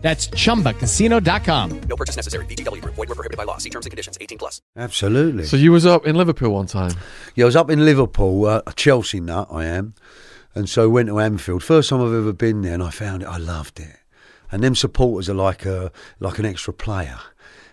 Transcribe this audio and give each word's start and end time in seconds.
That's 0.00 0.28
chumbacasino.com. 0.28 1.80
No 1.88 1.96
purchase 1.96 2.14
necessary. 2.14 2.46
VGW 2.46 2.82
Group. 2.82 2.94
Void 2.94 3.08
were 3.08 3.14
prohibited 3.14 3.36
by 3.36 3.44
law. 3.44 3.58
See 3.58 3.70
terms 3.70 3.86
and 3.86 3.90
conditions. 3.90 4.16
18 4.20 4.38
plus. 4.38 4.62
Absolutely. 4.76 5.44
So 5.44 5.56
you 5.56 5.72
was 5.72 5.86
up 5.86 6.06
in 6.06 6.14
Liverpool 6.14 6.52
one 6.52 6.66
time. 6.66 6.92
Yeah, 7.34 7.44
I 7.44 7.46
was 7.46 7.56
up 7.56 7.68
in 7.68 7.84
Liverpool, 7.84 8.46
uh, 8.46 8.62
a 8.66 8.72
Chelsea 8.74 9.20
nut, 9.20 9.48
I 9.50 9.64
am. 9.64 9.94
And 10.54 10.68
so 10.68 10.88
went 10.88 11.08
to 11.08 11.18
Anfield. 11.18 11.62
First 11.62 11.90
time 11.90 12.00
I've 12.00 12.14
ever 12.14 12.32
been 12.32 12.62
there, 12.62 12.74
and 12.74 12.82
I 12.82 12.90
found 12.90 13.22
it, 13.22 13.26
I 13.26 13.38
loved 13.38 13.80
it. 13.80 13.96
And 14.50 14.62
them 14.62 14.74
supporters 14.74 15.28
are 15.28 15.34
like 15.34 15.66
a 15.66 15.92
like 16.20 16.38
an 16.38 16.46
extra 16.46 16.72
player. 16.72 17.18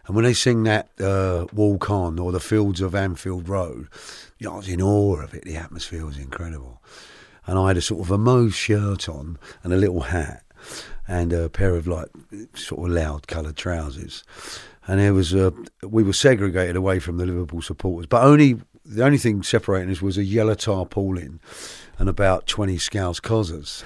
And 0.07 0.15
when 0.15 0.25
they 0.25 0.33
sing 0.33 0.63
that 0.63 0.89
uh, 1.01 1.47
Walk 1.53 1.89
On 1.89 2.19
or 2.19 2.31
the 2.31 2.39
Fields 2.39 2.81
of 2.81 2.93
Anfield 2.93 3.49
Road, 3.49 3.87
you 4.37 4.47
know, 4.47 4.53
I 4.53 4.57
was 4.57 4.67
in 4.67 4.81
awe 4.81 5.21
of 5.21 5.33
it. 5.33 5.43
The 5.45 5.55
atmosphere 5.55 6.05
was 6.05 6.17
incredible. 6.17 6.81
And 7.47 7.57
I 7.57 7.69
had 7.69 7.77
a 7.77 7.81
sort 7.81 8.01
of 8.01 8.11
a 8.11 8.17
mauve 8.17 8.55
shirt 8.55 9.07
on 9.07 9.39
and 9.63 9.73
a 9.73 9.77
little 9.77 10.01
hat 10.01 10.43
and 11.07 11.33
a 11.33 11.49
pair 11.49 11.75
of 11.75 11.87
like 11.87 12.09
sort 12.53 12.89
of 12.89 12.95
loud 12.95 13.27
coloured 13.27 13.55
trousers. 13.55 14.23
And 14.87 14.99
there 14.99 15.13
was 15.13 15.33
a, 15.33 15.53
we 15.83 16.03
were 16.03 16.13
segregated 16.13 16.75
away 16.75 16.99
from 16.99 17.17
the 17.17 17.25
Liverpool 17.25 17.61
supporters, 17.61 18.05
but 18.07 18.23
only 18.23 18.59
the 18.85 19.03
only 19.03 19.17
thing 19.17 19.41
separating 19.41 19.89
us 19.89 20.01
was 20.01 20.17
a 20.17 20.23
yellow 20.23 20.53
tarpaulin 20.53 21.39
and 21.97 22.07
about 22.07 22.45
twenty 22.45 22.77
Scouse 22.77 23.19
cozzers. 23.19 23.83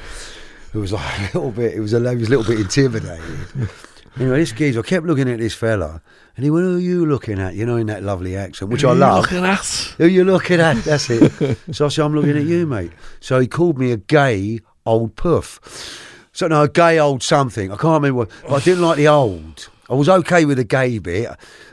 It 0.74 0.78
was 0.78 0.92
like 0.92 1.20
a 1.20 1.24
little 1.38 1.52
bit. 1.52 1.74
It 1.74 1.80
was 1.80 1.94
a, 1.94 1.98
it 1.98 2.18
was 2.18 2.28
a 2.28 2.30
little 2.30 2.46
bit 2.46 2.60
intimidating. 2.60 3.70
anyway, 4.18 4.40
this 4.40 4.52
geezer, 4.52 4.82
I 4.82 4.84
kept 4.84 5.06
looking 5.06 5.30
at 5.30 5.40
this 5.40 5.54
fella, 5.56 6.02
and 6.36 6.44
he 6.44 6.52
went, 6.52 6.66
"Who 6.66 6.76
are 6.76 6.80
you 6.80 7.06
looking 7.06 7.40
at?" 7.40 7.56
You 7.56 7.66
know, 7.66 7.78
in 7.78 7.88
that 7.88 8.04
lovely 8.04 8.36
accent, 8.36 8.72
which 8.72 8.84
I 8.84 8.92
love. 8.92 9.24
Looking 9.24 9.46
at. 9.46 9.66
Who 9.98 10.06
you 10.06 10.26
looking 10.26 10.60
at? 10.60 10.78
That's 10.84 11.10
it. 11.10 11.58
so 11.72 11.86
I 11.86 11.90
said, 11.90 12.06
I'm 12.06 12.14
looking 12.14 12.38
at 12.38 12.44
you, 12.44 12.68
mate. 12.68 12.92
So 13.20 13.40
he 13.40 13.48
called 13.48 13.80
me 13.80 13.92
a 13.92 13.98
gay 13.98 14.60
old 14.86 15.16
puff. 15.16 15.60
So 16.40 16.48
no, 16.48 16.68
gay 16.68 16.98
old 16.98 17.22
something. 17.22 17.70
I 17.70 17.76
can't 17.76 18.02
remember. 18.02 18.32
But 18.48 18.62
I 18.62 18.64
didn't 18.64 18.82
like 18.82 18.96
the 18.96 19.10
old. 19.10 19.68
I 19.90 19.94
was 19.94 20.08
okay 20.08 20.46
with 20.46 20.56
the 20.56 20.64
gay 20.64 20.98
bit, 20.98 21.30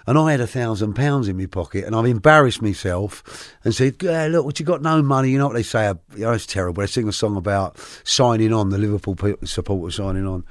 and 0.08 0.18
I 0.18 0.32
had 0.32 0.40
a 0.40 0.46
thousand 0.48 0.94
pounds 0.94 1.28
in 1.28 1.36
my 1.36 1.46
pocket, 1.46 1.84
and 1.84 1.94
I've 1.94 2.06
embarrassed 2.06 2.60
myself 2.60 3.54
and 3.62 3.72
said, 3.72 3.94
yeah, 4.02 4.26
"Look, 4.26 4.44
what 4.44 4.58
you 4.58 4.66
got? 4.66 4.82
No 4.82 5.02
money." 5.02 5.30
You 5.30 5.38
know 5.38 5.46
what 5.46 5.54
they 5.54 5.62
say? 5.62 5.86
You 6.16 6.24
know, 6.24 6.32
it's 6.32 6.46
terrible. 6.46 6.80
They 6.80 6.88
sing 6.88 7.06
a 7.06 7.12
song 7.12 7.36
about 7.36 7.78
signing 8.02 8.52
on, 8.52 8.70
the 8.70 8.78
Liverpool 8.78 9.16
supporters 9.44 9.94
signing 9.94 10.26
on. 10.26 10.44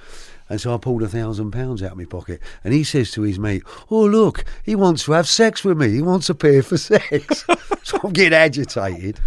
And 0.48 0.62
so 0.62 0.74
I 0.74 0.78
pulled 0.78 1.04
a 1.04 1.10
thousand 1.10 1.52
pounds 1.52 1.84
out 1.84 1.92
of 1.92 1.98
my 1.98 2.06
pocket, 2.06 2.40
and 2.64 2.74
he 2.74 2.86
says 2.86 3.12
to 3.12 3.24
his 3.24 3.38
mate, 3.38 3.64
"Oh 3.92 4.06
look, 4.06 4.46
he 4.64 4.76
wants 4.76 5.04
to 5.04 5.12
have 5.12 5.28
sex 5.28 5.66
with 5.66 5.78
me. 5.78 5.90
He 5.90 6.02
wants 6.02 6.28
to 6.28 6.36
pay 6.36 6.62
for 6.62 6.78
sex." 6.78 7.44
so 7.84 8.00
I'm 8.02 8.14
getting 8.14 8.32
agitated, 8.32 9.20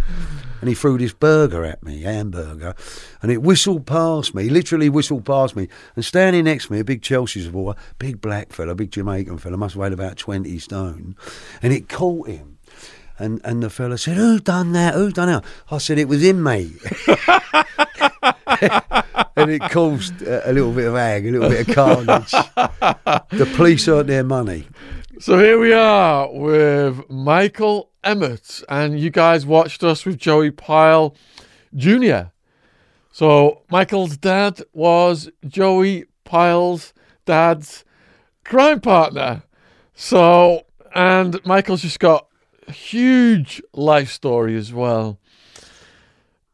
and 0.61 0.69
he 0.69 0.75
threw 0.75 0.97
this 0.97 1.13
burger 1.13 1.63
at 1.63 1.83
me, 1.83 2.01
hamburger, 2.01 2.75
and 3.21 3.31
it 3.31 3.41
whistled 3.41 3.85
past 3.85 4.33
me, 4.35 4.49
literally 4.49 4.89
whistled 4.89 5.25
past 5.25 5.55
me. 5.55 5.67
And 5.95 6.03
standing 6.03 6.45
next 6.45 6.67
to 6.67 6.73
me, 6.73 6.79
a 6.79 6.83
big 6.83 7.01
Chelsea 7.01 7.43
supporter, 7.43 7.79
big 7.97 8.21
black 8.21 8.51
fella, 8.51 8.75
big 8.75 8.91
Jamaican 8.91 9.37
fella, 9.37 9.57
must 9.57 9.73
have 9.73 9.81
weighed 9.81 9.93
about 9.93 10.17
twenty 10.17 10.59
stone, 10.59 11.15
and 11.61 11.73
it 11.73 11.89
caught 11.89 12.27
him. 12.27 12.57
And 13.17 13.41
and 13.43 13.61
the 13.61 13.69
fella 13.69 13.97
said, 13.97 14.17
"Who 14.17 14.39
done 14.39 14.71
that? 14.73 14.93
Who 14.93 15.11
done 15.11 15.27
that?" 15.27 15.43
I 15.69 15.77
said, 15.77 15.99
"It 15.99 16.07
was 16.07 16.23
him, 16.23 16.41
mate." 16.41 16.71
and 19.35 19.51
it 19.51 19.61
caused 19.69 20.21
a, 20.21 20.49
a 20.49 20.53
little 20.53 20.71
bit 20.71 20.87
of 20.87 20.95
ag, 20.95 21.27
a 21.27 21.31
little 21.31 21.49
bit 21.49 21.67
of 21.67 21.75
carnage. 21.75 22.31
the 23.31 23.51
police 23.55 23.87
earned 23.87 24.09
their 24.09 24.23
money. 24.23 24.67
So 25.19 25.37
here 25.37 25.59
we 25.59 25.73
are 25.73 26.31
with 26.31 27.09
Michael 27.09 27.88
Emmett, 28.03 28.63
and 28.69 28.99
you 28.99 29.09
guys 29.09 29.45
watched 29.45 29.83
us 29.83 30.05
with 30.05 30.17
Joey 30.17 30.51
Pyle 30.51 31.15
Jr. 31.75 32.29
So 33.11 33.61
Michael's 33.69 34.17
dad 34.17 34.61
was 34.73 35.29
Joey 35.47 36.05
Pyle's 36.23 36.93
dad's 37.25 37.83
crime 38.45 38.79
partner. 38.81 39.43
So, 39.95 40.65
and 40.95 41.43
Michael's 41.45 41.81
just 41.81 41.99
got 41.99 42.27
a 42.67 42.71
huge 42.71 43.61
life 43.73 44.09
story 44.11 44.55
as 44.55 44.71
well. 44.73 45.19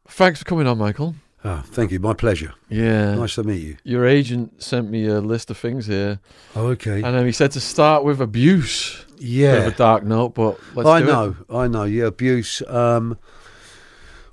Thanks 0.08 0.40
for 0.40 0.46
coming 0.46 0.66
on, 0.68 0.78
Michael. 0.78 1.16
Oh, 1.44 1.62
thank 1.64 1.92
you. 1.92 2.00
My 2.00 2.14
pleasure. 2.14 2.54
Yeah. 2.70 3.14
Nice 3.16 3.36
to 3.36 3.44
meet 3.44 3.62
you. 3.62 3.78
Your 3.84 4.08
agent 4.08 4.64
sent 4.64 4.90
me 4.90 5.06
a 5.06 5.20
list 5.22 5.52
of 5.52 5.58
things 5.58 5.86
here, 5.86 6.20
Oh, 6.56 6.68
okay. 6.70 7.04
and 7.04 7.16
then 7.16 7.26
he 7.26 7.32
said 7.32 7.52
to 7.52 7.60
start 7.60 8.04
with 8.04 8.20
abuse. 8.20 9.05
Bit 9.18 9.24
of 9.24 9.30
yeah. 9.30 9.68
a 9.68 9.72
dark 9.72 10.03
note, 10.03 10.36
but 10.36 10.59
let's 10.76 10.88
I 10.88 11.00
do 11.00 11.06
it. 11.06 11.12
know. 11.12 11.36
I 11.50 11.68
know. 11.68 11.84
Yeah, 11.84 12.06
abuse. 12.06 12.62
Um, 12.68 13.18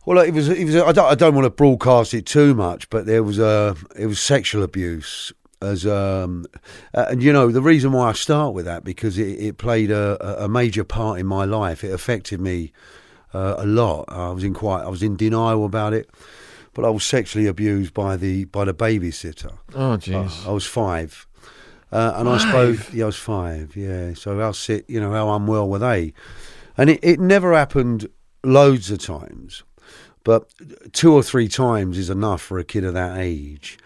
well, 0.04 0.18
it 0.18 0.32
was. 0.32 0.48
It 0.48 0.64
was. 0.64 0.76
I 0.76 0.92
don't. 0.92 1.06
I 1.06 1.14
don't 1.14 1.34
want 1.34 1.44
to 1.44 1.50
broadcast 1.50 2.14
it 2.14 2.26
too 2.26 2.54
much, 2.54 2.90
but 2.90 3.06
there 3.06 3.22
was 3.22 3.38
a. 3.38 3.76
It 3.96 4.06
was 4.06 4.20
sexual 4.20 4.62
abuse. 4.62 5.32
As 5.60 5.86
um, 5.86 6.44
and 6.92 7.22
you 7.22 7.32
know 7.32 7.52
the 7.52 7.62
reason 7.62 7.92
why 7.92 8.08
I 8.08 8.12
start 8.14 8.52
with 8.52 8.64
that 8.64 8.82
because 8.82 9.16
it, 9.16 9.38
it 9.38 9.58
played 9.58 9.92
a, 9.92 10.44
a 10.44 10.48
major 10.48 10.82
part 10.82 11.20
in 11.20 11.26
my 11.26 11.44
life. 11.44 11.84
It 11.84 11.92
affected 11.92 12.40
me 12.40 12.72
uh, 13.32 13.54
a 13.58 13.66
lot. 13.66 14.06
I 14.08 14.30
was 14.30 14.42
in 14.42 14.54
quite. 14.54 14.82
I 14.82 14.88
was 14.88 15.04
in 15.04 15.16
denial 15.16 15.64
about 15.64 15.92
it, 15.94 16.10
but 16.74 16.84
I 16.84 16.90
was 16.90 17.04
sexually 17.04 17.46
abused 17.46 17.94
by 17.94 18.16
the 18.16 18.44
by 18.46 18.64
the 18.64 18.74
babysitter. 18.74 19.56
Oh, 19.72 19.96
jeez. 19.96 20.46
I 20.46 20.50
was 20.50 20.66
five. 20.66 21.28
Uh, 21.92 22.14
and 22.16 22.28
I 22.28 22.38
suppose, 22.38 22.92
yeah, 22.94 23.04
I 23.04 23.06
was 23.06 23.16
five, 23.16 23.76
yeah. 23.76 24.14
So 24.14 24.38
how 24.38 24.52
sick, 24.52 24.86
you 24.88 24.98
know, 24.98 25.12
how 25.12 25.34
unwell 25.34 25.68
were 25.68 25.78
they? 25.78 26.14
And 26.78 26.88
it, 26.88 27.00
it 27.02 27.20
never 27.20 27.52
happened 27.52 28.08
loads 28.42 28.90
of 28.90 28.98
times, 28.98 29.62
but 30.24 30.50
two 30.92 31.12
or 31.12 31.22
three 31.22 31.48
times 31.48 31.98
is 31.98 32.08
enough 32.08 32.40
for 32.40 32.58
a 32.58 32.64
kid 32.64 32.84
of 32.84 32.94
that 32.94 33.18
age. 33.18 33.78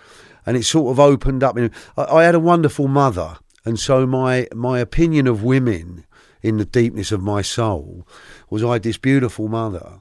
And 0.46 0.56
it 0.56 0.62
sort 0.62 0.92
of 0.92 1.00
opened 1.00 1.42
up. 1.42 1.58
I, 1.58 1.70
I 1.96 2.22
had 2.22 2.36
a 2.36 2.40
wonderful 2.40 2.86
mother, 2.86 3.38
and 3.64 3.80
so 3.80 4.06
my 4.06 4.46
my 4.54 4.78
opinion 4.78 5.26
of 5.26 5.42
women 5.42 6.06
in 6.42 6.58
the 6.58 6.64
deepness 6.64 7.10
of 7.10 7.20
my 7.20 7.42
soul 7.42 8.06
was 8.48 8.62
I 8.62 8.74
had 8.74 8.84
this 8.84 8.98
beautiful 8.98 9.48
mother, 9.48 10.00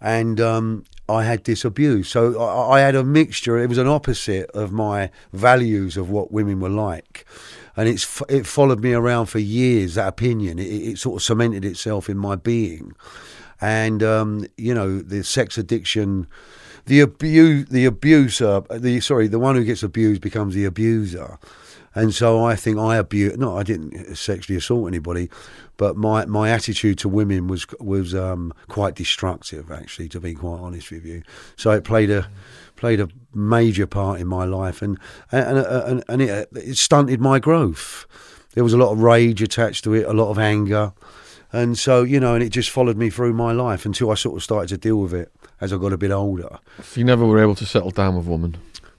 and 0.00 0.40
um, 0.40 0.84
I 1.08 1.24
had 1.24 1.44
this 1.44 1.64
abuse. 1.64 2.08
So 2.08 2.40
I, 2.40 2.78
I 2.78 2.80
had 2.80 2.94
a 2.94 3.04
mixture. 3.04 3.58
It 3.58 3.68
was 3.68 3.78
an 3.78 3.86
opposite 3.86 4.50
of 4.50 4.72
my 4.72 5.10
values 5.32 5.96
of 5.96 6.10
what 6.10 6.32
women 6.32 6.60
were 6.60 6.70
like, 6.70 7.26
and 7.76 7.88
it's 7.88 8.22
it 8.28 8.46
followed 8.46 8.80
me 8.80 8.92
around 8.92 9.26
for 9.26 9.38
years. 9.38 9.94
That 9.94 10.08
opinion, 10.08 10.58
it, 10.58 10.62
it 10.62 10.98
sort 10.98 11.20
of 11.20 11.22
cemented 11.22 11.64
itself 11.64 12.08
in 12.08 12.16
my 12.16 12.36
being, 12.36 12.94
and 13.60 14.02
um, 14.02 14.46
you 14.56 14.74
know 14.74 15.00
the 15.00 15.22
sex 15.24 15.58
addiction. 15.58 16.26
The 16.86 17.00
abuse, 17.00 17.66
the 17.70 17.86
abuser, 17.86 18.60
the 18.70 19.00
sorry, 19.00 19.26
the 19.26 19.38
one 19.38 19.54
who 19.54 19.64
gets 19.64 19.82
abused 19.82 20.20
becomes 20.20 20.54
the 20.54 20.66
abuser, 20.66 21.38
and 21.94 22.14
so 22.14 22.44
I 22.44 22.56
think 22.56 22.78
I 22.78 22.96
abuse. 22.96 23.36
No, 23.36 23.56
I 23.56 23.62
didn't 23.62 24.16
sexually 24.16 24.56
assault 24.56 24.88
anybody, 24.88 25.30
but 25.76 25.96
my, 25.96 26.24
my 26.26 26.50
attitude 26.50 26.98
to 26.98 27.08
women 27.08 27.48
was 27.48 27.66
was 27.80 28.14
um, 28.14 28.52
quite 28.68 28.94
destructive. 28.94 29.70
Actually, 29.70 30.08
to 30.10 30.20
be 30.20 30.34
quite 30.34 30.60
honest 30.60 30.90
with 30.90 31.04
you, 31.04 31.22
so 31.56 31.70
it 31.70 31.84
played 31.84 32.10
a 32.10 32.28
played 32.76 33.00
a 33.00 33.08
major 33.32 33.86
part 33.86 34.20
in 34.20 34.26
my 34.26 34.44
life, 34.44 34.82
and 34.82 34.98
and 35.30 35.58
and, 35.58 36.04
and 36.08 36.22
it, 36.22 36.48
it 36.54 36.76
stunted 36.76 37.20
my 37.20 37.38
growth. 37.38 38.06
There 38.54 38.64
was 38.64 38.72
a 38.72 38.78
lot 38.78 38.92
of 38.92 39.00
rage 39.00 39.42
attached 39.42 39.84
to 39.84 39.94
it, 39.94 40.06
a 40.06 40.12
lot 40.12 40.30
of 40.30 40.38
anger, 40.38 40.92
and 41.52 41.78
so 41.78 42.02
you 42.02 42.20
know, 42.20 42.34
and 42.34 42.42
it 42.42 42.50
just 42.50 42.70
followed 42.70 42.96
me 42.96 43.10
through 43.10 43.32
my 43.32 43.52
life 43.52 43.86
until 43.86 44.10
I 44.10 44.14
sort 44.14 44.36
of 44.36 44.42
started 44.42 44.68
to 44.68 44.78
deal 44.78 44.96
with 45.00 45.14
it 45.14 45.32
as 45.60 45.72
I 45.72 45.76
got 45.76 45.92
a 45.92 45.96
bit 45.96 46.10
older. 46.10 46.58
You 46.94 47.04
never 47.04 47.24
were 47.24 47.40
able 47.40 47.54
to 47.56 47.66
settle 47.66 47.90
down 47.90 48.16
with 48.16 48.26
woman. 48.26 48.56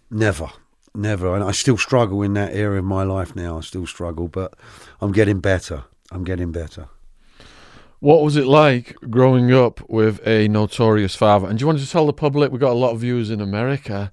Never, 0.09 0.49
never. 0.97 1.35
And 1.35 1.43
I 1.43 1.51
still 1.51 1.77
struggle 1.77 2.21
in 2.21 2.33
that 2.33 2.53
area 2.53 2.79
of 2.79 2.85
my 2.85 3.03
life 3.03 3.35
now. 3.35 3.57
I 3.57 3.61
still 3.61 3.85
struggle, 3.85 4.27
but 4.27 4.53
I'm 5.01 5.11
getting 5.11 5.39
better. 5.39 5.85
I'm 6.11 6.23
getting 6.23 6.51
better. 6.51 6.87
What 7.99 8.23
was 8.23 8.35
it 8.35 8.45
like 8.45 8.95
growing 9.09 9.51
up 9.51 9.81
with 9.89 10.25
a 10.27 10.47
notorious 10.47 11.15
father? 11.15 11.47
And 11.47 11.57
do 11.57 11.63
you 11.63 11.67
want 11.67 11.79
to 11.79 11.89
tell 11.89 12.05
the 12.05 12.13
public? 12.13 12.51
We've 12.51 12.61
got 12.61 12.71
a 12.71 12.73
lot 12.73 12.91
of 12.91 12.99
viewers 12.99 13.31
in 13.31 13.41
America. 13.41 14.11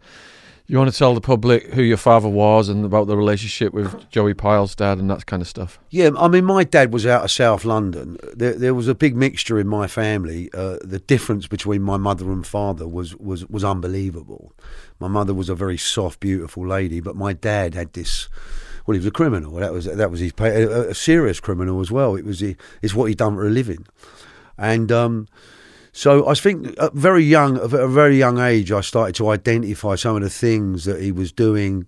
You 0.66 0.78
want 0.78 0.90
to 0.90 0.96
tell 0.96 1.12
the 1.12 1.20
public 1.20 1.74
who 1.74 1.82
your 1.82 1.98
father 1.98 2.28
was 2.28 2.70
and 2.70 2.84
about 2.84 3.06
the 3.06 3.16
relationship 3.16 3.74
with 3.74 4.08
Joey 4.08 4.32
Pyle's 4.32 4.74
dad 4.74 4.98
and 4.98 5.10
that 5.10 5.26
kind 5.26 5.42
of 5.42 5.48
stuff? 5.48 5.78
Yeah, 5.90 6.10
I 6.16 6.28
mean, 6.28 6.46
my 6.46 6.64
dad 6.64 6.94
was 6.94 7.04
out 7.04 7.24
of 7.24 7.30
South 7.30 7.66
London. 7.66 8.16
There, 8.32 8.54
there 8.54 8.74
was 8.74 8.88
a 8.88 8.94
big 8.94 9.14
mixture 9.14 9.58
in 9.58 9.68
my 9.68 9.86
family. 9.86 10.48
Uh, 10.54 10.78
the 10.82 11.00
difference 11.00 11.46
between 11.46 11.82
my 11.82 11.98
mother 11.98 12.32
and 12.32 12.46
father 12.46 12.88
was, 12.88 13.14
was, 13.16 13.44
was 13.48 13.64
unbelievable. 13.64 14.54
My 15.02 15.08
mother 15.08 15.34
was 15.34 15.48
a 15.48 15.54
very 15.54 15.76
soft, 15.76 16.20
beautiful 16.20 16.66
lady, 16.66 17.00
but 17.00 17.16
my 17.16 17.32
dad 17.32 17.74
had 17.74 17.92
this 17.92 18.28
well, 18.86 18.94
he 18.94 18.98
was 18.98 19.06
a 19.06 19.12
criminal. 19.12 19.52
That 19.54 19.72
was 19.72 19.84
that 19.84 20.10
was 20.10 20.20
his 20.20 20.32
a, 20.38 20.90
a 20.90 20.94
serious 20.94 21.40
criminal 21.40 21.80
as 21.80 21.90
well. 21.90 22.16
It 22.16 22.24
was 22.24 22.40
he, 22.40 22.56
it's 22.82 22.94
what 22.94 23.06
he 23.06 23.14
done 23.14 23.34
for 23.34 23.46
a 23.46 23.50
living, 23.50 23.86
and 24.58 24.90
um, 24.90 25.28
so 25.92 26.28
I 26.28 26.34
think 26.34 26.74
at 26.80 26.92
very 26.92 27.22
young, 27.22 27.56
at 27.58 27.72
a 27.72 27.88
very 27.88 28.16
young 28.16 28.38
age, 28.38 28.72
I 28.72 28.80
started 28.80 29.14
to 29.16 29.28
identify 29.28 29.94
some 29.94 30.16
of 30.16 30.22
the 30.22 30.30
things 30.30 30.84
that 30.84 31.00
he 31.00 31.12
was 31.12 31.32
doing. 31.32 31.86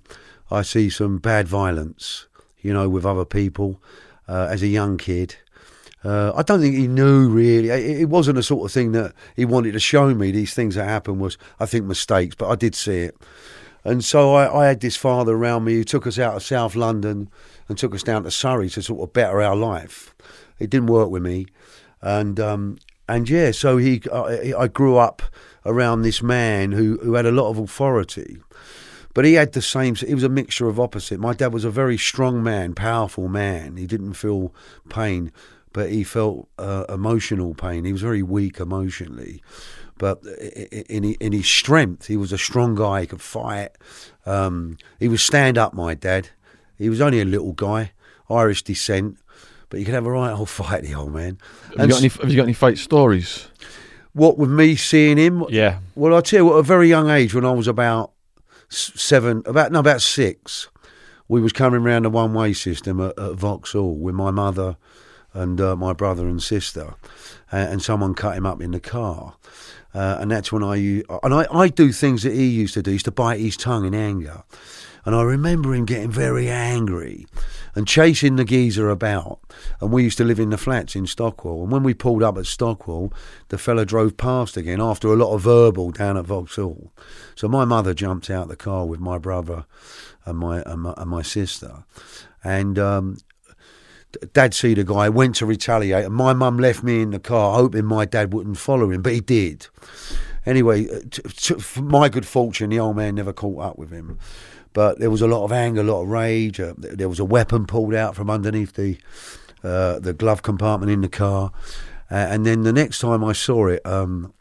I 0.50 0.62
see 0.62 0.90
some 0.90 1.19
bad 1.19 1.49
violence, 1.49 2.26
you 2.60 2.72
know, 2.72 2.88
with 2.88 3.06
other 3.06 3.25
people 3.25 3.82
uh, 4.28 4.49
as 4.50 4.62
a 4.62 4.69
young 4.69 4.99
kid. 4.99 5.37
Uh, 6.05 6.33
I 6.37 6.43
don't 6.43 6.61
think 6.61 6.77
he 6.77 6.87
knew 6.87 7.29
really. 7.29 7.71
It, 7.71 8.03
it 8.03 8.09
wasn't 8.09 8.39
a 8.39 8.43
sort 8.43 8.67
of 8.67 8.73
thing 8.73 8.93
that 8.93 9.15
he 9.35 9.45
wanted 9.45 9.73
to 9.73 9.81
show 9.81 10.15
me. 10.15 10.31
These 10.31 10.55
things 10.55 10.75
that 10.75 10.85
happened 10.85 11.21
was, 11.21 11.39
I 11.59 11.67
think, 11.67 11.87
mistakes, 11.87 12.35
but 12.35 12.49
I 12.49 12.56
did 12.56 12.75
see 12.75 12.99
it. 12.99 13.17
And 13.85 14.05
so 14.05 14.35
I, 14.35 14.65
I 14.65 14.67
had 14.67 14.81
this 14.81 14.97
father 14.97 15.35
around 15.35 15.65
me 15.65 15.75
who 15.75 15.85
took 15.85 16.06
us 16.06 16.19
out 16.19 16.37
of 16.37 16.43
South 16.43 16.75
London 16.75 17.31
and 17.69 17.79
took 17.79 17.95
us 17.95 18.03
down 18.03 18.25
to 18.25 18.31
Surrey 18.31 18.69
to 18.71 18.83
sort 18.83 19.09
of 19.09 19.12
better 19.12 19.41
our 19.41 19.56
life. 19.56 20.15
It 20.59 20.71
didn't 20.71 20.89
work 20.89 21.11
with 21.11 21.23
me, 21.23 21.47
and 22.01 22.39
um, 22.39 22.79
and 23.09 23.29
yeah, 23.29 23.51
so 23.51 23.77
he 23.77 24.03
I, 24.12 24.55
I 24.56 24.69
grew 24.69 24.97
up 24.97 25.23
around 25.67 26.03
this 26.03 26.23
man 26.23 26.73
who 26.73 26.99
who 27.03 27.15
had 27.15 27.27
a 27.27 27.33
lot 27.33 27.51
of 27.51 27.59
authority. 27.59 28.39
But 29.15 29.25
he 29.25 29.35
had 29.35 29.53
the 29.53 29.62
same. 29.62 29.97
It 30.06 30.15
was 30.15 30.25
a 30.25 30.29
mixture 30.29 30.69
of 30.69 30.81
opposite. 30.81 31.21
My 31.21 31.35
dad 31.35 31.53
was 31.53 31.65
a 31.65 31.71
very 31.71 31.97
strong 31.97 32.43
man, 32.43 32.75
powerful 32.75 33.29
man. 33.29 33.77
He 33.77 33.87
didn't 33.87 34.15
feel 34.15 34.53
pain, 34.89 35.31
but 35.75 35.91
he 35.91 36.05
felt 36.05 36.49
uh, 36.56 36.85
emotional 36.88 37.53
pain. 37.53 37.85
He 37.85 37.93
was 37.93 38.00
very 38.00 38.23
weak 38.23 38.61
emotionally, 38.61 39.43
but 39.99 40.25
in 40.88 41.05
in 41.05 41.32
his 41.32 41.47
strength, 41.47 42.06
he 42.06 42.17
was 42.17 42.32
a 42.32 42.38
strong 42.38 42.75
guy. 42.75 43.03
He 43.03 43.06
could 43.09 43.21
fight. 43.21 43.71
Um, 44.25 44.79
he 44.99 45.09
was 45.09 45.21
stand 45.21 45.59
up. 45.59 45.75
My 45.75 45.93
dad. 45.93 46.31
He 46.79 46.88
was 46.88 47.00
only 47.00 47.21
a 47.21 47.25
little 47.25 47.53
guy, 47.53 47.93
Irish 48.31 48.62
descent, 48.62 49.19
but 49.69 49.79
you 49.79 49.85
could 49.85 49.94
have 49.94 50.06
a 50.06 50.11
right 50.11 50.32
old 50.32 50.49
fight, 50.61 50.85
the 50.85 50.94
old 50.94 51.12
man. 51.12 51.38
Have, 51.77 51.88
you 51.88 51.93
got, 51.93 51.99
any, 51.99 52.09
have 52.09 52.31
you 52.31 52.37
got 52.37 52.44
any 52.44 52.53
fight 52.53 52.79
stories? 52.79 53.49
What 54.12 54.38
with 54.38 54.50
me 54.50 54.77
seeing 54.77 55.19
him? 55.19 55.44
Yeah. 55.50 55.81
Well, 55.97 56.17
I 56.17 56.20
tell 56.20 56.41
you 56.41 56.47
what, 56.47 56.55
at 56.55 56.61
a 56.61 56.62
very 56.62 56.88
young 56.88 57.11
age, 57.11 57.35
when 57.35 57.44
I 57.44 57.53
was 57.53 57.67
about 57.67 58.12
seven, 58.69 59.43
about 59.44 59.73
no, 59.73 59.81
about 59.81 60.03
six, 60.03 60.69
we 61.27 61.41
was 61.41 61.53
coming 61.53 61.82
round 61.82 62.05
the 62.05 62.11
one 62.11 62.32
way 62.32 62.53
system 62.53 63.00
at, 63.00 63.19
at 63.19 63.35
Vauxhall 63.35 63.97
with 63.97 64.15
my 64.15 64.31
mother 64.31 64.77
and 65.34 65.60
uh, 65.60 65.76
my 65.76 65.92
brother 65.92 66.26
and 66.26 66.42
sister, 66.42 66.94
and, 67.52 67.72
and, 67.72 67.82
someone 67.82 68.14
cut 68.14 68.36
him 68.36 68.46
up 68.46 68.62
in 68.62 68.70
the 68.70 68.81
car. 68.81 69.34
Uh, 69.92 70.16
and 70.20 70.31
that's 70.31 70.50
when 70.50 70.62
I 70.62 70.76
and 71.22 71.34
I, 71.34 71.46
I 71.52 71.69
do 71.69 71.92
things 71.92 72.22
that 72.22 72.32
he 72.32 72.46
used 72.46 72.75
to 72.75 72.82
do. 72.82 72.90
He 72.90 72.94
used 72.94 73.04
to 73.04 73.12
bite 73.12 73.40
his 73.40 73.56
tongue 73.56 73.84
in 73.84 73.94
anger, 73.94 74.44
and 75.04 75.14
I 75.14 75.22
remember 75.22 75.75
him 75.75 75.84
getting 75.84 76.10
very 76.10 76.48
angry 76.48 77.26
and 77.75 77.86
chasing 77.86 78.36
the 78.36 78.44
geezer 78.44 78.88
about. 78.88 79.40
And 79.81 79.92
we 79.92 80.04
used 80.04 80.19
to 80.19 80.25
live 80.25 80.40
in 80.40 80.50
the 80.50 80.58
flats 80.58 80.96
in 80.96 81.06
Stockwell. 81.06 81.62
And 81.62 81.72
when 81.72 81.82
we 81.82 81.94
pulled 81.94 82.22
up 82.22 82.38
at 82.38 82.46
Stockwell, 82.46 83.12
the 83.48 83.58
fella 83.58 83.84
drove 83.84 84.16
past 84.16 84.56
again 84.56 84.81
after 84.81 85.08
a 85.08 85.16
lot 85.16 85.34
of 85.34 85.42
verbal 85.42 85.90
down 85.90 86.16
at 86.16 86.25
Vauxhall. 86.25 86.92
So 87.34 87.48
my 87.48 87.64
mother 87.64 87.94
jumped 87.94 88.31
out 88.31 88.48
the 88.48 88.56
car 88.56 88.86
with 88.86 89.00
my 89.00 89.19
brother 89.19 89.66
and 90.25 90.38
my 90.38 90.62
and 90.62 90.82
my, 90.82 90.94
and 90.96 91.10
my 91.10 91.22
sister, 91.22 91.84
and. 92.42 92.78
Um, 92.78 93.19
Dad 94.32 94.55
see 94.55 94.75
the 94.75 94.84
guy, 94.84 95.08
went 95.08 95.37
to 95.37 95.46
retaliate, 95.46 96.05
and 96.05 96.14
my 96.14 96.32
mum 96.32 96.58
left 96.58 96.82
me 96.82 97.02
in 97.02 97.11
the 97.11 97.19
car, 97.19 97.55
hoping 97.55 97.84
my 97.84 98.05
dad 98.05 98.32
wouldn't 98.32 98.58
follow 98.58 98.90
him, 98.90 99.02
but 99.02 99.12
he 99.12 99.20
did. 99.20 99.66
Anyway, 100.46 100.88
uh, 100.88 101.00
t- 101.11 101.22
t- 101.22 101.55
for 101.55 101.82
my 101.82 102.08
good 102.08 102.26
fortune, 102.26 102.70
the 102.70 102.78
old 102.78 102.96
man 102.96 103.14
never 103.14 103.32
caught 103.32 103.62
up 103.62 103.78
with 103.78 103.90
him. 103.90 104.19
But 104.72 104.99
there 104.99 105.11
was 105.11 105.22
a 105.22 105.26
lot 105.26 105.44
of 105.44 105.52
anger, 105.52 105.81
a 105.81 105.84
lot 105.84 106.02
of 106.02 106.08
rage. 106.08 106.61
Uh, 106.61 106.75
there 106.76 107.08
was 107.08 107.20
a 107.20 107.25
weapon 107.25 107.64
pulled 107.64 107.94
out 107.94 108.16
from 108.16 108.28
underneath 108.28 108.75
the 108.75 108.99
uh, 109.62 109.99
the 109.99 110.12
glove 110.12 110.43
compartment 110.43 110.93
in 110.93 111.00
the 111.00 111.08
car. 111.08 111.50
Uh, 112.10 112.14
and 112.14 112.44
then 112.44 112.64
the 112.64 112.72
next 112.72 112.99
time 112.99 113.25
I 113.25 113.32
saw 113.32 113.69
it, 113.69 113.84
um, 113.87 114.34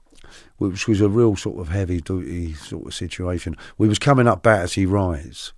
which 0.58 0.88
was 0.88 1.00
a 1.00 1.08
real 1.08 1.36
sort 1.36 1.60
of 1.60 1.70
heavy 1.70 2.02
duty 2.02 2.54
sort 2.54 2.88
of 2.88 2.94
situation, 2.94 3.56
we 3.78 3.88
was 3.88 4.00
coming 4.00 4.28
up 4.28 4.44
Battersea 4.44 4.86
Rise, 4.86 5.54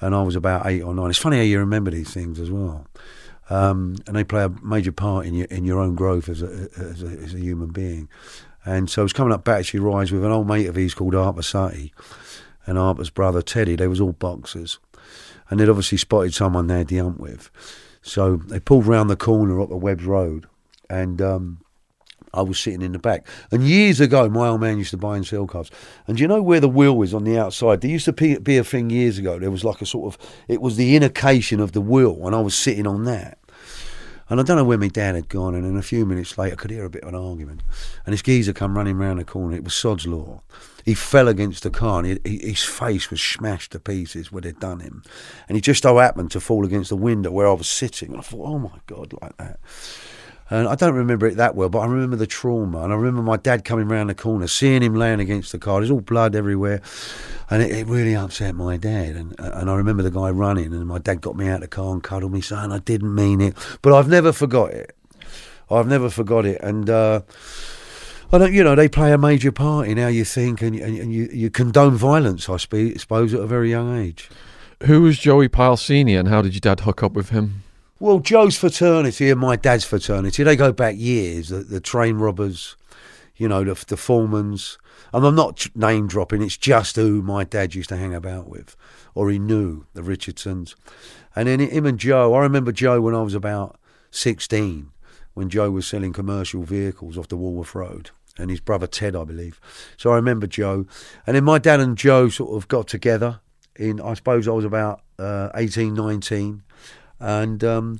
and 0.00 0.14
I 0.14 0.22
was 0.22 0.36
about 0.36 0.66
eight 0.66 0.82
or 0.82 0.94
nine. 0.94 1.10
It's 1.10 1.18
funny 1.18 1.38
how 1.38 1.42
you 1.42 1.58
remember 1.58 1.90
these 1.90 2.12
things 2.12 2.38
as 2.38 2.50
well. 2.50 2.86
Um, 3.50 3.96
and 4.06 4.16
they 4.16 4.24
play 4.24 4.44
a 4.44 4.48
major 4.62 4.92
part 4.92 5.26
in 5.26 5.34
your 5.34 5.46
in 5.46 5.64
your 5.64 5.78
own 5.78 5.94
growth 5.94 6.28
as 6.28 6.42
a, 6.42 6.68
as 6.78 7.02
a, 7.02 7.06
as 7.06 7.34
a 7.34 7.38
human 7.38 7.70
being. 7.70 8.08
And 8.64 8.88
so 8.88 9.02
I 9.02 9.04
was 9.04 9.12
coming 9.12 9.32
up 9.32 9.44
Battersea 9.44 9.78
Rise 9.78 10.10
with 10.10 10.24
an 10.24 10.30
old 10.32 10.48
mate 10.48 10.66
of 10.66 10.76
his 10.76 10.94
called 10.94 11.14
Art 11.14 11.36
Basati 11.36 11.92
and 12.66 12.78
Harper's 12.78 13.10
brother 13.10 13.42
Teddy. 13.42 13.76
They 13.76 13.86
was 13.86 14.00
all 14.00 14.12
boxers, 14.12 14.78
and 15.50 15.60
they'd 15.60 15.68
obviously 15.68 15.98
spotted 15.98 16.32
someone 16.32 16.66
they 16.66 16.78
had 16.78 16.88
the 16.88 16.98
hump 16.98 17.18
with. 17.18 17.50
So 18.00 18.36
they 18.36 18.60
pulled 18.60 18.86
round 18.86 19.10
the 19.10 19.16
corner 19.16 19.60
up 19.60 19.68
the 19.68 19.76
Webbs 19.76 20.04
Road, 20.04 20.46
and 20.88 21.20
um, 21.20 21.58
I 22.34 22.42
was 22.42 22.58
sitting 22.58 22.82
in 22.82 22.92
the 22.92 22.98
back. 22.98 23.26
And 23.50 23.62
years 23.66 24.00
ago, 24.00 24.28
my 24.28 24.48
old 24.48 24.60
man 24.60 24.78
used 24.78 24.90
to 24.90 24.96
buy 24.96 25.16
and 25.16 25.26
sell 25.26 25.46
cars. 25.46 25.70
And 26.06 26.20
you 26.20 26.28
know 26.28 26.42
where 26.42 26.60
the 26.60 26.68
wheel 26.68 27.00
is 27.02 27.14
on 27.14 27.24
the 27.24 27.38
outside? 27.38 27.80
There 27.80 27.90
used 27.90 28.04
to 28.06 28.12
be 28.12 28.56
a 28.56 28.64
thing 28.64 28.90
years 28.90 29.18
ago. 29.18 29.38
There 29.38 29.50
was 29.50 29.64
like 29.64 29.80
a 29.80 29.86
sort 29.86 30.14
of, 30.14 30.30
it 30.48 30.60
was 30.60 30.76
the 30.76 30.96
indication 30.96 31.60
of 31.60 31.72
the 31.72 31.80
wheel, 31.80 32.26
and 32.26 32.34
I 32.34 32.40
was 32.40 32.54
sitting 32.54 32.86
on 32.86 33.04
that. 33.04 33.38
And 34.30 34.40
I 34.40 34.42
don't 34.42 34.56
know 34.56 34.64
where 34.64 34.78
my 34.78 34.88
dad 34.88 35.14
had 35.14 35.28
gone, 35.28 35.54
and 35.54 35.64
then 35.64 35.76
a 35.76 35.82
few 35.82 36.06
minutes 36.06 36.38
later, 36.38 36.54
I 36.54 36.56
could 36.56 36.70
hear 36.70 36.86
a 36.86 36.90
bit 36.90 37.02
of 37.02 37.10
an 37.10 37.14
argument. 37.14 37.62
And 38.06 38.12
this 38.12 38.22
geezer 38.22 38.54
come 38.54 38.76
running 38.76 38.96
round 38.96 39.20
the 39.20 39.24
corner. 39.24 39.54
It 39.54 39.64
was 39.64 39.74
Sod's 39.74 40.06
Law. 40.06 40.40
He 40.84 40.94
fell 40.94 41.28
against 41.28 41.62
the 41.62 41.70
car, 41.70 42.02
and 42.02 42.18
he, 42.24 42.38
his 42.38 42.62
face 42.62 43.10
was 43.10 43.20
smashed 43.20 43.72
to 43.72 43.78
pieces 43.78 44.32
where 44.32 44.40
they'd 44.40 44.58
done 44.58 44.80
him. 44.80 45.02
And 45.46 45.56
he 45.56 45.60
just 45.60 45.82
so 45.82 45.98
happened 45.98 46.30
to 46.30 46.40
fall 46.40 46.64
against 46.64 46.88
the 46.88 46.96
window 46.96 47.30
where 47.30 47.46
I 47.46 47.52
was 47.52 47.68
sitting. 47.68 48.10
And 48.10 48.18
I 48.18 48.22
thought, 48.22 48.46
oh 48.46 48.58
my 48.58 48.78
God, 48.86 49.14
like 49.20 49.36
that. 49.36 49.60
And 50.54 50.68
I 50.68 50.76
don't 50.76 50.94
remember 50.94 51.26
it 51.26 51.36
that 51.38 51.56
well, 51.56 51.68
but 51.68 51.80
I 51.80 51.86
remember 51.86 52.14
the 52.14 52.28
trauma. 52.28 52.84
And 52.84 52.92
I 52.92 52.96
remember 52.96 53.22
my 53.22 53.36
dad 53.36 53.64
coming 53.64 53.88
round 53.88 54.08
the 54.08 54.14
corner, 54.14 54.46
seeing 54.46 54.82
him 54.82 54.94
laying 54.94 55.18
against 55.18 55.50
the 55.50 55.58
car. 55.58 55.80
There's 55.80 55.90
all 55.90 56.00
blood 56.00 56.36
everywhere. 56.36 56.80
And 57.50 57.60
it, 57.60 57.72
it, 57.72 57.86
really 57.88 58.14
upset 58.14 58.54
my 58.54 58.76
dad. 58.76 59.16
And, 59.16 59.34
and 59.36 59.68
I 59.68 59.74
remember 59.74 60.04
the 60.04 60.12
guy 60.12 60.30
running, 60.30 60.72
and 60.72 60.86
my 60.86 60.98
dad 60.98 61.20
got 61.20 61.34
me 61.34 61.48
out 61.48 61.56
of 61.56 61.60
the 61.62 61.66
car 61.66 61.92
and 61.92 62.04
cuddled 62.04 62.30
me, 62.30 62.40
saying, 62.40 62.70
I 62.70 62.78
didn't 62.78 63.12
mean 63.12 63.40
it. 63.40 63.56
But 63.82 63.94
I've 63.94 64.08
never 64.08 64.32
forgot 64.32 64.70
it. 64.70 64.96
I've 65.68 65.88
never 65.88 66.08
forgot 66.08 66.46
it. 66.46 66.60
And, 66.60 66.88
uh, 66.88 67.22
I 68.30 68.38
don't, 68.38 68.52
you 68.52 68.62
know, 68.62 68.76
they 68.76 68.88
play 68.88 69.12
a 69.12 69.18
major 69.18 69.50
part 69.50 69.88
in 69.88 69.98
how 69.98 70.06
you 70.06 70.24
think 70.24 70.62
and, 70.62 70.76
and, 70.76 70.96
and 70.96 71.12
you, 71.12 71.28
you 71.32 71.50
condone 71.50 71.96
violence, 71.96 72.48
I 72.48 72.58
suppose, 72.58 73.34
at 73.34 73.40
a 73.40 73.46
very 73.46 73.70
young 73.70 73.98
age. 73.98 74.30
Who 74.84 75.02
was 75.02 75.18
Joey 75.18 75.48
Pyle 75.48 75.76
Senior 75.76 76.20
and 76.20 76.28
how 76.28 76.42
did 76.42 76.54
your 76.54 76.60
dad 76.60 76.80
hook 76.80 77.02
up 77.02 77.12
with 77.12 77.30
him? 77.30 77.63
Well, 78.00 78.18
Joe's 78.18 78.56
fraternity 78.56 79.30
and 79.30 79.40
my 79.40 79.54
dad's 79.54 79.84
fraternity, 79.84 80.42
they 80.42 80.56
go 80.56 80.72
back 80.72 80.96
years. 80.98 81.50
The, 81.50 81.58
the 81.58 81.80
train 81.80 82.16
robbers, 82.16 82.76
you 83.36 83.46
know, 83.46 83.62
the, 83.62 83.74
the 83.86 83.96
foremans. 83.96 84.78
And 85.12 85.24
I'm 85.24 85.36
not 85.36 85.68
name 85.76 86.08
dropping, 86.08 86.42
it's 86.42 86.56
just 86.56 86.96
who 86.96 87.22
my 87.22 87.44
dad 87.44 87.76
used 87.76 87.90
to 87.90 87.96
hang 87.96 88.12
about 88.12 88.48
with, 88.48 88.74
or 89.14 89.30
he 89.30 89.38
knew, 89.38 89.86
the 89.94 90.02
Richardsons. 90.02 90.74
And 91.36 91.46
then 91.46 91.60
him 91.60 91.86
and 91.86 91.98
Joe, 91.98 92.34
I 92.34 92.40
remember 92.40 92.72
Joe 92.72 93.00
when 93.00 93.14
I 93.14 93.22
was 93.22 93.34
about 93.34 93.78
16, 94.10 94.90
when 95.34 95.48
Joe 95.48 95.70
was 95.70 95.86
selling 95.86 96.12
commercial 96.12 96.64
vehicles 96.64 97.16
off 97.16 97.28
the 97.28 97.36
Walworth 97.36 97.76
Road. 97.76 98.10
And 98.36 98.50
his 98.50 98.58
brother 98.58 98.88
Ted, 98.88 99.14
I 99.14 99.22
believe. 99.22 99.60
So 99.96 100.10
I 100.10 100.16
remember 100.16 100.48
Joe. 100.48 100.86
And 101.28 101.36
then 101.36 101.44
my 101.44 101.60
dad 101.60 101.78
and 101.78 101.96
Joe 101.96 102.28
sort 102.28 102.56
of 102.56 102.66
got 102.66 102.88
together 102.88 103.38
in, 103.76 104.00
I 104.00 104.14
suppose 104.14 104.48
I 104.48 104.50
was 104.50 104.64
about 104.64 105.02
uh, 105.16 105.50
18, 105.54 105.94
19 105.94 106.63
and 107.24 107.64
um, 107.64 107.98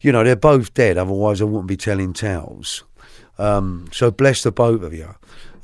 you 0.00 0.12
know 0.12 0.24
they're 0.24 0.36
both 0.36 0.72
dead. 0.72 0.96
Otherwise, 0.96 1.40
I 1.40 1.44
wouldn't 1.44 1.66
be 1.66 1.76
telling 1.76 2.12
tales. 2.12 2.84
Um, 3.38 3.88
so 3.92 4.10
bless 4.10 4.42
the 4.42 4.52
both 4.52 4.82
of 4.82 4.94
you. 4.94 5.14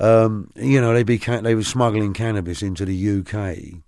Um, 0.01 0.51
you 0.57 0.81
know 0.81 0.93
they 0.93 1.05
became 1.05 1.45
they 1.45 1.55
were 1.55 1.63
smuggling 1.63 2.13
cannabis 2.13 2.63
into 2.63 2.85
the 2.85 3.21
UK. 3.21 3.83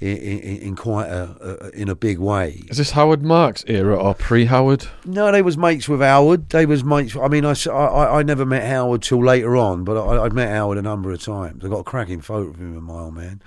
In, 0.00 0.16
in, 0.16 0.56
in 0.62 0.74
quite 0.74 1.06
a, 1.06 1.68
a, 1.70 1.80
in 1.80 1.88
a 1.88 1.94
big 1.94 2.18
way. 2.18 2.64
Is 2.68 2.78
this 2.78 2.90
Howard 2.90 3.22
Marks 3.22 3.62
era 3.68 3.96
or 3.96 4.16
pre-Howard? 4.16 4.88
No, 5.04 5.30
they 5.30 5.42
was 5.42 5.56
mates 5.56 5.88
with 5.88 6.00
Howard. 6.00 6.48
They 6.48 6.66
was 6.66 6.82
mates. 6.82 7.14
I 7.14 7.28
mean, 7.28 7.44
I, 7.44 7.54
I, 7.70 8.18
I 8.18 8.22
never 8.24 8.44
met 8.44 8.64
Howard 8.64 9.02
till 9.02 9.24
later 9.24 9.56
on, 9.56 9.84
but 9.84 9.96
I, 9.96 10.24
I'd 10.24 10.32
met 10.32 10.48
Howard 10.48 10.78
a 10.78 10.82
number 10.82 11.12
of 11.12 11.22
times. 11.22 11.64
I 11.64 11.68
got 11.68 11.78
a 11.78 11.84
cracking 11.84 12.20
photo 12.20 12.50
of 12.50 12.56
him 12.56 12.76
and 12.76 12.82
my 12.82 12.94
old 12.94 13.14
man. 13.14 13.42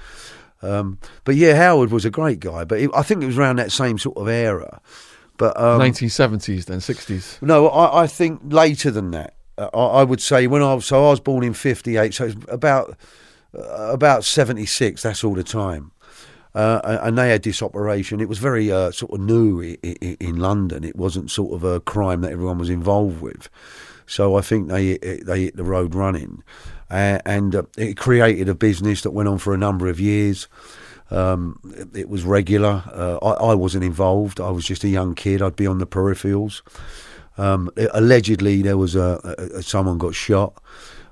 Um, 0.65 0.99
but 1.23 1.35
yeah, 1.35 1.55
Howard 1.55 1.91
was 1.91 2.05
a 2.05 2.09
great 2.09 2.39
guy. 2.39 2.63
But 2.63 2.79
it, 2.79 2.91
I 2.93 3.03
think 3.03 3.23
it 3.23 3.27
was 3.27 3.37
around 3.37 3.57
that 3.57 3.71
same 3.71 3.97
sort 3.97 4.17
of 4.17 4.27
era. 4.27 4.81
But 5.37 5.59
um, 5.59 5.81
1970s, 5.81 6.65
then 6.65 6.79
60s. 6.79 7.41
No, 7.41 7.67
I, 7.67 8.03
I 8.03 8.07
think 8.07 8.41
later 8.45 8.91
than 8.91 9.11
that. 9.11 9.35
Uh, 9.57 9.69
I, 9.73 10.01
I, 10.01 10.03
would 10.03 10.21
say 10.21 10.47
when 10.47 10.61
I 10.61 10.73
was 10.73 10.85
so 10.85 11.05
I 11.07 11.09
was 11.11 11.19
born 11.19 11.43
in 11.43 11.53
'58, 11.53 12.13
so 12.13 12.25
it's 12.25 12.35
about 12.49 12.97
uh, 13.57 13.91
about 13.91 14.23
'76. 14.25 15.01
That's 15.01 15.23
all 15.23 15.35
the 15.35 15.43
time. 15.43 15.91
Uh, 16.53 16.99
and 17.03 17.17
they 17.17 17.29
had 17.29 17.43
this 17.43 17.61
operation. 17.61 18.21
It 18.21 18.29
was 18.29 18.39
very 18.39 18.71
uh, 18.71 18.91
sort 18.91 19.11
of 19.11 19.19
new 19.19 19.59
in, 19.59 19.75
in, 19.83 20.37
London. 20.37 20.85
It 20.85 20.95
wasn't 20.95 21.29
sort 21.29 21.53
of 21.53 21.65
a 21.65 21.81
crime 21.81 22.21
that 22.21 22.31
everyone 22.31 22.57
was 22.57 22.69
involved 22.69 23.21
with. 23.21 23.49
So 24.07 24.37
I 24.37 24.41
think 24.41 24.69
they 24.69 24.97
they 24.97 25.43
hit 25.43 25.57
the 25.57 25.65
road 25.65 25.93
running 25.95 26.43
uh, 26.89 27.19
and 27.25 27.55
uh, 27.55 27.63
it 27.77 27.97
created 27.97 28.49
a 28.49 28.55
business 28.55 29.01
that 29.01 29.11
went 29.11 29.29
on 29.29 29.37
for 29.37 29.53
a 29.53 29.57
number 29.57 29.87
of 29.87 29.99
years. 29.99 30.47
Um, 31.11 31.59
it, 31.75 31.95
it 31.95 32.09
was 32.09 32.23
regular. 32.23 32.83
Uh, 32.91 33.17
I, 33.21 33.51
I 33.51 33.55
wasn't 33.55 33.83
involved. 33.83 34.39
I 34.39 34.49
was 34.49 34.65
just 34.65 34.83
a 34.83 34.89
young 34.89 35.15
kid. 35.15 35.41
I'd 35.41 35.55
be 35.55 35.67
on 35.67 35.77
the 35.77 35.87
peripherals. 35.87 36.61
Um, 37.37 37.69
allegedly, 37.93 38.61
there 38.61 38.77
was 38.77 38.95
a, 38.95 39.19
a, 39.23 39.57
a 39.57 39.63
someone 39.63 39.97
got 39.97 40.15
shot. 40.15 40.61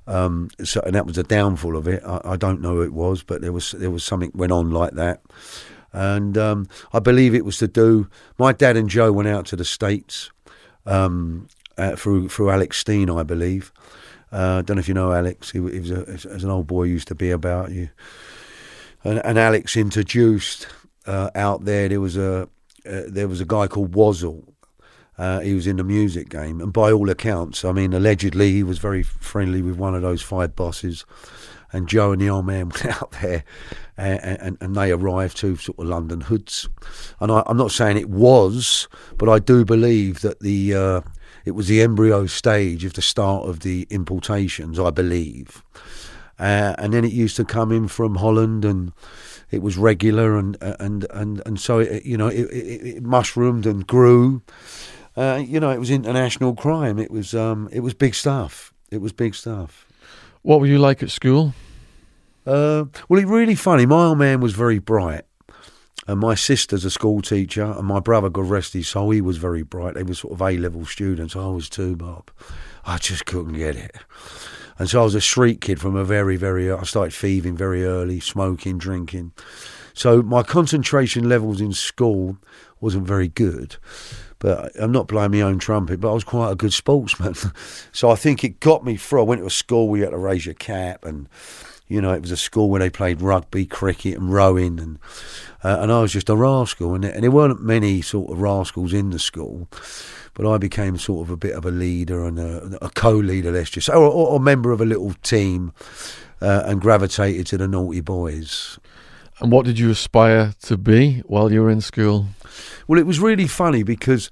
Um, 0.06 0.50
so, 0.64 0.82
and 0.82 0.96
that 0.96 1.06
was 1.06 1.16
the 1.16 1.24
downfall 1.24 1.78
of 1.78 1.88
it. 1.88 2.04
I, 2.06 2.22
I 2.26 2.38
don't 2.38 2.62
know 2.62 2.76
who 2.76 2.82
it 2.82 2.94
was, 2.94 3.24
but 3.24 3.42
there 3.42 3.52
was 3.54 3.72
there 3.72 3.92
was 3.92 4.04
something 4.04 4.32
went 4.34 4.52
on 4.52 4.72
like 4.72 4.94
that, 4.94 5.22
and 5.94 6.38
um, 6.38 6.68
I 6.92 7.00
believe 7.00 7.34
it 7.34 7.46
was 7.46 7.58
to 7.60 7.68
do. 7.68 8.10
My 8.38 8.52
dad 8.52 8.76
and 8.76 8.90
Joe 8.90 9.12
went 9.12 9.30
out 9.30 9.46
to 9.48 9.56
the 9.56 9.66
states 9.66 10.30
um, 10.86 11.48
uh, 11.78 11.96
through 11.96 12.30
through 12.30 12.50
Alex 12.50 12.84
Steene, 12.84 13.18
I 13.18 13.24
believe. 13.24 13.72
Uh, 14.34 14.58
I 14.58 14.62
don't 14.64 14.78
know 14.78 14.80
if 14.80 14.88
you 14.88 14.94
know 14.94 15.14
Alex. 15.14 15.52
He, 15.52 15.60
he 15.60 15.80
was 15.80 15.92
a, 15.92 16.06
as 16.08 16.44
an 16.44 16.50
old 16.50 16.68
boy 16.68 16.84
used 16.84 17.08
to 17.10 17.16
be 17.16 17.30
about 17.32 17.72
you, 17.72 17.90
and, 19.04 19.20
and 19.24 19.38
Alex 19.38 19.78
introduced 19.78 20.68
uh, 21.06 21.30
out 21.36 21.66
there. 21.66 21.88
There 21.88 22.02
was 22.02 22.18
a 22.18 22.50
uh, 22.86 23.04
there 23.08 23.28
was 23.28 23.40
a 23.40 23.46
guy 23.46 23.68
called 23.68 23.96
Wazzle 23.96 24.54
uh, 25.18 25.42
he 25.42 25.54
was 25.54 25.68
in 25.68 25.78
the 25.78 25.84
music 25.84 26.30
game, 26.30 26.60
and 26.60 26.74
by 26.74 26.92
all 26.92 27.10
accounts, 27.10 27.64
I 27.64 27.72
mean, 27.72 27.94
allegedly, 27.94 28.52
he 28.52 28.64
was 28.64 28.80
very 28.80 29.04
friendly 29.04 29.62
with 29.62 29.78
one 29.78 29.94
of 29.94 30.02
those 30.02 30.22
five 30.22 30.56
bosses. 30.56 31.06
And 31.72 31.88
Joe 31.88 32.12
and 32.12 32.22
the 32.22 32.30
old 32.30 32.46
man 32.46 32.70
went 32.84 32.86
out 32.86 33.12
there, 33.22 33.44
and, 33.96 34.20
and, 34.24 34.58
and 34.60 34.76
they 34.76 34.92
arrived 34.92 35.38
to 35.38 35.56
sort 35.56 35.78
of 35.78 35.86
London 35.86 36.22
hoods. 36.22 36.68
And 37.20 37.32
I, 37.32 37.44
am 37.48 37.58
not 37.58 37.72
saying 37.72 37.98
it 37.98 38.10
was, 38.10 38.88
but 39.18 39.30
I 39.30 39.40
do 39.40 39.64
believe 39.66 40.22
that 40.22 40.40
the 40.40 40.74
uh, 40.74 41.02
it 41.46 41.52
was 41.52 41.68
the 41.68 41.82
embryo 41.82 42.26
stage 42.26 42.86
of 42.86 42.94
the 42.94 43.02
start 43.02 43.48
of 43.48 43.62
the 43.62 43.88
importations. 43.90 44.80
I 44.80 44.90
believe, 44.90 45.64
uh, 46.40 46.76
and 46.78 46.94
then 46.94 47.06
it 47.06 47.12
used 47.12 47.36
to 47.38 47.46
come 47.46 47.72
in 47.72 47.88
from 47.88 48.16
Holland 48.16 48.66
and 48.66 48.94
it 49.52 49.62
was 49.62 49.78
regular 49.78 50.38
and 50.38 50.58
and 50.62 51.06
and 51.12 51.42
and 51.46 51.60
so 51.60 51.80
it, 51.80 52.06
you 52.06 52.18
know 52.18 52.28
it, 52.28 52.50
it, 52.52 52.98
it 52.98 53.04
mushroomed 53.04 53.66
and 53.66 53.86
grew 53.86 54.42
uh, 55.16 55.44
you 55.46 55.60
know, 55.60 55.70
it 55.70 55.80
was 55.80 55.92
international 55.92 56.56
crime. 56.56 56.98
It 56.98 57.12
was 57.12 57.36
um, 57.36 57.70
it 57.72 57.82
was 57.82 57.94
big 57.94 58.16
stuff. 58.16 58.74
It 58.90 59.02
was 59.02 59.12
big 59.12 59.36
stuff. 59.36 59.88
What 60.42 60.60
were 60.60 60.66
you 60.66 60.80
like 60.80 61.04
at 61.04 61.12
school? 61.12 61.54
Uh, 62.46 62.86
well, 63.08 63.22
it 63.22 63.28
really 63.28 63.56
funny. 63.56 63.86
My 63.86 64.06
old 64.06 64.18
man 64.18 64.42
was 64.42 64.54
very 64.54 64.80
bright, 64.80 65.22
and 66.08 66.20
my 66.20 66.36
sister's 66.36 66.86
a 66.86 66.92
school 66.92 67.22
teacher, 67.22 67.64
and 67.64 67.88
my 67.88 68.00
brother, 68.00 68.30
God 68.30 68.50
rest 68.50 68.74
his 68.74 68.88
soul, 68.88 69.12
he 69.12 69.22
was 69.22 69.38
very 69.38 69.64
bright. 69.64 69.96
They 69.96 70.04
were 70.04 70.14
sort 70.14 70.34
of 70.34 70.42
A 70.42 70.58
level 70.58 70.86
students. 70.86 71.36
I 71.36 71.48
was 71.48 71.70
too, 71.70 71.96
Bob. 71.96 72.30
I 72.86 72.98
just 72.98 73.26
couldn't 73.26 73.54
get 73.54 73.76
it. 73.76 73.96
And 74.78 74.90
so 74.90 75.02
I 75.02 75.04
was 75.04 75.16
a 75.16 75.22
street 75.22 75.62
kid 75.62 75.80
from 75.80 75.96
a 75.96 76.04
very, 76.04 76.36
very. 76.36 76.72
I 76.72 76.84
started 76.84 77.14
thieving 77.14 77.56
very 77.56 77.86
early, 77.86 78.20
smoking, 78.20 78.78
drinking. 78.78 79.32
So 79.94 80.22
my 80.22 80.44
concentration 80.44 81.30
levels 81.30 81.62
in 81.62 81.72
school 81.74 82.38
wasn't 82.82 83.08
very 83.08 83.28
good. 83.28 83.78
But 84.40 84.72
I'm 84.78 84.92
not 84.92 85.08
blowing 85.08 85.32
my 85.32 85.42
own 85.42 85.58
trumpet, 85.58 86.02
but 86.02 86.10
I 86.10 86.14
was 86.14 86.26
quite 86.26 86.52
a 86.52 86.56
good 86.56 86.74
sportsman. 86.74 87.36
so 87.94 88.10
I 88.10 88.16
think 88.16 88.44
it 88.44 88.60
got 88.60 88.84
me 88.84 88.98
through. 88.98 89.22
I 89.22 89.24
went 89.24 89.42
to 89.42 89.48
a 89.48 89.52
school 89.52 89.88
where 89.88 90.00
you 90.00 90.04
had 90.04 90.12
to 90.12 90.18
raise 90.18 90.46
your 90.46 90.56
cap 90.56 91.06
and 91.06 91.30
you 91.88 92.02
know, 92.02 92.14
it 92.14 92.22
was 92.22 92.32
a 92.32 92.38
school 92.38 92.70
where 92.70 92.80
they 92.80 92.90
played 92.90 93.22
rugby, 93.22 93.66
cricket, 93.66 94.18
and 94.18 94.32
rowing, 94.32 94.80
and 94.80 95.00
uh, 95.64 95.78
and 95.82 95.92
I 95.92 96.02
was 96.02 96.14
just 96.14 96.30
a 96.30 96.36
rascal, 96.36 96.94
and, 96.96 97.06
and 97.06 97.24
there 97.24 97.32
weren't 97.32 97.62
many 97.62 98.02
sort 98.02 98.32
of 98.32 98.40
rascals 98.40 98.94
in 98.94 99.10
the 99.12 99.20
school, 99.20 99.68
but 100.34 100.50
I 100.50 100.58
became 100.58 100.98
sort 100.98 101.28
of 101.28 101.32
a 101.32 101.38
bit 101.38 101.54
of 101.54 101.66
a 101.66 101.72
leader 101.72 102.26
and 102.26 102.40
a, 102.40 102.78
a 102.82 102.90
co-leader, 102.90 103.52
let's 103.52 103.70
just 103.70 103.88
say, 103.88 103.94
or, 103.94 104.10
or, 104.10 104.38
a 104.38 104.40
member 104.40 104.72
of 104.72 104.82
a 104.82 104.86
little 104.86 105.14
team, 105.24 105.74
uh, 106.42 106.64
and 106.66 106.82
gravitated 106.82 107.48
to 107.48 107.58
the 107.58 107.68
naughty 107.68 108.02
boys. 108.02 108.80
And 109.40 109.52
what 109.52 109.66
did 109.66 109.80
you 109.80 109.90
aspire 109.90 110.54
to 110.64 110.78
be 110.78 111.20
while 111.26 111.52
you 111.52 111.62
were 111.62 111.70
in 111.70 111.82
school? 111.82 112.28
Well, 112.88 113.00
it 113.00 113.06
was 113.06 113.20
really 113.20 113.48
funny 113.48 113.84
because 113.84 114.30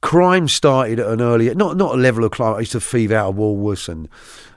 crime 0.00 0.48
started 0.48 1.00
at 1.00 1.06
an 1.06 1.20
earlier, 1.20 1.54
not 1.54 1.76
not 1.76 1.94
a 1.94 1.98
level 1.98 2.24
of 2.24 2.30
crime. 2.30 2.56
I 2.56 2.60
used 2.60 2.72
to 2.72 2.80
thieve 2.80 3.10
out 3.10 3.30
of 3.30 3.36
Woolworths 3.36 3.88
and, 3.88 4.08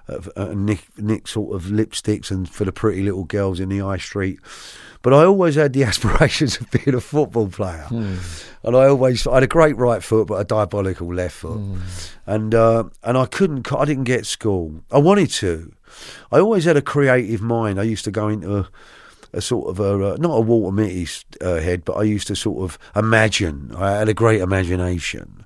uh, 0.09 0.53
nick, 0.55 0.87
nick 0.97 1.27
sort 1.27 1.55
of 1.55 1.69
lipsticks 1.69 2.31
and 2.31 2.49
for 2.49 2.65
the 2.65 2.71
pretty 2.71 3.03
little 3.03 3.25
girls 3.25 3.59
in 3.59 3.69
the 3.69 3.79
high 3.79 3.97
street. 3.97 4.39
But 5.01 5.13
I 5.13 5.25
always 5.25 5.55
had 5.55 5.73
the 5.73 5.83
aspirations 5.85 6.59
of 6.59 6.69
being 6.71 6.95
a 6.95 7.01
football 7.01 7.47
player, 7.47 7.85
hmm. 7.89 8.17
and 8.63 8.75
I 8.75 8.87
always 8.87 9.25
I 9.27 9.35
had 9.35 9.43
a 9.43 9.47
great 9.47 9.77
right 9.77 10.03
foot, 10.03 10.27
but 10.27 10.35
a 10.35 10.43
diabolical 10.43 11.13
left 11.13 11.35
foot, 11.35 11.59
hmm. 11.59 11.79
and 12.25 12.55
uh, 12.55 12.85
and 13.03 13.17
I 13.17 13.25
couldn't 13.25 13.71
I 13.71 13.85
didn't 13.85 14.05
get 14.05 14.25
school. 14.25 14.83
I 14.91 14.97
wanted 14.97 15.29
to. 15.31 15.73
I 16.31 16.39
always 16.39 16.65
had 16.65 16.77
a 16.77 16.81
creative 16.81 17.41
mind. 17.41 17.79
I 17.79 17.83
used 17.83 18.03
to 18.05 18.11
go 18.11 18.27
into 18.27 18.67
a 19.33 19.41
sort 19.41 19.69
of 19.69 19.79
a 19.79 20.13
uh, 20.13 20.17
not 20.19 20.31
a 20.31 20.41
Walter 20.41 20.73
Mitty 20.73 21.07
uh, 21.41 21.59
head, 21.59 21.85
but 21.85 21.93
I 21.93 22.03
used 22.03 22.27
to 22.27 22.35
sort 22.35 22.63
of 22.63 22.79
imagine. 22.95 23.73
I 23.75 23.91
had 23.91 24.09
a 24.09 24.13
great 24.13 24.41
imagination, 24.41 25.45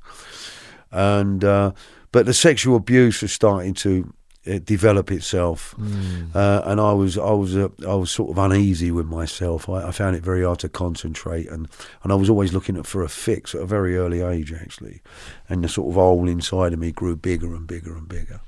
and 0.91 1.44
uh, 1.44 1.72
but 2.12 2.25
the 2.25 2.34
sexual 2.34 2.75
abuse 2.75 3.22
was 3.22 3.32
starting 3.32 3.74
to 3.75 4.13
uh, 4.48 4.60
develop 4.63 5.12
itself, 5.12 5.75
mm. 5.77 6.33
and 6.33 6.81
I 6.81 6.93
was 6.93 7.17
I 7.17 7.31
was 7.31 7.55
uh, 7.55 7.69
I 7.88 7.93
was 7.93 8.10
sort 8.10 8.31
of 8.31 8.38
uneasy 8.38 8.91
with 8.91 9.05
myself. 9.05 9.69
I, 9.69 9.88
I, 9.88 9.91
found 9.91 10.15
it 10.15 10.24
very 10.24 10.43
hard 10.43 10.60
to 10.60 10.69
concentrate, 10.69 11.48
and, 11.48 11.67
and 12.03 12.12
I 12.12 12.15
was 12.15 12.29
always 12.29 12.53
looking 12.53 12.77
at, 12.77 12.88
for 12.88 13.03
a 13.03 13.10
fix 13.10 13.53
at 13.53 13.62
a 13.62 13.65
very 13.65 13.98
early 13.98 14.21
age, 14.21 14.51
actually, 14.51 15.01
and 15.48 15.63
the 15.63 15.69
sort 15.69 15.89
of 15.89 15.95
hole 15.95 16.27
inside 16.27 16.74
of 16.74 16.79
me 16.79 16.91
grew 16.91 17.15
bigger 17.15 17.53
and 17.53 17.67
bigger 17.67 17.95
and 17.95 18.07
bigger. 18.07 18.41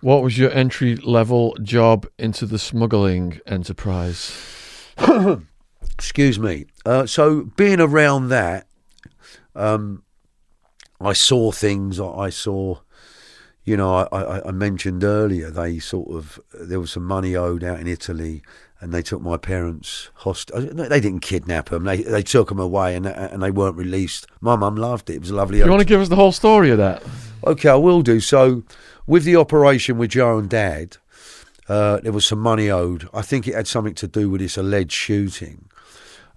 What 0.00 0.22
was 0.22 0.38
your 0.38 0.50
entry 0.52 0.96
level 0.96 1.54
job 1.62 2.06
into 2.18 2.46
the 2.46 2.58
smuggling 2.58 3.40
enterprise? 3.46 4.34
Excuse 5.82 6.38
me. 6.38 6.66
Uh, 6.86 7.04
so 7.04 7.44
being 7.56 7.80
around 7.80 8.28
that, 8.28 8.66
um, 9.54 10.02
I 11.00 11.12
saw 11.12 11.52
things. 11.52 12.00
I 12.00 12.30
saw, 12.30 12.78
you 13.64 13.76
know, 13.76 13.94
I, 13.94 14.48
I, 14.48 14.50
mentioned 14.52 15.04
earlier 15.04 15.50
they 15.50 15.78
sort 15.78 16.10
of 16.10 16.40
there 16.54 16.80
was 16.80 16.90
some 16.92 17.04
money 17.04 17.36
owed 17.36 17.62
out 17.62 17.78
in 17.78 17.86
Italy, 17.86 18.42
and 18.80 18.92
they 18.92 19.02
took 19.02 19.20
my 19.20 19.36
parents 19.36 20.10
hostage. 20.14 20.54
Uh, 20.56 20.88
they 20.88 21.00
didn't 21.00 21.20
kidnap 21.20 21.68
them. 21.68 21.84
They 21.84 22.02
they 22.02 22.22
took 22.22 22.48
them 22.48 22.58
away, 22.58 22.96
and 22.96 23.06
and 23.06 23.42
they 23.42 23.50
weren't 23.50 23.76
released. 23.76 24.26
My 24.40 24.56
mum 24.56 24.76
loved 24.76 25.10
it. 25.10 25.16
It 25.16 25.20
was 25.20 25.30
a 25.30 25.34
lovely. 25.34 25.58
You 25.58 25.68
want 25.68 25.80
to 25.80 25.86
give 25.86 26.00
us 26.00 26.08
the 26.08 26.16
whole 26.16 26.32
story 26.32 26.70
of 26.70 26.78
that? 26.78 27.02
Okay, 27.46 27.68
I 27.68 27.76
will 27.76 28.02
do. 28.02 28.20
So 28.20 28.62
with 29.06 29.24
the 29.24 29.36
operation 29.36 29.98
with 29.98 30.10
Joe 30.10 30.38
and 30.38 30.48
Dad, 30.48 30.96
uh, 31.68 31.98
there 31.98 32.12
was 32.12 32.26
some 32.26 32.40
money 32.40 32.70
owed. 32.70 33.08
I 33.12 33.22
think 33.22 33.46
it 33.46 33.54
had 33.54 33.68
something 33.68 33.94
to 33.94 34.08
do 34.08 34.30
with 34.30 34.40
this 34.40 34.56
alleged 34.56 34.92
shooting. 34.92 35.66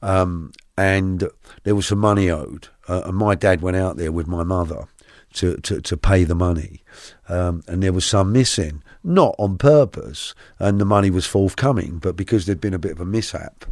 Um, 0.02 0.52
and 0.78 1.30
there 1.64 1.76
was 1.76 1.88
some 1.88 2.00
money 2.00 2.30
owed. 2.30 2.68
Uh, 2.88 3.04
and 3.06 3.16
my 3.16 3.36
dad 3.36 3.62
went 3.62 3.78
out 3.78 3.96
there 3.96 4.12
with 4.12 4.28
my 4.28 4.44
mother 4.44 4.88
to, 5.34 5.58
to, 5.58 5.82
to 5.82 5.98
pay 5.98 6.24
the 6.24 6.36
money. 6.36 6.84
Um, 7.30 7.64
and 7.68 7.82
there 7.82 7.94
was 7.94 8.06
some 8.06 8.32
missing, 8.32 8.84
not 9.04 9.36
on 9.38 9.58
purpose. 9.58 10.34
And 10.60 10.80
the 10.80 10.86
money 10.86 11.10
was 11.10 11.26
forthcoming, 11.26 12.00
but 12.00 12.16
because 12.16 12.46
there'd 12.46 12.62
been 12.62 12.74
a 12.74 12.80
bit 12.80 12.92
of 12.92 13.02
a 13.02 13.06
mishap. 13.06 13.66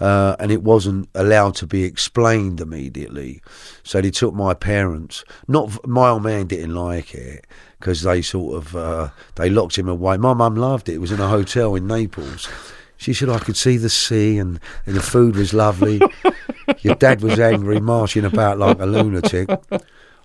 Uh, 0.00 0.34
and 0.40 0.50
it 0.50 0.62
wasn't 0.62 1.08
allowed 1.14 1.54
to 1.54 1.66
be 1.66 1.84
explained 1.84 2.60
immediately. 2.60 3.40
So 3.84 4.00
they 4.00 4.10
took 4.10 4.34
my 4.34 4.54
parents. 4.54 5.24
Not 5.46 5.86
my 5.86 6.08
old 6.10 6.24
man 6.24 6.48
didn't 6.48 6.74
like 6.74 7.14
it, 7.14 7.46
because 7.78 8.02
they 8.02 8.20
sort 8.20 8.56
of 8.56 8.74
uh, 8.74 9.10
they 9.36 9.48
locked 9.50 9.78
him 9.78 9.88
away. 9.88 10.16
My 10.16 10.34
mum 10.34 10.56
loved 10.56 10.88
it. 10.88 10.94
It 10.94 10.98
was 10.98 11.12
in 11.12 11.20
a 11.20 11.28
hotel 11.28 11.76
in 11.76 11.86
Naples. 11.86 12.48
She 12.96 13.12
said 13.12 13.28
I 13.28 13.38
could 13.38 13.56
see 13.56 13.76
the 13.76 13.90
sea 13.90 14.38
and, 14.38 14.58
and 14.86 14.96
the 14.96 15.02
food 15.02 15.36
was 15.36 15.52
lovely. 15.52 16.00
Your 16.80 16.94
dad 16.94 17.20
was 17.20 17.38
angry, 17.38 17.80
marching 17.80 18.24
about 18.24 18.58
like 18.58 18.80
a 18.80 18.86
lunatic. 18.86 19.48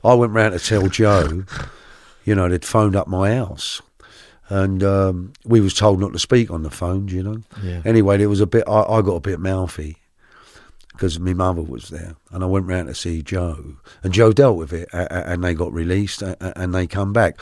I 0.03 0.13
went 0.13 0.34
round 0.34 0.58
to 0.58 0.65
tell 0.65 0.88
Joe, 0.88 1.44
you 2.24 2.36
know, 2.36 2.48
they'd 2.50 2.65
phoned 2.65 2.96
up 2.96 3.08
my 3.08 3.36
house. 3.36 3.82
And 4.48 4.82
um, 4.84 5.34
we 5.46 5.62
was 5.62 5.75
told 5.75 6.00
not 6.00 6.12
to 6.13 6.20
speak 6.20 6.50
on 6.50 6.63
the 6.63 6.72
phone, 6.72 7.08
you 7.10 7.22
know. 7.22 7.41
Yeah. 7.62 7.82
Anyway, 7.86 8.18
there 8.18 8.29
was 8.29 8.41
a 8.41 8.48
bit. 8.48 8.63
I, 8.68 8.82
I 8.82 9.01
got 9.03 9.13
a 9.13 9.20
bit 9.20 9.39
mouthy 9.39 9.98
because 11.00 11.18
my 11.18 11.34
mother 11.34 11.62
was 11.62 11.88
there, 11.88 12.18
and 12.29 12.44
I 12.44 12.46
went 12.46 12.65
round 12.65 12.89
to 12.89 12.94
see 12.94 13.22
Joe, 13.22 13.77
and 14.03 14.13
Joe 14.13 14.34
dealt 14.34 14.58
with 14.58 14.74
it, 14.74 14.89
and 14.91 15.41
they 15.41 15.53
got 15.53 15.72
released, 15.72 16.22
and 16.22 16.75
they 16.75 16.88
come 16.88 17.13
back. 17.13 17.39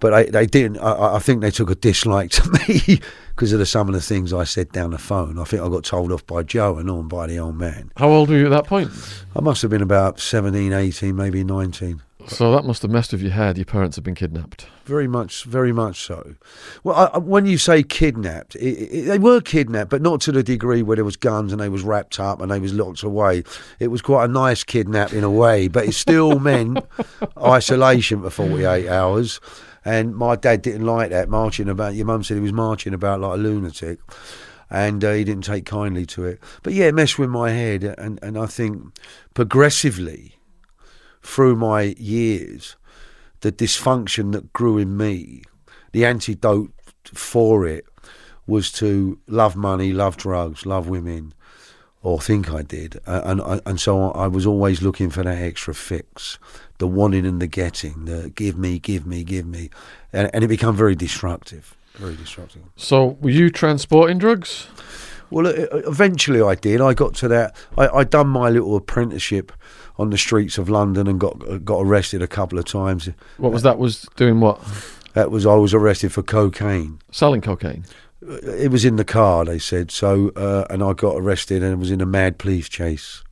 But 0.00 0.12
they, 0.12 0.30
they 0.30 0.46
didn't. 0.46 0.78
I, 0.78 1.16
I 1.16 1.18
think 1.18 1.42
they 1.42 1.50
took 1.50 1.68
a 1.68 1.74
dislike 1.74 2.30
to 2.32 2.50
me 2.50 3.00
because 3.34 3.52
of 3.52 3.58
the, 3.58 3.66
some 3.66 3.88
of 3.88 3.94
the 3.94 4.00
things 4.00 4.32
I 4.32 4.44
said 4.44 4.72
down 4.72 4.92
the 4.92 4.98
phone. 4.98 5.38
I 5.38 5.44
think 5.44 5.62
I 5.62 5.68
got 5.68 5.84
told 5.84 6.10
off 6.10 6.26
by 6.26 6.42
Joe 6.42 6.78
and 6.78 6.88
on 6.88 7.06
by 7.06 7.26
the 7.26 7.38
old 7.38 7.56
man. 7.56 7.92
How 7.98 8.08
old 8.08 8.30
were 8.30 8.38
you 8.38 8.46
at 8.46 8.50
that 8.50 8.66
point? 8.66 8.90
I 9.34 9.40
must 9.40 9.60
have 9.60 9.70
been 9.70 9.82
about 9.82 10.18
17, 10.18 10.72
18, 10.72 11.14
maybe 11.14 11.44
19. 11.44 12.00
So 12.28 12.50
that 12.52 12.64
must 12.64 12.82
have 12.82 12.90
messed 12.90 13.12
with 13.12 13.22
your 13.22 13.32
head. 13.32 13.56
Your 13.56 13.64
parents 13.64 13.96
had 13.96 14.04
been 14.04 14.14
kidnapped. 14.14 14.66
Very 14.84 15.06
much, 15.06 15.44
very 15.44 15.72
much 15.72 16.02
so. 16.02 16.34
Well, 16.82 17.10
I, 17.12 17.18
when 17.18 17.46
you 17.46 17.56
say 17.56 17.82
kidnapped, 17.82 18.56
it, 18.56 18.66
it, 18.66 19.02
they 19.04 19.18
were 19.18 19.40
kidnapped, 19.40 19.90
but 19.90 20.02
not 20.02 20.20
to 20.22 20.32
the 20.32 20.42
degree 20.42 20.82
where 20.82 20.96
there 20.96 21.04
was 21.04 21.16
guns 21.16 21.52
and 21.52 21.60
they 21.60 21.68
was 21.68 21.82
wrapped 21.82 22.18
up 22.18 22.40
and 22.40 22.50
they 22.50 22.58
was 22.58 22.74
locked 22.74 23.02
away. 23.02 23.44
It 23.78 23.88
was 23.88 24.02
quite 24.02 24.24
a 24.24 24.28
nice 24.28 24.64
kidnap 24.64 25.12
in 25.12 25.24
a 25.24 25.30
way, 25.30 25.68
but 25.68 25.86
it 25.86 25.92
still 25.92 26.38
meant 26.40 26.84
isolation 27.40 28.22
for 28.22 28.30
forty 28.30 28.64
eight 28.64 28.88
hours. 28.88 29.40
And 29.84 30.16
my 30.16 30.34
dad 30.34 30.62
didn't 30.62 30.84
like 30.84 31.10
that 31.10 31.28
marching 31.28 31.68
about. 31.68 31.94
Your 31.94 32.06
mum 32.06 32.24
said 32.24 32.34
he 32.34 32.40
was 32.40 32.52
marching 32.52 32.92
about 32.92 33.20
like 33.20 33.34
a 33.34 33.36
lunatic. 33.36 34.00
and 34.68 35.04
uh, 35.04 35.12
he 35.12 35.22
didn't 35.22 35.44
take 35.44 35.64
kindly 35.64 36.04
to 36.06 36.24
it. 36.24 36.40
But 36.64 36.72
yeah, 36.72 36.86
it 36.86 36.94
messed 36.94 37.20
with 37.20 37.30
my 37.30 37.50
head, 37.50 37.84
and 37.84 38.18
and 38.20 38.36
I 38.36 38.46
think 38.46 38.98
progressively 39.34 40.35
through 41.26 41.56
my 41.56 41.94
years, 41.98 42.76
the 43.40 43.52
dysfunction 43.52 44.32
that 44.32 44.52
grew 44.52 44.78
in 44.78 44.96
me, 44.96 45.42
the 45.92 46.04
antidote 46.04 46.72
for 47.04 47.66
it 47.66 47.84
was 48.46 48.70
to 48.72 49.18
love 49.26 49.56
money, 49.56 49.92
love 49.92 50.16
drugs, 50.16 50.64
love 50.64 50.88
women, 50.88 51.34
or 52.02 52.20
think 52.20 52.52
I 52.52 52.62
did, 52.62 53.00
and 53.04 53.40
and, 53.40 53.60
and 53.66 53.80
so 53.80 54.12
I 54.12 54.28
was 54.28 54.46
always 54.46 54.80
looking 54.80 55.10
for 55.10 55.24
that 55.24 55.38
extra 55.38 55.74
fix, 55.74 56.38
the 56.78 56.86
wanting 56.86 57.26
and 57.26 57.42
the 57.42 57.48
getting, 57.48 58.04
the 58.04 58.30
give 58.30 58.56
me, 58.56 58.78
give 58.78 59.04
me, 59.04 59.24
give 59.24 59.46
me, 59.46 59.70
and, 60.12 60.30
and 60.32 60.44
it 60.44 60.48
became 60.48 60.74
very 60.74 60.94
destructive, 60.94 61.76
very 61.94 62.14
destructive. 62.14 62.62
So, 62.76 63.18
were 63.20 63.30
you 63.30 63.50
transporting 63.50 64.18
drugs? 64.18 64.68
Well, 65.28 65.46
eventually 65.48 66.40
I 66.40 66.54
did. 66.54 66.80
I 66.80 66.94
got 66.94 67.14
to 67.14 67.28
that. 67.28 67.56
I, 67.76 67.88
I 67.88 68.04
done 68.04 68.28
my 68.28 68.48
little 68.48 68.76
apprenticeship 68.76 69.50
on 69.98 70.10
the 70.10 70.18
streets 70.18 70.58
of 70.58 70.68
London 70.68 71.06
and 71.06 71.18
got 71.20 71.64
got 71.64 71.80
arrested 71.80 72.22
a 72.22 72.26
couple 72.26 72.58
of 72.58 72.64
times. 72.64 73.08
What 73.38 73.52
was 73.52 73.62
that? 73.62 73.78
Was 73.78 74.08
doing 74.16 74.40
what? 74.40 74.60
That 75.14 75.30
was 75.30 75.46
I 75.46 75.54
was 75.54 75.72
arrested 75.72 76.12
for 76.12 76.22
cocaine. 76.22 76.98
Selling 77.10 77.40
cocaine. 77.40 77.84
It 78.22 78.70
was 78.70 78.84
in 78.84 78.96
the 78.96 79.04
car, 79.04 79.44
they 79.44 79.58
said. 79.58 79.90
So, 79.90 80.30
uh, 80.36 80.66
and 80.68 80.82
I 80.82 80.92
got 80.94 81.16
arrested 81.16 81.62
and 81.62 81.72
it 81.72 81.76
was 81.78 81.90
in 81.90 82.00
a 82.00 82.06
mad 82.06 82.38
police 82.38 82.68
chase. 82.68 83.22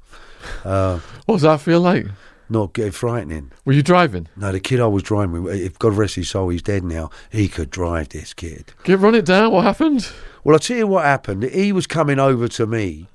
Uh, 0.65 1.01
What 1.27 1.37
does 1.37 1.43
that 1.43 1.61
feel 1.61 1.81
like? 1.81 2.07
not 2.49 2.75
get 2.75 2.95
frightening. 2.95 3.51
Were 3.65 3.73
you 3.73 3.83
driving? 3.83 4.29
No, 4.37 4.53
the 4.53 4.61
kid 4.61 4.81
I 4.81 4.87
was 4.87 5.03
driving 5.03 5.43
with, 5.43 5.57
if 5.57 5.79
God 5.79 5.95
rest 5.95 6.15
his 6.17 6.29
soul, 6.31 6.51
he's 6.51 6.63
dead 6.63 6.85
now. 6.85 7.11
He 7.31 7.49
could 7.49 7.71
drive 7.71 8.11
this 8.11 8.35
kid. 8.35 8.73
Get 8.85 8.99
run 8.99 9.15
it 9.15 9.25
down. 9.25 9.51
What 9.53 9.65
happened? 9.65 10.09
Well, 10.45 10.55
I'll 10.55 10.61
tell 10.61 10.77
you 10.77 10.87
what 10.87 11.05
happened. 11.05 11.45
He 11.45 11.73
was 11.73 11.87
coming 11.87 12.19
over 12.19 12.47
to 12.49 12.67
me, 12.67 13.09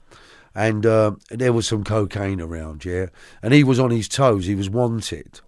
and 0.60 0.86
uh, 0.86 1.12
there 1.30 1.54
was 1.54 1.66
some 1.66 1.86
cocaine 1.86 2.42
around, 2.42 2.84
yeah. 2.84 3.06
And 3.42 3.54
he 3.54 3.64
was 3.64 3.80
on 3.80 3.92
his 3.92 4.10
toes. 4.10 4.46
He 4.46 4.56
was 4.56 4.70
wanted. 4.70 5.40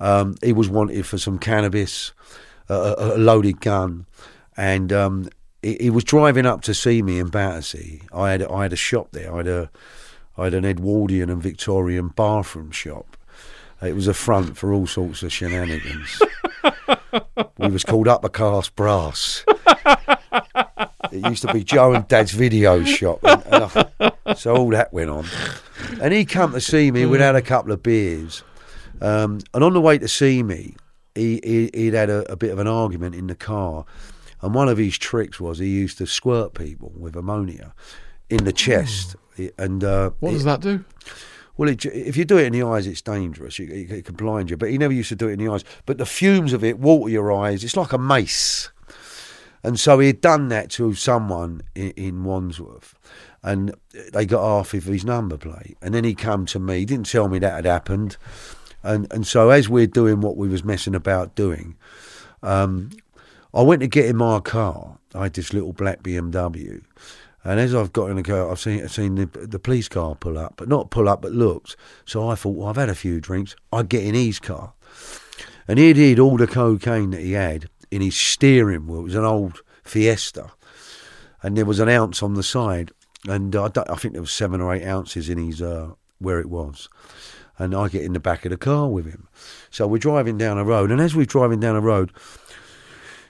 Um, 0.00 0.34
he 0.42 0.52
was 0.52 0.68
wanted 0.68 1.06
for 1.06 1.16
some 1.16 1.38
cannabis, 1.38 2.12
uh, 2.68 2.96
a, 2.98 3.14
a 3.14 3.18
loaded 3.18 3.60
gun, 3.60 4.06
and 4.56 4.92
um, 4.92 5.28
he, 5.62 5.76
he 5.82 5.90
was 5.90 6.02
driving 6.02 6.44
up 6.44 6.62
to 6.62 6.74
see 6.74 7.02
me 7.02 7.20
in 7.20 7.28
Battersea. 7.28 8.02
I 8.12 8.32
had 8.32 8.42
I 8.42 8.64
had 8.64 8.72
a 8.72 8.76
shop 8.76 9.12
there. 9.12 9.32
I 9.32 9.36
had 9.38 9.46
a 9.46 9.70
I 10.36 10.44
had 10.44 10.54
an 10.54 10.64
Edwardian 10.64 11.30
and 11.30 11.40
Victorian 11.40 12.08
bathroom 12.08 12.72
shop. 12.72 13.16
It 13.80 13.94
was 13.94 14.08
a 14.08 14.14
front 14.14 14.56
for 14.56 14.72
all 14.72 14.88
sorts 14.88 15.22
of 15.22 15.32
shenanigans. 15.32 16.20
we 17.58 17.68
was 17.68 17.84
called 17.84 18.08
Uppercast 18.08 18.74
Brass. 18.74 19.44
It 21.12 21.26
used 21.28 21.42
to 21.46 21.52
be 21.52 21.64
Joe 21.64 21.92
and 21.94 22.06
Dad's 22.08 22.32
video 22.32 22.82
shop. 22.84 23.20
And, 23.22 23.42
and 23.46 23.64
I- 24.00 24.34
so 24.34 24.54
all 24.56 24.70
that 24.70 24.92
went 24.92 25.10
on. 25.10 25.26
And 26.02 26.12
he 26.12 26.24
come 26.24 26.52
to 26.52 26.60
see 26.60 26.90
me. 26.90 27.06
We'd 27.06 27.20
had 27.20 27.34
a 27.36 27.42
couple 27.42 27.72
of 27.72 27.82
beers. 27.82 28.42
Um, 29.00 29.38
and 29.54 29.64
on 29.64 29.72
the 29.72 29.80
way 29.80 29.96
to 29.98 30.08
see 30.08 30.42
me, 30.42 30.74
he, 31.14 31.40
he, 31.42 31.70
he'd 31.74 31.94
had 31.94 32.10
a, 32.10 32.30
a 32.32 32.36
bit 32.36 32.50
of 32.50 32.58
an 32.58 32.66
argument 32.68 33.14
in 33.14 33.26
the 33.28 33.34
car. 33.34 33.84
And 34.42 34.54
one 34.54 34.68
of 34.68 34.76
his 34.78 34.98
tricks 34.98 35.40
was 35.40 35.58
he 35.58 35.66
used 35.68 35.98
to 35.98 36.06
squirt 36.06 36.54
people 36.54 36.92
with 36.96 37.16
ammonia 37.16 37.74
in 38.30 38.44
the 38.44 38.52
chest. 38.52 39.16
And 39.58 39.82
uh, 39.82 40.10
What 40.20 40.30
it- 40.30 40.34
does 40.34 40.44
that 40.44 40.60
do? 40.60 40.84
well, 41.56 41.68
it, 41.68 41.84
if 41.86 42.16
you 42.16 42.24
do 42.24 42.36
it 42.38 42.46
in 42.46 42.52
the 42.52 42.62
eyes, 42.62 42.86
it's 42.86 43.02
dangerous. 43.02 43.58
It, 43.58 43.70
it 43.90 44.04
can 44.04 44.14
blind 44.14 44.50
you. 44.50 44.56
But 44.56 44.70
he 44.70 44.78
never 44.78 44.92
used 44.92 45.08
to 45.08 45.16
do 45.16 45.28
it 45.28 45.32
in 45.32 45.44
the 45.44 45.48
eyes. 45.52 45.64
But 45.86 45.98
the 45.98 46.06
fumes 46.06 46.52
of 46.52 46.62
it 46.62 46.78
water 46.78 47.10
your 47.10 47.32
eyes. 47.32 47.64
It's 47.64 47.76
like 47.76 47.92
a 47.92 47.98
mace. 47.98 48.70
And 49.62 49.78
so 49.78 49.98
he 49.98 50.08
had 50.08 50.20
done 50.20 50.48
that 50.48 50.70
to 50.70 50.94
someone 50.94 51.62
in, 51.74 51.90
in 51.92 52.24
Wandsworth. 52.24 52.94
And 53.42 53.74
they 54.12 54.26
got 54.26 54.42
half 54.42 54.74
of 54.74 54.84
his 54.84 55.04
number 55.04 55.36
plate. 55.36 55.76
And 55.80 55.94
then 55.94 56.04
he 56.04 56.14
come 56.14 56.46
to 56.46 56.58
me. 56.58 56.80
He 56.80 56.84
didn't 56.84 57.06
tell 57.06 57.28
me 57.28 57.38
that 57.38 57.54
had 57.54 57.64
happened. 57.64 58.16
And 58.82 59.12
and 59.12 59.26
so 59.26 59.50
as 59.50 59.68
we're 59.68 59.86
doing 59.86 60.20
what 60.20 60.36
we 60.36 60.48
was 60.48 60.64
messing 60.64 60.94
about 60.94 61.34
doing, 61.34 61.76
um, 62.42 62.90
I 63.52 63.62
went 63.62 63.80
to 63.80 63.88
get 63.88 64.06
in 64.06 64.16
my 64.16 64.40
car. 64.40 64.98
I 65.14 65.24
had 65.24 65.34
this 65.34 65.52
little 65.52 65.72
black 65.72 66.02
BMW. 66.02 66.82
And 67.44 67.60
as 67.60 67.74
I've 67.74 67.92
got 67.92 68.10
in 68.10 68.16
the 68.16 68.22
car, 68.22 68.50
I've 68.50 68.60
seen, 68.60 68.82
I've 68.82 68.92
seen 68.92 69.14
the, 69.14 69.26
the 69.26 69.58
police 69.58 69.88
car 69.88 70.14
pull 70.14 70.36
up, 70.36 70.54
but 70.56 70.68
not 70.68 70.90
pull 70.90 71.08
up, 71.08 71.22
but 71.22 71.32
looked. 71.32 71.76
So 72.04 72.28
I 72.28 72.34
thought, 72.34 72.56
well, 72.56 72.68
I've 72.68 72.76
had 72.76 72.90
a 72.90 72.94
few 72.94 73.20
drinks. 73.20 73.56
I'd 73.72 73.88
get 73.88 74.04
in 74.04 74.14
his 74.14 74.38
car. 74.38 74.74
And 75.66 75.78
he'd 75.78 75.96
hid 75.96 76.18
all 76.18 76.36
the 76.36 76.46
cocaine 76.46 77.10
that 77.10 77.20
he 77.20 77.32
had 77.32 77.68
in 77.90 78.00
his 78.00 78.16
steering 78.16 78.86
wheel. 78.86 79.00
It 79.00 79.04
was 79.04 79.14
an 79.14 79.24
old 79.24 79.62
Fiesta. 79.84 80.52
And 81.42 81.56
there 81.56 81.64
was 81.64 81.80
an 81.80 81.88
ounce 81.88 82.22
on 82.22 82.34
the 82.34 82.42
side. 82.42 82.92
And 83.28 83.54
I, 83.54 83.68
don't, 83.68 83.90
I 83.90 83.94
think 83.96 84.14
there 84.14 84.22
was 84.22 84.32
seven 84.32 84.60
or 84.60 84.74
eight 84.74 84.84
ounces 84.84 85.28
in 85.28 85.38
his, 85.38 85.62
uh, 85.62 85.92
where 86.18 86.40
it 86.40 86.48
was. 86.48 86.88
And 87.58 87.74
I 87.74 87.88
get 87.88 88.02
in 88.02 88.12
the 88.12 88.20
back 88.20 88.44
of 88.44 88.50
the 88.50 88.56
car 88.56 88.88
with 88.88 89.06
him. 89.06 89.28
So 89.70 89.86
we're 89.86 89.98
driving 89.98 90.38
down 90.38 90.58
a 90.58 90.64
road. 90.64 90.90
And 90.90 91.00
as 91.00 91.14
we're 91.14 91.26
driving 91.26 91.60
down 91.60 91.76
a 91.76 91.80
road, 91.80 92.12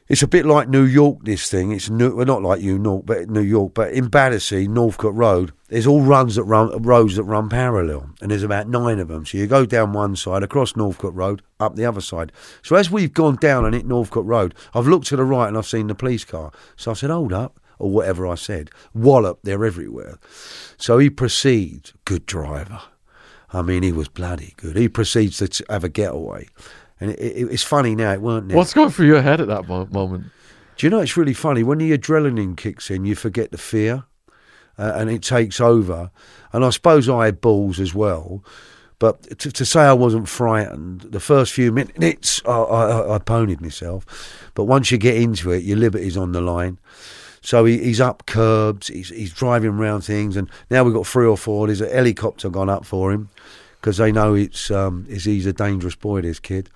it's 0.08 0.22
a 0.22 0.28
bit 0.28 0.46
like 0.46 0.68
New 0.68 0.84
York. 0.84 1.18
This 1.24 1.50
thing, 1.50 1.72
it's 1.72 1.90
new, 1.90 2.14
well, 2.14 2.26
not 2.26 2.42
like 2.42 2.62
you, 2.62 2.78
North, 2.78 3.04
but 3.04 3.28
New 3.28 3.42
York. 3.42 3.74
But 3.74 3.92
in 3.92 4.08
Battersea, 4.08 4.66
Northcote 4.66 5.14
Road, 5.14 5.52
there's 5.68 5.86
all 5.86 6.00
runs 6.00 6.36
that 6.36 6.44
run 6.44 6.82
roads 6.82 7.16
that 7.16 7.24
run 7.24 7.48
parallel, 7.48 8.10
and 8.20 8.30
there's 8.30 8.42
about 8.42 8.68
nine 8.68 8.98
of 8.98 9.08
them. 9.08 9.26
So 9.26 9.36
you 9.36 9.46
go 9.46 9.66
down 9.66 9.92
one 9.92 10.16
side, 10.16 10.42
across 10.42 10.74
Northcote 10.74 11.14
Road, 11.14 11.42
up 11.60 11.76
the 11.76 11.84
other 11.84 12.00
side. 12.00 12.32
So 12.62 12.76
as 12.76 12.90
we've 12.90 13.12
gone 13.12 13.36
down 13.36 13.64
and 13.64 13.74
hit 13.74 13.86
Northcote 13.86 14.26
Road, 14.26 14.54
I've 14.74 14.88
looked 14.88 15.08
to 15.08 15.16
the 15.16 15.24
right 15.24 15.48
and 15.48 15.58
I've 15.58 15.66
seen 15.66 15.88
the 15.88 15.94
police 15.94 16.24
car. 16.24 16.52
So 16.76 16.92
I 16.92 16.94
said, 16.94 17.10
"Hold 17.10 17.32
up." 17.32 17.60
Or 17.80 17.92
whatever 17.92 18.26
I 18.26 18.34
said, 18.34 18.70
wallop, 18.92 19.38
they're 19.44 19.64
everywhere. 19.64 20.18
So 20.78 20.98
he 20.98 21.10
proceeds, 21.10 21.92
good 22.04 22.26
driver. 22.26 22.80
I 23.52 23.62
mean, 23.62 23.84
he 23.84 23.92
was 23.92 24.08
bloody 24.08 24.54
good. 24.56 24.74
He 24.74 24.88
proceeds 24.88 25.38
to 25.38 25.64
have 25.70 25.84
a 25.84 25.88
getaway. 25.88 26.48
And 27.00 27.10
it, 27.10 27.18
it, 27.18 27.52
it's 27.52 27.62
funny 27.62 27.94
now, 27.94 28.12
it 28.12 28.20
weren't 28.20 28.46
now. 28.46 28.56
What's 28.56 28.74
going 28.74 28.90
through 28.90 29.06
your 29.06 29.22
head 29.22 29.40
at 29.40 29.48
that 29.48 29.68
moment? 29.68 30.26
Do 30.76 30.86
you 30.86 30.90
know 30.90 31.00
it's 31.00 31.16
really 31.16 31.34
funny 31.34 31.62
when 31.62 31.78
the 31.78 31.96
adrenaline 31.96 32.56
kicks 32.56 32.90
in? 32.90 33.04
You 33.04 33.14
forget 33.14 33.50
the 33.50 33.58
fear, 33.58 34.04
uh, 34.78 34.92
and 34.94 35.10
it 35.10 35.22
takes 35.22 35.60
over. 35.60 36.10
And 36.52 36.64
I 36.64 36.70
suppose 36.70 37.08
I 37.08 37.26
had 37.26 37.40
balls 37.40 37.80
as 37.80 37.94
well, 37.94 38.44
but 38.98 39.38
to, 39.40 39.50
to 39.50 39.64
say 39.64 39.80
I 39.80 39.92
wasn't 39.92 40.28
frightened, 40.28 41.00
the 41.02 41.20
first 41.20 41.52
few 41.52 41.72
minutes 41.72 42.40
I, 42.46 42.52
I, 42.52 43.14
I 43.16 43.18
ponied 43.18 43.60
myself. 43.60 44.50
But 44.54 44.64
once 44.64 44.90
you 44.90 44.98
get 44.98 45.16
into 45.16 45.50
it, 45.50 45.64
your 45.64 45.76
liberty's 45.76 46.16
on 46.16 46.32
the 46.32 46.40
line. 46.40 46.78
So 47.40 47.64
he, 47.64 47.78
he's 47.78 48.00
up 48.00 48.26
curbs, 48.26 48.88
he's, 48.88 49.08
he's 49.08 49.32
driving 49.32 49.70
around 49.70 50.02
things, 50.02 50.36
and 50.36 50.50
now 50.70 50.84
we've 50.84 50.94
got 50.94 51.06
three 51.06 51.26
or 51.26 51.36
four. 51.36 51.66
There's 51.66 51.80
a 51.80 51.88
helicopter 51.88 52.50
gone 52.50 52.68
up 52.68 52.84
for 52.84 53.12
him 53.12 53.30
because 53.80 53.98
they 53.98 54.12
know 54.12 54.34
it's 54.34 54.70
um, 54.70 55.06
is 55.08 55.24
he's 55.24 55.46
a 55.46 55.52
dangerous 55.52 55.94
boy, 55.94 56.22
this 56.22 56.40
kid. 56.40 56.68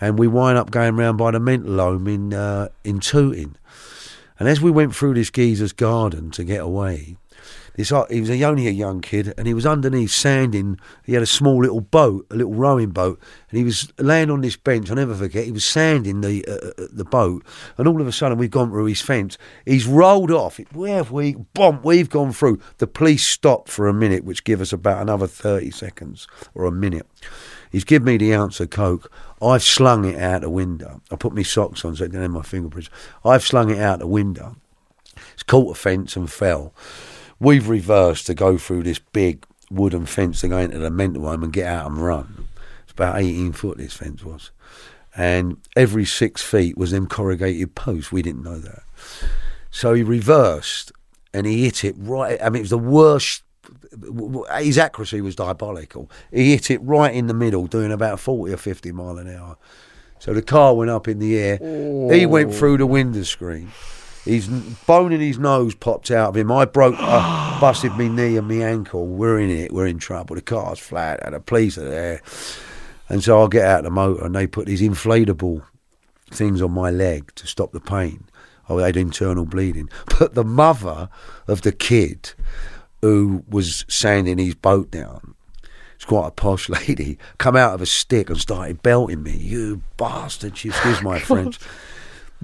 And 0.00 0.18
we 0.18 0.26
wind 0.26 0.58
up 0.58 0.70
going 0.70 0.96
round 0.96 1.18
by 1.18 1.30
the 1.30 1.40
mental 1.40 1.76
home 1.76 2.06
in 2.08 2.34
uh, 2.34 2.68
in 2.82 3.00
Tooting. 3.00 3.56
And 4.38 4.48
as 4.48 4.60
we 4.60 4.70
went 4.70 4.94
through 4.94 5.14
this 5.14 5.30
geezer's 5.30 5.72
garden 5.72 6.30
to 6.32 6.44
get 6.44 6.60
away, 6.60 7.16
this 7.74 7.90
uh, 7.90 8.06
he 8.06 8.20
was 8.20 8.30
only 8.30 8.68
a 8.68 8.70
young 8.70 9.00
kid, 9.00 9.34
and 9.36 9.46
he 9.46 9.54
was 9.54 9.66
underneath 9.66 10.12
sanding. 10.12 10.78
He 11.04 11.14
had 11.14 11.22
a 11.22 11.26
small 11.26 11.60
little 11.60 11.80
boat, 11.80 12.26
a 12.30 12.36
little 12.36 12.54
rowing 12.54 12.90
boat, 12.90 13.20
and 13.50 13.58
he 13.58 13.64
was 13.64 13.92
laying 13.98 14.30
on 14.30 14.42
this 14.42 14.56
bench. 14.56 14.90
I'll 14.90 14.96
never 14.96 15.14
forget. 15.14 15.44
He 15.44 15.52
was 15.52 15.64
sanding 15.64 16.20
the 16.20 16.44
uh, 16.46 16.82
uh, 16.82 16.86
the 16.92 17.04
boat, 17.04 17.44
and 17.76 17.88
all 17.88 18.00
of 18.00 18.06
a 18.06 18.12
sudden 18.12 18.38
we've 18.38 18.50
gone 18.50 18.70
through 18.70 18.86
his 18.86 19.00
fence. 19.00 19.36
He's 19.64 19.86
rolled 19.86 20.30
off. 20.30 20.58
Where 20.72 20.96
have 20.96 21.10
we? 21.10 21.34
Bomb! 21.54 21.80
We've 21.82 22.10
gone 22.10 22.32
through. 22.32 22.60
The 22.78 22.86
police 22.86 23.26
stopped 23.26 23.68
for 23.68 23.88
a 23.88 23.94
minute, 23.94 24.24
which 24.24 24.44
give 24.44 24.60
us 24.60 24.72
about 24.72 25.02
another 25.02 25.26
thirty 25.26 25.70
seconds 25.70 26.28
or 26.54 26.66
a 26.66 26.72
minute. 26.72 27.06
He's 27.72 27.84
given 27.84 28.06
me 28.06 28.16
the 28.18 28.34
ounce 28.34 28.60
of 28.60 28.70
coke. 28.70 29.10
I've 29.42 29.64
slung 29.64 30.04
it 30.04 30.16
out 30.16 30.42
the 30.42 30.48
window. 30.48 31.02
I 31.10 31.16
put 31.16 31.34
my 31.34 31.42
socks 31.42 31.84
on 31.84 31.96
so 31.96 32.04
it 32.04 32.12
didn't 32.12 32.22
have 32.22 32.30
my 32.30 32.42
fingerprints. 32.42 32.88
I've 33.24 33.42
slung 33.42 33.68
it 33.68 33.78
out 33.78 33.98
the 33.98 34.06
window. 34.06 34.54
It's 35.32 35.42
caught 35.42 35.76
a 35.76 35.80
fence 35.80 36.14
and 36.14 36.30
fell. 36.30 36.72
We've 37.44 37.68
reversed 37.68 38.26
to 38.26 38.34
go 38.34 38.56
through 38.56 38.84
this 38.84 38.98
big 38.98 39.44
wooden 39.70 40.06
fence 40.06 40.40
to 40.40 40.48
go 40.48 40.56
into 40.56 40.78
the 40.78 40.90
mental 40.90 41.24
home 41.24 41.42
and 41.42 41.52
get 41.52 41.66
out 41.66 41.90
and 41.90 41.98
run. 41.98 42.48
It's 42.84 42.92
about 42.92 43.18
18 43.20 43.52
foot, 43.52 43.76
this 43.76 43.92
fence 43.92 44.24
was. 44.24 44.50
And 45.14 45.58
every 45.76 46.06
six 46.06 46.42
feet 46.42 46.78
was 46.78 46.90
them 46.90 47.06
corrugated 47.06 47.74
posts. 47.74 48.10
We 48.10 48.22
didn't 48.22 48.42
know 48.42 48.58
that. 48.58 48.82
So 49.70 49.92
he 49.92 50.02
reversed 50.02 50.90
and 51.34 51.46
he 51.46 51.64
hit 51.64 51.84
it 51.84 51.94
right. 51.98 52.38
I 52.42 52.48
mean, 52.48 52.60
it 52.60 52.62
was 52.62 52.70
the 52.70 52.78
worst. 52.78 53.42
His 54.58 54.78
accuracy 54.78 55.20
was 55.20 55.36
diabolical. 55.36 56.10
He 56.32 56.52
hit 56.52 56.70
it 56.70 56.80
right 56.82 57.14
in 57.14 57.26
the 57.26 57.34
middle, 57.34 57.66
doing 57.66 57.92
about 57.92 58.20
40 58.20 58.54
or 58.54 58.56
50 58.56 58.90
mile 58.92 59.18
an 59.18 59.28
hour. 59.28 59.58
So 60.18 60.32
the 60.32 60.40
car 60.40 60.74
went 60.74 60.90
up 60.90 61.08
in 61.08 61.18
the 61.18 61.36
air. 61.38 61.58
He 62.10 62.24
went 62.24 62.50
oh. 62.50 62.52
through 62.52 62.78
the 62.78 62.86
window 62.86 63.22
screen. 63.22 63.70
His 64.24 64.48
bone 64.48 65.12
in 65.12 65.20
his 65.20 65.38
nose 65.38 65.74
popped 65.74 66.10
out 66.10 66.30
of 66.30 66.36
him. 66.36 66.50
I 66.50 66.64
broke, 66.64 66.94
uh, 66.98 67.60
busted 67.60 67.96
me 67.96 68.08
knee 68.08 68.36
and 68.36 68.48
me 68.48 68.62
ankle. 68.62 69.06
We're 69.06 69.38
in 69.38 69.50
it. 69.50 69.72
We're 69.72 69.86
in 69.86 69.98
trouble. 69.98 70.34
The 70.34 70.42
car's 70.42 70.78
flat, 70.78 71.20
and 71.22 71.34
the 71.34 71.40
police 71.40 71.76
are 71.76 71.88
there. 71.88 72.22
And 73.08 73.22
so 73.22 73.44
I 73.44 73.48
get 73.48 73.66
out 73.66 73.78
of 73.80 73.84
the 73.84 73.90
motor, 73.90 74.24
and 74.24 74.34
they 74.34 74.46
put 74.46 74.66
these 74.66 74.80
inflatable 74.80 75.62
things 76.30 76.62
on 76.62 76.72
my 76.72 76.90
leg 76.90 77.34
to 77.36 77.46
stop 77.46 77.72
the 77.72 77.80
pain. 77.80 78.24
I 78.68 78.74
had 78.82 78.96
internal 78.96 79.44
bleeding. 79.44 79.90
But 80.18 80.34
the 80.34 80.44
mother 80.44 81.08
of 81.46 81.62
the 81.62 81.72
kid 81.72 82.32
who 83.02 83.44
was 83.48 83.84
sanding 83.88 84.38
his 84.38 84.54
boat 84.54 84.90
down, 84.90 85.34
it's 85.96 86.06
quite 86.06 86.28
a 86.28 86.30
posh 86.30 86.68
lady, 86.88 87.18
come 87.36 87.56
out 87.56 87.74
of 87.74 87.82
a 87.82 87.86
stick 87.86 88.30
and 88.30 88.40
started 88.40 88.82
belting 88.82 89.22
me. 89.22 89.36
You 89.36 89.82
bastard! 89.98 90.56
She 90.56 90.68
excuse 90.68 91.02
my 91.02 91.18
French. 91.30 91.58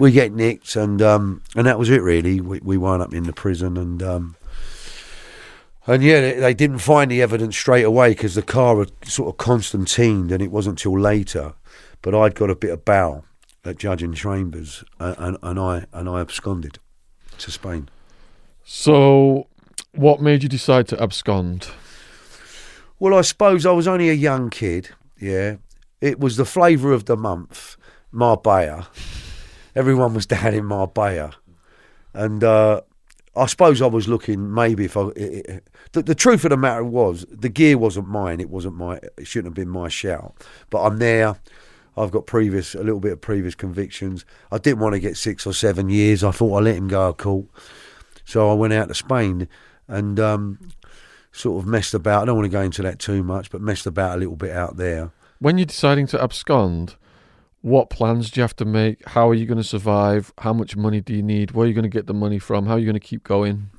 We 0.01 0.11
get 0.11 0.33
nicked, 0.33 0.75
and 0.75 0.99
um, 0.99 1.43
and 1.55 1.67
that 1.67 1.77
was 1.77 1.91
it. 1.91 2.01
Really, 2.01 2.41
we, 2.41 2.59
we 2.63 2.75
wound 2.75 3.03
up 3.03 3.13
in 3.13 3.25
the 3.25 3.33
prison, 3.33 3.77
and 3.77 4.01
um, 4.01 4.35
and 5.85 6.01
yeah, 6.01 6.19
they, 6.21 6.33
they 6.39 6.53
didn't 6.55 6.79
find 6.79 7.11
the 7.11 7.21
evidence 7.21 7.55
straight 7.55 7.83
away 7.83 8.09
because 8.09 8.33
the 8.33 8.41
car 8.41 8.79
had 8.79 8.91
sort 9.05 9.29
of 9.29 9.37
constantined, 9.37 10.31
and 10.31 10.41
it 10.41 10.49
wasn't 10.49 10.79
till 10.79 10.99
later. 10.99 11.53
But 12.01 12.15
I'd 12.15 12.33
got 12.33 12.49
a 12.49 12.55
bit 12.55 12.71
of 12.71 12.83
bail 12.83 13.25
at 13.63 13.77
Judge 13.77 14.01
and 14.01 14.15
Chambers, 14.15 14.83
uh, 14.99 15.13
and, 15.19 15.37
and 15.43 15.59
I 15.59 15.85
and 15.93 16.09
I 16.09 16.21
absconded 16.21 16.79
to 17.37 17.51
Spain. 17.51 17.87
So, 18.63 19.45
what 19.91 20.19
made 20.19 20.41
you 20.41 20.49
decide 20.49 20.87
to 20.87 20.99
abscond? 20.99 21.67
Well, 22.97 23.13
I 23.13 23.21
suppose 23.21 23.67
I 23.67 23.71
was 23.71 23.87
only 23.87 24.09
a 24.09 24.13
young 24.13 24.49
kid. 24.49 24.89
Yeah, 25.19 25.57
it 26.01 26.19
was 26.19 26.37
the 26.37 26.45
flavour 26.45 26.91
of 26.91 27.05
the 27.05 27.15
month, 27.15 27.77
Marbella. 28.11 28.87
Everyone 29.75 30.13
was 30.13 30.25
down 30.27 30.53
in 30.53 30.65
Marbella, 30.65 31.33
and 32.13 32.43
uh, 32.43 32.81
I 33.35 33.45
suppose 33.45 33.81
I 33.81 33.87
was 33.87 34.07
looking 34.07 34.53
maybe 34.53 34.85
if 34.85 34.97
I. 34.97 35.07
It, 35.15 35.45
it, 35.47 35.67
the, 35.93 36.03
the 36.03 36.15
truth 36.15 36.43
of 36.45 36.49
the 36.49 36.57
matter 36.57 36.83
was 36.83 37.25
the 37.29 37.49
gear 37.49 37.77
wasn't 37.77 38.07
mine. 38.07 38.39
It 38.39 38.49
wasn't 38.49 38.75
my. 38.75 38.99
It 39.17 39.27
shouldn't 39.27 39.51
have 39.51 39.65
been 39.65 39.69
my 39.69 39.89
shout. 39.89 40.35
But 40.69 40.83
I'm 40.83 40.97
there. 40.97 41.39
I've 41.97 42.11
got 42.11 42.25
previous 42.25 42.73
a 42.73 42.83
little 42.83 42.99
bit 42.99 43.11
of 43.11 43.21
previous 43.21 43.55
convictions. 43.55 44.25
I 44.51 44.57
didn't 44.57 44.79
want 44.79 44.93
to 44.93 44.99
get 44.99 45.17
six 45.17 45.45
or 45.45 45.53
seven 45.53 45.89
years. 45.89 46.23
I 46.23 46.31
thought 46.31 46.57
I 46.57 46.61
let 46.61 46.75
him 46.75 46.87
go 46.87 47.09
of 47.09 47.17
court. 47.17 47.45
So 48.25 48.49
I 48.49 48.53
went 48.53 48.73
out 48.73 48.87
to 48.87 48.95
Spain 48.95 49.47
and 49.87 50.19
um, 50.19 50.71
sort 51.31 51.61
of 51.61 51.67
messed 51.67 51.93
about. 51.93 52.23
I 52.23 52.25
don't 52.25 52.37
want 52.37 52.45
to 52.45 52.57
go 52.57 52.61
into 52.61 52.81
that 52.83 52.99
too 52.99 53.23
much, 53.23 53.49
but 53.49 53.61
messed 53.61 53.85
about 53.85 54.15
a 54.15 54.19
little 54.19 54.35
bit 54.35 54.51
out 54.51 54.77
there. 54.77 55.11
When 55.39 55.57
you're 55.57 55.65
deciding 55.65 56.07
to 56.07 56.21
abscond, 56.21 56.95
what 57.61 57.89
plans 57.89 58.31
do 58.31 58.39
you 58.39 58.41
have 58.43 58.55
to 58.57 58.65
make? 58.65 59.07
How 59.07 59.29
are 59.29 59.33
you 59.33 59.45
going 59.45 59.57
to 59.57 59.63
survive? 59.63 60.33
How 60.39 60.53
much 60.53 60.75
money 60.75 60.99
do 60.99 61.13
you 61.13 61.21
need? 61.21 61.51
Where 61.51 61.65
are 61.65 61.67
you 61.67 61.73
going 61.73 61.83
to 61.83 61.89
get 61.89 62.07
the 62.07 62.13
money 62.13 62.39
from? 62.39 62.65
How 62.65 62.73
are 62.73 62.79
you 62.79 62.85
going 62.85 62.93
to 62.93 62.99
keep 62.99 63.23
going? 63.23 63.69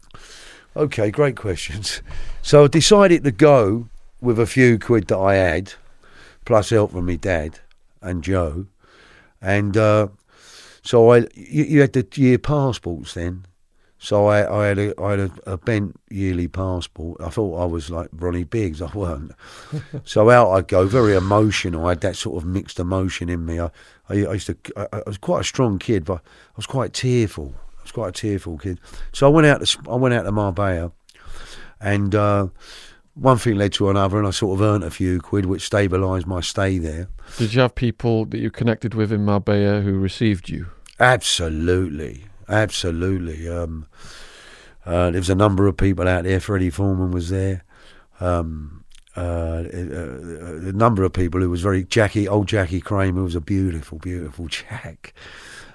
Okay, 0.76 1.10
great 1.10 1.36
questions. 1.36 2.00
So 2.40 2.64
I 2.64 2.68
decided 2.68 3.24
to 3.24 3.30
go 3.32 3.88
with 4.20 4.38
a 4.38 4.46
few 4.46 4.78
quid 4.78 5.08
that 5.08 5.18
I 5.18 5.34
had, 5.34 5.74
plus 6.44 6.70
help 6.70 6.92
from 6.92 7.06
my 7.06 7.16
dad 7.16 7.60
and 8.00 8.22
Joe, 8.22 8.66
and 9.40 9.76
uh, 9.76 10.08
so 10.82 11.12
I 11.12 11.18
you, 11.34 11.64
you 11.64 11.80
had 11.80 11.92
the 11.92 12.06
year 12.14 12.38
passports 12.38 13.14
then. 13.14 13.46
So 14.02 14.26
I, 14.26 14.62
I 14.62 14.66
had 14.66 14.78
a 14.80 15.00
I 15.00 15.10
had 15.12 15.20
a, 15.20 15.30
a 15.52 15.56
bent 15.56 15.94
yearly 16.10 16.48
passport. 16.48 17.20
I 17.20 17.28
thought 17.28 17.56
I 17.56 17.64
was 17.64 17.88
like 17.88 18.08
Ronnie 18.12 18.42
Biggs. 18.42 18.82
I 18.82 18.90
weren't. 18.92 19.30
so 20.04 20.28
out 20.28 20.50
I 20.50 20.62
go, 20.62 20.88
very 20.88 21.14
emotional. 21.14 21.86
I 21.86 21.90
had 21.90 22.00
that 22.00 22.16
sort 22.16 22.42
of 22.42 22.44
mixed 22.44 22.80
emotion 22.80 23.28
in 23.28 23.46
me. 23.46 23.60
I 23.60 23.66
I, 24.08 24.24
I 24.24 24.32
used 24.32 24.48
to 24.48 24.56
I, 24.76 24.88
I 24.92 25.02
was 25.06 25.18
quite 25.18 25.42
a 25.42 25.44
strong 25.44 25.78
kid, 25.78 26.04
but 26.04 26.16
I 26.16 26.56
was 26.56 26.66
quite 26.66 26.92
tearful. 26.92 27.54
I 27.78 27.82
was 27.82 27.92
quite 27.92 28.08
a 28.08 28.12
tearful 28.12 28.58
kid. 28.58 28.80
So 29.12 29.28
I 29.28 29.30
went 29.30 29.46
out 29.46 29.64
to 29.64 29.78
I 29.88 29.94
went 29.94 30.14
out 30.14 30.24
to 30.24 30.32
Marbella, 30.32 30.90
and 31.80 32.12
uh, 32.12 32.48
one 33.14 33.38
thing 33.38 33.54
led 33.54 33.72
to 33.74 33.88
another, 33.88 34.18
and 34.18 34.26
I 34.26 34.32
sort 34.32 34.58
of 34.58 34.66
earned 34.66 34.82
a 34.82 34.90
few 34.90 35.20
quid, 35.20 35.46
which 35.46 35.70
stabilised 35.70 36.26
my 36.26 36.40
stay 36.40 36.78
there. 36.78 37.06
Did 37.38 37.54
you 37.54 37.60
have 37.60 37.76
people 37.76 38.24
that 38.24 38.38
you 38.38 38.50
connected 38.50 38.94
with 38.94 39.12
in 39.12 39.24
Marbella 39.24 39.80
who 39.80 39.96
received 39.96 40.48
you? 40.48 40.66
Absolutely, 40.98 42.24
absolutely. 42.48 43.48
Um, 43.48 43.86
uh, 44.84 45.10
there 45.10 45.20
was 45.20 45.30
a 45.30 45.34
number 45.34 45.66
of 45.66 45.76
people 45.76 46.08
out 46.08 46.24
there. 46.24 46.40
Freddie 46.40 46.70
Foreman 46.70 47.10
was 47.10 47.30
there. 47.30 47.64
Um, 48.20 48.84
uh, 49.16 49.64
a, 49.72 50.68
a 50.68 50.72
number 50.72 51.04
of 51.04 51.12
people 51.12 51.40
who 51.40 51.50
was 51.50 51.60
very 51.60 51.84
Jackie, 51.84 52.26
old 52.26 52.48
Jackie 52.48 52.80
Kramer 52.80 53.22
was 53.22 53.34
a 53.34 53.40
beautiful, 53.40 53.98
beautiful 53.98 54.46
Jack. 54.48 55.14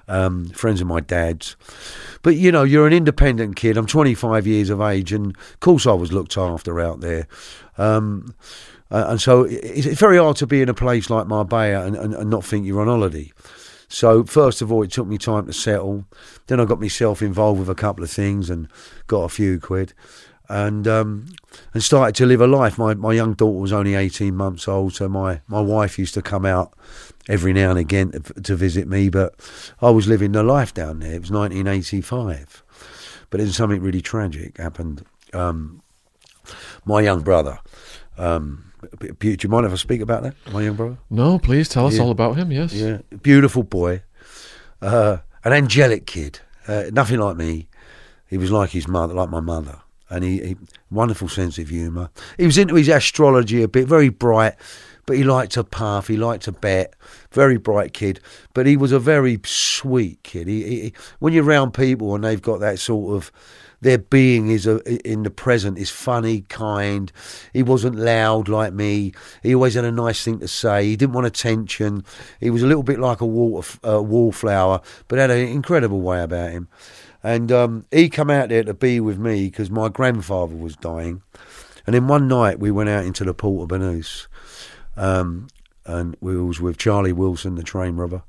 Um, 0.10 0.48
friends 0.50 0.80
of 0.80 0.88
my 0.88 1.02
dad's, 1.02 1.58
but 2.22 2.38
you 2.38 2.50
know, 2.50 2.64
you're 2.64 2.88
an 2.88 2.94
independent 2.94 3.58
kid. 3.58 3.76
I'm 3.76 3.86
25 3.86 4.48
years 4.48 4.70
of 4.70 4.80
age, 4.80 5.12
and 5.12 5.36
of 5.36 5.60
course, 5.60 5.86
I 5.86 5.92
was 5.92 6.14
looked 6.14 6.38
after 6.38 6.80
out 6.80 7.02
there. 7.02 7.28
Um, 7.78 8.34
uh, 8.90 9.08
and 9.10 9.22
so 9.22 9.44
it's, 9.44 9.86
it's 9.86 10.00
very 10.00 10.18
hard 10.18 10.38
to 10.38 10.48
be 10.48 10.62
in 10.62 10.70
a 10.70 10.74
place 10.74 11.10
like 11.10 11.28
Marbella 11.28 11.86
and, 11.86 11.98
and, 11.98 12.14
and 12.14 12.30
not 12.30 12.46
think 12.46 12.66
you're 12.66 12.80
on 12.80 12.88
holiday. 12.88 13.32
So 13.88 14.24
first 14.24 14.62
of 14.62 14.72
all, 14.72 14.84
it 14.84 14.92
took 14.92 15.08
me 15.08 15.18
time 15.18 15.46
to 15.46 15.54
settle. 15.54 16.06
Then 16.48 16.60
I 16.60 16.66
got 16.66 16.80
myself 16.82 17.22
involved 17.22 17.60
with 17.60 17.70
a 17.70 17.76
couple 17.76 18.04
of 18.04 18.12
things 18.12 18.50
and 18.50 18.68
got 19.08 19.24
a 19.24 19.30
few 19.30 19.60
quid, 19.60 19.94
and 20.50 20.88
um, 20.88 21.28
and 21.74 21.82
started 21.82 22.16
to 22.16 22.26
live 22.26 22.42
a 22.42 22.48
life. 22.48 22.78
My 22.78 22.94
my 22.96 23.14
young 23.14 23.34
daughter 23.34 23.60
was 23.60 23.72
only 23.72 23.96
eighteen 23.96 24.36
months 24.36 24.68
old, 24.68 24.94
so 24.94 25.08
my, 25.08 25.42
my 25.48 25.62
wife 25.62 25.98
used 25.98 26.14
to 26.16 26.22
come 26.22 26.46
out 26.46 26.74
every 27.30 27.54
now 27.54 27.70
and 27.70 27.80
again 27.80 28.12
to, 28.12 28.20
to 28.20 28.56
visit 28.56 28.88
me. 28.88 29.10
But 29.10 29.36
I 29.82 29.90
was 29.90 30.08
living 30.08 30.34
the 30.34 30.44
life 30.44 30.74
down 30.74 31.00
there. 31.00 31.14
It 31.14 31.22
was 31.22 31.32
nineteen 31.32 31.68
eighty 31.68 32.02
five, 32.02 32.64
but 33.30 33.40
then 33.40 33.52
something 33.52 33.82
really 33.82 34.02
tragic 34.02 34.58
happened. 34.58 35.06
Um, 35.34 35.82
my 36.86 37.02
young 37.02 37.22
brother. 37.22 37.60
Um, 38.18 38.67
do 39.20 39.38
you 39.42 39.50
mind 39.50 39.66
if 39.66 39.72
I 39.72 39.76
speak 39.76 40.02
about 40.02 40.24
that? 40.24 40.36
My 40.52 40.62
young 40.64 40.76
brother. 40.76 40.98
No, 41.10 41.40
please 41.40 41.70
tell 41.70 41.88
us 41.88 41.96
Yeah. 41.96 42.04
all 42.04 42.12
about 42.12 42.36
him. 42.38 42.52
Yes. 42.52 42.74
Yeah, 42.74 43.00
beautiful 43.22 43.64
boy, 43.64 44.02
uh, 44.82 45.18
an 45.44 45.54
angelic 45.54 46.06
kid, 46.06 46.40
uh, 46.68 46.86
nothing 46.92 47.20
like 47.20 47.38
me. 47.38 47.68
He 48.28 48.38
was 48.38 48.52
like 48.52 48.72
his 48.72 48.88
mother, 48.88 49.14
like 49.14 49.30
my 49.30 49.40
mother, 49.40 49.80
and 50.10 50.24
he, 50.24 50.40
he 50.40 50.58
wonderful 50.92 51.30
sense 51.30 51.58
of 51.58 51.70
humour. 51.70 52.10
He 52.38 52.46
was 52.46 52.58
into 52.58 52.76
his 52.76 52.90
astrology 52.90 53.62
a 53.64 53.68
bit, 53.68 53.88
very 53.88 54.10
bright, 54.10 54.56
but 55.06 55.16
he 55.16 55.24
liked 55.24 55.54
to 55.54 55.64
puff, 55.64 56.08
he 56.08 56.18
liked 56.18 56.44
to 56.44 56.52
bet. 56.52 56.94
Very 57.32 57.58
bright 57.58 57.94
kid, 57.94 58.20
but 58.54 58.66
he 58.66 58.76
was 58.76 58.92
a 58.92 59.00
very 59.00 59.40
sweet 59.46 60.22
kid. 60.24 60.48
He, 60.48 60.64
he 60.64 60.94
when 61.20 61.34
you're 61.34 61.46
around 61.46 61.74
people 61.74 62.16
and 62.16 62.24
they've 62.24 62.42
got 62.42 62.60
that 62.60 62.80
sort 62.80 63.16
of 63.16 63.32
their 63.82 63.98
being 63.98 64.50
is 64.50 64.66
a, 64.66 64.80
in 65.08 65.24
the 65.24 65.30
present 65.30 65.78
is 65.78 65.90
funny, 65.90 66.42
kind. 66.42 67.12
He 67.54 67.62
wasn't 67.64 67.96
loud 67.96 68.50
like 68.50 68.74
me. 68.74 69.14
He 69.44 69.54
always 69.54 69.76
had 69.76 69.86
a 69.86 69.92
nice 69.92 70.24
thing 70.24 70.40
to 70.40 70.48
say. 70.48 70.86
He 70.86 70.96
didn't 70.96 71.14
want 71.14 71.28
attention. 71.28 72.04
He 72.40 72.50
was 72.50 72.64
a 72.64 72.68
little 72.68 72.84
bit 72.84 73.00
like 73.00 73.22
a 73.22 73.26
water, 73.26 73.78
uh, 73.88 74.02
wallflower, 74.02 74.82
but 75.08 75.20
had 75.20 75.32
an 75.32 75.48
incredible 75.48 76.02
way 76.02 76.22
about 76.22 76.52
him. 76.52 76.68
And 77.24 77.52
um, 77.52 77.86
he 77.92 78.10
come 78.10 78.30
out 78.30 78.50
there 78.50 78.64
to 78.64 78.74
be 78.74 79.00
with 79.00 79.20
me 79.20 79.46
because 79.46 79.70
my 79.70 79.90
grandfather 79.90 80.56
was 80.56 80.76
dying. 80.76 81.22
And 81.86 81.94
then 81.94 82.08
one 82.08 82.28
night 82.28 82.60
we 82.60 82.72
went 82.72 82.90
out 82.90 83.06
into 83.06 83.24
the 83.24 83.34
Puerto 83.34 83.74
Banús, 83.74 84.28
um, 84.96 85.48
and 85.86 86.18
we 86.20 86.36
was 86.38 86.60
with 86.60 86.78
Charlie 86.78 87.14
Wilson, 87.14 87.56
the 87.56 87.64
train 87.64 87.96
robber. 87.96 88.24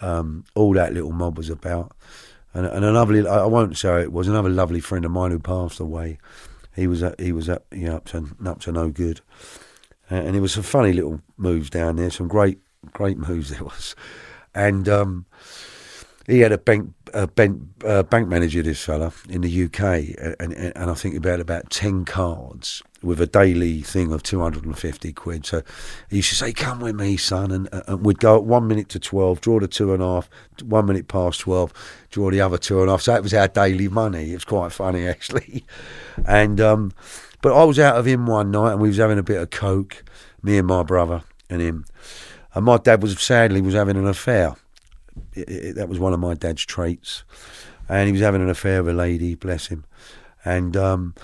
Um, 0.00 0.44
all 0.54 0.72
that 0.74 0.94
little 0.94 1.12
mob 1.12 1.36
was 1.36 1.50
about 1.50 1.92
and, 2.54 2.66
and 2.66 2.84
a 2.84 2.92
lovely 2.92 3.26
I 3.26 3.46
won't 3.46 3.76
say 3.76 4.02
it 4.02 4.12
was 4.12 4.28
another 4.28 4.48
lovely 4.48 4.80
friend 4.80 5.04
of 5.04 5.10
mine 5.10 5.30
who 5.30 5.38
passed 5.38 5.80
away. 5.80 6.18
He 6.74 6.86
was 6.86 7.02
at, 7.02 7.18
he 7.20 7.32
was 7.32 7.48
at, 7.48 7.64
you 7.72 7.86
know, 7.86 7.96
up 7.96 8.04
to 8.06 8.28
up 8.46 8.60
to 8.62 8.72
no 8.72 8.90
good, 8.90 9.20
and, 10.08 10.28
and 10.28 10.36
it 10.36 10.40
was 10.40 10.52
some 10.52 10.62
funny 10.62 10.92
little 10.92 11.20
moves 11.36 11.70
down 11.70 11.96
there, 11.96 12.10
some 12.10 12.28
great 12.28 12.60
great 12.92 13.18
moves 13.28 13.50
there 13.50 13.64
was, 13.64 13.94
and 14.54 14.88
um, 14.88 15.26
he 16.28 16.40
had 16.40 16.52
a 16.52 16.58
bank 16.58 16.92
a 17.14 17.26
bank, 17.26 17.62
bank 18.10 18.28
manager, 18.28 18.62
this 18.62 18.84
fella 18.84 19.12
in 19.30 19.40
the 19.40 19.64
UK, 19.64 20.34
and, 20.38 20.52
and 20.52 20.90
I 20.90 20.94
think 20.94 21.16
about 21.16 21.40
about 21.40 21.70
ten 21.70 22.04
cards 22.04 22.82
with 23.02 23.20
a 23.20 23.26
daily 23.26 23.80
thing 23.80 24.12
of 24.12 24.22
two 24.22 24.40
hundred 24.40 24.66
and 24.66 24.78
fifty 24.78 25.12
quid. 25.12 25.46
So 25.46 25.62
he 26.10 26.16
used 26.16 26.28
to 26.28 26.34
say, 26.34 26.52
"Come 26.52 26.80
with 26.80 26.96
me, 26.96 27.16
son," 27.16 27.50
and, 27.50 27.68
and 27.72 28.04
we'd 28.04 28.18
go 28.18 28.36
at 28.36 28.44
one 28.44 28.68
minute 28.68 28.90
to 28.90 29.00
twelve, 29.00 29.40
draw 29.40 29.58
the 29.58 29.68
two 29.68 29.94
and 29.94 30.02
a 30.02 30.06
half, 30.06 30.30
one 30.62 30.84
minute 30.84 31.08
past 31.08 31.40
twelve, 31.40 31.72
draw 32.10 32.30
the 32.30 32.42
other 32.42 32.58
two 32.58 32.80
and 32.80 32.88
a 32.88 32.92
half. 32.92 33.02
So 33.02 33.12
that 33.12 33.22
was 33.22 33.32
our 33.32 33.48
daily 33.48 33.88
money. 33.88 34.30
It 34.30 34.34
was 34.34 34.44
quite 34.44 34.70
funny 34.72 35.06
actually, 35.08 35.64
and 36.26 36.60
um, 36.60 36.92
but 37.40 37.54
I 37.54 37.64
was 37.64 37.78
out 37.78 37.96
of 37.96 38.06
him 38.06 38.26
one 38.26 38.50
night, 38.50 38.72
and 38.72 38.82
we 38.82 38.88
was 38.88 38.98
having 38.98 39.18
a 39.18 39.22
bit 39.22 39.40
of 39.40 39.48
coke, 39.48 40.04
me 40.42 40.58
and 40.58 40.66
my 40.66 40.82
brother 40.82 41.22
and 41.48 41.62
him, 41.62 41.86
and 42.54 42.66
my 42.66 42.76
dad 42.76 43.02
was 43.02 43.18
sadly 43.18 43.62
was 43.62 43.74
having 43.74 43.96
an 43.96 44.06
affair 44.06 44.56
it, 45.34 45.48
it, 45.48 45.76
that 45.76 45.88
was 45.88 45.98
one 45.98 46.12
of 46.12 46.20
my 46.20 46.34
dad's 46.34 46.64
traits. 46.64 47.24
And 47.88 48.06
he 48.06 48.12
was 48.12 48.20
having 48.20 48.42
an 48.42 48.50
affair 48.50 48.82
with 48.82 48.94
a 48.94 48.96
lady, 48.96 49.34
bless 49.34 49.68
him. 49.68 49.84
And 50.44 50.76
um, 50.76 51.14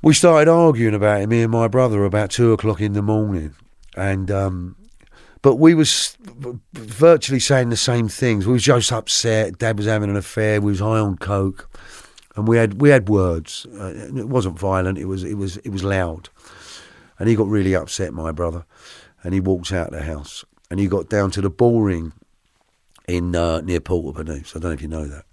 we 0.00 0.14
started 0.14 0.50
arguing 0.50 0.94
about 0.94 1.20
it, 1.20 1.28
me 1.28 1.42
and 1.42 1.52
my 1.52 1.68
brother, 1.68 2.04
about 2.04 2.30
two 2.30 2.52
o'clock 2.52 2.80
in 2.80 2.92
the 2.92 3.02
morning. 3.02 3.54
And 3.96 4.30
um, 4.30 4.76
but 5.42 5.56
we 5.56 5.74
was 5.74 6.16
virtually 6.72 7.40
saying 7.40 7.70
the 7.70 7.76
same 7.76 8.08
things. 8.08 8.46
We 8.46 8.52
was 8.52 8.62
just 8.62 8.92
upset. 8.92 9.58
Dad 9.58 9.76
was 9.76 9.86
having 9.86 10.08
an 10.08 10.16
affair. 10.16 10.60
We 10.60 10.70
was 10.70 10.80
high 10.80 11.00
on 11.00 11.18
coke, 11.18 11.68
and 12.36 12.46
we 12.46 12.56
had 12.56 12.80
we 12.80 12.90
had 12.90 13.08
words. 13.08 13.66
Uh, 13.78 13.92
it 14.16 14.28
wasn't 14.28 14.58
violent. 14.58 14.98
It 14.98 15.06
was 15.06 15.24
it 15.24 15.34
was 15.34 15.56
it 15.58 15.70
was 15.70 15.82
loud. 15.82 16.28
And 17.18 17.28
he 17.28 17.36
got 17.36 17.48
really 17.48 17.74
upset, 17.74 18.12
my 18.14 18.32
brother, 18.32 18.64
and 19.22 19.34
he 19.34 19.40
walked 19.40 19.72
out 19.72 19.88
of 19.88 19.92
the 19.92 20.02
house. 20.02 20.44
And 20.70 20.80
he 20.80 20.88
got 20.88 21.10
down 21.10 21.30
to 21.32 21.40
the 21.42 21.50
ball 21.50 21.82
ring 21.82 22.12
in 23.08 23.34
uh, 23.34 23.60
near 23.60 23.80
Puerto 23.80 24.22
Banús. 24.22 24.56
I 24.56 24.60
don't 24.60 24.70
know 24.70 24.70
if 24.70 24.82
you 24.82 24.88
know 24.88 25.06
that. 25.06 25.24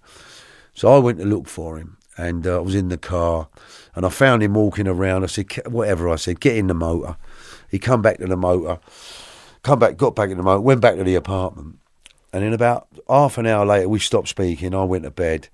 So 0.74 0.94
I 0.94 0.98
went 0.98 1.18
to 1.18 1.24
look 1.24 1.46
for 1.48 1.78
him, 1.78 1.98
and 2.16 2.46
uh, 2.46 2.56
I 2.56 2.60
was 2.60 2.74
in 2.74 2.88
the 2.88 2.98
car, 2.98 3.48
and 3.94 4.06
I 4.06 4.08
found 4.08 4.42
him 4.42 4.54
walking 4.54 4.88
around. 4.88 5.24
I 5.24 5.26
said, 5.26 5.50
whatever. 5.66 6.08
I 6.08 6.16
said, 6.16 6.40
get 6.40 6.56
in 6.56 6.68
the 6.68 6.74
motor. 6.74 7.16
He 7.70 7.78
come 7.78 8.02
back 8.02 8.18
to 8.18 8.26
the 8.26 8.36
motor, 8.36 8.78
come 9.62 9.78
back, 9.78 9.96
got 9.96 10.16
back 10.16 10.30
in 10.30 10.36
the 10.36 10.42
motor, 10.42 10.60
went 10.60 10.80
back 10.80 10.96
to 10.96 11.04
the 11.04 11.14
apartment, 11.14 11.78
and 12.32 12.44
in 12.44 12.52
about 12.52 12.88
half 13.08 13.38
an 13.38 13.46
hour 13.46 13.64
later, 13.64 13.88
we 13.88 13.98
stopped 13.98 14.28
speaking. 14.28 14.74
I 14.74 14.84
went 14.84 15.04
to 15.04 15.10
bed, 15.10 15.48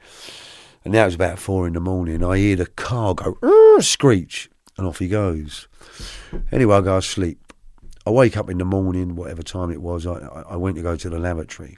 and 0.84 0.92
now 0.94 1.06
it's 1.06 1.14
about 1.14 1.38
four 1.38 1.66
in 1.66 1.74
the 1.74 1.80
morning. 1.80 2.24
I 2.24 2.38
hear 2.38 2.56
the 2.56 2.66
car 2.66 3.14
go 3.14 3.36
screech, 3.80 4.48
and 4.78 4.86
off 4.86 4.98
he 4.98 5.08
goes. 5.08 5.68
Anyway, 6.50 6.74
I 6.74 6.80
go 6.80 7.00
to 7.00 7.06
sleep. 7.06 7.52
I 8.06 8.10
wake 8.10 8.36
up 8.36 8.48
in 8.48 8.58
the 8.58 8.64
morning, 8.64 9.16
whatever 9.16 9.42
time 9.42 9.70
it 9.70 9.82
was. 9.82 10.06
I 10.06 10.18
I 10.48 10.56
went 10.56 10.76
to 10.76 10.82
go 10.82 10.96
to 10.96 11.10
the 11.10 11.18
lavatory. 11.18 11.76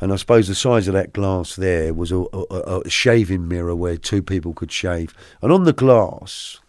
And 0.00 0.12
I 0.12 0.16
suppose 0.16 0.48
the 0.48 0.54
size 0.54 0.86
of 0.86 0.94
that 0.94 1.12
glass 1.12 1.56
there 1.56 1.92
was 1.92 2.12
a, 2.12 2.24
a, 2.32 2.82
a 2.84 2.90
shaving 2.90 3.48
mirror 3.48 3.74
where 3.74 3.96
two 3.96 4.22
people 4.22 4.54
could 4.54 4.70
shave. 4.70 5.12
And 5.42 5.52
on 5.52 5.64
the 5.64 5.72
glass, 5.72 6.60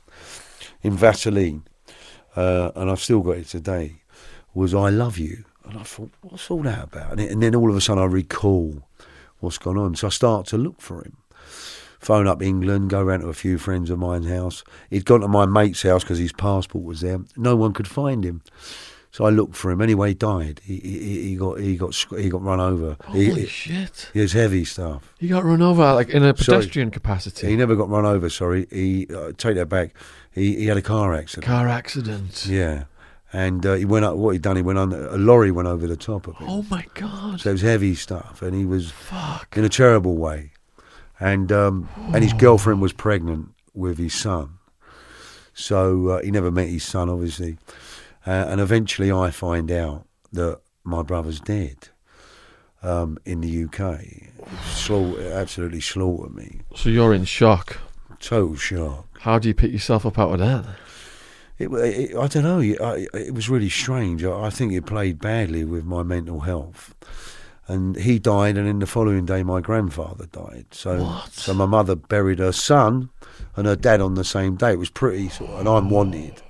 in 0.81 0.93
Vaseline, 0.93 1.63
uh, 2.35 2.71
and 2.75 2.89
I've 2.89 3.01
still 3.01 3.21
got 3.21 3.37
it 3.37 3.47
today, 3.47 4.01
was 4.53 4.73
"I 4.73 4.89
love 4.89 5.17
you." 5.17 5.45
And 5.65 5.77
I 5.77 5.83
thought, 5.83 6.11
what's 6.21 6.49
all 6.49 6.63
that 6.63 6.85
about? 6.85 7.11
And, 7.11 7.21
it, 7.21 7.31
and 7.31 7.43
then 7.43 7.53
all 7.53 7.69
of 7.69 7.75
a 7.75 7.81
sudden, 7.81 8.01
I 8.01 8.07
recall 8.07 8.81
what's 9.39 9.59
gone 9.59 9.77
on. 9.77 9.95
So 9.95 10.07
I 10.07 10.09
start 10.09 10.47
to 10.47 10.57
look 10.57 10.81
for 10.81 11.03
him. 11.03 11.17
Phone 11.99 12.27
up 12.27 12.41
England, 12.41 12.89
go 12.89 13.03
round 13.03 13.21
to 13.21 13.29
a 13.29 13.33
few 13.33 13.57
friends 13.57 13.89
of 13.89 13.99
mine's 13.99 14.27
house. 14.27 14.63
He'd 14.89 15.05
gone 15.05 15.21
to 15.21 15.27
my 15.27 15.45
mate's 15.45 15.83
house 15.83 16.03
because 16.03 16.17
his 16.17 16.31
passport 16.31 16.83
was 16.83 17.01
there. 17.01 17.19
No 17.35 17.55
one 17.55 17.73
could 17.73 17.87
find 17.87 18.23
him. 18.23 18.41
So 19.11 19.25
I 19.25 19.31
looked 19.31 19.55
for 19.55 19.71
him. 19.71 19.81
Anyway, 19.81 20.09
he 20.09 20.13
died. 20.13 20.61
He, 20.63 20.77
he, 20.77 21.23
he 21.29 21.35
got 21.35 21.59
he 21.59 21.75
got 21.77 21.95
he 22.17 22.29
got 22.29 22.43
run 22.43 22.59
over. 22.59 22.95
He, 23.11 23.27
Holy 23.27 23.41
he, 23.41 23.47
shit! 23.47 24.11
it 24.13 24.21
was 24.21 24.33
heavy 24.33 24.63
stuff. 24.65 25.13
He 25.17 25.27
got 25.27 25.43
run 25.43 25.61
over 25.63 25.93
like 25.93 26.09
in 26.09 26.23
a 26.23 26.37
Sorry. 26.37 26.59
pedestrian 26.59 26.91
capacity. 26.91 27.47
He 27.47 27.55
never 27.55 27.75
got 27.75 27.89
run 27.89 28.05
over. 28.05 28.29
Sorry, 28.29 28.67
he 28.71 29.07
uh, 29.13 29.31
take 29.35 29.55
that 29.55 29.65
back. 29.67 29.95
He 30.31 30.55
he 30.57 30.67
had 30.67 30.77
a 30.77 30.81
car 30.83 31.15
accident. 31.15 31.47
Car 31.47 31.67
accident. 31.67 32.45
Yeah, 32.45 32.83
and 33.33 33.65
uh, 33.65 33.73
he 33.73 33.85
went 33.85 34.05
up. 34.05 34.15
What 34.15 34.31
he 34.31 34.39
done? 34.39 34.57
He 34.57 34.61
went 34.61 34.77
on 34.77 34.93
a 34.93 35.17
lorry 35.17 35.49
went 35.49 35.67
over 35.67 35.87
the 35.87 35.97
top 35.97 36.27
of 36.27 36.37
him. 36.37 36.47
Oh 36.47 36.65
my 36.69 36.85
god! 36.93 37.41
So 37.41 37.49
it 37.49 37.53
was 37.53 37.61
heavy 37.63 37.95
stuff, 37.95 38.43
and 38.43 38.55
he 38.55 38.63
was 38.63 38.91
Fuck. 38.91 39.57
in 39.57 39.65
a 39.65 39.69
terrible 39.69 40.17
way. 40.17 40.51
And 41.19 41.51
um, 41.51 41.89
and 42.13 42.23
his 42.23 42.33
girlfriend 42.33 42.79
was 42.79 42.93
pregnant 42.93 43.49
with 43.73 43.97
his 43.97 44.13
son, 44.13 44.59
so 45.53 46.09
uh, 46.09 46.21
he 46.21 46.29
never 46.29 46.51
met 46.51 46.67
his 46.67 46.83
son, 46.83 47.09
obviously. 47.09 47.57
Uh, 48.27 48.31
and 48.31 48.59
eventually, 48.61 49.11
I 49.11 49.31
find 49.31 49.71
out 49.71 50.05
that 50.31 50.59
my 50.83 51.01
brother's 51.03 51.39
dead 51.39 51.89
um, 52.83 53.17
in 53.25 53.41
the 53.41 53.63
UK. 53.65 54.01
Slaughter, 54.65 55.31
absolutely 55.31 55.81
slaughtered 55.81 56.35
me. 56.35 56.61
So 56.75 56.89
you're 56.89 57.13
in 57.13 57.25
shock. 57.25 57.77
Total 58.19 58.55
shock. 58.55 59.07
How 59.21 59.39
do 59.39 59.47
you 59.47 59.53
pick 59.53 59.71
yourself 59.71 60.05
up 60.05 60.19
out 60.19 60.33
of 60.33 60.39
that? 60.39 60.65
It, 61.57 61.67
it, 61.73 62.15
I 62.17 62.27
don't 62.27 62.43
know. 62.43 62.59
It, 62.59 62.79
I, 62.81 63.07
it 63.13 63.33
was 63.33 63.49
really 63.49 63.69
strange. 63.69 64.23
I, 64.23 64.45
I 64.45 64.49
think 64.49 64.73
it 64.73 64.85
played 64.85 65.19
badly 65.19 65.63
with 65.65 65.85
my 65.85 66.03
mental 66.03 66.41
health. 66.41 66.95
And 67.67 67.95
he 67.97 68.17
died, 68.17 68.57
and 68.57 68.67
then 68.67 68.79
the 68.79 68.87
following 68.87 69.25
day, 69.25 69.43
my 69.43 69.61
grandfather 69.61 70.25
died. 70.25 70.65
So, 70.71 71.03
What? 71.03 71.31
so 71.33 71.53
my 71.53 71.67
mother 71.67 71.95
buried 71.95 72.39
her 72.39 72.51
son 72.51 73.09
and 73.55 73.67
her 73.67 73.75
dad 73.75 74.01
on 74.01 74.15
the 74.15 74.23
same 74.23 74.55
day. 74.55 74.71
It 74.71 74.79
was 74.79 74.89
pretty, 74.89 75.29
sort 75.29 75.51
of, 75.51 75.59
and 75.59 75.69
I'm 75.69 75.89
wanted. 75.89 76.41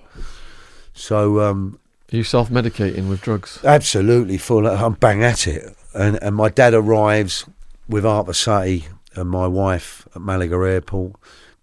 So, 0.99 1.39
um, 1.39 1.79
Are 2.11 2.17
you 2.17 2.23
self-medicating 2.25 3.07
with 3.09 3.21
drugs? 3.21 3.59
absolutely 3.63 4.37
full. 4.37 4.67
I'm 4.67 4.93
bang 4.93 5.23
at 5.23 5.47
it. 5.47 5.75
And 5.93 6.21
and 6.21 6.35
my 6.35 6.49
dad 6.49 6.73
arrives 6.73 7.45
with 7.87 8.05
Arthur 8.05 8.33
Sutty 8.33 8.85
and 9.15 9.29
my 9.29 9.47
wife 9.47 10.07
at 10.13 10.21
Malaga 10.21 10.55
Airport. 10.57 11.13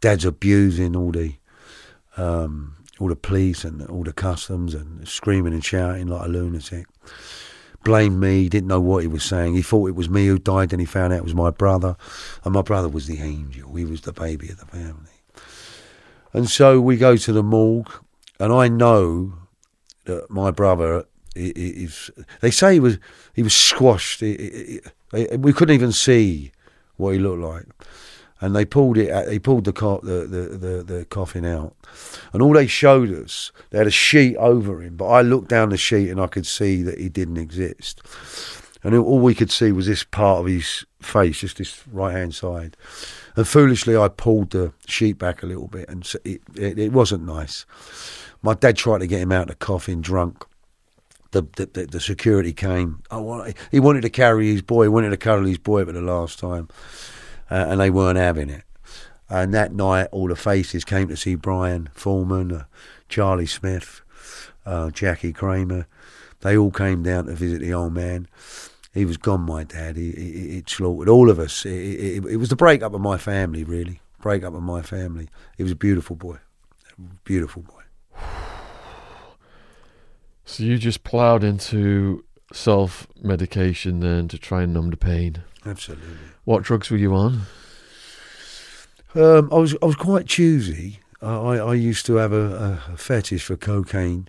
Dad's 0.01 0.25
abusing 0.25 0.96
all 0.96 1.12
the 1.12 1.35
um, 2.16 2.77
all 2.99 3.09
the 3.09 3.16
police 3.16 3.62
and 3.62 3.83
all 3.88 4.05
the 4.05 4.12
customs 4.12 4.75
and 4.75 5.07
screaming 5.07 5.53
and 5.53 5.64
shouting 5.64 6.07
like 6.09 6.25
a 6.25 6.29
lunatic. 6.29 6.87
Blamed 7.85 8.18
me, 8.18 8.49
didn't 8.49 8.68
know 8.68 8.81
what 8.81 9.03
he 9.03 9.07
was 9.07 9.22
saying. 9.22 9.55
He 9.55 9.62
thought 9.62 9.87
it 9.88 9.94
was 9.94 10.09
me 10.09 10.27
who 10.27 10.38
died, 10.38 10.70
then 10.70 10.81
he 10.81 10.87
found 10.87 11.12
out 11.12 11.18
it 11.18 11.25
was 11.25 11.35
my 11.35 11.51
brother. 11.51 11.96
And 12.42 12.55
my 12.55 12.62
brother 12.62 12.88
was 12.88 13.07
the 13.07 13.20
angel. 13.20 13.75
He 13.77 13.85
was 13.85 14.01
the 14.01 14.12
baby 14.12 14.49
of 14.49 14.59
the 14.59 14.66
family. 14.66 15.12
And 16.33 16.51
so 16.51 16.81
we 16.81 16.96
go 16.96 17.16
to 17.16 17.33
the 17.33 17.42
morgue, 17.44 17.92
and 18.38 18.53
I 18.53 18.68
know 18.68 19.33
that 20.05 20.31
my 20.31 20.51
brother 20.51 21.05
is. 21.35 22.11
They 22.40 22.51
say 22.51 22.75
he 22.75 22.81
was 22.81 22.99
he 23.35 23.42
was 23.42 23.55
squashed. 23.55 24.20
He- 24.20 24.81
he- 25.12 25.27
he- 25.31 25.37
we 25.37 25.53
couldn't 25.53 25.75
even 25.75 25.92
see 25.92 26.53
what 26.96 27.11
he 27.14 27.18
looked 27.18 27.42
like, 27.42 27.64
and 28.40 28.55
they 28.55 28.64
pulled 28.64 28.99
it. 28.99 29.27
They 29.27 29.38
pulled 29.38 29.64
the, 29.64 29.72
the, 29.72 30.27
the 30.27 30.57
the 30.59 30.83
the 30.83 31.05
coffin 31.07 31.44
out, 31.44 31.75
and 32.33 32.42
all 32.42 32.53
they 32.53 32.66
showed 32.66 33.12
us 33.12 33.53
they 33.70 33.79
had 33.79 33.87
a 33.87 33.90
sheet 33.90 34.37
over 34.37 34.83
him. 34.83 34.96
But 34.96 35.07
I 35.09 35.22
looked 35.22 35.49
down 35.49 35.68
the 35.70 35.77
sheet 35.77 36.11
and 36.11 36.20
I 36.20 36.27
could 36.27 36.46
see 36.46 36.83
that 36.83 36.99
he 36.99 37.09
didn't 37.09 37.37
exist, 37.38 38.01
and 38.83 38.94
all 38.94 39.18
we 39.20 39.35
could 39.35 39.51
see 39.51 39.72
was 39.72 39.87
this 39.87 40.05
part 40.05 40.40
of 40.40 40.46
his 40.46 40.85
face, 41.01 41.40
just 41.40 41.59
this 41.59 41.83
right 41.92 42.12
hand 42.12 42.35
side. 42.35 42.77
And 43.37 43.46
foolishly, 43.46 43.94
I 43.96 44.09
pulled 44.09 44.51
the 44.51 44.72
sheet 44.87 45.18
back 45.18 45.42
a 45.42 45.46
little 45.46 45.68
bit, 45.68 45.88
and 45.90 46.11
it, 46.25 46.40
it, 46.55 46.79
it 46.79 46.92
wasn't 46.92 47.25
nice. 47.27 47.66
My 48.47 48.55
dad 48.55 48.77
tried 48.77 48.99
to 48.99 49.09
get 49.09 49.21
him 49.21 49.33
out 49.33 49.43
of 49.43 49.49
the 49.49 49.55
coffin 49.57 50.01
drunk. 50.01 50.45
The, 51.33 51.43
the, 51.57 51.87
the, 51.87 51.99
security 51.99 52.53
came. 52.53 53.03
Want, 53.11 53.57
he 53.73 53.81
wanted 53.81 54.03
to 54.03 54.09
carry 54.09 54.53
his 54.53 54.63
boy, 54.63 54.85
he 54.85 54.89
wanted 54.89 55.11
to 55.11 55.17
cuddle 55.17 55.47
his 55.47 55.59
boy 55.59 55.85
for 55.85 55.91
the 55.91 56.01
last 56.01 56.39
time, 56.39 56.69
uh, 57.51 57.67
and 57.69 57.81
they 57.81 57.91
weren't 57.91 58.19
having 58.19 58.49
it. 58.49 58.63
And 59.29 59.53
that 59.53 59.73
night, 59.73 60.11
all 60.13 60.29
the 60.29 60.37
faces 60.37 60.85
came 60.85 61.09
to 61.09 61.17
see 61.17 61.35
Brian 61.35 61.89
Foreman, 61.93 62.53
uh, 62.53 62.65
Charlie 63.09 63.47
Smith, 63.47 64.03
uh, 64.65 64.91
Jackie 64.91 65.33
Kramer. 65.33 65.89
They 66.43 66.57
all 66.57 66.71
came 66.71 67.03
down 67.03 67.27
to 67.27 67.35
visit 67.35 67.63
the 67.63 67.75
old 67.75 67.95
man. 67.95 68.29
He 68.95 69.05
was 69.05 69.17
gone, 69.17 69.41
my 69.41 69.65
dad. 69.65 69.97
He, 69.97 70.13
he, 70.13 70.33
he 70.51 70.65
slaughtered 70.69 71.09
all 71.09 71.31
of 71.31 71.41
us. 71.41 71.67
It, 71.67 71.71
it, 71.71 72.25
it 72.25 72.37
was 72.37 72.51
the 72.51 72.55
breakup 72.55 72.95
of 72.95 73.01
my 73.01 73.19
family, 73.19 73.65
really. 73.65 74.01
Breakup 74.23 74.55
of 74.55 74.63
my 74.63 74.83
family. 74.83 75.31
He 75.57 75.65
was 75.65 75.73
a 75.73 75.77
beautiful 75.77 76.15
boy. 76.15 76.39
Beautiful 77.25 77.63
boy. 77.63 77.76
So 80.47 80.63
you 80.63 80.79
just 80.79 81.05
ploughed 81.05 81.45
into 81.45 82.25
self-medication 82.53 84.01
then 84.01 84.29
to 84.29 84.39
try 84.39 84.63
and 84.63 84.73
numb 84.73 84.91
the 84.91 84.97
pain. 84.97 85.43
Absolutely. 85.67 86.07
What 86.45 86.63
drugs 86.63 86.89
were 86.89 86.97
you 86.97 87.15
on? 87.15 87.43
Um, 89.15 89.49
I 89.53 89.57
was 89.57 89.75
I 89.83 89.87
was 89.87 89.97
quite 89.97 90.27
choosy. 90.27 91.01
I, 91.21 91.35
I, 91.35 91.57
I 91.57 91.75
used 91.75 92.07
to 92.07 92.15
have 92.17 92.33
a, 92.33 92.81
a 92.93 92.97
fetish 92.97 93.45
for 93.45 93.57
cocaine, 93.57 94.29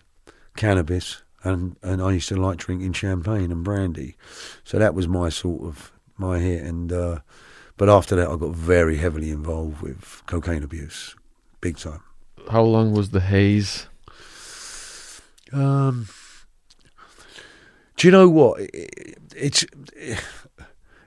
cannabis, 0.55 1.21
and, 1.43 1.75
and 1.83 2.01
I 2.01 2.13
used 2.13 2.29
to 2.29 2.35
like 2.35 2.57
drinking 2.57 2.93
champagne 2.93 3.51
and 3.51 3.63
brandy. 3.63 4.15
So 4.63 4.79
that 4.79 4.95
was 4.95 5.07
my 5.07 5.29
sort 5.29 5.63
of 5.63 5.91
my 6.17 6.39
hit. 6.39 6.63
And 6.63 6.91
uh, 6.91 7.19
but 7.77 7.89
after 7.89 8.15
that, 8.15 8.27
I 8.27 8.35
got 8.37 8.55
very 8.55 8.97
heavily 8.97 9.29
involved 9.29 9.81
with 9.81 10.23
cocaine 10.25 10.63
abuse, 10.63 11.15
big 11.61 11.77
time. 11.77 12.01
How 12.49 12.63
long 12.63 12.91
was 12.91 13.11
the 13.11 13.19
haze? 13.19 13.87
Um, 15.53 16.07
do 17.95 18.07
you 18.07 18.11
know 18.11 18.29
what? 18.29 18.61
It, 18.61 18.69
it- 18.73 19.17
it's 19.39 19.63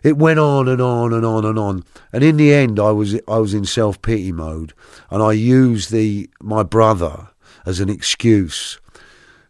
it 0.04 0.16
went 0.16 0.38
on 0.38 0.68
and 0.68 0.80
on 0.80 1.12
and 1.12 1.26
on 1.26 1.44
and 1.44 1.58
on, 1.58 1.82
and 2.12 2.22
in 2.22 2.36
the 2.36 2.54
end, 2.54 2.78
I 2.78 2.92
was 2.92 3.16
I 3.26 3.38
was 3.38 3.54
in 3.54 3.64
self 3.64 4.00
pity 4.02 4.30
mode, 4.30 4.72
and 5.10 5.20
I 5.20 5.32
used 5.32 5.90
the 5.90 6.30
my 6.40 6.62
brother 6.62 7.30
as 7.66 7.80
an 7.80 7.88
excuse 7.88 8.78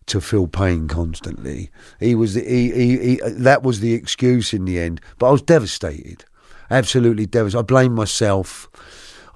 to 0.07 0.18
feel 0.20 0.46
pain 0.46 0.88
constantly. 0.88 1.70
He 2.00 2.14
was 2.14 2.33
the, 2.35 2.42
he, 2.42 2.70
he, 2.72 2.98
he 2.98 3.20
that 3.26 3.62
was 3.62 3.81
the 3.81 3.92
excuse 3.92 4.55
in 4.55 4.64
the 4.64 4.79
end, 4.81 5.03
but 5.18 5.29
I 5.29 5.33
was 5.33 5.42
devastated, 5.42 6.24
absolutely 6.70 7.26
devastated. 7.26 7.61
I 7.61 7.62
blamed 7.66 7.94
myself. 7.96 8.70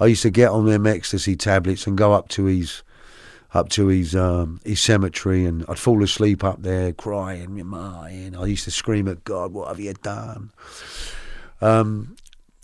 I 0.01 0.07
used 0.07 0.23
to 0.23 0.31
get 0.31 0.49
on 0.49 0.65
them 0.65 0.87
ecstasy 0.87 1.37
tablets 1.37 1.87
and 1.87 1.99
go 1.99 2.15
up 2.15 2.29
to 2.31 2.47
his 2.47 2.83
up 3.55 3.69
to 3.71 3.87
his 3.87 4.15
um, 4.17 4.61
his 4.65 4.81
cemetery, 4.81 5.47
and 5.47 5.65
I'd 5.69 5.79
fall 5.79 6.03
asleep 6.03 6.43
up 6.43 6.63
there 6.63 6.93
crying, 6.93 7.65
my, 7.67 8.11
and 8.11 8.37
I 8.37 8.47
used 8.47 8.65
to 8.65 8.71
scream 8.71 9.09
at 9.09 9.25
God, 9.25 9.53
"What 9.53 9.69
have 9.69 9.81
you 9.81 9.95
done?" 9.95 10.51
Um, 11.61 12.17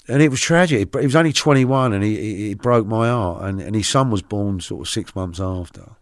and 0.08 0.20
it 0.20 0.28
was 0.28 0.40
tragic. 0.40 0.94
He 0.94 1.06
was 1.06 1.16
only 1.16 1.32
twenty 1.32 1.64
one, 1.64 1.92
and 1.92 2.02
he, 2.02 2.48
he 2.48 2.54
broke 2.54 2.86
my 2.86 3.08
heart. 3.08 3.44
And, 3.44 3.60
and 3.60 3.76
his 3.76 3.88
son 3.88 4.10
was 4.10 4.22
born 4.22 4.60
sort 4.60 4.80
of 4.82 4.88
six 4.88 5.14
months 5.14 5.40
after, 5.40 5.92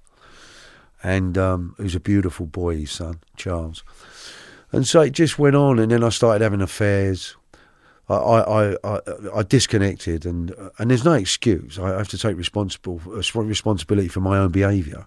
and 1.02 1.36
um, 1.36 1.74
he 1.76 1.82
was 1.82 1.94
a 1.94 2.00
beautiful 2.00 2.46
boy, 2.46 2.78
his 2.78 2.90
son 2.90 3.20
Charles. 3.36 3.84
And 4.72 4.86
so 4.86 5.00
it 5.00 5.12
just 5.12 5.38
went 5.38 5.56
on, 5.56 5.78
and 5.78 5.92
then 5.92 6.02
I 6.04 6.10
started 6.10 6.42
having 6.42 6.60
affairs. 6.60 7.36
I, 8.08 8.14
I, 8.14 8.76
I, 8.84 9.00
I 9.36 9.42
disconnected, 9.42 10.26
and 10.26 10.54
and 10.78 10.90
there's 10.90 11.04
no 11.04 11.12
excuse. 11.12 11.78
I 11.78 11.88
have 11.90 12.08
to 12.08 12.18
take 12.18 12.36
responsible 12.36 13.00
uh, 13.06 13.42
responsibility 13.42 14.08
for 14.08 14.20
my 14.20 14.38
own 14.38 14.50
behaviour. 14.50 15.06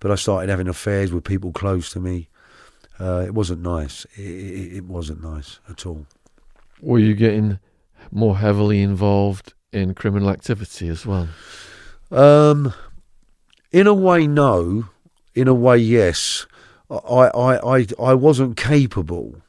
But 0.00 0.10
I 0.10 0.14
started 0.16 0.48
having 0.50 0.68
affairs 0.68 1.12
with 1.12 1.24
people 1.24 1.52
close 1.52 1.90
to 1.90 2.00
me, 2.00 2.28
Uh, 3.00 3.24
it 3.26 3.34
wasn't 3.34 3.62
nice. 3.62 4.06
It, 4.16 4.22
it, 4.22 4.76
it 4.76 4.84
wasn't 4.84 5.22
nice 5.22 5.60
at 5.68 5.86
all. 5.86 6.06
Were 6.80 6.98
you 6.98 7.14
getting 7.14 7.58
more 8.10 8.38
heavily 8.38 8.82
involved 8.82 9.54
in 9.72 9.94
criminal 9.94 10.30
activity 10.30 10.88
as 10.88 11.06
well? 11.06 11.28
Um, 12.10 12.72
in 13.70 13.86
a 13.86 13.94
way, 13.94 14.26
no. 14.26 14.88
In 15.34 15.46
a 15.48 15.54
way, 15.54 15.78
yes. 15.78 16.46
I, 16.90 16.94
I, 16.94 17.78
I, 17.78 17.86
I 18.00 18.14
wasn't 18.14 18.56
capable 18.56 19.42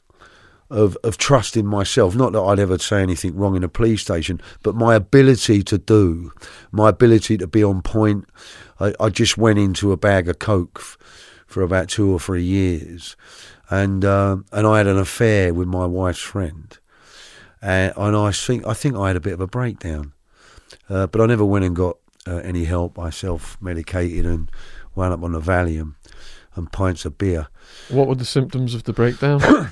of 0.69 0.97
of 1.03 1.17
trusting 1.17 1.65
myself. 1.65 2.15
Not 2.15 2.34
that 2.34 2.41
I'd 2.41 2.60
ever 2.60 2.77
say 2.77 3.01
anything 3.01 3.36
wrong 3.36 3.55
in 3.55 3.63
a 3.63 3.69
police 3.69 4.01
station, 4.01 4.41
but 4.63 4.75
my 4.75 4.95
ability 4.95 5.63
to 5.63 5.77
do, 5.77 6.32
my 6.71 6.89
ability 6.89 7.38
to 7.38 7.47
be 7.47 7.63
on 7.63 7.82
point. 7.82 8.25
I, 8.79 8.93
I 8.99 9.10
just 9.10 9.38
went 9.38 9.60
into 9.60 9.91
a 9.91 9.97
bag 9.97 10.29
of 10.29 10.39
coke 10.39 10.77
f- 10.79 10.97
for 11.47 11.63
about 11.63 11.89
two 11.89 12.12
or 12.12 12.19
three 12.19 12.43
years, 12.43 13.15
and 13.69 14.05
uh, 14.05 14.38
and 14.51 14.67
I 14.67 14.77
had 14.77 14.88
an 14.88 14.97
affair 14.97 15.53
with 15.53 15.67
my 15.67 15.86
wife's 15.86 16.19
friend, 16.19 16.77
and, 17.62 17.93
and 17.97 18.15
I 18.15 18.32
think 18.32 18.65
I 18.67 18.73
think 18.73 18.95
I 18.95 19.08
had 19.08 19.17
a 19.17 19.21
bit 19.21 19.34
of 19.34 19.41
a 19.41 19.47
breakdown, 19.47 20.13
uh, 20.89 21.08
but 21.08 21.19
I 21.21 21.25
never 21.25 21.45
went 21.45 21.65
and 21.65 21.75
got 21.75 21.97
uh, 22.27 22.38
any 22.38 22.65
help. 22.65 22.99
I 22.99 23.10
self 23.10 23.58
medicated 23.60 24.25
and 24.25 24.51
wound 24.95 25.13
up 25.13 25.23
on 25.23 25.32
the 25.32 25.41
Valium 25.41 25.95
and 26.55 26.71
pints 26.71 27.05
of 27.05 27.17
beer. 27.17 27.47
What 27.89 28.08
were 28.08 28.15
the 28.15 28.25
symptoms 28.25 28.75
of 28.75 28.84
the 28.84 28.93
breakdown? 28.93 29.41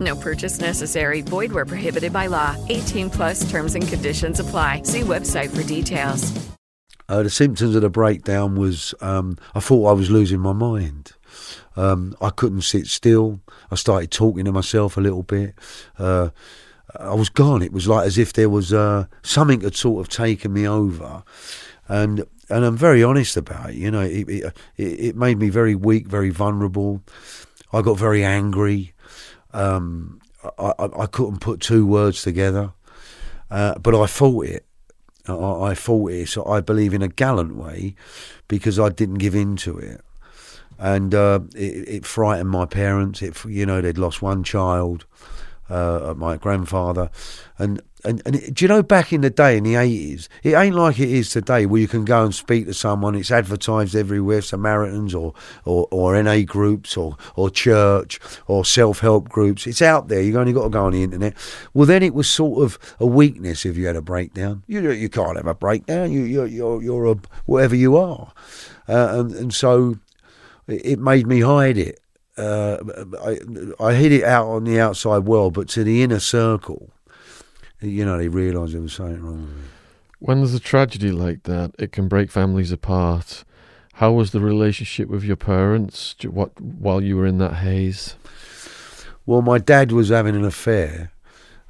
No 0.00 0.16
purchase 0.16 0.60
necessary. 0.60 1.20
Void 1.20 1.52
where 1.52 1.66
prohibited 1.66 2.12
by 2.12 2.26
law. 2.26 2.56
18 2.68 3.10
plus 3.10 3.50
terms 3.50 3.74
and 3.74 3.86
conditions 3.86 4.40
apply. 4.40 4.82
See 4.84 5.00
website 5.02 5.54
for 5.54 5.62
details. 5.62 6.50
Uh, 7.08 7.24
the 7.24 7.30
symptoms 7.30 7.74
of 7.74 7.82
the 7.82 7.90
breakdown 7.90 8.54
was 8.54 8.94
um, 9.00 9.36
I 9.54 9.60
thought 9.60 9.88
I 9.88 9.92
was 9.92 10.10
losing 10.10 10.38
my 10.38 10.52
mind. 10.52 11.12
Um, 11.76 12.14
I 12.20 12.30
couldn't 12.30 12.62
sit 12.62 12.86
still. 12.86 13.40
I 13.70 13.74
started 13.74 14.10
talking 14.10 14.44
to 14.44 14.52
myself 14.52 14.96
a 14.96 15.00
little 15.00 15.24
bit. 15.24 15.54
Uh, 15.98 16.30
I 16.98 17.14
was 17.14 17.28
gone. 17.28 17.62
It 17.62 17.72
was 17.72 17.88
like 17.88 18.06
as 18.06 18.16
if 18.16 18.32
there 18.32 18.48
was 18.48 18.72
uh, 18.72 19.06
something 19.22 19.60
had 19.60 19.76
sort 19.76 20.00
of 20.00 20.08
taken 20.08 20.52
me 20.52 20.66
over, 20.66 21.24
and 21.88 22.24
and 22.48 22.64
I'm 22.64 22.76
very 22.76 23.02
honest 23.02 23.36
about 23.36 23.70
it. 23.70 23.76
You 23.76 23.90
know, 23.90 24.02
it, 24.02 24.28
it, 24.28 24.54
it 24.76 25.16
made 25.16 25.38
me 25.38 25.48
very 25.48 25.74
weak, 25.74 26.08
very 26.08 26.30
vulnerable. 26.30 27.02
I 27.72 27.82
got 27.82 27.98
very 27.98 28.24
angry. 28.24 28.92
Um, 29.52 30.20
I, 30.58 30.72
I, 30.78 31.02
I 31.02 31.06
couldn't 31.06 31.40
put 31.40 31.60
two 31.60 31.86
words 31.86 32.22
together, 32.22 32.72
uh, 33.50 33.78
but 33.78 33.94
I 33.94 34.06
fought 34.06 34.46
it. 34.46 34.64
I, 35.26 35.34
I 35.34 35.74
fought 35.74 36.12
it. 36.12 36.28
So 36.28 36.44
I 36.46 36.60
believe 36.60 36.94
in 36.94 37.02
a 37.02 37.08
gallant 37.08 37.56
way 37.56 37.94
because 38.48 38.78
I 38.78 38.88
didn't 38.88 39.18
give 39.18 39.34
in 39.34 39.56
to 39.56 39.78
it. 39.78 40.00
And 40.78 41.14
uh, 41.14 41.40
it, 41.54 41.88
it 41.88 42.06
frightened 42.06 42.48
my 42.48 42.64
parents. 42.64 43.20
It, 43.20 43.44
you 43.44 43.66
know, 43.66 43.80
they'd 43.80 43.98
lost 43.98 44.22
one 44.22 44.42
child, 44.44 45.04
uh, 45.68 46.14
my 46.16 46.38
grandfather, 46.38 47.10
and 47.58 47.82
and, 48.04 48.22
and 48.24 48.36
it, 48.36 48.54
do 48.54 48.64
you 48.64 48.68
know 48.68 48.82
back 48.82 49.12
in 49.12 49.20
the 49.20 49.30
day 49.30 49.56
in 49.56 49.64
the 49.64 49.74
eighties, 49.74 50.28
it 50.42 50.54
ain't 50.54 50.74
like 50.74 50.98
it 50.98 51.08
is 51.08 51.30
today 51.30 51.66
where 51.66 51.80
you 51.80 51.88
can 51.88 52.04
go 52.04 52.24
and 52.24 52.34
speak 52.34 52.66
to 52.66 52.74
someone. 52.74 53.14
It's 53.14 53.30
advertised 53.30 53.94
everywhere, 53.94 54.42
Samaritans 54.42 55.14
or 55.14 55.34
or, 55.64 55.88
or 55.90 56.20
NA 56.22 56.40
groups 56.46 56.96
or 56.96 57.16
or 57.36 57.50
church 57.50 58.18
or 58.46 58.64
self 58.64 59.00
help 59.00 59.28
groups. 59.28 59.66
It's 59.66 59.82
out 59.82 60.08
there. 60.08 60.22
You've 60.22 60.36
only 60.36 60.52
got 60.52 60.64
to 60.64 60.70
go 60.70 60.84
on 60.84 60.92
the 60.92 61.02
internet. 61.02 61.34
Well, 61.74 61.86
then 61.86 62.02
it 62.02 62.14
was 62.14 62.28
sort 62.28 62.62
of 62.62 62.78
a 62.98 63.06
weakness 63.06 63.64
if 63.66 63.76
you 63.76 63.86
had 63.86 63.96
a 63.96 64.02
breakdown. 64.02 64.62
You 64.66 64.90
you 64.90 65.08
can't 65.08 65.36
have 65.36 65.46
a 65.46 65.54
breakdown. 65.54 66.12
You 66.12 66.22
you're 66.22 66.46
you're, 66.46 66.82
you're 66.82 67.12
a 67.12 67.16
whatever 67.46 67.76
you 67.76 67.96
are, 67.96 68.32
uh, 68.88 69.08
and 69.18 69.32
and 69.32 69.54
so 69.54 69.98
it 70.66 70.98
made 70.98 71.26
me 71.26 71.40
hide 71.40 71.78
it. 71.78 72.00
Uh, 72.36 72.78
I, 73.22 73.38
I 73.84 73.94
hid 73.94 74.12
it 74.12 74.24
out 74.24 74.46
on 74.46 74.64
the 74.64 74.80
outside 74.80 75.20
world, 75.20 75.54
but 75.54 75.68
to 75.70 75.84
the 75.84 76.02
inner 76.02 76.20
circle, 76.20 76.90
you 77.80 78.04
know, 78.04 78.18
they 78.18 78.28
realised 78.28 78.74
there 78.74 78.82
was 78.82 78.92
something 78.92 79.22
wrong 79.22 79.42
with 79.42 79.56
me. 79.56 79.62
when 80.18 80.38
there's 80.38 80.54
a 80.54 80.60
tragedy 80.60 81.10
like 81.12 81.44
that, 81.44 81.72
it 81.78 81.92
can 81.92 82.08
break 82.08 82.30
families 82.30 82.72
apart. 82.72 83.44
How 83.94 84.12
was 84.12 84.30
the 84.30 84.40
relationship 84.40 85.08
with 85.08 85.24
your 85.24 85.36
parents 85.36 86.14
what, 86.24 86.58
while 86.60 87.02
you 87.02 87.16
were 87.16 87.26
in 87.26 87.38
that 87.38 87.54
haze? 87.54 88.16
Well, 89.26 89.42
my 89.42 89.58
dad 89.58 89.92
was 89.92 90.08
having 90.08 90.34
an 90.34 90.44
affair, 90.44 91.12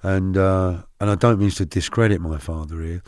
and 0.03 0.37
uh, 0.37 0.83
and 1.01 1.11
I 1.11 1.15
don't 1.15 1.39
mean 1.39 1.51
to 1.51 1.67
discredit 1.67 2.21
my 2.21 2.39
father 2.39 2.81
here, 2.83 3.03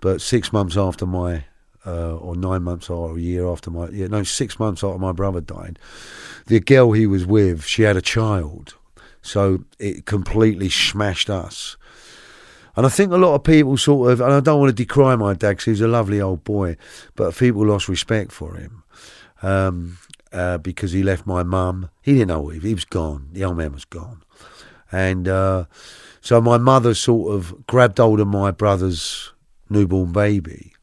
but 0.00 0.20
six 0.20 0.52
months 0.52 0.76
after 0.76 1.06
my, 1.06 1.44
uh, 1.86 2.16
or 2.16 2.36
nine 2.36 2.62
months 2.62 2.90
or 2.90 3.16
a 3.16 3.20
year 3.20 3.48
after 3.48 3.70
my, 3.70 3.88
yeah, 3.88 4.06
no, 4.08 4.22
six 4.22 4.58
months 4.58 4.84
after 4.84 4.98
my 4.98 5.12
brother 5.12 5.40
died, 5.40 5.78
the 6.46 6.60
girl 6.60 6.92
he 6.92 7.06
was 7.06 7.26
with, 7.26 7.64
she 7.64 7.82
had 7.82 7.96
a 7.96 8.02
child, 8.02 8.74
so 9.22 9.64
it 9.78 10.06
completely 10.06 10.68
smashed 10.68 11.30
us. 11.30 11.76
And 12.76 12.84
I 12.84 12.90
think 12.90 13.10
a 13.10 13.16
lot 13.16 13.34
of 13.34 13.42
people 13.42 13.76
sort 13.78 14.12
of, 14.12 14.20
and 14.20 14.32
I 14.32 14.40
don't 14.40 14.60
want 14.60 14.68
to 14.68 14.84
decry 14.84 15.16
my 15.16 15.32
dad 15.32 15.56
'cause 15.56 15.64
he's 15.64 15.80
a 15.80 15.88
lovely 15.88 16.20
old 16.20 16.44
boy, 16.44 16.76
but 17.14 17.34
people 17.34 17.66
lost 17.66 17.88
respect 17.88 18.32
for 18.32 18.54
him 18.54 18.82
um, 19.42 19.98
uh, 20.32 20.58
because 20.58 20.92
he 20.92 21.02
left 21.02 21.26
my 21.26 21.42
mum. 21.42 21.88
He 22.02 22.12
didn't 22.12 22.28
know 22.28 22.48
he, 22.48 22.58
he 22.60 22.74
was 22.74 22.84
gone. 22.84 23.28
The 23.32 23.44
old 23.44 23.56
man 23.56 23.72
was 23.72 23.86
gone, 23.86 24.22
and 24.92 25.26
uh, 25.26 25.64
so 26.20 26.40
my 26.40 26.58
mother 26.58 26.92
sort 26.94 27.34
of 27.34 27.66
grabbed 27.66 27.98
hold 27.98 28.20
of 28.20 28.28
my 28.28 28.50
brother's 28.50 29.32
newborn 29.70 30.12
baby. 30.12 30.74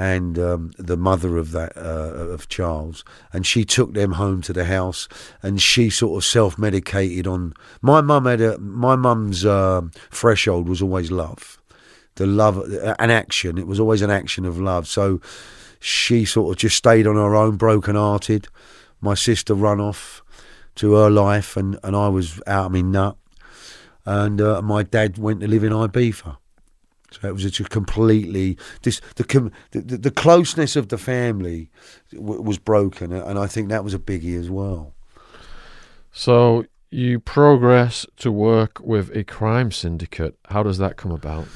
And 0.00 0.38
um, 0.38 0.70
the 0.78 0.96
mother 0.96 1.36
of 1.36 1.50
that 1.50 1.76
uh, 1.76 2.30
of 2.30 2.48
Charles, 2.48 3.04
and 3.32 3.44
she 3.44 3.64
took 3.64 3.94
them 3.94 4.12
home 4.12 4.42
to 4.42 4.52
the 4.52 4.64
house, 4.64 5.08
and 5.42 5.60
she 5.60 5.90
sort 5.90 6.16
of 6.16 6.24
self 6.24 6.56
medicated 6.56 7.26
on. 7.26 7.52
My 7.82 8.00
mum 8.00 8.26
had 8.26 8.40
a 8.40 8.58
my 8.58 8.94
mum's 8.94 9.44
um 9.44 9.90
threshold 10.12 10.68
was 10.68 10.80
always 10.80 11.10
love, 11.10 11.60
the 12.14 12.26
love 12.26 12.58
an 12.98 13.10
action. 13.10 13.58
It 13.58 13.66
was 13.66 13.80
always 13.80 14.00
an 14.00 14.10
action 14.10 14.44
of 14.44 14.56
love. 14.60 14.86
So 14.86 15.20
she 15.80 16.24
sort 16.24 16.52
of 16.52 16.60
just 16.60 16.76
stayed 16.76 17.06
on 17.06 17.16
her 17.16 17.34
own, 17.34 17.56
broken 17.56 17.96
hearted. 17.96 18.48
My 19.00 19.14
sister 19.14 19.54
run 19.54 19.80
off 19.80 20.22
to 20.76 20.94
her 20.94 21.10
life, 21.10 21.56
and, 21.56 21.78
and 21.82 21.94
I 21.94 22.08
was 22.08 22.40
out 22.46 22.66
of 22.66 22.72
my 22.72 22.80
nut. 22.80 23.16
And 24.04 24.40
uh, 24.40 24.62
my 24.62 24.82
dad 24.82 25.18
went 25.18 25.40
to 25.40 25.48
live 25.48 25.64
in 25.64 25.72
Ibiza. 25.72 26.38
So 27.10 27.28
it 27.28 27.32
was 27.32 27.50
just 27.50 27.70
completely 27.70 28.58
this 28.82 29.00
the 29.16 29.24
com- 29.24 29.52
the, 29.70 29.80
the, 29.80 30.10
closeness 30.10 30.76
of 30.76 30.88
the 30.88 30.98
family 30.98 31.70
w- 32.12 32.42
was 32.42 32.58
broken, 32.58 33.12
and 33.12 33.38
I 33.38 33.46
think 33.46 33.68
that 33.68 33.82
was 33.82 33.94
a 33.94 33.98
biggie 33.98 34.38
as 34.38 34.50
well. 34.50 34.92
So 36.12 36.66
you 36.90 37.20
progress 37.20 38.06
to 38.16 38.32
work 38.32 38.80
with 38.80 39.14
a 39.16 39.24
crime 39.24 39.72
syndicate. 39.72 40.36
How 40.48 40.62
does 40.62 40.78
that 40.78 40.96
come 40.96 41.10
about? 41.10 41.46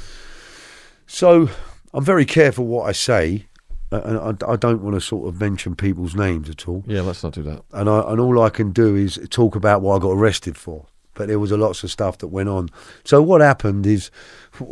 So 1.07 1.49
I'm 1.93 2.05
very 2.05 2.25
careful 2.25 2.67
what 2.67 2.89
I 2.89 2.93
say, 2.93 3.47
and 3.91 4.19
I, 4.19 4.53
I 4.53 4.57
don't 4.57 4.83
want 4.83 4.95
to 4.95 5.01
sort 5.01 5.29
of 5.29 5.39
mention 5.39 5.77
people's 5.77 6.15
names 6.15 6.49
at 6.49 6.67
all. 6.67 6.83
Yeah, 6.87 7.03
let's 7.03 7.23
not 7.23 7.35
do 7.35 7.43
that. 7.43 7.63
and 7.73 7.91
I 7.91 8.11
and 8.11 8.21
all 8.21 8.41
I 8.41 8.49
can 8.49 8.73
do 8.73 8.97
is 8.97 9.19
talk 9.29 9.55
about 9.55 9.83
what 9.83 9.97
I 9.97 9.99
got 9.99 10.13
arrested 10.13 10.57
for. 10.57 10.87
But 11.15 11.29
there 11.29 11.39
was 11.39 11.51
a 11.51 11.57
lots 11.57 11.85
of 11.85 11.91
stuff 11.91 12.19
that 12.19 12.29
went 12.29 12.49
on. 12.49 12.71
So 13.05 13.21
what 13.21 13.41
happened 13.41 13.87
is, 13.87 14.11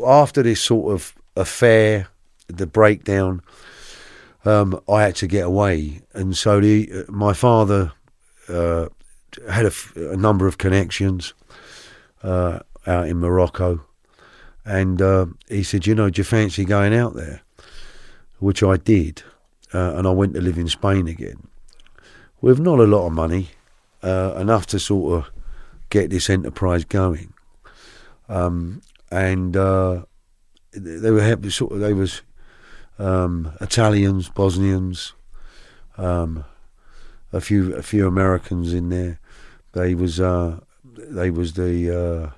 after 0.07 0.42
this 0.42 0.61
sort 0.61 0.94
of 0.94 1.14
affair, 1.37 2.09
the 2.46 2.66
breakdown, 2.66 3.42
um, 4.44 4.81
I 4.88 5.03
had 5.03 5.16
to 5.16 5.26
get 5.26 5.44
away, 5.44 6.00
and 6.14 6.37
so 6.37 6.61
the 6.61 7.05
my 7.09 7.35
father 7.35 7.92
uh, 8.48 8.87
had 9.48 9.64
a, 9.64 9.68
f- 9.68 9.94
a 9.96 10.16
number 10.16 10.46
of 10.46 10.57
connections 10.57 11.35
uh, 12.22 12.61
out 12.86 13.07
in 13.07 13.18
Morocco, 13.18 13.84
and 14.64 15.03
uh, 15.03 15.26
he 15.49 15.62
said, 15.62 15.86
"You 15.86 15.95
know, 15.95 16.09
do 16.09 16.20
you 16.20 16.24
fancy 16.24 16.64
going 16.64 16.95
out 16.95 17.14
there?" 17.14 17.43
Which 18.38 18.62
I 18.62 18.78
did, 18.78 19.22
uh, 19.74 19.95
and 19.97 20.07
I 20.07 20.11
went 20.11 20.32
to 20.34 20.41
live 20.41 20.57
in 20.57 20.68
Spain 20.68 21.07
again 21.07 21.49
with 22.41 22.59
not 22.59 22.78
a 22.80 22.84
lot 22.84 23.07
of 23.07 23.12
money, 23.12 23.51
uh, 24.03 24.34
enough 24.38 24.66
to 24.66 24.78
sort 24.78 25.18
of 25.18 25.32
get 25.91 26.11
this 26.11 26.30
enterprise 26.30 26.84
going. 26.84 27.32
Um, 28.28 28.82
and 29.11 29.57
uh, 29.57 30.05
they 30.72 31.11
were 31.11 31.22
happy, 31.22 31.51
sort 31.51 31.72
of 31.72 31.80
they 31.80 31.93
was 31.93 32.22
um, 32.99 33.53
Italians, 33.61 34.28
Bosnians, 34.28 35.14
um, 35.97 36.45
a 37.32 37.41
few 37.41 37.74
a 37.74 37.82
few 37.82 38.07
Americans 38.07 38.72
in 38.72 38.88
there. 38.88 39.20
They 39.72 39.95
was 39.95 40.20
uh, 40.20 40.61
they 40.84 41.30
was 41.30 41.55
the 41.55 41.91
uh, 41.91 42.30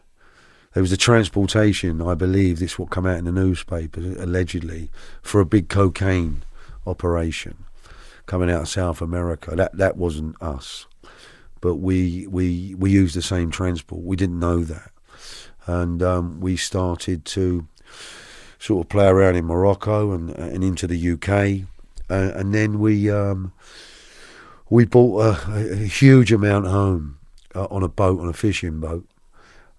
there 0.72 0.82
was 0.82 0.90
the 0.90 0.96
transportation, 0.96 2.00
I 2.00 2.14
believe, 2.14 2.58
this 2.58 2.78
what 2.78 2.90
come 2.90 3.06
out 3.06 3.18
in 3.18 3.26
the 3.26 3.32
newspaper 3.32 4.00
allegedly 4.18 4.90
for 5.20 5.40
a 5.40 5.46
big 5.46 5.68
cocaine 5.68 6.44
operation 6.86 7.64
coming 8.26 8.50
out 8.50 8.62
of 8.62 8.68
South 8.68 9.02
America. 9.02 9.54
That 9.54 9.76
that 9.76 9.96
wasn't 9.96 10.40
us, 10.40 10.86
but 11.62 11.76
we 11.76 12.26
we 12.26 12.74
we 12.74 12.90
used 12.90 13.16
the 13.16 13.22
same 13.22 13.50
transport. 13.50 14.02
We 14.02 14.16
didn't 14.16 14.38
know 14.38 14.62
that, 14.64 14.90
and 15.66 16.02
um, 16.02 16.40
we 16.40 16.58
started 16.58 17.24
to 17.26 17.66
sort 18.58 18.84
of 18.84 18.90
play 18.90 19.06
around 19.06 19.36
in 19.36 19.46
Morocco 19.46 20.12
and 20.12 20.28
and 20.30 20.62
into 20.62 20.86
the 20.86 21.12
UK, 21.12 21.66
uh, 22.10 22.36
and 22.38 22.52
then 22.52 22.80
we 22.80 23.10
um, 23.10 23.52
we 24.68 24.84
bought 24.84 25.22
a, 25.24 25.72
a 25.72 25.86
huge 25.86 26.32
amount 26.32 26.66
home 26.66 27.18
uh, 27.54 27.66
on 27.70 27.82
a 27.82 27.88
boat 27.88 28.20
on 28.20 28.28
a 28.28 28.34
fishing 28.34 28.80
boat. 28.80 29.06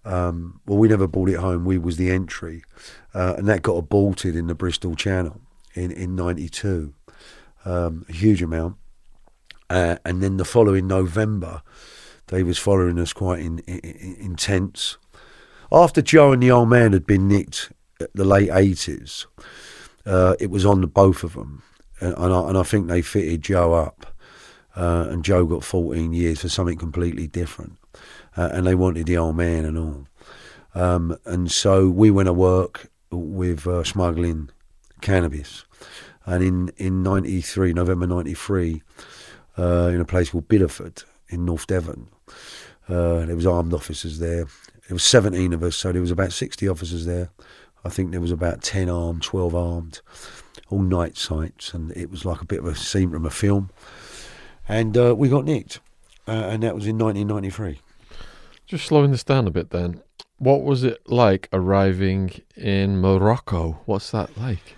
Um, 0.05 0.61
well, 0.65 0.79
we 0.79 0.88
never 0.88 1.07
bought 1.07 1.29
it 1.29 1.38
home. 1.38 1.65
We 1.65 1.77
was 1.77 1.97
the 1.97 2.09
entry, 2.09 2.63
uh, 3.13 3.36
and 3.38 3.47
that 3.47 3.61
got 3.61 3.73
aborted 3.73 4.36
in 4.36 4.47
the 4.47 4.55
Bristol 4.55 4.95
Channel 4.95 5.41
in 5.75 5.91
in 5.91 6.15
'92 6.15 6.93
um, 7.65 8.05
a 8.09 8.13
huge 8.13 8.41
amount. 8.41 8.77
Uh, 9.74 9.97
and 10.05 10.21
then 10.21 10.38
the 10.38 10.45
following 10.45 10.86
November, 10.86 11.63
they 12.28 12.43
was 12.43 12.59
following 12.59 12.99
us 12.99 13.11
quite 13.11 13.39
in, 13.39 13.57
in, 13.65 13.80
in, 13.80 14.15
intense. 14.19 14.99
After 15.71 15.99
Joe 15.99 16.32
and 16.32 16.43
the 16.43 16.51
old 16.51 16.69
man 16.69 16.93
had 16.93 17.07
been 17.07 17.28
nicked 17.28 17.71
at 17.99 18.13
the 18.13 18.24
late 18.24 18.51
eighties, 18.51 19.26
uh, 20.05 20.36
it 20.39 20.51
was 20.51 20.63
on 20.63 20.82
the 20.82 20.88
both 20.88 21.24
of 21.24 21.34
them, 21.34 21.63
and, 21.99 22.13
and, 22.15 22.32
I, 22.32 22.49
and 22.49 22.57
I 22.57 22.61
think 22.61 22.88
they 22.88 23.01
fitted 23.01 23.41
Joe 23.41 23.74
up, 23.74 24.05
uh, 24.76 25.07
and 25.09 25.26
Joe 25.26 25.43
got 25.47 25.63
fourteen 25.63 26.13
years 26.13 26.41
for 26.41 26.49
something 26.49 26.78
completely 26.78 27.26
different, 27.26 27.80
uh, 28.38 28.49
and 28.53 28.67
they 28.67 28.76
wanted 28.76 29.07
the 29.07 29.17
old 29.17 29.38
man 29.38 29.65
and 29.65 29.78
all, 29.80 30.07
um, 30.76 31.17
and 31.26 31.51
so 31.51 31.89
we 31.89 32.11
went 32.11 32.28
to 32.28 32.34
work 32.34 32.91
with 33.09 33.65
uh, 33.65 33.84
smuggling 33.84 34.51
cannabis. 35.01 35.65
And 36.26 36.43
in 36.43 36.69
in 36.78 37.01
'93, 37.01 37.74
November 37.74 38.05
'93, 38.05 38.84
uh, 39.58 39.91
in 39.93 40.01
a 40.01 40.06
place 40.06 40.30
called 40.30 40.47
Bideford 40.47 41.04
in 41.30 41.45
North 41.45 41.68
Devon, 41.68 42.08
uh, 42.89 43.26
there 43.26 43.36
was 43.36 43.45
armed 43.45 43.74
officers 43.74 44.20
there. 44.20 44.45
There 44.88 44.95
was 44.95 45.04
17 45.04 45.54
of 45.54 45.64
us, 45.64 45.76
so 45.76 45.91
there 45.91 46.01
was 46.01 46.12
about 46.12 46.34
60 46.34 46.68
officers 46.68 47.06
there. 47.06 47.30
I 47.86 47.89
think 47.89 48.12
there 48.12 48.22
was 48.22 48.32
about 48.32 48.62
10 48.62 48.89
armed, 48.89 49.24
12 49.24 49.56
armed, 49.56 50.01
all 50.70 50.82
night 50.82 51.18
sights, 51.18 51.74
and 51.74 51.91
it 51.91 52.10
was 52.10 52.26
like 52.26 52.41
a 52.41 52.45
bit 52.45 52.60
of 52.60 52.66
a 52.66 52.76
scene 52.76 53.12
from 53.12 53.26
a 53.26 53.30
film. 53.30 53.70
And 54.68 54.97
uh, 54.97 55.16
we 55.18 55.30
got 55.30 55.45
nicked, 55.45 55.80
uh, 56.28 56.32
and 56.32 56.64
that 56.64 56.76
was 56.76 56.88
in 56.88 56.97
1993. 56.97 57.80
Just 58.66 58.86
slowing 58.86 59.12
this 59.12 59.24
down 59.24 59.47
a 59.47 59.51
bit 59.51 59.72
then. 59.72 60.01
What 60.38 60.64
was 60.64 60.84
it 60.84 61.01
like 61.10 61.47
arriving 61.54 62.41
in 62.56 62.99
Morocco? 62.99 63.82
What's 63.86 64.12
that 64.12 64.38
like? 64.38 64.76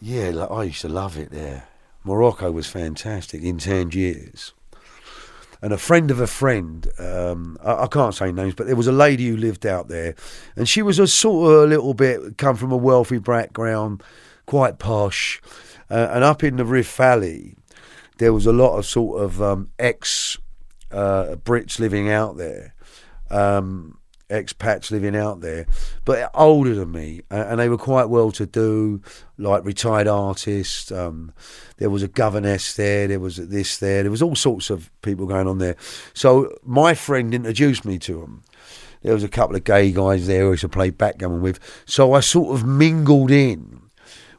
Yeah, 0.00 0.30
like, 0.30 0.50
I 0.50 0.64
used 0.64 0.82
to 0.82 0.88
love 0.88 1.16
it 1.16 1.30
there. 1.30 1.68
Morocco 2.06 2.52
was 2.52 2.66
fantastic 2.68 3.42
in 3.42 3.58
Tangiers. 3.58 4.54
And 5.60 5.72
a 5.72 5.78
friend 5.78 6.10
of 6.10 6.20
a 6.20 6.26
friend, 6.26 6.86
um, 6.98 7.58
I, 7.64 7.84
I, 7.84 7.86
can't 7.88 8.14
say 8.14 8.30
names, 8.30 8.54
but 8.54 8.66
there 8.66 8.76
was 8.76 8.86
a 8.86 8.92
lady 8.92 9.26
who 9.26 9.36
lived 9.36 9.66
out 9.66 9.88
there, 9.88 10.14
and 10.54 10.68
she 10.68 10.82
was 10.82 10.98
a 10.98 11.06
sort 11.06 11.50
of 11.50 11.62
a 11.62 11.66
little 11.66 11.94
bit 11.94 12.38
come 12.38 12.56
from 12.56 12.70
a 12.70 12.76
wealthy 12.76 13.18
background, 13.18 14.02
quite 14.44 14.78
posh. 14.78 15.40
Uh, 15.90 16.08
and 16.12 16.22
up 16.22 16.44
in 16.44 16.56
the 16.56 16.64
Rift 16.64 16.94
Valley, 16.96 17.56
there 18.18 18.32
was 18.32 18.46
a 18.46 18.52
lot 18.52 18.76
of 18.76 18.86
sort 18.86 19.22
of 19.22 19.42
um, 19.42 19.70
ex 19.78 20.36
uh, 20.92 21.36
Brits 21.42 21.80
living 21.80 22.10
out 22.10 22.36
there. 22.36 22.74
Um, 23.30 23.98
expats 24.28 24.90
living 24.90 25.14
out 25.14 25.40
there, 25.40 25.66
but 26.04 26.30
older 26.34 26.74
than 26.74 26.92
me, 26.92 27.20
and 27.30 27.60
they 27.60 27.68
were 27.68 27.78
quite 27.78 28.06
well 28.06 28.30
to 28.32 28.46
do, 28.46 29.00
like 29.38 29.64
retired 29.64 30.08
artists. 30.08 30.90
Um, 30.90 31.32
there 31.78 31.90
was 31.90 32.02
a 32.02 32.08
governess 32.08 32.74
there, 32.74 33.06
there 33.06 33.20
was 33.20 33.36
this 33.36 33.78
there, 33.78 34.02
there 34.02 34.10
was 34.10 34.22
all 34.22 34.34
sorts 34.34 34.70
of 34.70 34.90
people 35.02 35.26
going 35.26 35.46
on 35.46 35.58
there. 35.58 35.76
So 36.12 36.56
my 36.62 36.94
friend 36.94 37.32
introduced 37.34 37.84
me 37.84 37.98
to 38.00 38.20
them. 38.20 38.42
There 39.02 39.14
was 39.14 39.24
a 39.24 39.28
couple 39.28 39.54
of 39.54 39.64
gay 39.64 39.92
guys 39.92 40.26
there 40.26 40.42
who 40.42 40.48
I 40.48 40.50
used 40.52 40.62
to 40.62 40.68
play 40.68 40.90
backgammon 40.90 41.40
with. 41.40 41.60
So 41.84 42.12
I 42.12 42.20
sort 42.20 42.56
of 42.56 42.66
mingled 42.66 43.30
in 43.30 43.82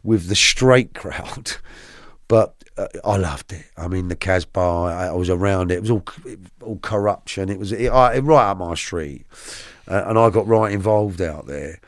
with 0.04 0.28
the 0.28 0.36
straight 0.36 0.94
crowd. 0.94 1.54
But 2.30 2.56
uh, 2.78 2.88
I 3.06 3.16
loved 3.16 3.54
it. 3.54 3.68
I 3.78 3.88
mean, 3.88 4.10
the 4.10 4.16
Casbah, 4.18 4.60
I, 4.60 5.12
was 5.14 5.30
around 5.30 5.72
it. 5.72 5.76
It 5.76 5.82
was 5.82 5.92
all 5.92 6.04
all 6.62 6.78
corruption. 6.80 7.48
It 7.48 7.58
was 7.58 7.72
it, 7.72 7.88
I, 7.88 8.20
right 8.20 8.52
up 8.52 8.58
my 8.58 8.76
street 8.76 9.26
uh, 9.88 10.04
and 10.08 10.18
I 10.18 10.30
got 10.30 10.48
right 10.48 10.72
involved 10.72 11.22
out 11.22 11.48
there, 11.48 11.80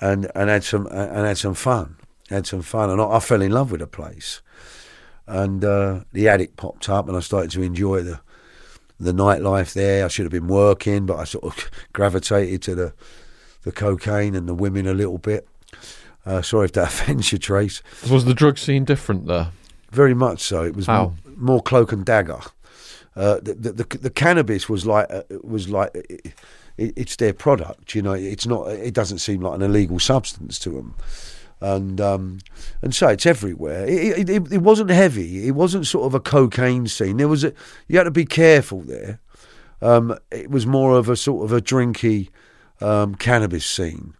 and 0.00 0.30
and 0.34 0.50
had 0.50 0.64
some 0.64 0.86
and 0.86 1.26
had 1.26 1.38
some 1.38 1.54
fun, 1.54 1.96
had 2.28 2.46
some 2.46 2.62
fun, 2.62 2.90
and 2.90 3.00
I, 3.00 3.16
I 3.16 3.20
fell 3.20 3.42
in 3.42 3.52
love 3.52 3.70
with 3.70 3.80
the 3.80 3.86
place, 3.86 4.42
and 5.26 5.64
uh, 5.64 6.00
the 6.12 6.28
attic 6.28 6.56
popped 6.56 6.88
up, 6.88 7.08
and 7.08 7.16
I 7.16 7.20
started 7.20 7.50
to 7.52 7.62
enjoy 7.62 8.02
the 8.02 8.20
the 8.98 9.12
nightlife 9.12 9.72
there. 9.74 10.04
I 10.04 10.08
should 10.08 10.24
have 10.24 10.32
been 10.32 10.48
working, 10.48 11.06
but 11.06 11.18
I 11.18 11.24
sort 11.24 11.44
of 11.44 11.70
gravitated 11.92 12.62
to 12.62 12.74
the 12.74 12.92
the 13.62 13.72
cocaine 13.72 14.34
and 14.34 14.48
the 14.48 14.54
women 14.54 14.86
a 14.86 14.94
little 14.94 15.18
bit. 15.18 15.48
Uh, 16.24 16.42
sorry 16.42 16.66
if 16.66 16.72
that 16.72 16.88
offends 16.88 17.32
you, 17.32 17.38
Trace. 17.38 17.82
Was 18.10 18.24
the 18.24 18.34
drug 18.34 18.58
scene 18.58 18.84
different 18.84 19.26
there? 19.26 19.48
Very 19.90 20.14
much 20.14 20.40
so. 20.40 20.64
It 20.64 20.74
was 20.74 20.88
more, 20.88 21.14
more 21.36 21.62
cloak 21.62 21.92
and 21.92 22.04
dagger. 22.04 22.40
Uh, 23.14 23.36
the, 23.40 23.54
the, 23.54 23.72
the, 23.72 23.98
the 23.98 24.10
cannabis 24.10 24.68
was 24.68 24.84
like 24.84 25.06
uh, 25.10 25.22
was 25.42 25.68
like 25.70 25.94
it, 26.76 26.92
it's 26.96 27.16
their 27.16 27.32
product. 27.32 27.94
You 27.94 28.02
know, 28.02 28.12
it's 28.12 28.46
not. 28.46 28.68
It 28.68 28.94
doesn't 28.94 29.18
seem 29.18 29.40
like 29.40 29.54
an 29.54 29.62
illegal 29.62 29.98
substance 29.98 30.58
to 30.60 30.70
them. 30.70 30.94
And 31.60 32.00
um, 32.00 32.40
and 32.82 32.94
so 32.94 33.08
it's 33.08 33.26
everywhere. 33.26 33.86
It, 33.86 34.28
it, 34.28 34.52
it 34.52 34.62
wasn't 34.62 34.90
heavy. 34.90 35.48
It 35.48 35.52
wasn't 35.52 35.86
sort 35.86 36.06
of 36.06 36.14
a 36.14 36.20
cocaine 36.20 36.86
scene. 36.86 37.16
There 37.16 37.28
was 37.28 37.44
a 37.44 37.52
you 37.88 37.96
had 37.96 38.04
to 38.04 38.10
be 38.10 38.26
careful 38.26 38.82
there. 38.82 39.20
Um, 39.80 40.18
it 40.30 40.50
was 40.50 40.66
more 40.66 40.96
of 40.96 41.08
a 41.08 41.16
sort 41.16 41.44
of 41.44 41.52
a 41.52 41.60
drinky 41.60 42.28
um, 42.80 43.14
cannabis 43.14 43.64
scene. 43.64 44.14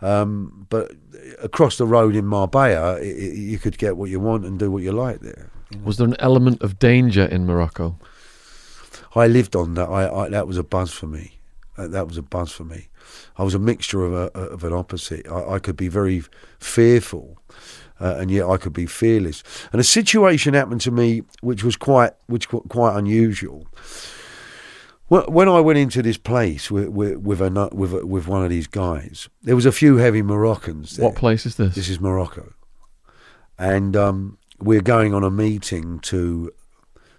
Um, 0.00 0.66
but 0.68 0.92
across 1.40 1.78
the 1.78 1.86
road 1.86 2.14
in 2.14 2.26
Marbella, 2.26 2.96
it, 2.96 3.16
it, 3.16 3.36
you 3.36 3.58
could 3.58 3.78
get 3.78 3.96
what 3.96 4.10
you 4.10 4.20
want 4.20 4.44
and 4.44 4.58
do 4.58 4.70
what 4.70 4.82
you 4.82 4.92
like 4.92 5.20
there. 5.20 5.50
You 5.70 5.78
know? 5.78 5.84
Was 5.84 5.96
there 5.96 6.06
an 6.06 6.16
element 6.18 6.62
of 6.62 6.78
danger 6.78 7.24
in 7.24 7.46
Morocco? 7.46 7.98
I 9.14 9.26
lived 9.26 9.56
on 9.56 9.74
that. 9.74 9.88
I, 9.88 10.24
I, 10.24 10.28
that 10.28 10.46
was 10.46 10.58
a 10.58 10.62
buzz 10.62 10.92
for 10.92 11.06
me. 11.06 11.35
Uh, 11.76 11.86
that 11.88 12.08
was 12.08 12.16
a 12.16 12.22
buzz 12.22 12.52
for 12.52 12.64
me. 12.64 12.88
I 13.36 13.44
was 13.44 13.54
a 13.54 13.58
mixture 13.58 14.04
of 14.04 14.12
a 14.12 14.38
of 14.38 14.64
an 14.64 14.72
opposite. 14.72 15.28
I, 15.28 15.54
I 15.54 15.58
could 15.58 15.76
be 15.76 15.88
very 15.88 16.22
fearful, 16.58 17.38
uh, 18.00 18.16
and 18.18 18.30
yet 18.30 18.46
I 18.46 18.56
could 18.56 18.72
be 18.72 18.86
fearless. 18.86 19.42
And 19.72 19.80
a 19.80 19.84
situation 19.84 20.54
happened 20.54 20.80
to 20.82 20.90
me 20.90 21.22
which 21.40 21.62
was 21.62 21.76
quite 21.76 22.12
which 22.26 22.48
quite 22.48 22.96
unusual. 22.96 23.66
When 25.08 25.48
I 25.48 25.60
went 25.60 25.78
into 25.78 26.02
this 26.02 26.18
place 26.18 26.68
with 26.68 26.88
with 26.88 27.18
with, 27.18 27.40
a, 27.40 27.68
with, 27.72 27.92
with 28.02 28.26
one 28.26 28.42
of 28.42 28.50
these 28.50 28.66
guys, 28.66 29.28
there 29.42 29.54
was 29.54 29.66
a 29.66 29.72
few 29.72 29.98
heavy 29.98 30.22
Moroccans. 30.22 30.96
There. 30.96 31.06
What 31.06 31.14
place 31.14 31.46
is 31.46 31.56
this? 31.56 31.76
This 31.76 31.88
is 31.88 32.00
Morocco, 32.00 32.54
and 33.56 33.94
um, 33.96 34.38
we're 34.58 34.82
going 34.82 35.14
on 35.14 35.22
a 35.22 35.30
meeting 35.30 36.00
to 36.00 36.52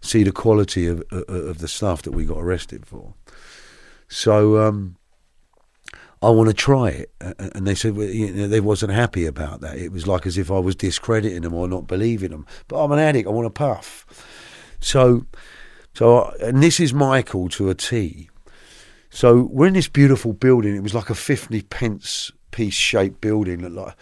see 0.02 0.24
the 0.24 0.34
quality 0.34 0.86
of 0.88 1.02
of 1.12 1.60
the 1.60 1.68
stuff 1.70 2.02
that 2.02 2.12
we 2.12 2.26
got 2.26 2.40
arrested 2.40 2.86
for. 2.86 3.14
So 4.08 4.60
um, 4.66 4.96
I 6.22 6.30
want 6.30 6.50
to 6.50 6.54
try 6.54 6.90
it. 6.90 7.12
And 7.20 7.68
they 7.68 7.76
said 7.76 7.96
well, 7.96 8.08
you 8.08 8.32
know, 8.34 8.48
they 8.48 8.60
wasn't 8.60 8.94
happy 8.94 9.26
about 9.26 9.62
that. 9.62 9.78
It 9.78 9.92
was 9.92 10.08
like 10.08 10.26
as 10.26 10.38
if 10.38 10.50
I 10.50 10.60
was 10.60 10.76
discrediting 10.76 11.42
them 11.42 11.54
or 11.54 11.68
not 11.68 11.88
believing 11.88 12.32
them. 12.32 12.46
But 12.68 12.84
I'm 12.84 12.92
an 12.92 13.00
addict. 13.00 13.28
I 13.28 13.32
want 13.32 13.46
to 13.46 13.50
puff. 13.50 14.06
So, 14.80 15.26
so 15.94 16.34
and 16.42 16.64
this 16.64 16.80
is 16.80 16.94
Michael 16.94 17.50
to 17.50 17.70
a 17.70 17.76
T. 17.76 18.30
So 19.10 19.50
we're 19.52 19.68
in 19.68 19.74
this 19.74 19.88
beautiful 19.88 20.34
building. 20.34 20.76
It 20.76 20.84
was 20.84 20.94
like 20.94 21.10
a 21.10 21.16
fifty 21.16 21.62
pence 21.62 22.32
piece 22.52 22.74
shaped 22.74 23.22
building, 23.22 23.74
like 23.74 23.96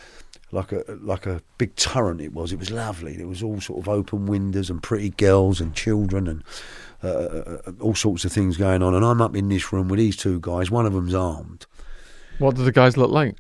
like 0.51 0.71
a 0.71 0.83
like 1.01 1.25
a 1.25 1.41
big 1.57 1.75
turret. 1.75 2.21
It 2.21 2.33
was. 2.33 2.51
It 2.51 2.59
was 2.59 2.71
lovely. 2.71 3.19
It 3.19 3.27
was 3.27 3.43
all 3.43 3.59
sort 3.59 3.79
of 3.79 3.89
open 3.89 4.25
windows 4.25 4.69
and 4.69 4.81
pretty 4.81 5.09
girls 5.11 5.59
and 5.59 5.75
children 5.75 6.27
and 6.27 6.43
uh, 7.05 7.09
uh, 7.09 7.61
uh, 7.67 7.71
all 7.81 7.95
sorts 7.95 8.25
of 8.25 8.31
things 8.31 8.57
going 8.57 8.81
on. 8.81 8.93
And 8.93 9.05
I'm 9.05 9.21
up 9.21 9.35
in 9.35 9.49
this 9.49 9.71
room 9.71 9.87
with 9.87 9.99
these 9.99 10.17
two 10.17 10.39
guys. 10.39 10.71
One 10.71 10.85
of 10.85 10.93
them's 10.93 11.13
armed. 11.13 11.65
What 12.39 12.55
do 12.55 12.63
the 12.63 12.71
guys 12.71 12.97
look 12.97 13.11
like? 13.11 13.37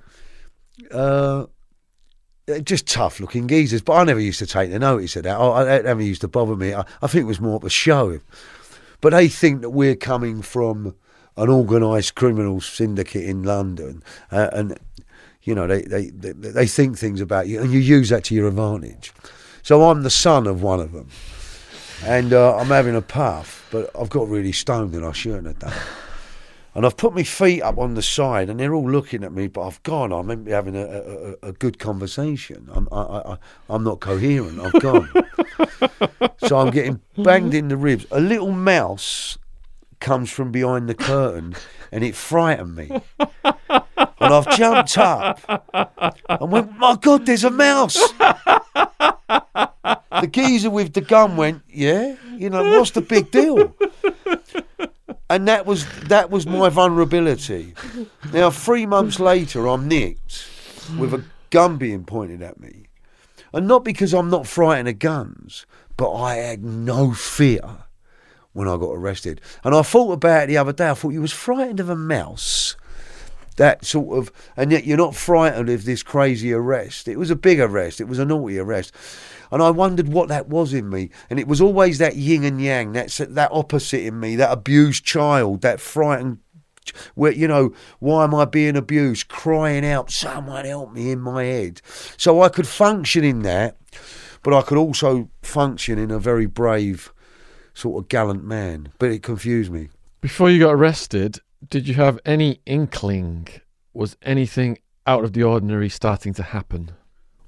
Uh, 0.91 1.47
just 2.63 2.87
tough 2.87 3.19
looking 3.19 3.47
geezers, 3.47 3.81
but 3.81 3.93
I 3.93 4.03
never 4.03 4.19
used 4.19 4.39
to 4.39 4.45
take 4.45 4.71
the 4.71 4.79
notice 4.79 5.15
of 5.15 5.23
that. 5.23 5.35
I, 5.35 5.77
I 5.77 5.81
never 5.81 6.03
used 6.03 6.21
to 6.21 6.27
bother 6.27 6.55
me. 6.55 6.73
I, 6.73 6.85
I 7.01 7.07
think 7.07 7.23
it 7.23 7.27
was 7.27 7.41
more 7.41 7.55
of 7.55 7.63
a 7.63 7.69
show. 7.69 8.19
But 9.01 9.11
they 9.11 9.27
think 9.27 9.61
that 9.61 9.71
we're 9.71 9.95
coming 9.95 10.41
from 10.41 10.95
an 11.37 11.49
organised 11.49 12.15
criminal 12.15 12.61
syndicate 12.61 13.23
in 13.25 13.43
London, 13.43 14.03
uh, 14.31 14.49
and 14.53 14.79
you 15.43 15.53
know 15.53 15.67
they, 15.67 15.81
they, 15.81 16.09
they 16.11 16.31
they 16.31 16.67
think 16.67 16.97
things 16.97 17.19
about 17.19 17.47
you, 17.47 17.61
and 17.61 17.71
you 17.71 17.79
use 17.79 18.09
that 18.09 18.23
to 18.25 18.35
your 18.35 18.47
advantage. 18.47 19.11
So 19.61 19.89
I'm 19.89 20.03
the 20.03 20.09
son 20.09 20.47
of 20.47 20.61
one 20.61 20.79
of 20.79 20.91
them 20.91 21.09
and 22.03 22.33
uh, 22.33 22.57
I'm 22.57 22.67
having 22.67 22.95
a 22.95 23.01
puff, 23.01 23.67
but 23.71 23.89
I've 23.99 24.09
got 24.09 24.27
really 24.27 24.51
stoned 24.51 24.93
and 24.95 25.05
I 25.05 25.11
shouldn't 25.11 25.47
have 25.47 25.59
done. 25.59 25.73
And 26.73 26.85
I've 26.85 26.97
put 26.97 27.15
my 27.15 27.23
feet 27.23 27.61
up 27.61 27.77
on 27.77 27.93
the 27.93 28.01
side, 28.01 28.49
and 28.49 28.59
they're 28.59 28.73
all 28.73 28.89
looking 28.91 29.23
at 29.23 29.31
me. 29.31 29.47
But 29.47 29.65
I've 29.65 29.81
gone. 29.83 30.11
I'm 30.11 30.27
meant 30.27 30.41
to 30.41 30.45
be 30.45 30.51
having 30.51 30.75
a, 30.75 30.85
a, 30.85 31.47
a- 31.49 31.51
good 31.53 31.79
conversation. 31.79 32.67
I'm 32.73 32.89
I, 32.91 32.97
I, 33.01 33.31
I- 33.33 33.37
I'm 33.69 33.83
not 33.85 34.01
coherent. 34.01 34.59
I've 34.59 34.81
gone. 34.81 35.09
so 36.39 36.57
I'm 36.57 36.71
getting 36.71 36.99
banged 37.17 37.53
in 37.53 37.69
the 37.69 37.77
ribs. 37.77 38.05
A 38.11 38.19
little 38.19 38.51
mouse 38.51 39.37
comes 40.01 40.29
from 40.29 40.51
behind 40.51 40.89
the 40.89 40.95
curtain, 40.95 41.55
and 41.93 42.03
it 42.03 42.13
frightened 42.13 42.75
me. 42.75 42.89
And 43.21 44.33
I've 44.33 44.57
jumped 44.57 44.97
up 44.97 45.39
and 46.27 46.51
went, 46.51 46.77
"My 46.77 46.97
God, 46.99 47.25
there's 47.25 47.45
a 47.45 47.51
mouse!" 47.51 47.97
The 49.27 50.27
geezer 50.29 50.69
with 50.69 50.93
the 50.93 51.01
gun 51.01 51.37
went, 51.37 51.61
"Yeah, 51.69 52.15
you 52.35 52.49
know 52.49 52.63
what's 52.77 52.91
the 52.91 53.01
big 53.01 53.31
deal?" 53.31 53.75
and 55.29 55.47
that 55.47 55.65
was 55.65 55.85
that 56.07 56.29
was 56.29 56.45
my 56.45 56.69
vulnerability. 56.69 57.73
Now, 58.31 58.49
three 58.49 58.85
months 58.85 59.19
later, 59.19 59.67
I'm 59.67 59.87
nicked 59.87 60.47
with 60.97 61.13
a 61.13 61.23
gun 61.49 61.77
being 61.77 62.03
pointed 62.03 62.41
at 62.41 62.59
me, 62.59 62.87
and 63.53 63.67
not 63.67 63.83
because 63.83 64.13
I'm 64.13 64.29
not 64.29 64.47
frightened 64.47 64.89
of 64.89 64.99
guns, 64.99 65.65
but 65.97 66.13
I 66.13 66.35
had 66.35 66.63
no 66.63 67.13
fear 67.13 67.85
when 68.53 68.67
I 68.67 68.77
got 68.77 68.91
arrested. 68.91 69.41
And 69.63 69.75
I 69.75 69.81
thought 69.81 70.13
about 70.13 70.43
it 70.43 70.47
the 70.47 70.57
other 70.57 70.73
day. 70.73 70.89
I 70.89 70.93
thought 70.93 71.09
you 71.09 71.21
was 71.21 71.33
frightened 71.33 71.79
of 71.79 71.89
a 71.89 71.95
mouse. 71.95 72.75
That 73.57 73.85
sort 73.85 74.17
of, 74.17 74.31
and 74.57 74.71
yet 74.71 74.85
you're 74.85 74.97
not 74.97 75.15
frightened 75.15 75.69
of 75.69 75.85
this 75.85 76.03
crazy 76.03 76.51
arrest. 76.51 77.07
It 77.07 77.17
was 77.17 77.29
a 77.29 77.35
big 77.35 77.59
arrest. 77.59 78.01
It 78.01 78.07
was 78.07 78.19
a 78.19 78.25
naughty 78.25 78.59
arrest, 78.59 78.93
and 79.51 79.61
I 79.61 79.69
wondered 79.69 80.09
what 80.09 80.27
that 80.27 80.49
was 80.49 80.73
in 80.73 80.89
me. 80.89 81.09
And 81.29 81.39
it 81.39 81.47
was 81.47 81.61
always 81.61 81.97
that 81.99 82.17
yin 82.17 82.43
and 82.43 82.61
yang, 82.61 82.91
that 82.93 83.09
that 83.29 83.51
opposite 83.51 84.01
in 84.01 84.19
me, 84.19 84.35
that 84.35 84.51
abused 84.51 85.05
child, 85.05 85.61
that 85.61 85.79
frightened 85.79 86.39
where 87.15 87.31
you 87.31 87.47
know 87.47 87.73
why 87.99 88.23
am 88.23 88.35
I 88.35 88.45
being 88.45 88.75
abused? 88.75 89.27
Crying 89.27 89.85
out, 89.85 90.11
someone 90.11 90.65
help 90.65 90.93
me 90.93 91.11
in 91.11 91.19
my 91.19 91.43
head. 91.43 91.81
So 92.17 92.41
I 92.41 92.49
could 92.49 92.67
function 92.67 93.23
in 93.23 93.41
that, 93.43 93.77
but 94.43 94.53
I 94.53 94.61
could 94.61 94.77
also 94.77 95.29
function 95.41 95.97
in 95.97 96.11
a 96.11 96.19
very 96.19 96.45
brave, 96.45 97.13
sort 97.73 98.03
of 98.03 98.09
gallant 98.09 98.43
man. 98.43 98.89
But 98.99 99.11
it 99.11 99.23
confused 99.23 99.71
me. 99.71 99.89
Before 100.21 100.49
you 100.49 100.59
got 100.59 100.73
arrested, 100.73 101.39
did 101.69 101.87
you 101.87 101.95
have 101.95 102.19
any 102.25 102.61
inkling? 102.65 103.47
Was 103.93 104.17
anything 104.21 104.79
out 105.07 105.23
of 105.23 105.33
the 105.33 105.43
ordinary 105.43 105.89
starting 105.89 106.33
to 106.33 106.43
happen? 106.43 106.91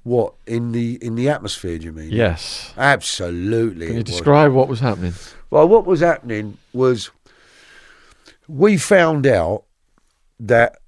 What 0.04 0.34
in 0.46 0.72
the 0.72 0.94
in 1.04 1.14
the 1.14 1.28
atmosphere? 1.28 1.78
Do 1.78 1.86
you 1.86 1.92
mean? 1.92 2.10
Yes. 2.10 2.72
absolutely. 2.76 3.86
Can 3.86 3.94
you 3.96 4.00
it 4.00 4.06
was. 4.06 4.16
describe 4.16 4.52
what 4.52 4.68
was 4.68 4.80
happening? 4.80 5.12
Well, 5.50 5.68
what 5.68 5.84
was 5.84 6.00
happening 6.00 6.56
was 6.72 7.10
we 8.46 8.78
found 8.78 9.26
out 9.26 9.64
that 10.40 10.78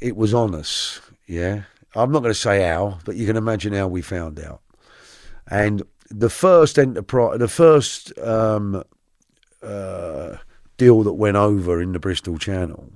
it 0.00 0.16
was 0.16 0.34
on 0.34 0.54
us. 0.54 1.00
Yeah, 1.26 1.62
I'm 1.94 2.12
not 2.12 2.20
going 2.20 2.32
to 2.32 2.38
say 2.38 2.62
how, 2.62 2.98
but 3.04 3.16
you 3.16 3.26
can 3.26 3.36
imagine 3.36 3.72
how 3.72 3.88
we 3.88 4.02
found 4.02 4.38
out. 4.40 4.60
And 5.46 5.82
the 6.10 6.30
first 6.30 6.78
enterprise, 6.78 7.38
the 7.38 7.48
first 7.48 8.18
um, 8.18 8.82
uh, 9.62 10.36
deal 10.78 11.02
that 11.02 11.12
went 11.12 11.36
over 11.36 11.82
in 11.82 11.92
the 11.92 11.98
Bristol 11.98 12.38
Channel, 12.38 12.90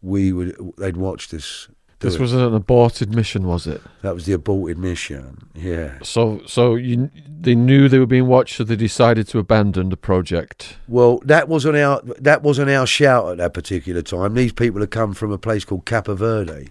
we 0.00 0.32
would 0.32 0.56
they'd 0.78 0.96
watched 0.96 1.34
us. 1.34 1.68
This 2.00 2.16
it. 2.16 2.20
was 2.20 2.34
an 2.34 2.54
aborted 2.54 3.14
mission, 3.14 3.46
was 3.46 3.66
it? 3.66 3.80
that 4.02 4.14
was 4.14 4.26
the 4.26 4.34
aborted 4.34 4.78
mission. 4.78 5.48
Yeah. 5.54 5.98
So, 6.02 6.42
so 6.46 6.74
you 6.74 7.10
they 7.26 7.54
knew 7.54 7.88
they 7.88 7.98
were 7.98 8.06
being 8.06 8.26
watched, 8.26 8.56
so 8.56 8.64
they 8.64 8.76
decided 8.76 9.26
to 9.28 9.38
abandon 9.38 9.88
the 9.88 9.96
project. 9.96 10.76
Well, 10.86 11.20
that 11.24 11.48
wasn't 11.48 11.76
our 11.76 12.02
that 12.20 12.42
wasn't 12.42 12.70
our 12.70 12.86
shout 12.86 13.32
at 13.32 13.38
that 13.38 13.54
particular 13.54 14.02
time. 14.02 14.34
These 14.34 14.52
people 14.52 14.80
had 14.80 14.90
come 14.90 15.14
from 15.14 15.32
a 15.32 15.38
place 15.38 15.64
called 15.64 15.86
Cabo 15.86 16.14
Verde, 16.14 16.68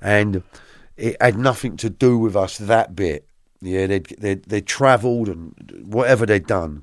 and 0.00 0.42
it 0.96 1.16
had 1.20 1.38
nothing 1.38 1.76
to 1.78 1.88
do 1.88 2.18
with 2.18 2.34
us 2.34 2.58
that 2.58 2.96
bit. 2.96 3.28
Yeah, 3.60 3.86
they'd 3.86 4.06
they 4.18 4.34
they 4.34 4.60
travelled 4.60 5.28
and 5.28 5.84
whatever 5.86 6.26
they'd 6.26 6.46
done, 6.46 6.82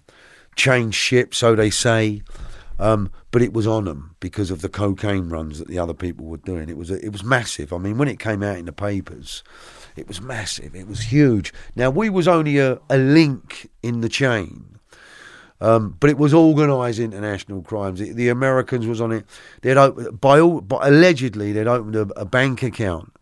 changed 0.56 0.96
ship, 0.96 1.36
so 1.36 1.54
they 1.54 1.70
say. 1.70 2.22
Um, 2.80 3.12
but 3.32 3.42
it 3.42 3.54
was 3.54 3.68
on 3.68 3.86
them 3.86 4.16
because 4.20 4.50
of 4.52 4.62
the 4.62 4.70
cocaine 4.70 5.30
runs 5.30 5.60
that 5.60 5.68
the 5.68 5.80
other 5.80 5.94
people 5.94 6.26
were 6.26 6.38
doing. 6.38 6.70
It 6.70 6.78
was 6.78 6.90
it 6.90 7.12
was 7.12 7.24
massive. 7.24 7.72
I 7.72 7.78
mean, 7.78 7.98
when 7.98 8.08
it 8.08 8.20
came 8.20 8.42
out 8.42 8.58
in 8.58 8.66
the 8.66 8.74
papers, 8.74 9.44
it 9.96 10.08
was 10.08 10.22
massive. 10.22 10.76
It 10.76 10.88
was 10.88 11.02
huge. 11.02 11.54
Now 11.76 11.90
we 11.90 12.10
was 12.10 12.28
only 12.28 12.58
a, 12.58 12.80
a 12.90 12.98
link 12.98 13.70
in 13.82 14.02
the 14.02 14.10
chain. 14.10 14.80
Um, 15.62 15.96
but 16.00 16.10
it 16.10 16.18
was 16.18 16.34
organised 16.34 17.00
international 17.00 17.62
crimes. 17.62 18.00
The, 18.00 18.12
the 18.12 18.28
Americans 18.28 18.86
was 18.86 19.00
on 19.00 19.14
it. 19.14 19.26
They'd 19.62 19.78
opened, 19.78 20.20
by 20.20 20.42
all, 20.42 20.60
but 20.60 20.86
allegedly 20.86 21.54
they'd 21.54 21.68
opened 21.68 21.96
a, 21.96 22.02
a 22.20 22.26
bank 22.26 22.64
account 22.64 23.14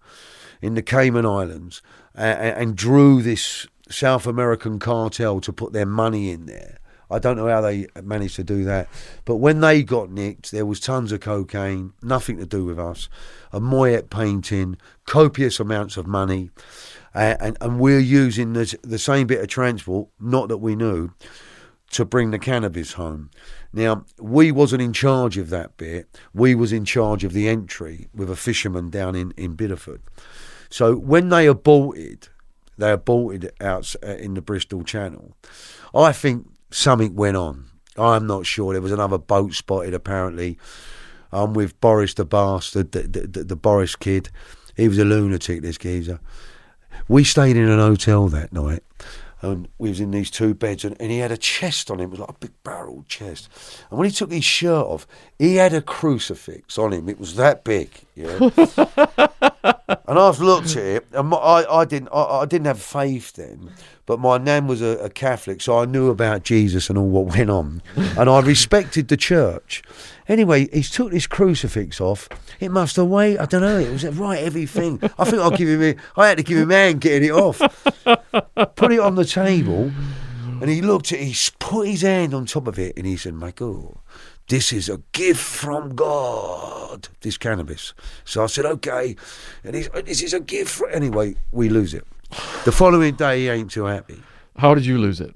in 0.59 0.73
the 0.73 0.81
Cayman 0.81 1.25
Islands 1.25 1.83
and, 2.15 2.57
and 2.57 2.75
drew 2.75 3.21
this 3.21 3.67
South 3.89 4.25
American 4.25 4.79
cartel 4.79 5.39
to 5.41 5.53
put 5.53 5.73
their 5.73 5.85
money 5.85 6.31
in 6.31 6.47
there. 6.47 6.79
I 7.11 7.19
don't 7.19 7.37
know 7.37 7.47
how 7.47 7.61
they 7.61 7.87
managed 8.01 8.35
to 8.37 8.43
do 8.43 8.63
that, 8.63 8.87
but 9.25 9.37
when 9.37 9.59
they 9.59 9.83
got 9.83 10.09
nicked, 10.09 10.51
there 10.51 10.65
was 10.65 10.79
tons 10.79 11.11
of 11.11 11.19
cocaine, 11.19 11.93
nothing 12.01 12.37
to 12.37 12.45
do 12.45 12.65
with 12.65 12.79
us, 12.79 13.09
a 13.51 13.59
Monet 13.59 14.03
painting, 14.03 14.77
copious 15.05 15.59
amounts 15.59 15.97
of 15.97 16.07
money, 16.07 16.51
and 17.13 17.57
and 17.59 17.79
we're 17.79 17.99
using 17.99 18.53
the 18.53 18.77
the 18.81 18.99
same 18.99 19.27
bit 19.27 19.41
of 19.41 19.47
transport, 19.47 20.07
not 20.19 20.47
that 20.47 20.57
we 20.59 20.75
knew, 20.75 21.11
to 21.91 22.05
bring 22.05 22.31
the 22.31 22.39
cannabis 22.39 22.93
home. 22.93 23.29
Now, 23.73 24.05
we 24.19 24.51
wasn't 24.51 24.81
in 24.81 24.93
charge 24.93 25.37
of 25.37 25.49
that 25.49 25.77
bit. 25.77 26.19
We 26.33 26.55
was 26.55 26.73
in 26.73 26.85
charge 26.85 27.23
of 27.23 27.33
the 27.33 27.47
entry 27.47 28.07
with 28.13 28.29
a 28.29 28.35
fisherman 28.35 28.89
down 28.89 29.15
in, 29.15 29.31
in 29.37 29.55
Bideford. 29.55 30.01
So 30.69 30.95
when 30.95 31.29
they 31.29 31.47
aborted, 31.47 32.29
they 32.77 32.91
aborted 32.91 33.51
out 33.61 33.95
uh, 34.03 34.15
in 34.15 34.33
the 34.33 34.41
Bristol 34.41 34.83
Channel. 34.83 35.35
I 35.93 36.11
think 36.11 36.47
something 36.71 37.15
went 37.15 37.37
on. 37.37 37.65
I'm 37.97 38.25
not 38.25 38.45
sure. 38.45 38.73
There 38.73 38.81
was 38.81 38.91
another 38.91 39.17
boat 39.17 39.53
spotted 39.53 39.93
apparently. 39.93 40.57
I'm 41.31 41.53
with 41.53 41.79
Boris 41.79 42.13
the 42.13 42.25
bastard, 42.25 42.91
the, 42.91 43.03
the, 43.03 43.27
the, 43.27 43.43
the 43.43 43.55
Boris 43.55 43.95
kid. 43.95 44.29
He 44.75 44.87
was 44.87 44.97
a 44.97 45.05
lunatic, 45.05 45.61
this 45.61 45.77
geezer. 45.77 46.19
We 47.07 47.23
stayed 47.23 47.57
in 47.57 47.69
an 47.69 47.79
hotel 47.79 48.27
that 48.29 48.53
night, 48.53 48.83
and 49.41 49.67
we 49.77 49.89
was 49.89 49.99
in 49.99 50.11
these 50.11 50.29
two 50.29 50.53
beds, 50.53 50.85
and, 50.85 50.95
and 50.99 51.11
he 51.11 51.17
had 51.17 51.31
a 51.31 51.37
chest 51.37 51.89
on 51.89 51.99
him. 51.99 52.09
It 52.09 52.11
was 52.11 52.19
like 52.19 52.29
a 52.29 52.33
big 52.33 52.63
barrel 52.63 53.05
chest. 53.07 53.49
And 53.89 53.99
when 53.99 54.07
he 54.07 54.15
took 54.15 54.31
his 54.31 54.45
shirt 54.45 54.85
off, 54.85 55.07
he 55.39 55.55
had 55.55 55.73
a 55.73 55.81
crucifix 55.81 56.77
on 56.77 56.93
him. 56.93 57.09
It 57.09 57.19
was 57.19 57.35
that 57.35 57.63
big, 57.63 57.89
yeah. 58.15 58.37
and 60.07 60.19
I've 60.19 60.39
looked 60.39 60.71
at 60.71 60.83
it, 60.83 61.07
and 61.13 61.29
my, 61.29 61.37
I, 61.37 61.81
I 61.81 61.85
didn't, 61.85 62.09
I, 62.09 62.41
I 62.41 62.45
didn't 62.45 62.67
have 62.67 62.81
faith 62.81 63.33
then. 63.33 63.71
But 64.05 64.19
my 64.19 64.37
nan 64.37 64.67
was 64.67 64.81
a, 64.81 64.97
a 64.97 65.09
Catholic, 65.09 65.61
so 65.61 65.79
I 65.79 65.85
knew 65.85 66.09
about 66.09 66.43
Jesus 66.43 66.89
and 66.89 66.97
all 66.97 67.07
what 67.07 67.37
went 67.37 67.49
on, 67.49 67.81
and 67.95 68.29
I 68.29 68.39
respected 68.41 69.07
the 69.07 69.17
church. 69.17 69.83
Anyway, 70.31 70.69
he's 70.71 70.89
took 70.89 71.11
this 71.11 71.27
crucifix 71.27 71.99
off. 71.99 72.29
It 72.61 72.69
must 72.71 72.95
have 72.95 73.07
weighed, 73.07 73.37
I 73.37 73.45
don't 73.45 73.59
know, 73.59 73.77
it 73.77 73.91
was 73.91 74.05
a 74.05 74.13
right 74.13 74.39
heavy 74.39 74.65
thing. 74.65 74.97
I 75.19 75.25
think 75.25 75.41
I'll 75.41 75.51
give 75.51 75.67
him, 75.67 75.97
I 76.15 76.29
had 76.29 76.37
to 76.37 76.43
give 76.43 76.57
him 76.57 76.71
a 76.71 76.73
hand 76.73 77.01
getting 77.01 77.27
it 77.27 77.33
off. 77.33 77.59
Put 78.75 78.93
it 78.93 79.01
on 79.01 79.15
the 79.15 79.25
table, 79.25 79.91
and 80.61 80.69
he 80.69 80.81
looked 80.81 81.11
at 81.11 81.19
it, 81.19 81.25
he 81.25 81.51
put 81.59 81.89
his 81.89 82.03
hand 82.03 82.33
on 82.33 82.45
top 82.45 82.67
of 82.67 82.79
it, 82.79 82.95
and 82.95 83.05
he 83.05 83.17
said, 83.17 83.33
My 83.33 83.51
God, 83.51 83.97
this 84.47 84.71
is 84.71 84.87
a 84.87 85.01
gift 85.11 85.41
from 85.41 85.95
God, 85.95 87.09
this 87.19 87.37
cannabis. 87.37 87.93
So 88.23 88.43
I 88.43 88.47
said, 88.47 88.65
okay. 88.65 89.17
And 89.65 89.75
he's, 89.75 89.89
this 89.89 90.23
is 90.23 90.33
a 90.33 90.39
gift. 90.39 90.71
For... 90.71 90.89
Anyway, 90.89 91.35
we 91.51 91.67
lose 91.67 91.93
it. 91.93 92.07
The 92.63 92.71
following 92.71 93.15
day, 93.15 93.41
he 93.41 93.49
ain't 93.49 93.71
too 93.71 93.83
happy. 93.83 94.21
How 94.57 94.75
did 94.75 94.85
you 94.85 94.97
lose 94.97 95.19
it? 95.19 95.35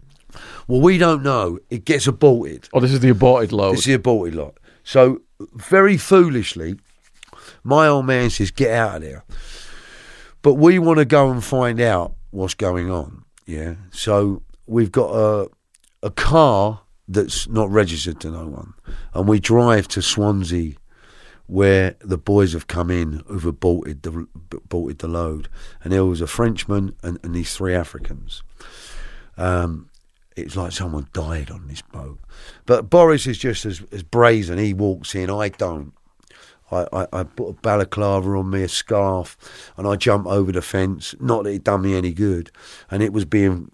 Well, 0.68 0.80
we 0.80 0.98
don't 0.98 1.22
know. 1.22 1.60
It 1.70 1.84
gets 1.84 2.08
aborted. 2.08 2.70
Oh, 2.74 2.80
this 2.80 2.94
is 2.94 3.02
the 3.02 3.10
aborted 3.10 3.52
load. 3.52 3.74
It's 3.74 3.86
the 3.86 3.94
aborted 3.94 4.36
lot. 4.36 4.58
So, 4.86 5.22
very 5.56 5.98
foolishly, 5.98 6.76
my 7.64 7.88
old 7.88 8.06
man 8.06 8.30
says, 8.30 8.52
get 8.52 8.72
out 8.72 8.98
of 8.98 9.02
there. 9.02 9.24
But 10.44 10.54
we 10.54 10.78
want 10.80 11.00
to 11.00 11.06
go 11.06 11.32
and 11.32 11.44
find 11.44 11.82
out 11.82 12.14
what's 12.30 12.54
going 12.54 12.92
on. 12.92 13.26
Yeah. 13.48 13.76
So, 13.92 14.44
we've 14.68 14.92
got 14.92 15.10
a, 15.10 15.50
a 16.04 16.12
car 16.12 16.82
that's 17.08 17.50
not 17.50 17.70
registered 17.72 18.20
to 18.22 18.30
no 18.30 18.46
one. 18.46 18.74
And 19.14 19.28
we 19.28 19.40
drive 19.40 19.88
to 19.90 20.02
Swansea 20.02 20.74
where 21.48 21.96
the 22.00 22.18
boys 22.18 22.54
have 22.54 22.68
come 22.68 22.90
in 22.90 23.24
who've 23.28 23.46
aborted 23.46 24.04
the, 24.04 24.28
aborted 24.54 25.00
the 25.00 25.08
load. 25.08 25.50
And 25.84 25.92
there 25.92 26.06
was 26.06 26.22
a 26.22 26.28
Frenchman 26.28 26.96
and, 27.02 27.20
and 27.24 27.36
these 27.36 27.56
three 27.56 27.74
Africans. 27.74 28.44
Um, 29.38 29.90
it's 30.36 30.56
like 30.56 30.72
someone 30.72 31.08
died 31.14 31.50
on 31.50 31.68
this 31.68 31.82
boat. 31.82 32.20
But 32.66 32.90
Boris 32.90 33.26
is 33.28 33.38
just 33.38 33.66
as, 33.66 33.82
as 33.92 34.04
brazen. 34.04 34.58
He 34.58 34.74
walks 34.74 35.16
in, 35.16 35.30
I 35.30 35.50
don't. 35.50 35.94
I, 36.72 36.88
I, 36.92 37.08
I 37.14 37.24
put 37.24 37.50
a 37.50 37.54
balaclava 37.54 38.32
on 38.32 38.50
me, 38.50 38.64
a 38.64 38.68
scarf, 38.68 39.38
and 39.78 39.88
I 39.88 39.96
jump 39.96 40.26
over 40.26 40.52
the 40.52 40.62
fence. 40.62 41.14
Not 41.20 41.44
that 41.44 41.52
it 41.52 41.64
done 41.64 41.84
me 41.84 41.96
any 41.96 42.12
good. 42.12 42.52
And 42.90 43.04
it 43.04 43.14
was 43.14 43.24
being 43.24 43.72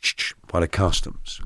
by 0.52 0.60
the 0.60 0.68
customs. 0.68 1.40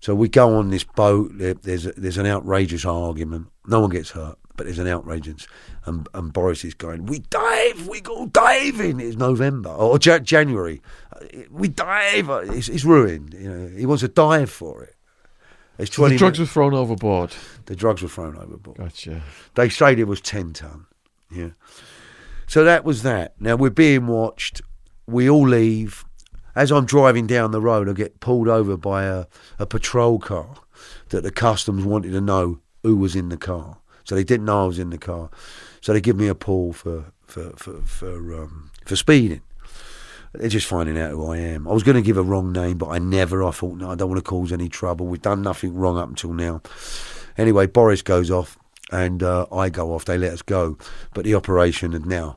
So 0.00 0.14
we 0.14 0.28
go 0.28 0.56
on 0.56 0.70
this 0.70 0.84
boat. 0.84 1.30
There, 1.34 1.54
there's 1.54 1.86
a, 1.86 1.92
there's 1.92 2.18
an 2.18 2.26
outrageous 2.26 2.84
argument. 2.84 3.48
No 3.66 3.80
one 3.80 3.90
gets 3.90 4.10
hurt. 4.10 4.36
but 4.56 4.66
there's 4.66 4.78
an 4.78 4.86
outrage, 4.86 5.28
and, 5.86 6.08
and, 6.12 6.32
Boris 6.32 6.64
is 6.64 6.74
going, 6.74 7.06
"We 7.06 7.20
dive, 7.20 7.88
we 7.88 8.00
go 8.00 8.26
diving." 8.26 9.00
It's 9.00 9.16
November 9.16 9.70
or 9.70 9.98
Ja- 10.02 10.18
January. 10.18 10.82
Uh, 11.22 11.42
We 11.50 11.68
dive. 11.68 12.28
It's, 12.50 12.68
it's 12.68 12.84
ruined. 12.84 13.34
You 13.34 13.50
know, 13.52 13.76
he 13.76 13.86
wants 13.86 14.02
to 14.02 14.08
dive 14.08 14.50
for 14.50 14.82
it. 14.84 14.94
It's 15.78 15.94
So 15.96 16.08
the 16.08 16.16
drugs 16.16 16.38
were 16.38 16.46
thrown 16.46 16.74
overboard. 16.74 17.34
the 17.66 17.74
drugs 17.76 18.02
were 18.02 18.08
thrown 18.08 18.36
overboard. 18.36 18.76
Gotcha. 18.78 19.22
They 19.54 19.68
say 19.68 19.92
it 19.92 20.06
was 20.06 20.20
10 20.20 20.52
ton. 20.52 20.86
Yeah. 21.30 21.50
So 22.46 22.64
that 22.64 22.84
was 22.84 23.02
that. 23.02 23.34
Now 23.40 23.56
we're 23.56 23.70
being 23.70 24.06
watched. 24.06 24.60
We 25.06 25.28
all 25.30 25.48
leave. 25.48 26.04
As 26.54 26.70
I'm 26.70 26.84
driving 26.84 27.26
down 27.26 27.50
the 27.50 27.62
road, 27.62 27.88
I 27.88 27.94
get 27.94 28.20
pulled 28.20 28.48
over 28.48 28.76
by 28.76 29.04
a, 29.04 29.24
a 29.58 29.64
patrol 29.66 30.18
car 30.18 30.56
that 31.08 31.22
the 31.22 31.30
customs 31.30 31.84
wanted 31.84 32.12
to 32.12 32.20
know 32.20 32.60
who 32.82 32.96
was 32.96 33.16
in 33.16 33.30
the 33.30 33.38
car. 33.38 33.78
So 34.04 34.14
they 34.14 34.24
didn't 34.24 34.44
know 34.46 34.64
I 34.64 34.66
was 34.66 34.78
in 34.78 34.90
the 34.90 34.98
car. 34.98 35.30
So 35.80 35.94
they 35.94 36.00
give 36.02 36.16
me 36.16 36.28
a 36.28 36.34
pull 36.34 36.74
for 36.74 37.06
for 37.26 37.50
for 37.56 37.80
for, 37.82 38.42
um, 38.42 38.70
for 38.84 38.96
speeding. 38.96 39.40
They're 40.34 40.48
just 40.48 40.66
finding 40.66 40.98
out 40.98 41.10
who 41.10 41.30
I 41.30 41.38
am. 41.38 41.68
I 41.68 41.72
was 41.72 41.82
going 41.82 41.96
to 41.96 42.02
give 42.02 42.16
a 42.16 42.22
wrong 42.22 42.52
name, 42.52 42.78
but 42.78 42.88
I 42.88 42.98
never. 42.98 43.44
I 43.44 43.50
thought, 43.50 43.76
no, 43.76 43.90
I 43.90 43.94
don't 43.94 44.08
want 44.08 44.18
to 44.18 44.28
cause 44.28 44.52
any 44.52 44.68
trouble. 44.68 45.06
We've 45.06 45.20
done 45.20 45.42
nothing 45.42 45.74
wrong 45.74 45.98
up 45.98 46.08
until 46.08 46.32
now. 46.32 46.62
Anyway, 47.36 47.66
Boris 47.66 48.02
goes 48.02 48.30
off 48.30 48.58
and 48.90 49.22
uh, 49.22 49.46
I 49.52 49.68
go 49.68 49.94
off. 49.94 50.04
They 50.04 50.18
let 50.18 50.32
us 50.32 50.42
go, 50.42 50.78
but 51.14 51.24
the 51.24 51.34
operation 51.34 51.92
had 51.92 52.06
now 52.06 52.36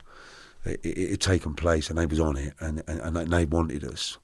it, 0.64 0.80
it 0.84 1.10
had 1.10 1.20
taken 1.20 1.54
place, 1.54 1.88
and 1.88 1.98
they 1.98 2.06
was 2.06 2.20
on 2.20 2.36
it, 2.36 2.54
and, 2.60 2.82
and, 2.86 3.16
and 3.16 3.32
they 3.32 3.44
wanted 3.44 3.84
us. 3.84 4.18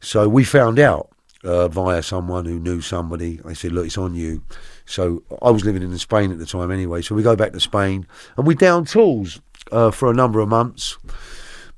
So 0.00 0.28
we 0.28 0.44
found 0.44 0.78
out 0.78 1.10
uh, 1.44 1.68
via 1.68 2.02
someone 2.02 2.44
who 2.44 2.58
knew 2.58 2.80
somebody. 2.80 3.40
They 3.44 3.54
said, 3.54 3.72
"Look, 3.72 3.86
it's 3.86 3.98
on 3.98 4.14
you." 4.14 4.42
So 4.86 5.22
I 5.42 5.50
was 5.50 5.64
living 5.64 5.82
in 5.82 5.96
Spain 5.98 6.32
at 6.32 6.38
the 6.38 6.46
time 6.46 6.70
anyway. 6.70 7.02
So 7.02 7.14
we 7.14 7.22
go 7.22 7.36
back 7.36 7.52
to 7.52 7.60
Spain, 7.60 8.06
and 8.36 8.46
we 8.46 8.54
down 8.54 8.84
tools 8.84 9.40
uh, 9.72 9.90
for 9.90 10.10
a 10.10 10.14
number 10.14 10.40
of 10.40 10.48
months. 10.48 10.96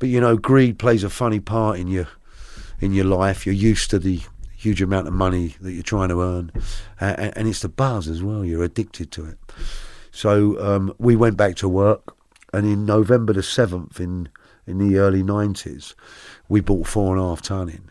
But 0.01 0.09
you 0.09 0.21
know, 0.21 0.37
greed 0.37 0.79
plays 0.79 1.05
a 1.05 1.11
funny 1.11 1.39
part 1.39 1.79
in 1.79 1.87
your 1.87 2.09
in 2.81 2.93
your 2.93 3.05
life. 3.05 3.47
You're 3.47 3.55
used 3.55 3.91
to 3.91 4.01
the 4.01 4.21
huge 4.57 4.83
amount 4.83 5.07
of 5.07 5.15
money 5.15 5.55
that 5.61 5.73
you're 5.73 5.83
trying 5.83 6.09
to 6.09 6.21
earn, 6.21 6.51
and, 6.99 7.33
and 7.37 7.47
it's 7.47 7.61
the 7.61 7.69
buzz 7.69 8.09
as 8.09 8.23
well. 8.23 8.45
You're 8.45 8.65
addicted 8.65 9.13
to 9.13 9.27
it. 9.27 9.39
So 10.11 10.61
um, 10.61 10.93
we 10.99 11.15
went 11.15 11.37
back 11.37 11.55
to 11.57 11.69
work, 11.69 12.17
and 12.53 12.67
in 12.67 12.85
November 12.85 13.33
the 13.33 13.45
seventh, 13.45 14.01
in 14.01 14.29
in 14.67 14.79
the 14.79 14.99
early 14.99 15.23
nineties, 15.23 15.95
we 16.49 16.61
bought 16.61 16.87
four 16.87 17.15
and 17.15 17.23
a 17.23 17.29
half 17.29 17.43
ton 17.43 17.69
in. 17.69 17.91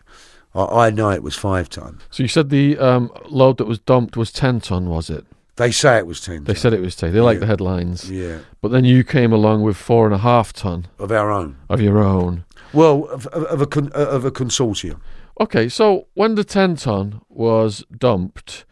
I, 0.55 0.87
I 0.87 0.89
know 0.89 1.11
it 1.11 1.23
was 1.23 1.35
five 1.35 1.69
ton. 1.69 1.99
So 2.09 2.23
you 2.23 2.29
said 2.29 2.49
the 2.49 2.77
um, 2.79 3.11
load 3.29 3.57
that 3.57 3.65
was 3.65 3.79
dumped 3.79 4.17
was 4.17 4.31
10 4.31 4.61
ton, 4.61 4.89
was 4.89 5.09
it? 5.09 5.25
They 5.59 5.71
say 5.71 5.97
it 5.97 6.07
was 6.07 6.19
ten. 6.21 6.45
They 6.45 6.53
ton. 6.53 6.61
said 6.61 6.73
it 6.73 6.81
was 6.81 6.95
10. 6.95 7.13
They 7.13 7.19
like 7.19 7.39
the 7.39 7.45
headlines. 7.45 8.09
yeah, 8.09 8.39
But 8.61 8.69
then 8.71 8.85
you 8.85 9.03
came 9.03 9.31
along 9.33 9.61
with 9.61 9.77
four 9.77 10.05
and 10.05 10.15
a 10.15 10.19
half 10.19 10.51
ton 10.53 10.87
of 10.97 11.11
our 11.11 11.29
own. 11.29 11.57
of 11.69 11.79
your 11.81 11.99
own. 11.99 12.45
Well, 12.73 13.05
of, 13.09 13.27
of, 13.27 13.43
of 13.43 13.61
a 13.61 13.65
con, 13.67 13.91
uh, 13.93 14.07
of 14.17 14.25
a 14.25 14.31
consortium. 14.31 14.99
Okay, 15.39 15.69
so 15.69 16.07
when 16.15 16.35
the 16.35 16.43
10 16.43 16.75
ton 16.77 17.21
was 17.29 17.83
dumped, 17.97 18.65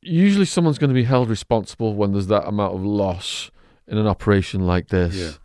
usually 0.00 0.44
someone's 0.46 0.78
going 0.78 0.90
to 0.90 0.94
be 0.94 1.04
held 1.04 1.28
responsible 1.30 1.94
when 1.94 2.12
there's 2.12 2.26
that 2.28 2.46
amount 2.48 2.74
of 2.74 2.84
loss 2.84 3.50
in 3.86 3.96
an 3.98 4.06
operation 4.06 4.66
like 4.66 4.88
this. 4.88 5.38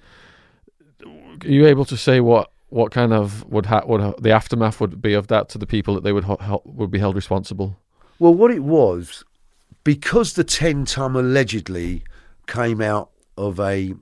Are 1.05 1.47
you 1.47 1.65
able 1.67 1.85
to 1.85 1.97
say 1.97 2.19
what 2.19 2.51
what 2.69 2.91
kind 2.91 3.13
of 3.13 3.45
would 3.49 3.67
ha- 3.67 3.83
would 3.85 4.01
ha- 4.01 4.13
the 4.19 4.31
aftermath 4.31 4.81
would 4.81 5.01
be 5.01 5.13
of 5.13 5.27
that 5.27 5.47
to 5.49 5.57
the 5.57 5.67
people 5.67 5.93
that 5.95 6.03
they 6.03 6.11
would 6.11 6.25
ho- 6.25 6.37
hel- 6.41 6.61
would 6.65 6.91
be 6.91 6.99
held 6.99 7.15
responsible? 7.15 7.77
Well, 8.19 8.33
what 8.33 8.51
it 8.51 8.63
was, 8.63 9.23
because 9.87 10.33
the 10.33 10.43
10 10.43 10.83
ton 10.83 11.15
allegedly 11.15 12.03
came 12.45 12.81
out 12.81 13.09
of 13.37 13.57
a 13.57 13.93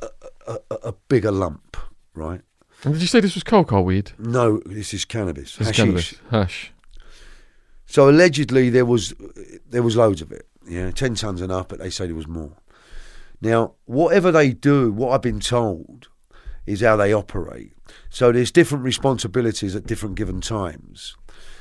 a, 0.00 0.08
a, 0.46 0.74
a 0.74 0.92
bigger 1.08 1.32
lump, 1.32 1.76
right? 2.14 2.40
And 2.84 2.94
did 2.94 3.02
you 3.02 3.08
say 3.08 3.18
this 3.18 3.34
was 3.34 3.42
or 3.72 3.82
weed? 3.82 4.12
No, 4.16 4.58
this 4.64 4.94
is 4.94 5.04
cannabis. 5.04 5.56
This 5.56 5.70
is 5.70 5.76
cannabis. 5.76 6.14
Hash. 6.30 6.72
So 7.84 8.08
allegedly 8.08 8.70
there 8.70 8.86
was 8.86 9.12
there 9.68 9.82
was 9.82 9.96
loads 9.96 10.22
of 10.22 10.30
it. 10.30 10.46
Yeah, 10.68 10.92
ten 10.92 11.16
tons 11.16 11.42
enough, 11.42 11.66
but 11.66 11.80
they 11.80 11.90
say 11.90 12.06
there 12.06 12.14
was 12.14 12.28
more. 12.28 12.58
Now, 13.40 13.72
whatever 13.86 14.30
they 14.30 14.52
do, 14.52 14.92
what 14.92 15.12
I've 15.14 15.22
been 15.22 15.40
told 15.40 16.06
is 16.64 16.80
how 16.80 16.94
they 16.94 17.12
operate. 17.12 17.72
So 18.08 18.30
there's 18.30 18.52
different 18.52 18.84
responsibilities 18.84 19.74
at 19.74 19.84
different 19.84 20.14
given 20.14 20.40
times. 20.40 21.16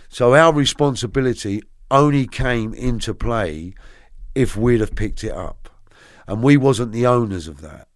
So 0.09 0.35
our 0.35 0.53
responsibility 0.53 1.63
only 1.91 2.25
came 2.25 2.73
into 2.73 3.13
play 3.13 3.73
if 4.33 4.55
we'd 4.55 4.79
have 4.79 4.95
picked 4.95 5.23
it 5.23 5.33
up, 5.33 5.69
and 6.27 6.41
we 6.41 6.57
wasn't 6.57 6.93
the 6.93 7.05
owners 7.05 7.47
of 7.47 7.61
that. 7.61 7.87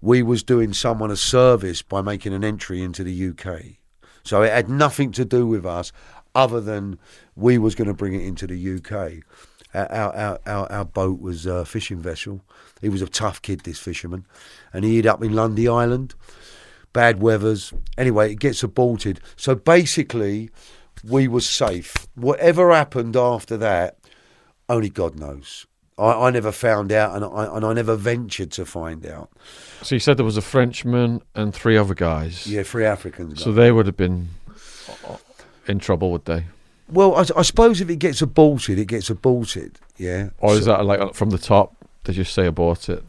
We 0.00 0.22
was 0.22 0.42
doing 0.42 0.72
someone 0.72 1.10
a 1.10 1.16
service 1.16 1.82
by 1.82 2.00
making 2.00 2.32
an 2.32 2.44
entry 2.44 2.82
into 2.82 3.04
the 3.04 3.28
UK. 3.28 3.78
So 4.24 4.42
it 4.42 4.52
had 4.52 4.68
nothing 4.68 5.12
to 5.12 5.24
do 5.24 5.46
with 5.46 5.66
us, 5.66 5.92
other 6.34 6.60
than 6.60 6.98
we 7.36 7.58
was 7.58 7.74
going 7.74 7.88
to 7.88 7.94
bring 7.94 8.14
it 8.14 8.24
into 8.24 8.46
the 8.46 8.76
UK. 8.76 9.24
Our 9.74 10.14
our 10.14 10.38
our, 10.46 10.72
our 10.72 10.84
boat 10.84 11.20
was 11.20 11.46
a 11.46 11.64
fishing 11.64 12.00
vessel. 12.00 12.42
He 12.80 12.88
was 12.88 13.02
a 13.02 13.06
tough 13.06 13.42
kid, 13.42 13.60
this 13.60 13.78
fisherman, 13.78 14.26
and 14.72 14.84
he 14.84 14.96
hid 14.96 15.06
up 15.06 15.22
in 15.22 15.34
Lundy 15.34 15.68
Island. 15.68 16.14
Bad 16.92 17.22
weathers. 17.22 17.72
Anyway, 17.96 18.32
it 18.32 18.38
gets 18.38 18.62
aborted. 18.62 19.20
So 19.36 19.54
basically, 19.54 20.50
we 21.04 21.28
were 21.28 21.40
safe. 21.40 21.94
Whatever 22.14 22.72
happened 22.72 23.16
after 23.16 23.56
that, 23.58 23.98
only 24.68 24.88
God 24.88 25.18
knows. 25.18 25.66
I, 25.98 26.26
I 26.26 26.30
never 26.30 26.52
found 26.52 26.92
out, 26.92 27.14
and 27.14 27.24
I 27.24 27.56
and 27.56 27.64
I 27.64 27.72
never 27.72 27.96
ventured 27.96 28.50
to 28.52 28.64
find 28.64 29.06
out. 29.06 29.30
So 29.82 29.94
you 29.94 29.98
said 29.98 30.16
there 30.16 30.24
was 30.24 30.36
a 30.36 30.42
Frenchman 30.42 31.22
and 31.34 31.54
three 31.54 31.76
other 31.76 31.94
guys. 31.94 32.46
Yeah, 32.46 32.62
three 32.62 32.84
Africans. 32.84 33.42
So 33.42 33.52
they 33.52 33.72
would 33.72 33.86
have 33.86 33.96
been 33.96 34.28
uh, 35.06 35.16
in 35.66 35.78
trouble, 35.78 36.10
would 36.12 36.24
they? 36.24 36.46
Well, 36.88 37.14
I, 37.14 37.24
I 37.36 37.42
suppose 37.42 37.80
if 37.80 37.88
it 37.88 37.96
gets 37.96 38.22
aborted, 38.22 38.78
it 38.78 38.86
gets 38.86 39.10
aborted. 39.10 39.78
Yeah. 39.96 40.30
Or 40.38 40.54
is 40.54 40.66
that 40.66 40.84
like 40.84 41.14
from 41.14 41.30
the 41.30 41.38
top? 41.38 41.74
They 42.04 42.12
just 42.12 42.34
say 42.34 42.46
abort 42.46 42.88
it. 42.88 43.04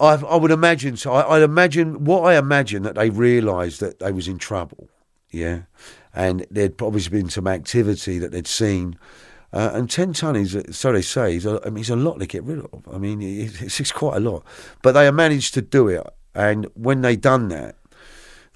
I, 0.00 0.14
I 0.14 0.36
would 0.36 0.50
imagine 0.50 0.96
so. 0.96 1.12
I, 1.12 1.36
I'd 1.36 1.42
imagine 1.42 2.04
what 2.04 2.22
I 2.22 2.36
imagine 2.36 2.82
that 2.82 2.94
they 2.94 3.10
realised 3.10 3.80
that 3.80 3.98
they 3.98 4.12
was 4.12 4.28
in 4.28 4.38
trouble. 4.38 4.88
Yeah, 5.30 5.62
and 6.16 6.44
there'd 6.50 6.80
obviously 6.82 7.16
been 7.20 7.30
some 7.30 7.46
activity 7.46 8.18
that 8.18 8.32
they'd 8.32 8.48
seen. 8.48 8.98
Uh, 9.52 9.70
and 9.74 9.88
ten 9.88 10.12
ton 10.12 10.34
is, 10.34 10.60
so 10.70 10.92
they 10.92 11.02
say, 11.02 11.36
is 11.36 11.46
a, 11.46 11.60
I 11.64 11.70
mean, 11.70 11.82
it's 11.82 11.90
a 11.90 11.96
lot 11.96 12.18
to 12.18 12.26
get 12.26 12.42
rid 12.42 12.58
of. 12.58 12.82
I 12.92 12.98
mean, 12.98 13.22
it's, 13.22 13.78
it's 13.78 13.92
quite 13.92 14.16
a 14.16 14.20
lot. 14.20 14.44
But 14.82 14.92
they 14.92 15.08
managed 15.12 15.54
to 15.54 15.62
do 15.62 15.88
it. 15.88 16.04
And 16.34 16.66
when 16.74 17.02
they 17.02 17.16
done 17.16 17.48
that, 17.48 17.76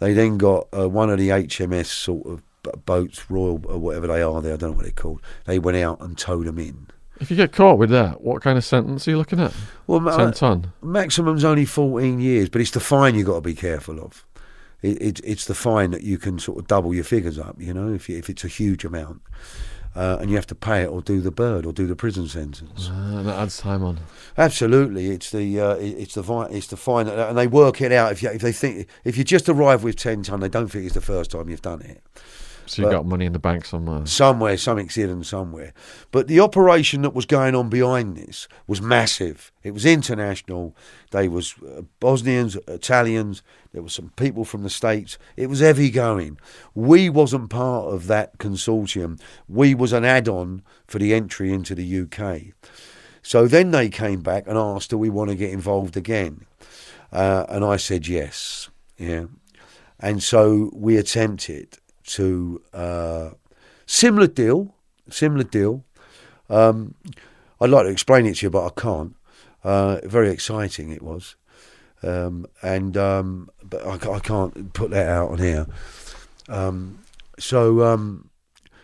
they 0.01 0.13
then 0.13 0.37
got 0.37 0.69
uh, 0.77 0.89
one 0.89 1.11
of 1.11 1.19
the 1.19 1.29
HMS 1.29 1.87
sort 1.87 2.27
of 2.27 2.43
boats, 2.85 3.31
Royal 3.31 3.61
or 3.67 3.79
whatever 3.79 4.07
they 4.09 4.23
are. 4.23 4.43
There, 4.43 4.55
I 4.55 4.57
don't 4.57 4.71
know 4.73 4.77
what 4.77 4.83
they're 4.83 4.93
called. 4.93 5.23
They 5.45 5.59
went 5.59 5.79
out 5.79 6.01
and 6.01 6.19
towed 6.19 6.47
them 6.47 6.59
in. 6.59 6.89
If 7.21 7.31
you 7.31 7.37
get 7.37 7.53
caught 7.53 7.79
with 7.79 7.91
that, 7.91 8.23
what 8.23 8.43
kind 8.43 8.57
of 8.57 8.65
sentence 8.65 9.07
are 9.07 9.11
you 9.11 9.19
looking 9.19 9.41
at? 9.41 9.53
Well, 9.87 10.01
Ten 10.17 10.33
ton. 10.33 10.73
maximum's 10.83 11.45
only 11.45 11.67
14 11.67 12.19
years, 12.19 12.49
but 12.49 12.63
it's 12.63 12.71
the 12.71 12.81
fine 12.81 13.15
you've 13.15 13.27
got 13.27 13.35
to 13.37 13.41
be 13.43 13.55
careful 13.55 14.01
of. 14.01 14.25
It, 14.83 15.01
it, 15.03 15.21
it's 15.25 15.45
the 15.45 15.55
fine 15.55 15.91
that 15.91 16.03
you 16.03 16.17
can 16.19 16.39
sort 16.39 16.59
of 16.59 16.67
double 16.67 16.95
your 16.95 17.05
figures 17.05 17.39
up, 17.39 17.57
you 17.61 17.75
know, 17.75 17.93
if, 17.93 18.09
you, 18.09 18.17
if 18.19 18.31
it's 18.31 18.45
a 18.45 18.49
huge 18.49 18.85
amount. 18.85 19.21
Uh, 19.97 20.19
and 20.21 20.31
you 20.31 20.37
have 20.37 20.47
to 20.47 20.55
pay 20.55 20.83
it 20.83 20.87
or 20.87 21.03
do 21.03 21.21
the 21.21 21.33
bird 21.33 21.67
or 21.67 21.73
do 21.73 21.85
the 21.87 21.97
prison 21.97 22.29
sentence. 22.29 22.89
And 22.89 23.27
that 23.27 23.37
adds 23.37 23.59
time 23.59 23.83
on. 23.83 23.99
Absolutely, 24.39 25.11
it's 25.11 25.31
the 25.33 25.61
uh, 25.61 25.75
it- 25.75 25.99
it's 25.99 26.15
the 26.15 26.23
vi- 26.23 26.47
it's 26.51 26.69
the 26.69 26.77
fine, 26.77 27.09
and 27.09 27.37
they 27.37 27.49
work 27.49 27.81
it 27.81 27.91
out. 27.91 28.13
If 28.13 28.23
you 28.23 28.31
if 28.31 28.41
they 28.41 28.53
think 28.53 28.87
if 29.05 29.19
you 29.19 29.25
just 29.25 29.49
arrive 29.49 29.83
with 29.83 29.97
ten 29.97 30.23
ton, 30.23 30.39
they 30.39 30.49
don't 30.49 30.69
think 30.69 30.85
it's 30.85 30.95
the 30.95 31.01
first 31.01 31.33
time 31.33 31.49
you've 31.49 31.61
done 31.61 31.83
it. 31.83 32.03
So 32.67 32.83
you 32.83 32.87
But- 32.89 32.93
got 32.99 33.07
money 33.07 33.27
in 33.27 33.33
the 33.33 33.41
bank 33.41 33.65
somewhere. 33.65 34.07
somewhere, 34.07 34.57
something's 34.57 34.95
hidden 34.95 35.25
somewhere. 35.25 35.73
But 36.13 36.29
the 36.29 36.39
operation 36.39 37.03
that 37.03 37.13
was 37.15 37.27
going 37.27 37.57
on 37.57 37.69
behind 37.69 38.17
this 38.17 38.47
was 38.69 38.81
massive. 38.81 39.51
It 39.65 39.73
was 39.73 39.85
international. 39.85 40.77
They 41.11 41.27
was 41.27 41.57
uh, 41.67 41.83
Bosnians, 41.99 42.57
Italians. 42.69 43.43
There 43.73 43.83
were 43.83 43.89
some 43.89 44.11
people 44.17 44.45
from 44.45 44.63
the 44.63 44.71
states. 44.71 45.17
It 45.37 45.49
was 45.49 45.61
heavy 45.61 45.91
going. 45.91 46.39
We 46.75 47.09
wasn't 47.09 47.51
part 47.51 47.93
of 47.93 48.09
that 48.09 48.39
consortium. 48.39 49.21
We 49.49 49.75
was 49.75 49.93
an 49.93 50.05
add-on 50.05 50.63
for 50.87 50.99
the 50.99 51.15
entry 51.15 51.53
into 51.53 51.75
the 51.75 52.01
UK. 52.01 52.55
So 53.23 53.47
then 53.47 53.71
they 53.71 53.89
came 53.89 54.23
back 54.23 54.47
and 54.47 54.59
asked, 54.59 54.91
"Do 54.91 54.99
we 54.99 55.11
want 55.11 55.31
to 55.31 55.37
get 55.37 55.53
involved 55.53 55.97
again?" 55.97 56.47
Uh, 57.13 57.45
and 57.49 57.65
I 57.65 57.77
said 57.77 58.09
yes. 58.09 58.71
Yeah. 58.99 59.27
And 59.99 60.23
so 60.23 60.71
we 60.73 60.97
attempted 60.97 61.79
to 62.05 62.63
uh, 62.73 63.31
similar 63.87 64.27
deal, 64.27 64.75
similar 65.11 65.45
deal. 65.45 65.85
Um, 66.49 66.95
I'd 67.61 67.71
like 67.71 67.85
to 67.85 67.93
explain 67.93 68.27
it 68.27 68.37
to 68.37 68.47
you, 68.47 68.51
but 68.51 68.67
I 68.67 68.71
can't. 68.81 69.15
Uh, 69.63 70.01
very 70.05 70.31
exciting 70.31 70.91
it 70.91 71.03
was, 71.03 71.37
um, 72.03 72.47
and 72.63 72.97
um, 72.97 73.51
but 73.63 73.85
I, 73.87 74.13
I 74.15 74.19
can't 74.21 74.73
put 74.73 74.91
that 74.91 75.09
out 75.09 75.31
on 75.31 75.39
here. 75.39 75.67
Um, 76.49 77.01
so 77.39 77.83
um, 77.83 78.31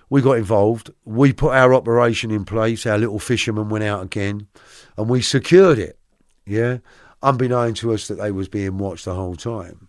we 0.08 0.22
got 0.22 0.38
involved. 0.38 0.90
We 1.04 1.32
put 1.32 1.54
our 1.54 1.74
operation 1.74 2.30
in 2.30 2.44
place. 2.44 2.86
Our 2.86 2.98
little 2.98 3.18
fisherman 3.18 3.68
went 3.68 3.84
out 3.84 4.02
again, 4.02 4.48
and 4.96 5.08
we 5.08 5.22
secured 5.22 5.78
it. 5.78 5.98
Yeah, 6.44 6.78
unbeknown 7.22 7.74
to 7.74 7.92
us 7.92 8.06
that 8.08 8.16
they 8.16 8.30
was 8.30 8.48
being 8.48 8.78
watched 8.78 9.04
the 9.04 9.14
whole 9.14 9.36
time. 9.36 9.88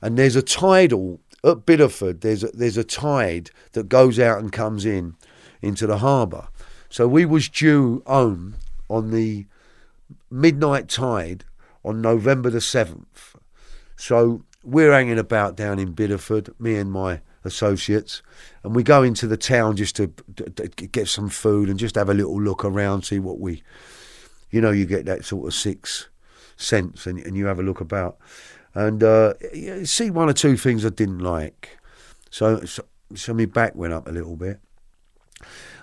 And 0.00 0.18
there's 0.18 0.36
a 0.36 0.42
tidal 0.42 1.20
at 1.42 1.66
Bideford. 1.66 2.20
There's 2.20 2.44
a, 2.44 2.48
there's 2.48 2.76
a 2.76 2.84
tide 2.84 3.50
that 3.72 3.88
goes 3.88 4.18
out 4.18 4.38
and 4.38 4.52
comes 4.52 4.84
in 4.84 5.14
into 5.60 5.86
the 5.86 5.98
harbour. 5.98 6.48
So 6.88 7.08
we 7.08 7.24
was 7.24 7.48
due 7.48 8.02
home 8.06 8.54
on 8.88 9.10
the 9.10 9.46
midnight 10.30 10.88
tide 10.88 11.44
on 11.84 12.00
November 12.00 12.50
the 12.50 12.60
seventh. 12.60 13.36
So 13.96 14.44
we're 14.64 14.92
hanging 14.92 15.18
about 15.18 15.56
down 15.56 15.78
in 15.78 15.94
Bideford, 15.94 16.58
me 16.58 16.76
and 16.76 16.90
my 16.90 17.20
associates, 17.44 18.22
and 18.62 18.74
we 18.74 18.82
go 18.82 19.02
into 19.02 19.26
the 19.26 19.36
town 19.36 19.76
just 19.76 19.94
to, 19.96 20.12
to, 20.36 20.44
to 20.50 20.86
get 20.86 21.08
some 21.08 21.28
food 21.28 21.68
and 21.68 21.78
just 21.78 21.94
have 21.94 22.08
a 22.08 22.14
little 22.14 22.40
look 22.40 22.64
around, 22.64 23.02
see 23.02 23.18
what 23.18 23.38
we, 23.38 23.62
you 24.50 24.60
know, 24.60 24.70
you 24.70 24.86
get 24.86 25.04
that 25.04 25.24
sort 25.24 25.46
of 25.46 25.54
six 25.54 26.08
sense, 26.56 27.06
and, 27.06 27.18
and 27.20 27.36
you 27.36 27.46
have 27.46 27.58
a 27.58 27.62
look 27.62 27.80
about, 27.80 28.16
and 28.72 29.02
uh, 29.02 29.34
see 29.84 30.10
one 30.10 30.30
or 30.30 30.32
two 30.32 30.56
things 30.56 30.86
I 30.86 30.88
didn't 30.88 31.18
like. 31.18 31.78
So, 32.30 32.64
so, 32.64 32.84
so 33.14 33.34
my 33.34 33.44
back 33.44 33.74
went 33.74 33.92
up 33.92 34.08
a 34.08 34.12
little 34.12 34.36
bit, 34.36 34.60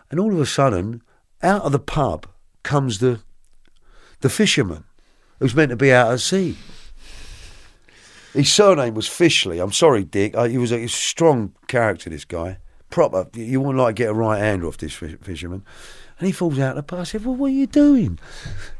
and 0.10 0.20
all 0.20 0.34
of 0.34 0.40
a 0.40 0.46
sudden, 0.46 1.04
out 1.44 1.62
of 1.62 1.72
the 1.72 1.80
pub 1.80 2.28
comes 2.64 3.00
the 3.00 3.22
the 4.20 4.30
fisherman 4.30 4.84
who's 5.42 5.56
meant 5.56 5.72
to 5.72 5.76
be 5.76 5.92
out 5.92 6.14
at 6.14 6.20
sea. 6.20 6.56
His 8.34 8.54
surname 8.54 8.94
was 8.94 9.10
Fishley. 9.10 9.62
I'm 9.62 9.72
sorry, 9.72 10.04
Dick. 10.06 10.38
Uh, 10.38 10.44
he 10.44 10.58
was 10.58 10.72
a, 10.72 10.84
a 10.84 10.88
strong 10.88 11.54
character, 11.68 12.10
this 12.10 12.26
guy. 12.26 12.60
Proper. 12.92 13.28
You 13.34 13.60
wouldn't 13.60 13.80
like 13.80 13.96
to 13.96 14.04
get 14.04 14.12
a 14.12 14.14
right 14.14 14.40
hand 14.40 14.64
off 14.64 14.78
this 14.78 14.94
fi- 14.94 15.16
fisherman. 15.16 15.66
And 16.20 16.28
he 16.28 16.32
falls 16.32 16.60
out 16.60 16.72
of 16.72 16.76
the 16.76 16.84
pub. 16.84 17.00
I 17.00 17.04
said, 17.04 17.26
Well, 17.26 17.36
what 17.36 17.48
are 17.48 17.56
you 17.56 17.66
doing? 17.66 18.20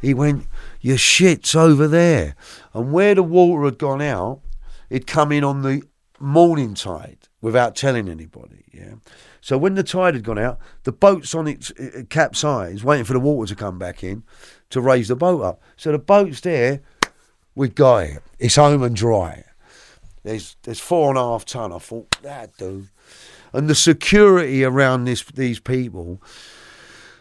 He 0.02 0.14
went, 0.14 0.46
Your 0.80 0.98
shit's 0.98 1.56
over 1.56 1.88
there. 1.88 2.36
And 2.74 2.94
where 2.94 3.16
the 3.16 3.24
water 3.24 3.66
had 3.66 3.80
gone 3.80 4.02
out, 4.02 4.42
it'd 4.90 5.08
come 5.08 5.32
in 5.32 5.44
on 5.44 5.64
the 5.64 5.82
morning 6.20 6.76
tide 6.76 7.28
without 7.42 7.76
telling 7.76 8.08
anybody. 8.08 8.66
Yeah. 8.72 8.96
So 9.42 9.58
when 9.58 9.74
the 9.74 9.84
tide 9.84 10.14
had 10.14 10.24
gone 10.24 10.38
out, 10.38 10.60
the 10.84 10.92
boat's 10.92 11.34
on 11.34 11.48
its 11.48 11.72
uh, 11.72 12.04
capsize, 12.10 12.84
waiting 12.84 13.06
for 13.06 13.14
the 13.14 13.20
water 13.20 13.50
to 13.50 13.56
come 13.56 13.80
back 13.80 14.04
in 14.04 14.24
to 14.72 14.82
raise 14.82 15.08
the 15.08 15.16
boat 15.16 15.42
up. 15.42 15.62
So 15.78 15.92
the 15.92 16.00
boat's 16.00 16.42
there, 16.42 16.82
we 17.56 17.70
got 17.70 18.04
it. 18.04 18.24
It's 18.40 18.56
home 18.56 18.84
and 18.84 18.96
dry. 18.96 19.44
There's 20.24 20.56
there's 20.64 20.80
four 20.80 21.10
and 21.10 21.18
a 21.18 21.22
half 21.22 21.46
ton. 21.46 21.72
I 21.72 21.80
thought 21.80 22.16
that 22.22 22.56
do, 22.58 22.88
and 23.54 23.68
the 23.70 23.76
security 23.76 24.64
around 24.64 25.06
this 25.06 25.24
these 25.24 25.60
people, 25.60 26.22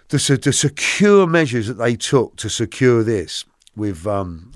the 0.08 0.40
the 0.42 0.52
secure 0.52 1.26
measures 1.26 1.66
that 1.68 1.74
they 1.74 1.96
took 1.96 2.36
to 2.36 2.50
secure 2.50 3.02
this 3.02 3.44
with 3.74 4.06
um, 4.06 4.52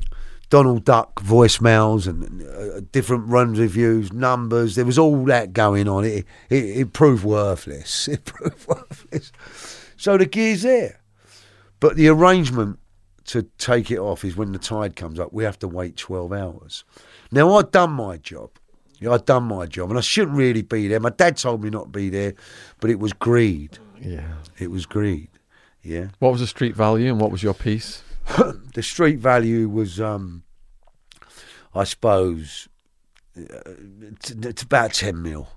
Donald 0.51 0.85
Duck 0.85 1.23
voicemails 1.23 2.07
and 2.07 2.43
uh, 2.43 2.81
different 2.93 3.29
run 3.29 3.55
reviews, 3.55 4.13
numbers. 4.13 4.75
There 4.75 4.85
was 4.85 4.99
all 4.99 5.25
that 5.25 5.55
going 5.55 5.89
on. 5.89 6.05
It 6.05 6.27
it, 6.51 6.65
it 6.65 6.93
proved 6.93 7.25
worthless. 7.25 8.09
It 8.13 8.25
proved 8.25 8.69
worthless. 8.69 9.33
So 9.97 10.19
the 10.19 10.27
gear's 10.27 10.63
there, 10.63 11.01
but 11.81 11.97
the 11.97 12.09
arrangement 12.09 12.79
to 13.27 13.43
take 13.59 13.91
it 13.91 13.99
off 13.99 14.25
is 14.25 14.37
when 14.37 14.53
the 14.53 14.59
tide 14.59 14.97
comes 14.97 15.19
up. 15.19 15.33
We 15.33 15.45
have 15.45 15.59
to 15.61 15.69
wait 15.69 15.97
twelve 15.97 16.33
hours. 16.33 16.85
Now 17.31 17.57
I'd 17.57 17.71
done 17.71 17.91
my 17.91 18.17
job. 18.19 18.51
I'd 19.11 19.27
done 19.27 19.45
my 19.45 19.67
job, 19.67 19.91
and 19.91 19.99
I 19.99 20.03
shouldn't 20.03 20.37
really 20.37 20.63
be 20.63 20.89
there. 20.89 21.01
My 21.01 21.11
dad 21.11 21.37
told 21.37 21.63
me 21.63 21.71
not 21.71 21.85
to 21.85 21.91
be 21.91 22.09
there, 22.09 22.35
but 22.81 22.91
it 22.91 22.99
was 22.99 23.13
greed. 23.13 23.79
Yeah. 24.01 24.35
It 24.59 24.71
was 24.71 24.87
greed. 24.87 25.29
Yeah. 25.83 26.09
What 26.19 26.33
was 26.33 26.41
the 26.41 26.47
street 26.47 26.75
value 26.75 27.11
and 27.11 27.21
what 27.21 27.31
was 27.31 27.43
your 27.43 27.55
piece? 27.55 28.03
the 28.75 28.83
street 28.83 29.19
value 29.19 29.69
was, 29.69 30.01
um, 30.01 30.45
I 31.75 31.85
suppose, 31.85 32.69
uh, 33.37 33.73
it's, 34.23 34.63
about 34.63 34.95
ten 34.95 35.21
mil. 35.23 35.49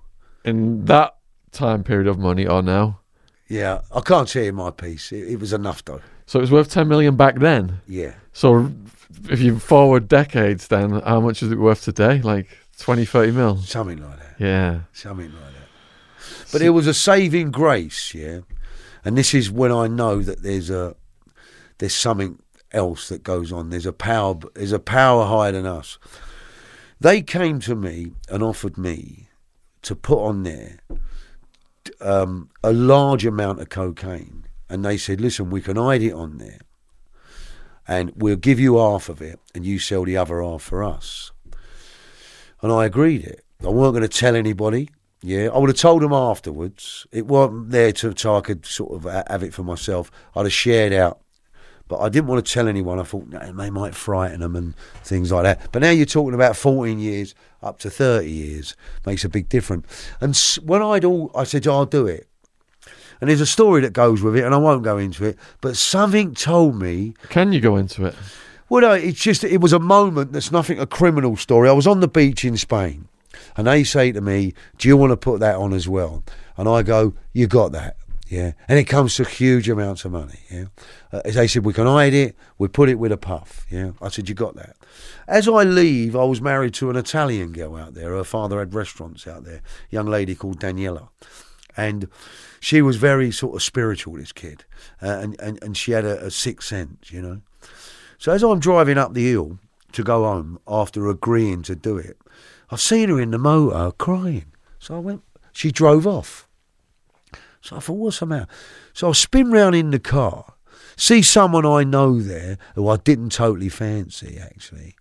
In 0.44 0.86
that 0.86 1.16
time 1.52 1.84
period 1.84 2.08
of 2.08 2.18
money 2.18 2.46
or 2.46 2.62
now? 2.62 3.00
Yeah, 3.48 3.82
I 3.94 4.02
can't 4.02 4.28
tell 4.28 4.44
you 4.44 4.54
my 4.54 4.72
piece. 4.72 5.12
It, 5.12 5.30
it 5.30 5.40
was 5.40 5.54
enough 5.54 5.86
though. 5.86 6.02
So 6.28 6.38
it 6.40 6.42
was 6.42 6.52
worth 6.52 6.70
10 6.70 6.88
million 6.88 7.16
back 7.16 7.40
then. 7.40 7.80
Yeah, 7.88 8.14
So 8.34 8.72
if 9.30 9.40
you 9.40 9.58
forward 9.60 10.08
decades, 10.08 10.68
then 10.68 11.02
how 11.02 11.20
much 11.22 11.42
is 11.42 11.52
it 11.52 11.58
worth 11.58 11.84
today? 11.84 12.22
Like 12.22 12.48
20, 12.80 13.06
30 13.06 13.32
mil? 13.32 13.58
something 13.58 13.98
like 14.02 14.20
that. 14.20 14.36
Yeah. 14.38 14.82
Something 14.94 15.32
like 15.34 15.54
that. 15.54 16.52
But 16.52 16.62
it 16.62 16.70
was 16.70 16.86
a 16.86 16.94
saving 16.94 17.52
grace, 17.52 18.14
yeah. 18.14 18.42
And 19.04 19.18
this 19.18 19.34
is 19.34 19.50
when 19.50 19.72
I 19.72 19.88
know 19.88 20.22
that 20.22 20.44
there's 20.44 20.70
a 20.70 20.96
there's 21.78 21.96
something 21.96 22.40
else 22.72 23.08
that 23.10 23.24
goes 23.24 23.52
on. 23.52 23.70
There's 23.70 23.86
a 23.86 23.94
power. 23.94 24.36
There's 24.54 24.72
a 24.74 24.80
power 24.80 25.26
higher 25.26 25.52
than 25.54 25.66
us. 25.66 25.98
They 27.00 27.22
came 27.22 27.60
to 27.62 27.76
me 27.76 28.12
and 28.30 28.44
offered 28.44 28.78
me 28.78 29.30
to 29.84 29.96
put 29.96 30.20
on 30.24 30.44
there 30.44 30.80
um, 32.02 32.50
a 32.64 32.74
large 32.74 33.26
amount 33.26 33.62
of 33.62 33.70
cocaine, 33.70 34.37
and 34.70 34.84
they 34.84 34.98
said, 34.98 35.22
"Listen, 35.22 35.50
we 35.50 35.62
can 35.62 35.78
hide 35.78 36.02
it 36.02 36.14
on 36.14 36.38
there, 36.38 36.60
and 37.88 38.12
we'll 38.16 38.36
give 38.36 38.60
you 38.60 38.78
half 38.78 39.10
of 39.10 39.22
it, 39.22 39.40
and 39.56 39.66
you 39.66 39.80
sell 39.80 40.04
the 40.04 40.18
other 40.18 40.42
half 40.42 40.62
for 40.62 40.84
us." 40.84 41.32
And 42.62 42.72
I 42.72 42.86
agreed 42.86 43.24
it. 43.24 43.44
I 43.64 43.70
weren't 43.70 43.94
going 43.94 44.02
to 44.02 44.08
tell 44.08 44.36
anybody. 44.36 44.90
Yeah, 45.22 45.50
I 45.54 45.58
would 45.58 45.70
have 45.70 45.78
told 45.78 46.04
them 46.04 46.14
afterwards. 46.14 47.08
It 47.12 47.26
wasn't 47.26 47.72
there 47.72 47.92
to, 47.92 48.14
so 48.16 48.36
I 48.36 48.42
could 48.42 48.66
sort 48.66 48.94
of 49.06 49.28
have 49.28 49.44
it 49.44 49.54
for 49.54 49.64
myself. 49.64 50.12
I'd 50.36 50.46
have 50.46 50.54
shared 50.54 50.94
out, 50.94 51.22
but 51.88 52.00
I 52.00 52.10
didn't 52.10 52.28
want 52.28 52.46
to 52.46 52.54
tell 52.54 52.68
anyone. 52.68 53.00
I 53.00 53.04
thought 53.04 53.28
"No, 53.28 53.40
they 53.52 53.70
might 53.70 53.96
frighten 53.96 54.42
them 54.42 54.56
and 54.56 54.76
things 55.04 55.32
like 55.32 55.44
that. 55.44 55.72
But 55.72 55.82
now 55.82 55.90
you're 55.90 56.06
talking 56.06 56.36
about 56.36 56.56
14 56.56 57.00
years 57.00 57.34
up 57.64 57.80
to 57.80 57.90
30 57.90 58.30
years 58.30 58.76
makes 59.06 59.26
a 59.26 59.30
big 59.30 59.50
difference. 59.50 59.88
And 60.22 60.38
when 60.64 60.84
I'd 60.84 61.04
all, 61.04 61.32
I 61.36 61.44
said 61.44 61.68
I'll 61.68 61.86
do 61.86 62.06
it. 62.06 62.28
And 63.20 63.30
there's 63.30 63.42
a 63.42 63.46
story 63.46 63.82
that 63.82 63.94
goes 63.94 64.22
with 64.22 64.36
it, 64.36 64.44
and 64.44 64.54
I 64.54 64.58
won't 64.58 64.84
go 64.84 64.98
into 64.98 65.26
it. 65.26 65.38
But 65.62 65.76
something 65.78 66.34
told 66.34 66.76
me 66.76 67.14
Can 67.30 67.52
you 67.52 67.60
go 67.60 67.76
into 67.76 68.06
it? 68.06 68.16
well, 68.70 68.82
no, 68.82 68.92
it's 68.94 69.20
just 69.20 69.44
it 69.44 69.62
was 69.62 69.74
a 69.74 69.80
moment 69.80 70.34
that's 70.34 70.52
nothing 70.52 70.80
a 70.80 70.86
criminal 70.86 71.36
story. 71.36 71.70
I 71.70 71.74
was 71.74 71.88
on 71.88 72.00
the 72.00 72.08
beach 72.08 72.46
in 72.46 72.58
Spain, 72.58 73.08
and 73.56 73.68
they 73.68 73.84
say 73.84 74.12
to 74.12 74.22
me, 74.22 74.54
"Do 74.78 74.88
you 74.88 74.98
want 74.98 75.12
to 75.12 75.18
put 75.18 75.40
that 75.40 75.56
on 75.56 75.74
as 75.74 75.88
well?" 75.88 76.24
And 76.58 76.68
I 76.68 76.84
go, 76.84 77.14
"You 77.34 77.48
got 77.48 77.72
that." 77.72 77.98
Yeah, 78.30 78.52
and 78.68 78.78
it 78.78 78.84
comes 78.84 79.16
to 79.16 79.24
huge 79.24 79.70
amounts 79.70 80.04
of 80.04 80.12
money. 80.12 80.42
Yeah, 80.52 80.66
uh, 81.14 81.22
they 81.24 81.48
said 81.48 81.64
we 81.64 81.72
can 81.72 81.88
hide 81.88 82.14
it, 82.14 82.36
we 82.58 82.68
put 82.68 82.90
it 82.90 83.00
with 83.00 83.14
a 83.14 83.18
puff. 83.18 83.66
Yeah, 83.72 83.92
I 84.02 84.10
said 84.10 84.28
you 84.28 84.36
got 84.36 84.56
that. 84.56 84.76
As 85.30 85.48
I 85.48 85.64
leave, 85.64 86.14
I 86.14 86.26
was 86.26 86.42
married 86.42 86.74
to 86.76 86.90
an 86.90 86.98
Italian 86.98 87.54
girl 87.54 87.78
out 87.78 87.94
there. 87.94 88.10
Her 88.12 88.26
father 88.26 88.60
had 88.60 88.74
restaurants 88.74 89.28
out 89.28 89.46
there. 89.46 89.62
young 89.90 90.08
lady 90.08 90.36
called 90.36 90.60
Daniela, 90.60 91.08
and 91.78 92.10
she 92.60 92.82
was 92.82 92.98
very 92.98 93.32
sort 93.32 93.56
of 93.56 93.64
spiritual. 93.64 94.16
This 94.16 94.32
kid, 94.32 94.66
uh, 95.02 95.20
and, 95.22 95.40
and 95.40 95.62
and 95.64 95.78
she 95.78 95.92
had 95.92 96.06
a, 96.06 96.26
a 96.26 96.32
sixth 96.32 96.68
sense, 96.68 97.12
you 97.12 97.22
know. 97.22 97.42
So 98.18 98.32
as 98.32 98.44
I'm 98.44 98.60
driving 98.60 98.98
up 98.98 99.14
the 99.14 99.30
hill 99.30 99.60
to 99.92 100.04
go 100.04 100.24
home 100.24 100.60
after 100.68 101.08
agreeing 101.08 101.64
to 101.64 101.76
do 101.76 101.98
it, 101.98 102.18
I've 102.70 102.82
seen 102.82 103.10
her 103.10 103.20
in 103.20 103.32
the 103.32 103.38
motor 103.38 103.92
crying. 103.92 104.52
So 104.80 104.96
I 104.96 105.00
went. 105.00 105.24
She 105.52 105.72
drove 105.72 106.06
off. 106.06 106.48
So 107.62 107.76
I 107.76 107.80
thought, 107.80 107.94
what's 107.94 108.20
the 108.20 108.26
matter? 108.26 108.48
So 108.94 109.10
I 109.10 109.12
spin 109.14 109.52
round 109.52 109.76
in 109.76 109.92
the 109.92 110.00
car, 110.00 110.54
see 110.96 111.22
someone 111.22 111.66
I 111.66 111.84
know 111.84 112.20
there 112.20 112.58
who 112.76 112.88
I 112.88 112.98
didn't 112.98 113.32
totally 113.32 113.70
fancy. 113.70 114.38
Actually, 114.40 114.96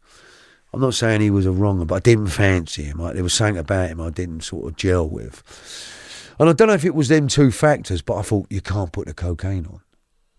I'm 0.73 0.81
not 0.81 0.95
saying 0.95 1.21
he 1.21 1.31
was 1.31 1.47
a 1.47 1.53
wronger, 1.53 1.85
but 1.85 1.95
I 1.95 2.01
didn't 2.01 2.29
fancy 2.29 2.85
him. 2.85 2.99
There 2.99 3.23
was 3.23 3.35
something 3.35 3.59
about 3.59 3.91
him 3.91 4.01
I 4.01 4.11
didn't 4.11 4.41
sort 4.41 4.67
of 4.67 4.77
gel 4.77 5.09
with. 5.09 5.43
And 6.39 6.49
I 6.49 6.53
don't 6.53 6.69
know 6.69 6.75
if 6.75 6.85
it 6.85 6.95
was 6.95 7.09
them 7.09 7.29
two 7.29 7.51
factors, 7.51 8.03
but 8.03 8.17
I 8.17 8.23
thought 8.23 8.47
you 8.51 8.61
can't 8.61 8.93
put 8.93 9.07
the 9.07 9.15
cocaine 9.15 9.67
on. 9.67 9.81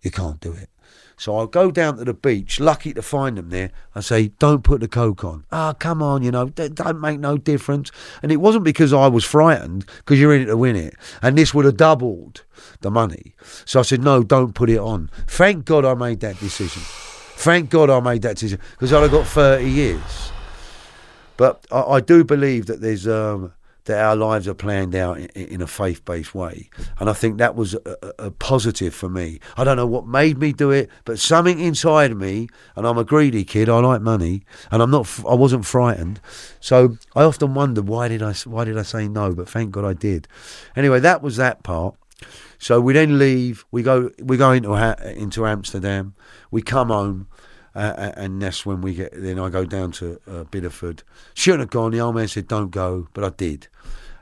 You 0.02 0.12
can't 0.12 0.40
do 0.40 0.54
it. 0.54 0.70
So 1.20 1.36
I 1.40 1.48
go 1.48 1.72
down 1.72 1.98
to 1.98 2.06
the 2.06 2.14
beach, 2.14 2.60
lucky 2.60 2.94
to 2.94 3.02
find 3.02 3.38
them 3.38 3.50
there. 3.50 3.72
I 3.96 4.02
say, 4.02 4.28
don't 4.40 4.64
put 4.64 4.82
the 4.82 4.88
coke 4.88 5.24
on. 5.24 5.46
Ah, 5.52 5.74
come 5.74 6.04
on, 6.04 6.22
you 6.22 6.30
know, 6.30 6.50
don't 6.50 7.02
make 7.02 7.20
no 7.20 7.40
difference. 7.40 7.92
And 8.22 8.32
it 8.32 8.38
wasn't 8.38 8.64
because 8.64 8.94
I 8.94 9.08
was 9.08 9.26
frightened, 9.26 9.86
because 9.98 10.20
you're 10.20 10.36
in 10.36 10.44
it 10.44 10.46
to 10.46 10.58
win 10.58 10.76
it. 10.76 10.94
And 11.24 11.36
this 11.36 11.56
would 11.56 11.66
have 11.66 11.78
doubled 11.78 12.44
the 12.82 12.92
money. 12.92 13.34
So 13.66 13.80
I 13.80 13.82
said, 13.82 14.04
no, 14.04 14.22
don't 14.22 14.54
put 14.54 14.70
it 14.70 14.78
on. 14.78 15.10
Thank 15.26 15.66
God 15.66 15.86
I 15.86 15.96
made 15.96 16.20
that 16.20 16.40
decision. 16.40 16.84
Thank 16.86 17.72
God 17.72 17.90
I 17.90 18.00
made 18.00 18.22
that 18.22 18.36
decision, 18.36 18.60
because 18.72 18.94
I'd 18.94 19.02
have 19.02 19.12
got 19.12 19.26
30 19.26 19.68
years. 19.68 20.32
But 21.36 21.66
I, 21.72 21.82
I 21.82 22.00
do 22.00 22.24
believe 22.24 22.68
that 22.68 22.82
there's 22.82 23.08
um, 23.08 23.54
that 23.88 24.02
our 24.02 24.16
lives 24.16 24.48
are 24.48 24.54
planned 24.54 24.96
out 24.96 25.18
in, 25.18 25.28
in 25.36 25.62
a 25.62 25.68
faith-based 25.68 26.34
way, 26.34 26.70
and 27.00 27.10
I 27.10 27.14
think 27.14 27.38
that 27.38 27.56
was 27.56 27.74
a, 27.74 28.14
a, 28.20 28.32
positive 28.32 28.94
for 28.94 29.10
me. 29.10 29.40
I 29.58 29.64
don't 29.64 29.78
know 29.78 29.88
what 29.88 30.08
made 30.08 30.38
me 30.38 30.54
do 30.54 30.72
it, 30.72 30.90
but 31.04 31.20
something 31.20 31.60
inside 31.60 32.16
me, 32.16 32.48
and 32.76 32.86
I'm 32.88 32.98
a 32.98 33.04
greedy 33.04 33.44
kid. 33.44 33.68
I 33.68 33.80
like 33.80 34.02
money, 34.02 34.44
and 34.72 34.82
I'm 34.82 34.92
not. 34.92 35.08
I 35.28 35.34
wasn't 35.34 35.66
frightened, 35.66 36.22
so 36.60 36.98
I 37.16 37.24
often 37.24 37.54
wonder 37.54 37.82
why 37.82 38.08
did 38.08 38.22
I 38.22 38.34
why 38.46 38.64
did 38.64 38.78
I 38.78 38.84
say 38.84 39.08
no? 39.08 39.34
But 39.34 39.50
thank 39.50 39.72
God 39.72 39.86
I 39.86 39.94
did. 39.94 40.28
Anyway, 40.76 41.00
that 41.00 41.22
was 41.22 41.38
that 41.38 41.64
part. 41.64 41.96
So 42.60 42.82
we 42.82 42.94
then 42.94 43.20
leave. 43.20 43.66
We 43.72 43.84
go. 43.84 44.12
We 44.20 44.38
go 44.38 44.52
into 44.52 44.74
into 45.16 45.46
Amsterdam. 45.46 46.16
We 46.52 46.62
come 46.62 46.90
home, 46.90 47.28
Uh, 47.76 48.12
and 48.18 48.42
that's 48.42 48.66
when 48.66 48.82
we 48.82 48.96
get. 48.96 49.12
Then 49.14 49.38
I 49.38 49.50
go 49.50 49.64
down 49.64 49.92
to 49.94 50.20
uh, 50.28 50.44
Bideford. 50.46 51.04
Shouldn't 51.36 51.60
have 51.60 51.70
gone. 51.70 51.92
The 51.92 52.02
old 52.02 52.16
man 52.16 52.28
said, 52.28 52.48
"Don't 52.48 52.72
go," 52.72 53.08
but 53.14 53.24
I 53.24 53.30
did, 53.30 53.68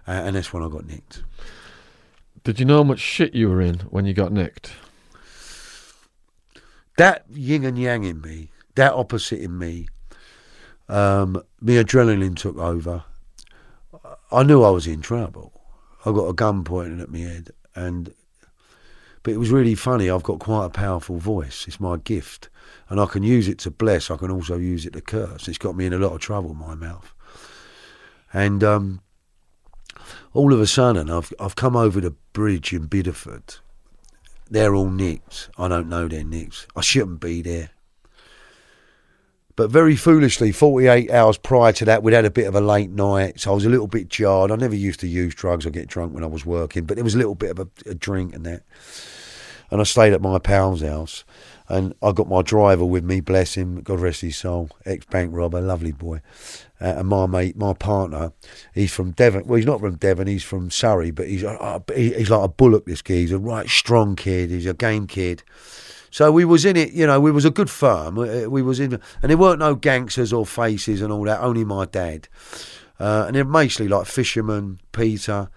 uh, 0.08 0.12
and 0.12 0.36
that's 0.36 0.54
when 0.54 0.64
I 0.64 0.70
got 0.70 0.86
nicked. 0.86 1.24
Did 2.44 2.60
you 2.60 2.66
know 2.66 2.78
how 2.78 2.84
much 2.84 3.00
shit 3.00 3.34
you 3.34 3.50
were 3.50 3.62
in 3.62 3.80
when 3.90 4.06
you 4.06 4.14
got 4.14 4.32
nicked? 4.32 4.74
That 6.98 7.26
yin 7.30 7.66
and 7.66 7.78
yang 7.78 8.04
in 8.04 8.22
me, 8.22 8.52
that 8.76 8.94
opposite 8.94 9.40
in 9.40 9.58
me, 9.58 9.88
um, 10.88 11.42
my 11.60 11.74
adrenaline 11.74 12.36
took 12.38 12.58
over. 12.58 13.04
I 14.32 14.44
knew 14.44 14.64
I 14.64 14.70
was 14.70 14.88
in 14.88 15.02
trouble. 15.02 15.52
I 16.06 16.12
got 16.12 16.28
a 16.28 16.34
gun 16.34 16.64
pointed 16.64 17.02
at 17.02 17.10
my 17.12 17.20
head, 17.20 17.50
and 17.74 18.14
but 19.24 19.34
it 19.34 19.38
was 19.38 19.50
really 19.50 19.76
funny. 19.76 20.10
I've 20.10 20.24
got 20.24 20.40
quite 20.40 20.66
a 20.66 20.70
powerful 20.70 21.18
voice. 21.18 21.66
It's 21.68 21.80
my 21.80 21.98
gift, 21.98 22.50
and 22.90 23.00
I 23.00 23.08
can 23.08 23.24
use 23.24 23.48
it 23.48 23.58
to 23.60 23.72
bless. 23.72 24.12
I 24.12 24.18
can 24.18 24.30
also 24.30 24.58
use 24.58 24.86
it 24.86 24.94
to 24.94 25.02
curse. 25.02 25.48
It's 25.48 25.58
got 25.58 25.76
me 25.76 25.88
in 25.88 25.94
a 25.94 25.98
lot 25.98 26.14
of 26.14 26.22
trouble. 26.22 26.54
My 26.54 26.76
mouth, 26.76 27.12
and 28.32 28.64
um, 28.64 29.02
all 30.36 30.54
of 30.54 30.60
a 30.60 30.68
sudden, 30.68 31.10
I've 31.10 31.34
I've 31.40 31.56
come 31.56 31.76
over 31.76 32.02
the 32.02 32.12
bridge 32.34 32.74
in 32.74 32.88
Bideford. 32.88 33.60
They're 34.50 34.76
all 34.76 34.90
nicked. 34.90 35.50
I 35.58 35.68
don't 35.68 35.90
know 35.90 36.08
they're. 36.08 36.68
I 36.76 36.82
shouldn't 36.82 37.20
be 37.20 37.42
there. 37.42 37.72
But 39.56 39.72
very 39.72 39.96
foolishly, 39.96 40.52
48 40.52 41.10
hours 41.10 41.38
prior 41.38 41.72
to 41.74 41.86
that, 41.86 42.04
we'd 42.04 42.14
had 42.14 42.26
a 42.26 42.30
bit 42.30 42.46
of 42.46 42.56
a 42.56 42.62
late 42.62 42.90
night, 42.90 43.40
so 43.40 43.52
I 43.52 43.56
was 43.56 43.64
a 43.64 43.70
little 43.70 43.88
bit 43.88 44.10
jarred. 44.10 44.52
I 44.52 44.58
never 44.58 44.76
used 44.76 45.00
to 45.00 45.08
use 45.08 45.34
drugs 45.34 45.66
or 45.66 45.70
get 45.70 45.88
drunk 45.88 46.14
when 46.14 46.26
I 46.26 46.28
was 46.28 46.46
working, 46.46 46.84
but 46.84 46.96
there 46.96 47.06
was 47.06 47.16
a 47.16 47.18
little 47.18 47.36
bit 47.36 47.52
of 47.52 47.60
a, 47.60 47.90
a 47.90 47.96
drink 47.96 48.36
and 48.36 48.46
that. 48.46 48.64
And 49.72 49.80
I 49.80 49.86
stayed 49.86 50.12
at 50.12 50.22
my 50.22 50.40
pal's 50.40 50.82
house, 50.82 51.24
and 51.70 51.96
I 52.04 52.12
got 52.12 52.28
my 52.28 52.42
driver 52.42 52.84
with 52.84 53.06
me, 53.06 53.22
bless 53.22 53.56
him, 53.56 53.82
God 53.82 54.02
rest 54.02 54.22
his 54.22 54.36
soul, 54.36 54.70
ex 54.86 55.06
bank 55.06 55.32
robber, 55.34 55.62
lovely 55.62 55.94
boy. 55.94 56.22
Uh, 56.82 56.96
and 56.98 57.08
my 57.08 57.26
mate, 57.26 57.56
my 57.56 57.74
partner, 57.74 58.34
he's 58.74 58.94
from 58.94 59.12
Devon. 59.12 59.46
Well, 59.48 59.56
he's 59.56 59.66
not 59.66 59.80
from 59.80 59.96
Devon, 59.96 60.28
he's 60.28 60.44
from 60.44 60.70
Surrey, 60.70 61.12
but 61.12 61.28
he's, 61.28 61.44
uh, 61.44 61.80
he's 61.96 62.30
like 62.30 62.44
a 62.44 62.50
bullock, 62.50 62.86
this 62.86 63.02
kid. 63.02 63.16
He's 63.16 63.32
a 63.32 63.40
right 63.40 63.70
strong 63.70 64.16
kid, 64.16 64.50
he's 64.50 64.66
a 64.66 64.74
game 64.74 65.08
kid. 65.08 65.42
So 66.12 66.32
we 66.32 66.46
was 66.46 66.66
in 66.66 66.78
it, 66.78 66.92
you 66.92 67.06
know, 67.08 67.20
we 67.20 67.32
was 67.32 67.46
a 67.46 67.50
good 67.50 67.70
firm. 67.70 68.18
Uh, 68.18 68.50
We 68.50 68.62
was 68.62 68.80
in, 68.80 69.00
and 69.22 69.30
there 69.30 69.38
weren't 69.38 69.60
no 69.60 69.76
gangsters 69.76 70.32
or 70.32 70.46
faces 70.46 71.02
and 71.02 71.12
all 71.12 71.24
that. 71.24 71.42
Only 71.42 71.66
my 71.66 71.86
dad, 71.86 72.28
uh, 73.00 73.26
and 73.28 73.36
they're 73.36 73.46
mostly 73.46 73.88
like 73.88 74.06
fishermen. 74.06 74.80
Peter, 74.92 75.50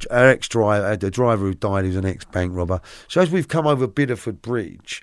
the 0.00 0.14
our 0.14 0.28
ex 0.28 0.48
driver, 0.48 0.96
the 0.96 1.10
driver 1.10 1.46
who 1.46 1.54
died, 1.54 1.84
is 1.84 1.96
an 1.96 2.04
ex 2.04 2.24
bank 2.24 2.52
robber. 2.54 2.80
So 3.08 3.20
as 3.20 3.30
we've 3.30 3.48
come 3.48 3.66
over 3.66 3.86
Bideford 3.86 4.40
Bridge, 4.42 5.02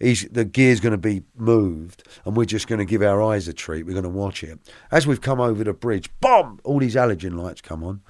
the 0.00 0.44
gear's 0.44 0.80
going 0.80 0.92
to 0.92 0.98
be 0.98 1.22
moved, 1.36 2.02
and 2.24 2.36
we're 2.36 2.44
just 2.44 2.68
going 2.68 2.78
to 2.78 2.84
give 2.84 3.02
our 3.02 3.22
eyes 3.22 3.48
a 3.48 3.52
treat. 3.52 3.84
We're 3.84 3.92
going 3.92 4.04
to 4.04 4.08
watch 4.08 4.42
it. 4.42 4.58
As 4.90 5.06
we've 5.06 5.20
come 5.20 5.40
over 5.40 5.64
the 5.64 5.72
bridge, 5.72 6.10
bomb! 6.20 6.60
All 6.64 6.78
these 6.78 6.94
halogen 6.94 7.38
lights 7.38 7.60
come 7.60 7.82
on, 7.82 8.02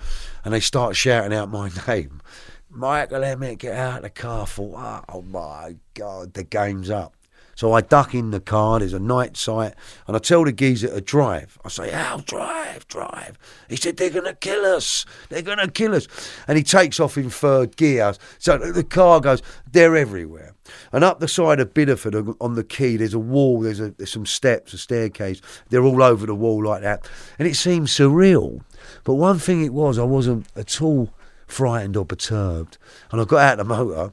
and 0.45 0.53
they 0.53 0.61
start 0.61 0.97
shouting 0.97 1.37
out 1.37 1.51
my 1.51 1.70
name. 1.89 2.20
Michael 2.68 3.24
Emmett, 3.24 3.59
get 3.59 3.74
out 3.74 3.99
of 3.99 4.03
the 4.03 4.11
car. 4.11 4.47
Thought, 4.47 5.05
oh 5.09 5.22
my 5.22 5.77
God, 5.95 6.35
the 6.35 6.45
game's 6.45 6.91
up. 6.91 7.16
So 7.57 7.73
I 7.73 7.81
duck 7.81 8.15
in 8.15 8.31
the 8.31 8.39
car, 8.39 8.79
there's 8.79 8.93
a 8.93 9.01
night 9.01 9.37
sight, 9.37 9.75
and 10.07 10.15
I 10.15 10.21
tell 10.21 10.45
the 10.45 10.53
geezer 10.53 10.89
to 10.89 11.01
drive. 11.01 11.59
I 11.65 11.69
say, 11.69 11.91
Al, 11.91 12.19
drive, 12.21 12.87
drive. 12.87 13.39
He 13.69 13.77
said, 13.77 13.97
they're 13.97 14.11
going 14.11 14.27
to 14.27 14.35
kill 14.35 14.65
us. 14.65 15.07
They're 15.31 15.43
going 15.43 15.59
to 15.59 15.69
kill 15.69 15.95
us. 15.95 16.07
And 16.47 16.59
he 16.59 16.63
takes 16.63 17.01
off 17.01 17.17
in 17.17 17.31
third 17.31 17.77
gear. 17.77 18.13
So 18.39 18.59
the 18.59 18.85
car 18.85 19.21
goes, 19.21 19.43
they're 19.73 19.97
everywhere. 19.97 20.55
And 20.93 21.03
up 21.03 21.19
the 21.19 21.29
side 21.29 21.59
of 21.59 21.73
Bideford 21.73 22.15
on- 22.15 22.37
on 22.41 22.55
the 22.57 22.65
quay, 22.65 22.97
there's 22.97 23.15
a 23.15 23.19
wall, 23.19 23.61
there's, 23.61 23.81
a, 23.81 23.91
there's 23.91 24.13
some 24.13 24.27
steps, 24.27 24.75
a 24.75 24.79
staircase. 24.79 25.41
They're 25.71 25.83
all 25.85 26.03
over 26.03 26.27
the 26.27 26.35
wall 26.35 26.63
like 26.63 26.83
that. 26.83 27.09
And 27.39 27.49
it 27.49 27.55
seemed 27.55 27.87
surreal. 27.87 28.61
But 29.03 29.15
one 29.15 29.39
thing 29.39 29.65
it 29.65 29.73
was, 29.73 29.99
I 29.99 30.05
wasn't 30.05 30.47
at 30.57 30.83
all 30.83 31.11
frightened 31.47 31.97
or 31.97 32.05
perturbed. 32.05 32.77
And 33.11 33.21
I 33.21 33.25
got 33.25 33.39
out 33.39 33.61
of 33.61 33.67
the 33.67 33.75
motor, 33.75 34.13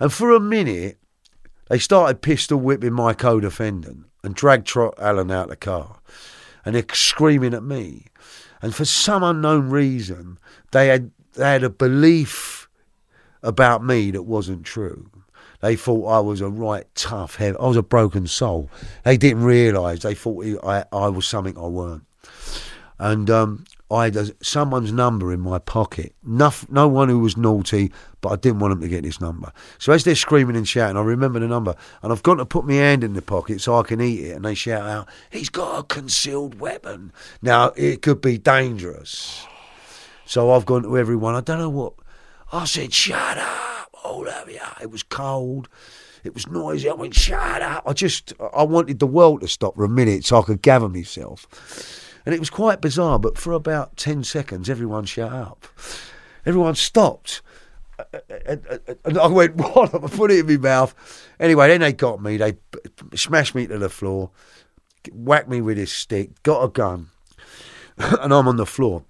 and 0.00 0.12
for 0.12 0.32
a 0.32 0.40
minute, 0.40 0.98
they 1.68 1.78
started 1.78 2.22
pistol 2.22 2.58
whipping 2.58 2.92
my 2.92 3.12
co-defendant 3.12 4.06
and 4.22 4.34
dragged 4.34 4.66
Trot 4.66 4.94
Allen 4.98 5.30
out 5.30 5.44
of 5.44 5.50
the 5.50 5.56
car, 5.56 5.98
and 6.64 6.74
they're 6.74 6.84
screaming 6.92 7.54
at 7.54 7.62
me. 7.62 8.06
And 8.62 8.74
for 8.74 8.84
some 8.84 9.22
unknown 9.22 9.70
reason, 9.70 10.38
they 10.72 10.88
had 10.88 11.10
they 11.34 11.50
had 11.50 11.64
a 11.64 11.70
belief 11.70 12.68
about 13.42 13.84
me 13.84 14.10
that 14.10 14.22
wasn't 14.22 14.64
true. 14.64 15.10
They 15.60 15.76
thought 15.76 16.06
I 16.06 16.20
was 16.20 16.40
a 16.40 16.48
right 16.48 16.86
tough 16.94 17.36
head. 17.36 17.56
I 17.58 17.66
was 17.66 17.76
a 17.76 17.82
broken 17.82 18.26
soul. 18.26 18.70
They 19.04 19.16
didn't 19.16 19.44
realise. 19.44 20.00
They 20.00 20.14
thought 20.14 20.44
I, 20.64 20.84
I 20.92 21.08
was 21.08 21.26
something 21.26 21.56
I 21.56 21.66
weren't 21.66 22.06
and 22.98 23.28
um, 23.30 23.64
I 23.88 24.04
had 24.04 24.34
someone's 24.42 24.92
number 24.92 25.32
in 25.32 25.40
my 25.40 25.58
pocket. 25.60 26.12
No, 26.24 26.52
no 26.68 26.88
one 26.88 27.08
who 27.08 27.20
was 27.20 27.36
naughty, 27.36 27.92
but 28.20 28.30
I 28.30 28.36
didn't 28.36 28.58
want 28.58 28.72
them 28.72 28.80
to 28.80 28.88
get 28.88 29.04
this 29.04 29.20
number. 29.20 29.52
So 29.78 29.92
as 29.92 30.02
they're 30.02 30.16
screaming 30.16 30.56
and 30.56 30.66
shouting, 30.66 30.96
I 30.96 31.02
remember 31.02 31.38
the 31.38 31.46
number, 31.46 31.76
and 32.02 32.12
I've 32.12 32.24
got 32.24 32.34
to 32.36 32.44
put 32.44 32.64
my 32.64 32.74
hand 32.74 33.04
in 33.04 33.12
the 33.12 33.22
pocket 33.22 33.60
so 33.60 33.78
I 33.78 33.84
can 33.84 34.00
eat 34.00 34.24
it. 34.24 34.32
And 34.32 34.44
they 34.44 34.54
shout 34.54 34.88
out, 34.88 35.08
"He's 35.30 35.48
got 35.48 35.78
a 35.78 35.82
concealed 35.84 36.58
weapon." 36.58 37.12
Now 37.40 37.72
it 37.76 38.02
could 38.02 38.20
be 38.20 38.38
dangerous. 38.38 39.46
So 40.24 40.50
I've 40.50 40.66
gone 40.66 40.82
to 40.82 40.98
everyone. 40.98 41.36
I 41.36 41.40
don't 41.40 41.58
know 41.58 41.70
what. 41.70 41.92
I 42.52 42.64
said, 42.64 42.92
"Shut 42.92 43.38
up, 43.38 43.90
all 44.02 44.28
of 44.28 44.50
you." 44.50 44.58
It 44.80 44.90
was 44.90 45.04
cold. 45.04 45.68
It 46.24 46.34
was 46.34 46.48
noisy. 46.48 46.90
I 46.90 46.94
went, 46.94 47.14
"Shut 47.14 47.62
up!" 47.62 47.84
I 47.86 47.92
just, 47.92 48.32
I 48.52 48.64
wanted 48.64 48.98
the 48.98 49.06
world 49.06 49.42
to 49.42 49.48
stop 49.48 49.76
for 49.76 49.84
a 49.84 49.88
minute 49.88 50.24
so 50.24 50.40
I 50.40 50.42
could 50.42 50.60
gather 50.60 50.88
myself. 50.88 51.46
And 52.26 52.34
it 52.34 52.40
was 52.40 52.50
quite 52.50 52.80
bizarre, 52.80 53.20
but 53.20 53.38
for 53.38 53.52
about 53.52 53.96
10 53.96 54.24
seconds, 54.24 54.68
everyone 54.68 55.04
shut 55.04 55.32
up. 55.32 55.64
Everyone 56.44 56.74
stopped. 56.74 57.40
And, 58.46 59.18
I 59.18 59.28
went, 59.28 59.54
what? 59.56 59.94
I 59.94 59.98
put 60.08 60.32
it 60.32 60.40
in 60.40 60.46
my 60.46 60.56
mouth. 60.56 60.94
Anyway, 61.38 61.68
then 61.68 61.80
they 61.80 61.92
got 61.92 62.20
me. 62.20 62.36
They 62.36 62.56
smashed 63.14 63.54
me 63.54 63.68
to 63.68 63.78
the 63.78 63.88
floor, 63.88 64.30
whacked 65.12 65.48
me 65.48 65.60
with 65.60 65.78
his 65.78 65.92
stick, 65.92 66.42
got 66.42 66.64
a 66.64 66.68
gun, 66.68 67.10
and 67.96 68.34
I'm 68.34 68.48
on 68.48 68.56
the 68.56 68.66
floor. 68.66 69.04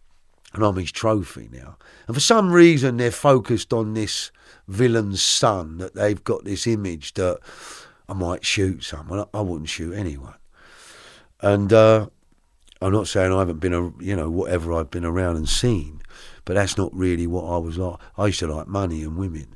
And 0.53 0.65
I'm 0.65 0.77
his 0.77 0.93
trophy 0.93 1.49
now. 1.53 1.77
And 2.07 2.15
for 2.17 2.21
some 2.21 2.51
reason, 2.51 2.97
they're 2.97 3.11
focused 3.11 3.73
on 3.73 3.95
this 3.95 4.31
villain's 4.69 5.23
son, 5.23 5.79
that 5.79 5.95
they've 5.95 6.23
got 6.23 6.45
this 6.45 6.67
image 6.67 7.15
that 7.15 7.39
I 8.09 8.15
might 8.15 8.45
shoot 8.45 8.85
someone. 8.85 9.27
I 9.35 9.41
wouldn't 9.41 9.69
shoot 9.69 9.93
anyone. 9.93 10.35
And 11.41 11.73
uh, 11.73 12.07
I'm 12.81 12.93
not 12.93 13.09
saying 13.09 13.33
I 13.33 13.39
haven't 13.39 13.61
been, 13.61 13.73
a, 13.73 13.93
you 14.03 14.15
know, 14.15 14.31
whatever 14.31 14.73
I've 14.73 14.91
been 14.91 15.05
around 15.05 15.37
and 15.37 15.49
seen, 15.49 16.03
but 16.45 16.55
that's 16.55 16.77
not 16.77 16.95
really 16.95 17.27
what 17.27 17.45
I 17.45 17.59
was 17.59 17.79
like. 17.79 17.99
I 18.17 18.27
used 18.27 18.41
to 18.41 18.55
like 18.55 18.69
money 18.69 19.03
and 19.03 19.17
women, 19.17 19.55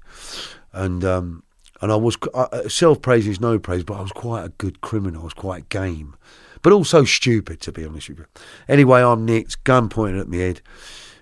and 0.72 1.04
um, 1.04 1.42
and 1.80 1.92
I 1.92 1.96
was 1.96 2.16
uh, 2.34 2.68
self 2.68 3.02
praise 3.02 3.26
is 3.26 3.40
no 3.40 3.58
praise, 3.58 3.84
but 3.84 3.94
I 3.94 4.02
was 4.02 4.12
quite 4.12 4.44
a 4.44 4.50
good 4.50 4.80
criminal. 4.80 5.22
I 5.22 5.24
was 5.24 5.34
quite 5.34 5.68
game, 5.68 6.16
but 6.62 6.72
also 6.72 7.04
stupid 7.04 7.60
to 7.62 7.72
be 7.72 7.84
honest 7.84 8.08
with 8.08 8.18
you. 8.20 8.26
Anyway, 8.68 9.02
I'm 9.02 9.24
nicked, 9.24 9.62
gun 9.64 9.88
pointed 9.88 10.20
at 10.20 10.28
my 10.28 10.38
head, 10.38 10.62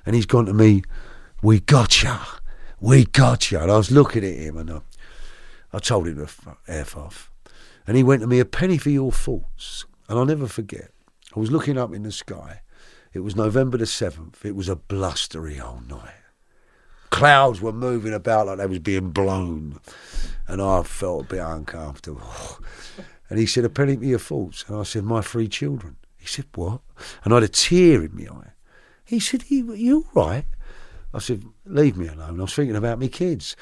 and 0.06 0.14
he's 0.14 0.26
gone 0.26 0.46
to 0.46 0.54
me. 0.54 0.82
We 1.42 1.60
got 1.60 2.02
ya, 2.02 2.18
we 2.80 3.04
got 3.04 3.50
ya. 3.50 3.62
And 3.62 3.70
I 3.70 3.76
was 3.76 3.90
looking 3.90 4.24
at 4.24 4.34
him, 4.34 4.56
and 4.56 4.70
I, 4.70 4.80
I 5.72 5.78
told 5.78 6.08
him 6.08 6.16
to 6.16 6.24
f- 6.24 6.96
off, 6.96 7.30
and 7.86 7.96
he 7.96 8.02
went 8.02 8.22
to 8.22 8.26
me 8.26 8.38
a 8.38 8.44
penny 8.44 8.78
for 8.78 8.90
your 8.90 9.12
faults, 9.12 9.84
and 10.08 10.18
I'll 10.18 10.26
never 10.26 10.46
forget. 10.46 10.92
I 11.38 11.40
was 11.40 11.52
looking 11.52 11.78
up 11.78 11.94
in 11.94 12.02
the 12.02 12.10
sky. 12.10 12.62
It 13.12 13.20
was 13.20 13.36
November 13.36 13.78
the 13.78 13.84
7th. 13.84 14.44
It 14.44 14.56
was 14.56 14.68
a 14.68 14.74
blustery 14.74 15.60
old 15.60 15.88
night. 15.88 16.16
Clouds 17.10 17.60
were 17.60 17.72
moving 17.72 18.12
about 18.12 18.48
like 18.48 18.58
they 18.58 18.66
was 18.66 18.80
being 18.80 19.10
blown. 19.10 19.78
And 20.48 20.60
I 20.60 20.82
felt 20.82 21.26
a 21.26 21.28
bit 21.28 21.38
uncomfortable. 21.38 22.26
And 23.30 23.38
he 23.38 23.44
said, 23.44 23.64
a 23.66 23.68
penny 23.68 23.94
your 24.00 24.18
faults. 24.18 24.64
And 24.66 24.78
I 24.78 24.82
said, 24.82 25.04
my 25.04 25.20
three 25.20 25.48
children. 25.48 25.96
He 26.16 26.26
said, 26.26 26.46
what? 26.54 26.80
And 27.22 27.32
I 27.34 27.36
had 27.36 27.44
a 27.44 27.48
tear 27.48 28.02
in 28.02 28.16
my 28.16 28.24
eye. 28.24 28.52
He 29.04 29.20
said, 29.20 29.44
you 29.48 30.06
all 30.16 30.28
right? 30.28 30.46
I 31.12 31.18
said, 31.18 31.44
leave 31.66 31.98
me 31.98 32.08
alone. 32.08 32.40
I 32.40 32.42
was 32.42 32.54
thinking 32.54 32.74
about 32.74 32.98
me 32.98 33.08
kids. 33.08 33.54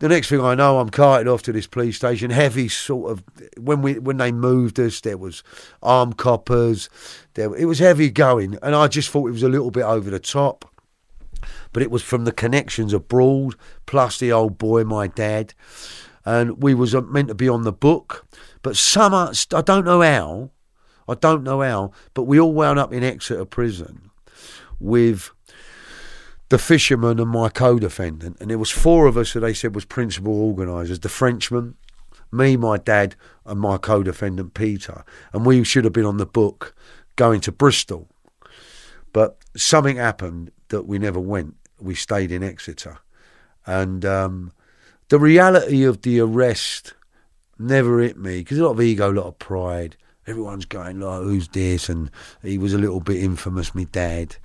The 0.00 0.08
next 0.08 0.28
thing 0.28 0.40
I 0.40 0.54
know, 0.54 0.80
I'm 0.80 0.90
carted 0.90 1.28
off 1.28 1.42
to 1.42 1.52
this 1.52 1.66
police 1.66 1.96
station. 1.96 2.30
Heavy 2.30 2.68
sort 2.68 3.12
of 3.12 3.24
when 3.56 3.80
we 3.80 3.98
when 3.98 4.16
they 4.16 4.32
moved 4.32 4.78
us, 4.80 5.00
there 5.00 5.16
was 5.16 5.42
armed 5.82 6.16
coppers. 6.16 6.88
There 7.34 7.54
it 7.54 7.66
was 7.66 7.78
heavy 7.78 8.10
going, 8.10 8.58
and 8.62 8.74
I 8.74 8.88
just 8.88 9.10
thought 9.10 9.28
it 9.28 9.32
was 9.32 9.44
a 9.44 9.48
little 9.48 9.70
bit 9.70 9.84
over 9.84 10.10
the 10.10 10.18
top. 10.18 10.70
But 11.72 11.82
it 11.82 11.90
was 11.90 12.02
from 12.02 12.24
the 12.24 12.32
connections 12.32 12.92
abroad, 12.92 13.54
plus 13.86 14.18
the 14.18 14.32
old 14.32 14.58
boy, 14.58 14.84
my 14.84 15.06
dad, 15.06 15.54
and 16.24 16.62
we 16.62 16.74
was 16.74 16.94
uh, 16.94 17.02
meant 17.02 17.28
to 17.28 17.34
be 17.34 17.48
on 17.48 17.62
the 17.62 17.72
book. 17.72 18.26
But 18.62 18.76
some, 18.76 19.12
I 19.12 19.60
don't 19.60 19.84
know 19.84 20.00
how, 20.00 20.50
I 21.08 21.14
don't 21.14 21.42
know 21.42 21.60
how, 21.60 21.92
but 22.14 22.22
we 22.22 22.40
all 22.40 22.52
wound 22.52 22.78
up 22.78 22.92
in 22.92 23.04
Exeter 23.04 23.44
prison 23.44 24.10
with 24.80 25.30
the 26.54 26.58
fisherman 26.58 27.18
and 27.18 27.30
my 27.30 27.48
co-defendant, 27.48 28.36
and 28.38 28.48
there 28.48 28.58
was 28.58 28.70
four 28.70 29.08
of 29.08 29.16
us 29.16 29.32
who 29.32 29.40
they 29.40 29.52
said 29.52 29.74
was 29.74 29.84
principal 29.84 30.40
organisers. 30.40 31.00
The 31.00 31.08
Frenchman, 31.08 31.74
me, 32.30 32.56
my 32.56 32.76
dad, 32.76 33.16
and 33.44 33.58
my 33.58 33.76
co-defendant 33.76 34.54
Peter, 34.54 35.04
and 35.32 35.44
we 35.44 35.64
should 35.64 35.82
have 35.82 35.92
been 35.92 36.04
on 36.04 36.18
the 36.18 36.26
book 36.26 36.72
going 37.16 37.40
to 37.40 37.50
Bristol, 37.50 38.08
but 39.12 39.36
something 39.56 39.96
happened 39.96 40.52
that 40.68 40.84
we 40.84 40.96
never 40.96 41.18
went. 41.18 41.56
We 41.80 41.96
stayed 41.96 42.30
in 42.30 42.44
Exeter, 42.44 42.98
and 43.66 44.04
um, 44.04 44.52
the 45.08 45.18
reality 45.18 45.82
of 45.82 46.02
the 46.02 46.20
arrest 46.20 46.94
never 47.58 47.98
hit 47.98 48.16
me 48.16 48.38
because 48.38 48.58
a 48.58 48.62
lot 48.62 48.74
of 48.74 48.80
ego, 48.80 49.10
a 49.10 49.12
lot 49.12 49.26
of 49.26 49.40
pride. 49.40 49.96
Everyone's 50.24 50.66
going, 50.66 51.00
like, 51.00 51.20
who's 51.20 51.48
this? 51.48 51.88
And 51.88 52.12
he 52.44 52.58
was 52.58 52.74
a 52.74 52.78
little 52.78 53.00
bit 53.00 53.24
infamous, 53.24 53.74
my 53.74 53.88
dad. 53.90 54.36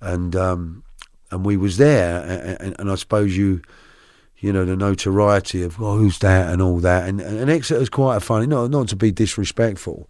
And 0.00 0.34
um, 0.34 0.82
and 1.30 1.44
we 1.44 1.56
was 1.56 1.76
there, 1.76 2.22
and, 2.22 2.60
and, 2.60 2.76
and 2.80 2.90
I 2.90 2.94
suppose 2.94 3.36
you, 3.36 3.62
you 4.38 4.52
know, 4.52 4.64
the 4.64 4.76
notoriety 4.76 5.62
of, 5.62 5.80
oh, 5.80 5.96
who's 5.96 6.18
that, 6.20 6.52
and 6.52 6.62
all 6.62 6.78
that. 6.78 7.08
And, 7.08 7.20
and 7.20 7.50
Exeter's 7.50 7.88
quite 7.88 8.16
a 8.16 8.20
funny, 8.20 8.46
not, 8.46 8.70
not 8.70 8.88
to 8.88 8.96
be 8.96 9.10
disrespectful, 9.10 10.08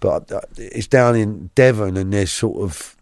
but 0.00 0.30
uh, 0.32 0.40
it's 0.56 0.86
down 0.86 1.16
in 1.16 1.50
Devon, 1.54 1.96
and 1.96 2.12
there's 2.12 2.32
sort 2.32 2.62
of, 2.62 2.96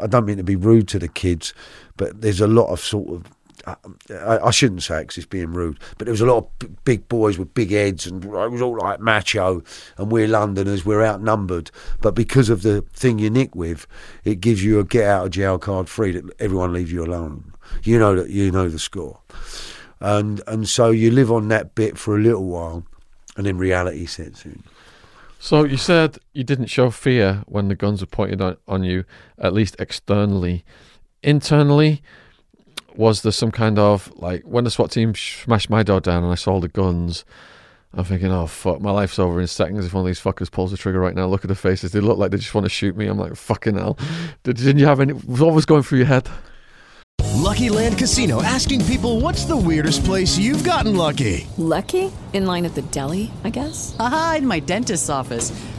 I 0.00 0.06
don't 0.06 0.26
mean 0.26 0.36
to 0.36 0.44
be 0.44 0.56
rude 0.56 0.88
to 0.88 0.98
the 0.98 1.08
kids, 1.08 1.54
but 1.96 2.20
there's 2.20 2.40
a 2.40 2.46
lot 2.46 2.68
of 2.68 2.80
sort 2.80 3.08
of 3.08 3.24
I, 3.66 4.38
I 4.38 4.50
shouldn't 4.50 4.82
say 4.82 5.00
because 5.00 5.18
it's 5.18 5.26
being 5.26 5.52
rude, 5.52 5.78
but 5.98 6.06
there 6.06 6.12
was 6.12 6.20
a 6.20 6.26
lot 6.26 6.38
of 6.38 6.58
b- 6.58 6.68
big 6.84 7.08
boys 7.08 7.38
with 7.38 7.54
big 7.54 7.70
heads, 7.70 8.06
and 8.06 8.24
it 8.24 8.28
was 8.28 8.62
all 8.62 8.76
like 8.78 9.00
macho. 9.00 9.62
And 9.96 10.10
we're 10.10 10.28
Londoners, 10.28 10.84
we're 10.84 11.04
outnumbered. 11.04 11.70
But 12.00 12.14
because 12.14 12.48
of 12.48 12.62
the 12.62 12.82
thing 12.92 13.18
you 13.18 13.30
nick 13.30 13.54
with, 13.54 13.86
it 14.24 14.40
gives 14.40 14.64
you 14.64 14.80
a 14.80 14.84
get 14.84 15.06
out 15.06 15.26
of 15.26 15.32
jail 15.32 15.58
card 15.58 15.88
free 15.88 16.12
that 16.12 16.24
everyone 16.38 16.72
leaves 16.72 16.92
you 16.92 17.04
alone. 17.04 17.52
You 17.84 17.98
know 17.98 18.16
that 18.16 18.30
you 18.30 18.50
know 18.50 18.68
the 18.68 18.78
score, 18.78 19.20
and 20.00 20.42
and 20.46 20.68
so 20.68 20.90
you 20.90 21.10
live 21.10 21.30
on 21.32 21.48
that 21.48 21.74
bit 21.74 21.96
for 21.96 22.16
a 22.16 22.20
little 22.20 22.44
while, 22.44 22.84
and 23.36 23.46
then 23.46 23.58
reality 23.58 24.06
sets 24.06 24.44
in. 24.44 24.62
So 25.38 25.64
you 25.64 25.76
said 25.76 26.18
you 26.34 26.44
didn't 26.44 26.66
show 26.66 26.90
fear 26.90 27.42
when 27.46 27.66
the 27.66 27.74
guns 27.74 28.00
were 28.00 28.06
pointed 28.06 28.40
on, 28.40 28.56
on 28.68 28.84
you, 28.84 29.04
at 29.38 29.52
least 29.52 29.74
externally. 29.80 30.64
Internally, 31.24 32.00
was 32.96 33.22
there 33.22 33.32
some 33.32 33.50
kind 33.50 33.78
of 33.78 34.12
like 34.16 34.42
when 34.42 34.64
the 34.64 34.70
SWAT 34.70 34.90
team 34.90 35.14
smashed 35.14 35.70
my 35.70 35.82
door 35.82 36.00
down 36.00 36.22
and 36.22 36.32
I 36.32 36.36
saw 36.36 36.52
all 36.52 36.60
the 36.60 36.68
guns? 36.68 37.24
I'm 37.94 38.04
thinking, 38.04 38.32
oh 38.32 38.46
fuck, 38.46 38.80
my 38.80 38.90
life's 38.90 39.18
over 39.18 39.40
in 39.40 39.46
seconds 39.46 39.84
if 39.84 39.92
one 39.92 40.00
of 40.00 40.06
these 40.06 40.20
fuckers 40.20 40.50
pulls 40.50 40.70
the 40.70 40.78
trigger 40.78 40.98
right 40.98 41.14
now. 41.14 41.26
Look 41.26 41.44
at 41.44 41.48
their 41.48 41.54
faces; 41.54 41.92
they 41.92 42.00
look 42.00 42.16
like 42.16 42.30
they 42.30 42.38
just 42.38 42.54
want 42.54 42.64
to 42.64 42.70
shoot 42.70 42.96
me. 42.96 43.06
I'm 43.06 43.18
like, 43.18 43.36
fucking 43.36 43.76
hell. 43.76 43.98
Did, 44.44 44.56
didn't 44.56 44.78
you 44.78 44.86
have 44.86 45.00
any? 45.00 45.12
What 45.12 45.52
was 45.52 45.66
going 45.66 45.82
through 45.82 45.98
your 45.98 46.06
head? 46.06 46.28
Lucky 47.34 47.68
Land 47.68 47.98
Casino 47.98 48.42
asking 48.42 48.82
people 48.86 49.20
what's 49.20 49.44
the 49.44 49.56
weirdest 49.56 50.04
place 50.04 50.38
you've 50.38 50.64
gotten 50.64 50.96
lucky? 50.96 51.46
Lucky? 51.58 52.10
In 52.32 52.46
line 52.46 52.64
at 52.64 52.74
the 52.74 52.82
deli, 52.82 53.30
I 53.44 53.50
guess? 53.50 53.94
Aha, 53.98 54.36
in 54.38 54.46
my 54.46 54.60
dentist's 54.60 55.10
office. 55.10 55.52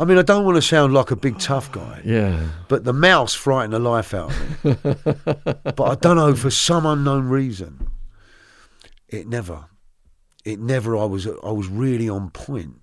I 0.00 0.04
mean, 0.04 0.16
I 0.18 0.22
don't 0.22 0.44
want 0.44 0.56
to 0.56 0.62
sound 0.62 0.94
like 0.94 1.10
a 1.10 1.16
big 1.16 1.38
tough 1.40 1.72
guy, 1.72 2.00
Yeah. 2.04 2.48
but 2.68 2.84
the 2.84 2.92
mouse 2.92 3.34
frightened 3.34 3.72
the 3.72 3.78
life 3.80 4.14
out 4.14 4.30
of 4.30 4.64
me. 4.64 4.74
but 4.84 5.80
I 5.80 5.94
don't 5.96 6.16
know 6.16 6.34
for 6.36 6.50
some 6.50 6.86
unknown 6.86 7.28
reason, 7.28 7.88
it 9.08 9.26
never, 9.26 9.66
it 10.44 10.60
never. 10.60 10.96
I 10.96 11.04
was 11.04 11.26
I 11.26 11.50
was 11.50 11.66
really 11.68 12.08
on 12.08 12.30
point. 12.30 12.80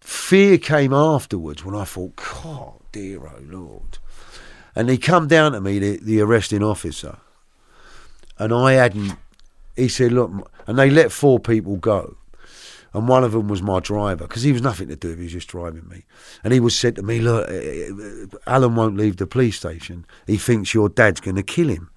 Fear 0.00 0.56
came 0.58 0.94
afterwards 0.94 1.62
when 1.62 1.74
I 1.74 1.84
thought, 1.84 2.16
God, 2.16 2.80
dear 2.90 3.26
oh 3.26 3.40
Lord, 3.42 3.98
and 4.74 4.88
he 4.88 4.96
come 4.96 5.28
down 5.28 5.52
to 5.52 5.60
me, 5.60 5.78
the, 5.78 5.98
the 5.98 6.20
arresting 6.22 6.62
officer, 6.62 7.18
and 8.38 8.52
I 8.54 8.72
hadn't. 8.72 9.14
He 9.76 9.88
said, 9.88 10.12
look, 10.12 10.30
and 10.66 10.78
they 10.78 10.88
let 10.90 11.12
four 11.12 11.38
people 11.38 11.76
go. 11.76 12.16
And 12.92 13.08
one 13.08 13.22
of 13.24 13.32
them 13.32 13.48
was 13.48 13.62
my 13.62 13.80
driver 13.80 14.26
because 14.26 14.42
he 14.42 14.52
was 14.52 14.62
nothing 14.62 14.88
to 14.88 14.96
do. 14.96 15.14
He 15.14 15.24
was 15.24 15.32
just 15.32 15.48
driving 15.48 15.88
me. 15.88 16.04
And 16.42 16.52
he 16.52 16.60
was 16.60 16.76
said 16.76 16.96
to 16.96 17.02
me, 17.02 17.20
"Look, 17.20 17.48
uh, 17.48 18.36
Alan 18.46 18.74
won't 18.74 18.96
leave 18.96 19.16
the 19.16 19.26
police 19.26 19.56
station. 19.56 20.06
He 20.26 20.36
thinks 20.36 20.74
your 20.74 20.88
dad's 20.88 21.20
going 21.20 21.36
to 21.36 21.42
kill 21.42 21.68
him." 21.68 21.90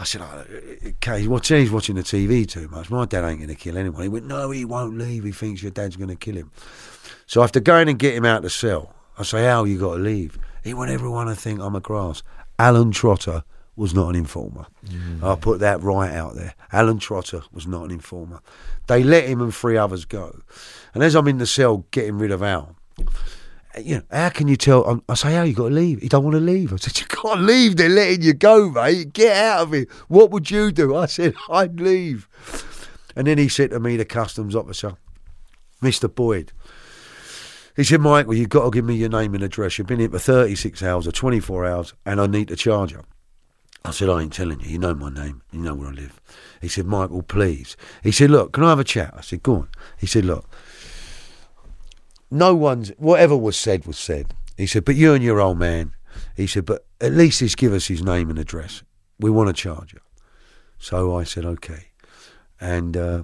I 0.00 0.04
said, 0.04 0.22
oh, 0.22 0.44
eh, 0.50 0.90
"Okay, 0.90 1.20
he's 1.20 1.28
watching, 1.28 1.58
he's 1.58 1.70
watching 1.70 1.96
the 1.96 2.02
TV 2.02 2.46
too 2.46 2.68
much. 2.68 2.90
My 2.90 3.04
dad 3.04 3.24
ain't 3.24 3.38
going 3.38 3.48
to 3.48 3.54
kill 3.54 3.76
anyone." 3.76 4.02
He 4.02 4.08
went, 4.08 4.26
"No, 4.26 4.50
he 4.50 4.64
won't 4.64 4.98
leave. 4.98 5.24
He 5.24 5.32
thinks 5.32 5.62
your 5.62 5.72
dad's 5.72 5.96
going 5.96 6.08
to 6.08 6.16
kill 6.16 6.36
him." 6.36 6.50
So 7.26 7.40
I 7.40 7.44
have 7.44 7.52
to 7.52 7.60
go 7.60 7.76
in 7.76 7.88
and 7.88 7.98
get 7.98 8.14
him 8.14 8.24
out 8.24 8.42
the 8.42 8.50
cell. 8.50 8.94
I 9.18 9.22
say, 9.22 9.46
"Al, 9.46 9.66
you 9.66 9.78
got 9.78 9.94
to 9.94 10.02
leave." 10.02 10.38
He 10.64 10.74
want 10.74 10.90
everyone 10.90 11.26
to 11.28 11.34
think 11.34 11.60
I'm 11.60 11.76
a 11.76 11.80
grass. 11.80 12.22
Alan 12.58 12.90
Trotter 12.90 13.44
was 13.76 13.94
not 13.94 14.08
an 14.08 14.16
informer. 14.16 14.66
Mm. 14.86 15.22
I'll 15.22 15.36
put 15.36 15.60
that 15.60 15.80
right 15.82 16.12
out 16.12 16.34
there. 16.34 16.54
Alan 16.72 16.98
Trotter 16.98 17.42
was 17.52 17.66
not 17.66 17.84
an 17.84 17.90
informer. 17.92 18.40
They 18.88 19.02
let 19.04 19.28
him 19.28 19.40
and 19.40 19.54
three 19.54 19.76
others 19.76 20.04
go. 20.04 20.40
And 20.94 21.02
as 21.02 21.14
I'm 21.14 21.28
in 21.28 21.38
the 21.38 21.46
cell 21.46 21.86
getting 21.90 22.18
rid 22.18 22.30
of 22.30 22.42
Al, 22.42 22.76
you 23.78 23.96
know, 23.96 24.02
how 24.10 24.30
can 24.30 24.48
you 24.48 24.56
tell? 24.56 25.02
I 25.08 25.14
say, 25.14 25.36
Al, 25.36 25.46
you 25.46 25.54
got 25.54 25.68
to 25.68 25.74
leave. 25.74 26.00
He 26.00 26.08
don't 26.08 26.24
want 26.24 26.34
to 26.34 26.40
leave. 26.40 26.72
I 26.72 26.76
said, 26.76 26.98
you 26.98 27.06
can't 27.06 27.42
leave. 27.42 27.76
They're 27.76 27.88
letting 27.88 28.22
you 28.22 28.32
go, 28.32 28.70
mate. 28.70 29.12
Get 29.12 29.36
out 29.36 29.62
of 29.62 29.72
here. 29.72 29.86
What 30.08 30.30
would 30.30 30.50
you 30.50 30.72
do? 30.72 30.96
I 30.96 31.06
said, 31.06 31.34
I'd 31.48 31.78
leave. 31.78 32.28
And 33.14 33.26
then 33.26 33.38
he 33.38 33.48
said 33.48 33.70
to 33.70 33.80
me, 33.80 33.96
the 33.96 34.04
customs 34.04 34.56
officer, 34.56 34.96
Mr. 35.82 36.12
Boyd, 36.12 36.52
he 37.76 37.84
said, 37.84 38.00
Michael, 38.00 38.34
you've 38.34 38.48
got 38.48 38.64
to 38.64 38.70
give 38.70 38.84
me 38.84 38.96
your 38.96 39.10
name 39.10 39.34
and 39.34 39.44
address. 39.44 39.78
You've 39.78 39.86
been 39.86 40.00
here 40.00 40.08
for 40.08 40.18
36 40.18 40.82
hours 40.82 41.06
or 41.06 41.12
24 41.12 41.66
hours, 41.66 41.94
and 42.04 42.20
I 42.20 42.26
need 42.26 42.48
to 42.48 42.56
charge 42.56 42.90
you. 42.92 43.04
I 43.84 43.92
said, 43.92 44.08
I 44.08 44.22
ain't 44.22 44.32
telling 44.32 44.60
you. 44.60 44.68
You 44.68 44.78
know 44.78 44.94
my 44.94 45.10
name. 45.10 45.42
You 45.52 45.60
know 45.60 45.74
where 45.74 45.88
I 45.88 45.92
live. 45.92 46.20
He 46.60 46.68
said, 46.68 46.86
Michael, 46.86 47.22
please. 47.22 47.76
He 48.02 48.12
said, 48.12 48.30
look, 48.30 48.52
can 48.52 48.64
I 48.64 48.70
have 48.70 48.78
a 48.78 48.84
chat? 48.84 49.14
I 49.16 49.20
said, 49.20 49.42
go 49.42 49.54
on. 49.54 49.68
He 49.98 50.06
said, 50.06 50.24
look, 50.24 50.48
no 52.30 52.54
one's, 52.54 52.90
whatever 52.98 53.36
was 53.36 53.56
said 53.56 53.86
was 53.86 53.98
said. 53.98 54.34
He 54.56 54.66
said, 54.66 54.84
but 54.84 54.96
you 54.96 55.14
and 55.14 55.22
your 55.22 55.40
old 55.40 55.58
man. 55.58 55.92
He 56.36 56.46
said, 56.46 56.64
but 56.66 56.84
at 57.00 57.12
least 57.12 57.40
just 57.40 57.56
give 57.56 57.72
us 57.72 57.86
his 57.86 58.02
name 58.02 58.28
and 58.28 58.38
address. 58.38 58.82
We 59.20 59.30
want 59.30 59.48
to 59.48 59.52
charge 59.52 59.92
you. 59.92 60.00
So 60.78 61.16
I 61.16 61.24
said, 61.24 61.44
okay. 61.44 61.86
And 62.60 62.96
uh, 62.96 63.22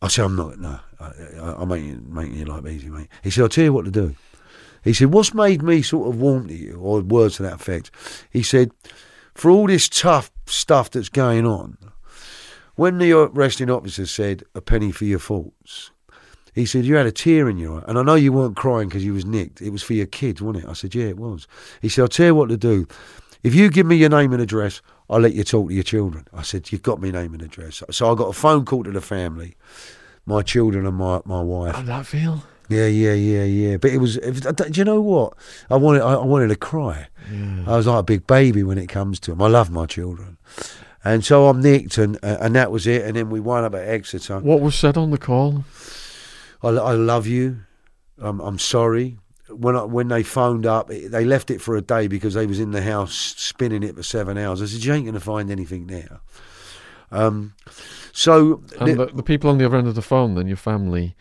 I 0.00 0.08
said, 0.08 0.24
I'm 0.24 0.36
not, 0.36 0.58
no, 0.58 0.78
I, 0.98 1.04
I, 1.04 1.54
I'm 1.58 1.68
making, 1.68 2.12
making 2.12 2.36
your 2.36 2.46
life 2.46 2.66
easy, 2.66 2.88
mate. 2.88 3.08
He 3.22 3.30
said, 3.30 3.42
I'll 3.42 3.48
tell 3.48 3.64
you 3.64 3.72
what 3.72 3.84
to 3.84 3.90
do. 3.90 4.14
He 4.82 4.92
said, 4.92 5.12
what's 5.12 5.34
made 5.34 5.62
me 5.62 5.82
sort 5.82 6.08
of 6.08 6.20
warm 6.20 6.48
to 6.48 6.54
you, 6.54 6.76
or 6.76 7.00
words 7.02 7.36
to 7.36 7.42
that 7.42 7.54
effect? 7.54 7.90
He 8.30 8.42
said, 8.42 8.70
for 9.34 9.50
all 9.50 9.66
this 9.66 9.88
tough 9.88 10.30
stuff 10.46 10.90
that's 10.90 11.08
going 11.08 11.46
on, 11.46 11.76
when 12.76 12.98
the 12.98 13.12
arresting 13.12 13.70
officer 13.70 14.06
said, 14.06 14.44
a 14.54 14.60
penny 14.60 14.92
for 14.92 15.04
your 15.04 15.18
faults, 15.18 15.90
he 16.54 16.66
said, 16.66 16.84
you 16.84 16.96
had 16.96 17.06
a 17.06 17.12
tear 17.12 17.48
in 17.48 17.58
your 17.58 17.80
eye. 17.80 17.84
And 17.86 17.98
I 17.98 18.02
know 18.02 18.16
you 18.16 18.32
weren't 18.32 18.56
crying 18.56 18.88
because 18.88 19.04
you 19.04 19.14
was 19.14 19.24
nicked. 19.24 19.62
It 19.62 19.70
was 19.70 19.82
for 19.82 19.94
your 19.94 20.06
kids, 20.06 20.42
wasn't 20.42 20.64
it? 20.64 20.68
I 20.68 20.72
said, 20.72 20.94
yeah, 20.94 21.06
it 21.06 21.16
was. 21.16 21.46
He 21.80 21.88
said, 21.88 22.02
I'll 22.02 22.08
tell 22.08 22.26
you 22.26 22.34
what 22.34 22.48
to 22.48 22.56
do. 22.56 22.86
If 23.42 23.54
you 23.54 23.70
give 23.70 23.86
me 23.86 23.96
your 23.96 24.10
name 24.10 24.32
and 24.32 24.42
address, 24.42 24.82
I'll 25.08 25.20
let 25.20 25.34
you 25.34 25.44
talk 25.44 25.68
to 25.68 25.74
your 25.74 25.82
children. 25.82 26.26
I 26.32 26.42
said, 26.42 26.72
you've 26.72 26.82
got 26.82 27.00
my 27.00 27.10
name 27.10 27.34
and 27.34 27.42
address. 27.42 27.82
So 27.90 28.10
I 28.10 28.14
got 28.14 28.26
a 28.28 28.32
phone 28.32 28.64
call 28.64 28.84
to 28.84 28.90
the 28.90 29.00
family, 29.00 29.56
my 30.26 30.42
children 30.42 30.86
and 30.86 30.96
my, 30.96 31.20
my 31.24 31.40
wife. 31.40 31.74
How'd 31.74 31.86
that 31.86 32.06
feel? 32.06 32.42
Yeah, 32.68 32.86
yeah, 32.86 33.14
yeah, 33.14 33.42
yeah. 33.42 33.76
But 33.78 33.90
it 33.90 33.98
was. 33.98 34.16
It 34.18 34.56
do 34.56 34.64
you 34.72 34.84
know 34.84 35.00
what? 35.00 35.34
I 35.70 35.76
wanted. 35.76 36.02
I, 36.02 36.14
I 36.14 36.24
wanted 36.24 36.48
to 36.48 36.56
cry. 36.56 37.08
I 37.66 37.76
was 37.76 37.88
like 37.88 37.98
a 37.98 38.04
big 38.04 38.28
baby 38.28 38.62
when 38.62 38.78
it 38.78 38.86
comes 38.86 39.18
to 39.20 39.32
them. 39.32 39.42
I 39.42 39.48
love 39.48 39.70
my 39.70 39.86
children, 39.86 40.38
and 41.04 41.24
so 41.24 41.48
I'm 41.48 41.60
nicked, 41.60 41.98
and 41.98 42.16
uh, 42.22 42.38
and 42.40 42.54
that 42.54 42.70
was 42.70 42.86
it. 42.86 43.02
And 43.02 43.16
then 43.16 43.30
we 43.30 43.40
wound 43.40 43.66
up 43.66 43.74
at 43.74 43.88
Exeter. 43.88 44.40
What 44.40 44.60
was 44.60 44.74
said 44.74 44.96
on 44.96 45.10
the 45.10 45.18
call? 45.18 45.64
I, 46.62 46.68
I 46.68 46.92
love 46.92 47.26
you. 47.26 47.60
I'm, 48.18 48.40
I'm 48.40 48.58
sorry. 48.58 49.18
When 49.48 49.74
I, 49.76 49.82
when 49.82 50.08
they 50.08 50.22
phoned 50.22 50.66
up, 50.66 50.88
they 50.88 51.24
left 51.24 51.50
it 51.50 51.60
for 51.60 51.74
a 51.74 51.82
day 51.82 52.06
because 52.06 52.34
they 52.34 52.46
was 52.46 52.60
in 52.60 52.70
the 52.70 52.82
house 52.82 53.14
spinning 53.36 53.82
it 53.82 53.96
for 53.96 54.02
seven 54.02 54.38
hours. 54.38 54.62
I 54.62 54.66
said, 54.66 54.84
"You 54.84 54.92
ain't 54.92 55.06
going 55.06 55.14
to 55.14 55.20
find 55.20 55.50
anything 55.50 55.86
there." 55.86 56.20
Um, 57.10 57.54
so 58.12 58.62
And 58.78 58.98
the, 58.98 59.06
the 59.06 59.22
people 59.22 59.50
on 59.50 59.58
the 59.58 59.66
other 59.66 59.76
end 59.76 59.88
of 59.88 59.94
the 59.94 60.02
phone, 60.02 60.34
then 60.34 60.46
your 60.46 60.56
family. 60.56 61.16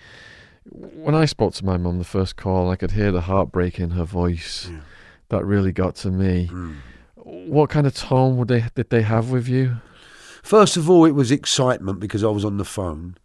When 0.71 1.15
I 1.15 1.25
spoke 1.25 1.55
to 1.55 1.65
my 1.65 1.77
mum 1.77 1.97
the 1.97 2.03
first 2.03 2.36
call, 2.36 2.69
I 2.69 2.75
could 2.75 2.91
hear 2.91 3.11
the 3.11 3.21
heartbreak 3.21 3.80
in 3.80 3.91
her 3.91 4.03
voice. 4.03 4.69
That 5.30 5.43
really 5.45 5.71
got 5.71 5.95
to 5.97 6.11
me. 6.11 6.45
Hmm. 6.47 6.73
What 7.30 7.69
kind 7.69 7.86
of 7.86 7.93
tone 7.95 8.38
would 8.38 8.47
they 8.47 8.65
did 8.75 8.89
they 8.89 9.03
have 9.03 9.30
with 9.30 9.47
you? 9.47 9.77
First 10.43 10.77
of 10.77 10.89
all, 10.89 11.05
it 11.05 11.11
was 11.11 11.32
excitement 11.32 11.99
because 11.99 12.23
I 12.23 12.30
was 12.30 12.45
on 12.45 12.57
the 12.57 12.65
phone, 12.65 13.17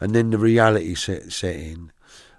and 0.00 0.14
then 0.14 0.30
the 0.30 0.38
reality 0.38 0.94
set 0.94 1.32
set 1.32 1.56
in, 1.56 1.92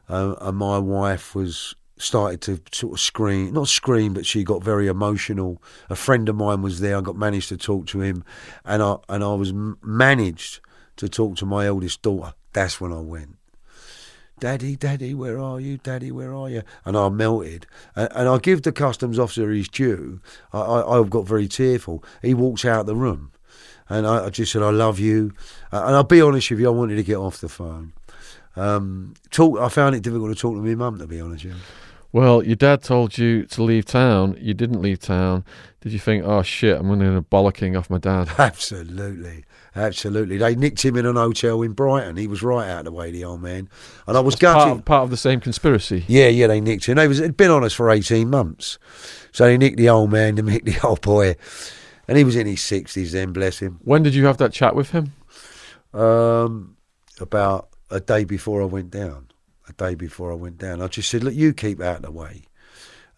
uh, 0.08 0.36
and 0.42 0.58
my 0.58 0.80
wife 0.80 1.36
was 1.36 1.76
started 1.98 2.42
to 2.42 2.62
sort 2.72 2.94
of 2.94 3.00
scream, 3.00 3.54
not 3.54 3.68
scream, 3.68 4.14
but 4.14 4.26
she 4.26 4.44
got 4.44 4.64
very 4.64 4.88
emotional. 4.88 5.62
A 5.90 5.96
friend 5.96 6.28
of 6.30 6.36
mine 6.36 6.62
was 6.62 6.80
there. 6.80 6.98
I 6.98 7.02
got 7.02 7.18
managed 7.18 7.50
to 7.50 7.58
talk 7.58 7.86
to 7.88 8.02
him, 8.02 8.24
and 8.66 8.82
I 8.82 8.96
and 9.10 9.24
I 9.24 9.34
was 9.34 9.54
managed 9.54 10.62
to 10.98 11.08
talk 11.08 11.36
to 11.38 11.46
my 11.46 11.68
eldest 11.68 12.02
daughter. 12.02 12.34
That's 12.54 12.82
when 12.82 12.92
I 12.92 13.02
went. 13.02 13.39
Daddy, 14.40 14.78
Daddy, 14.78 15.14
where 15.14 15.38
are 15.38 15.60
you? 15.60 15.78
Daddy, 15.78 16.12
where 16.12 16.34
are 16.34 16.50
you? 16.50 16.64
And 16.86 16.98
I 16.98 17.10
melted. 17.10 17.68
And, 17.96 18.10
and 18.16 18.30
I 18.30 18.38
give 18.38 18.62
the 18.62 18.72
customs 18.72 19.20
officer 19.20 19.52
his 19.52 19.68
due. 19.68 20.22
I, 20.54 20.60
I, 20.60 21.00
I 21.00 21.04
got 21.04 21.28
very 21.28 21.48
tearful. 21.48 22.04
He 22.22 22.34
walks 22.34 22.64
out 22.64 22.82
of 22.82 22.86
the 22.86 22.96
room. 22.96 23.32
And 23.90 24.08
I, 24.08 24.26
I 24.26 24.30
just 24.30 24.54
said, 24.54 24.62
I 24.62 24.70
love 24.70 24.98
you. 24.98 25.34
Uh, 25.74 25.84
and 25.86 25.96
I'll 25.96 26.04
be 26.04 26.22
honest 26.22 26.52
with 26.52 26.60
you, 26.60 26.68
I 26.68 26.72
wanted 26.72 26.96
to 26.96 27.04
get 27.04 27.18
off 27.18 27.42
the 27.42 27.50
phone. 27.50 27.92
Um, 28.56 29.14
talk. 29.32 29.60
I 29.60 29.70
found 29.70 29.96
it 29.96 30.04
difficult 30.04 30.30
to 30.30 30.40
talk 30.40 30.56
to 30.56 30.62
my 30.62 30.76
mum, 30.76 31.00
to 31.00 31.08
be 31.08 31.20
honest 31.20 31.44
with 31.44 31.56
you. 31.56 31.60
Well, 32.12 32.42
your 32.44 32.56
dad 32.56 32.82
told 32.82 33.18
you 33.18 33.46
to 33.46 33.64
leave 33.64 33.86
town. 33.86 34.36
You 34.40 34.54
didn't 34.54 34.82
leave 34.82 35.00
town. 35.00 35.46
Did 35.82 35.92
you 35.94 36.00
think, 36.00 36.26
oh 36.26 36.42
shit, 36.42 36.78
I'm 36.78 36.88
going 36.88 37.00
to 37.00 37.22
bollocking 37.22 37.78
off 37.78 37.90
my 37.90 38.00
dad? 38.00 38.30
Absolutely, 38.38 39.46
absolutely. 39.80 40.38
They 40.38 40.56
nicked 40.56 40.84
him 40.84 40.96
in 40.96 41.06
an 41.06 41.16
hotel 41.16 41.62
in 41.62 41.74
Brighton. 41.74 42.18
He 42.18 42.28
was 42.28 42.44
right 42.44 42.70
out 42.70 42.80
of 42.80 42.86
the 42.86 42.92
way, 42.92 43.12
the 43.12 43.24
old 43.26 43.42
man. 43.42 43.70
And 44.08 44.16
I 44.18 44.20
was 44.20 44.36
Part, 44.36 44.42
gutted. 44.56 44.78
of- 44.80 44.86
part 44.86 45.04
of 45.04 45.10
the 45.10 45.18
same 45.18 45.40
conspiracy. 45.40 46.06
Yeah, 46.08 46.28
yeah, 46.28 46.48
they 46.48 46.62
nicked 46.62 46.86
him. 46.86 46.96
They 46.96 47.08
was 47.08 47.20
it'd 47.20 47.38
been 47.38 47.52
on 47.52 47.64
us 47.64 47.74
for 47.74 47.90
eighteen 47.90 48.30
months, 48.30 48.78
so 49.32 49.46
they 49.46 49.58
nicked 49.58 49.78
the 49.78 49.90
old 49.90 50.12
man, 50.12 50.36
they 50.36 50.42
nicked 50.42 50.66
the 50.66 50.80
old 50.86 51.02
boy, 51.02 51.36
and 52.08 52.18
he 52.18 52.24
was 52.24 52.36
in 52.36 52.46
his 52.48 52.62
sixties 52.62 53.12
then. 53.14 53.34
Bless 53.34 53.60
him. 53.60 53.80
When 53.84 54.04
did 54.04 54.14
you 54.16 54.26
have 54.26 54.38
that 54.38 54.54
chat 54.54 54.76
with 54.76 54.92
him? 54.92 55.14
Um, 55.94 56.78
about 57.20 57.70
a 57.90 58.00
day 58.00 58.24
before 58.24 58.62
I 58.62 58.66
went 58.66 58.92
down. 58.92 59.28
A 59.68 59.74
day 59.74 59.96
before 59.96 60.32
I 60.32 60.36
went 60.36 60.58
down, 60.58 60.82
I 60.82 60.88
just 60.88 61.10
said, 61.10 61.24
"Look, 61.24 61.34
you 61.36 61.54
keep 61.54 61.80
out 61.82 61.98
of 61.98 62.02
the 62.04 62.12
way." 62.12 62.44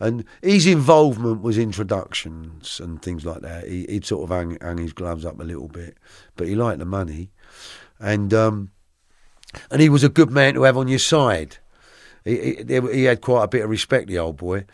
And 0.01 0.25
his 0.41 0.65
involvement 0.65 1.43
was 1.43 1.59
introductions 1.59 2.79
and 2.79 2.99
things 2.99 3.23
like 3.23 3.41
that. 3.41 3.67
He, 3.67 3.85
he'd 3.87 4.03
sort 4.03 4.23
of 4.23 4.35
hang, 4.35 4.57
hung 4.59 4.79
his 4.79 4.93
gloves 4.93 5.25
up 5.25 5.39
a 5.39 5.43
little 5.43 5.67
bit, 5.67 5.95
but 6.35 6.47
he 6.47 6.55
liked 6.55 6.79
the 6.79 6.85
money, 6.85 7.29
and 7.99 8.33
um, 8.33 8.71
and 9.69 9.79
he 9.79 9.89
was 9.89 10.03
a 10.03 10.09
good 10.09 10.31
man 10.31 10.55
to 10.55 10.63
have 10.63 10.75
on 10.75 10.87
your 10.87 10.97
side. 10.97 11.57
He, 12.25 12.63
he, 12.67 12.81
he 12.91 13.03
had 13.03 13.21
quite 13.21 13.43
a 13.43 13.47
bit 13.47 13.63
of 13.63 13.69
respect, 13.69 14.07
the 14.07 14.17
old 14.17 14.37
boy, 14.37 14.65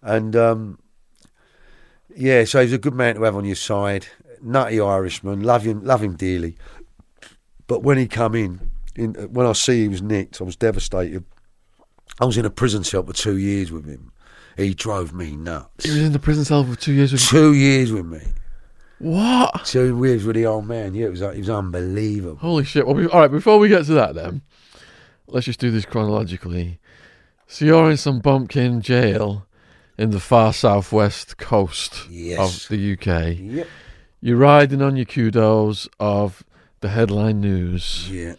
and 0.00 0.34
um, 0.34 0.78
yeah, 2.16 2.44
so 2.44 2.62
he's 2.62 2.72
a 2.72 2.78
good 2.78 2.94
man 2.94 3.16
to 3.16 3.22
have 3.24 3.36
on 3.36 3.44
your 3.44 3.56
side. 3.56 4.06
Nutty 4.40 4.80
Irishman, 4.80 5.42
love 5.42 5.62
him, 5.62 5.84
love 5.84 6.02
him 6.02 6.16
dearly. 6.16 6.56
But 7.66 7.82
when 7.82 7.98
he 7.98 8.08
come 8.08 8.34
in, 8.34 8.70
in 8.96 9.12
when 9.30 9.46
I 9.46 9.52
see 9.52 9.82
he 9.82 9.88
was 9.88 10.00
nicked, 10.00 10.40
I 10.40 10.44
was 10.44 10.56
devastated. 10.56 11.26
I 12.18 12.24
was 12.24 12.38
in 12.38 12.46
a 12.46 12.50
prison 12.50 12.82
cell 12.82 13.02
for 13.02 13.12
two 13.12 13.36
years 13.36 13.70
with 13.70 13.84
him. 13.86 14.12
He 14.56 14.74
drove 14.74 15.12
me 15.14 15.36
nuts. 15.36 15.84
He 15.84 15.90
was 15.90 16.00
in 16.00 16.12
the 16.12 16.18
prison 16.18 16.44
cell 16.44 16.64
for 16.64 16.76
two 16.76 16.92
years. 16.92 17.12
With 17.12 17.22
Two 17.26 17.54
years 17.54 17.92
with 17.92 18.06
me. 18.06 18.20
What? 18.98 19.64
Two 19.64 20.04
years 20.04 20.24
with 20.24 20.36
the 20.36 20.46
old 20.46 20.66
man. 20.66 20.94
Yeah, 20.94 21.06
it 21.06 21.10
was 21.10 21.22
it 21.22 21.38
was 21.38 21.48
unbelievable. 21.50 22.36
Holy 22.36 22.64
shit. 22.64 22.86
Well, 22.86 22.94
be, 22.96 23.06
all 23.06 23.20
right, 23.20 23.30
before 23.30 23.58
we 23.58 23.68
get 23.68 23.86
to 23.86 23.94
that, 23.94 24.14
then, 24.14 24.42
let's 25.26 25.46
just 25.46 25.60
do 25.60 25.70
this 25.70 25.86
chronologically. 25.86 26.78
So 27.46 27.64
you're 27.64 27.90
in 27.90 27.96
some 27.96 28.20
bumpkin 28.20 28.80
jail 28.82 29.46
in 29.96 30.10
the 30.10 30.20
far 30.20 30.52
southwest 30.52 31.36
coast 31.38 32.06
Yes. 32.10 32.64
of 32.64 32.68
the 32.68 32.92
UK. 32.92 33.36
Yep. 33.38 33.66
You're 34.20 34.36
riding 34.36 34.82
on 34.82 34.96
your 34.96 35.06
kudos 35.06 35.88
of 35.98 36.44
the 36.80 36.90
headline 36.90 37.40
news. 37.40 38.08
Yeah. 38.10 38.34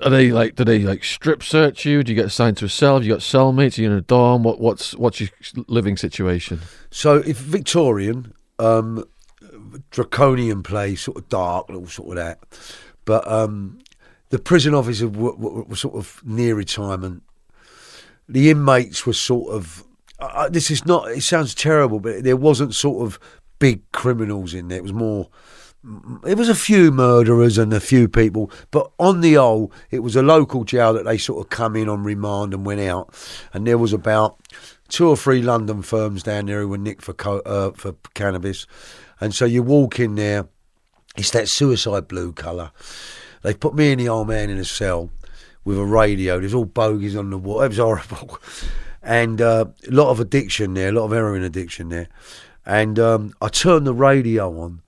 Are 0.00 0.10
they 0.10 0.32
like? 0.32 0.54
Do 0.54 0.64
they 0.64 0.78
like 0.78 1.04
strip 1.04 1.42
search 1.42 1.84
you? 1.84 2.02
Do 2.02 2.12
you 2.12 2.16
get 2.16 2.24
assigned 2.24 2.56
to 2.58 2.64
a 2.64 2.68
cell? 2.68 2.94
Have 2.94 3.04
you 3.04 3.12
got 3.12 3.20
cellmates? 3.20 3.78
Are 3.78 3.82
you 3.82 3.90
in 3.90 3.96
a 3.96 4.00
dorm? 4.00 4.42
What, 4.42 4.58
what's 4.58 4.94
what's 4.94 5.20
your 5.20 5.28
living 5.66 5.98
situation? 5.98 6.60
So 6.90 7.16
if 7.16 7.36
Victorian, 7.36 8.32
um, 8.58 9.04
draconian 9.90 10.62
place, 10.62 11.02
sort 11.02 11.18
of 11.18 11.28
dark, 11.28 11.68
all 11.68 11.86
sort 11.86 12.16
of 12.16 12.24
that. 12.24 12.38
But 13.04 13.26
um, 13.30 13.80
the 14.30 14.38
prison 14.38 14.74
officer 14.74 15.08
were, 15.08 15.34
were 15.34 15.76
sort 15.76 15.94
of 15.94 16.22
near 16.24 16.54
retirement. 16.54 17.22
The 18.28 18.50
inmates 18.50 19.04
were 19.06 19.12
sort 19.12 19.52
of. 19.52 19.84
Uh, 20.18 20.48
this 20.48 20.70
is 20.70 20.86
not. 20.86 21.10
It 21.10 21.22
sounds 21.22 21.54
terrible, 21.54 22.00
but 22.00 22.24
there 22.24 22.36
wasn't 22.36 22.74
sort 22.74 23.06
of 23.06 23.18
big 23.58 23.82
criminals 23.92 24.54
in 24.54 24.68
there. 24.68 24.78
It 24.78 24.82
was 24.82 24.92
more. 24.94 25.28
It 26.24 26.38
was 26.38 26.48
a 26.48 26.54
few 26.54 26.92
murderers 26.92 27.58
and 27.58 27.72
a 27.72 27.80
few 27.80 28.08
people, 28.08 28.52
but 28.70 28.92
on 29.00 29.20
the 29.20 29.34
whole, 29.34 29.72
it 29.90 29.98
was 29.98 30.14
a 30.14 30.22
local 30.22 30.62
jail 30.62 30.92
that 30.92 31.04
they 31.04 31.18
sort 31.18 31.44
of 31.44 31.50
come 31.50 31.74
in 31.74 31.88
on 31.88 32.04
remand 32.04 32.54
and 32.54 32.64
went 32.64 32.80
out, 32.80 33.12
and 33.52 33.66
there 33.66 33.78
was 33.78 33.92
about 33.92 34.38
two 34.88 35.08
or 35.08 35.16
three 35.16 35.42
London 35.42 35.82
firms 35.82 36.22
down 36.22 36.46
there 36.46 36.60
who 36.60 36.68
were 36.68 36.78
nicked 36.78 37.02
for 37.02 37.14
co- 37.14 37.40
uh, 37.40 37.72
for 37.72 37.96
cannabis, 38.14 38.66
and 39.20 39.34
so 39.34 39.44
you 39.44 39.64
walk 39.64 39.98
in 39.98 40.14
there, 40.14 40.46
it's 41.16 41.32
that 41.32 41.48
suicide 41.48 42.06
blue 42.06 42.32
colour. 42.32 42.70
They 43.42 43.52
put 43.52 43.74
me 43.74 43.90
and 43.90 44.00
the 44.00 44.08
old 44.08 44.28
man 44.28 44.50
in 44.50 44.58
a 44.58 44.64
cell 44.64 45.10
with 45.64 45.78
a 45.78 45.84
radio. 45.84 46.38
There's 46.38 46.54
all 46.54 46.64
bogies 46.64 47.16
on 47.16 47.30
the 47.30 47.38
wall. 47.38 47.60
It 47.62 47.68
was 47.68 47.78
horrible, 47.78 48.38
and 49.02 49.40
uh, 49.40 49.64
a 49.88 49.90
lot 49.90 50.10
of 50.10 50.20
addiction 50.20 50.74
there, 50.74 50.90
a 50.90 50.92
lot 50.92 51.06
of 51.06 51.10
heroin 51.10 51.42
addiction 51.42 51.88
there. 51.88 52.08
And 52.64 53.00
um, 53.00 53.34
I 53.42 53.48
turned 53.48 53.88
the 53.88 53.94
radio 53.94 54.60
on, 54.60 54.82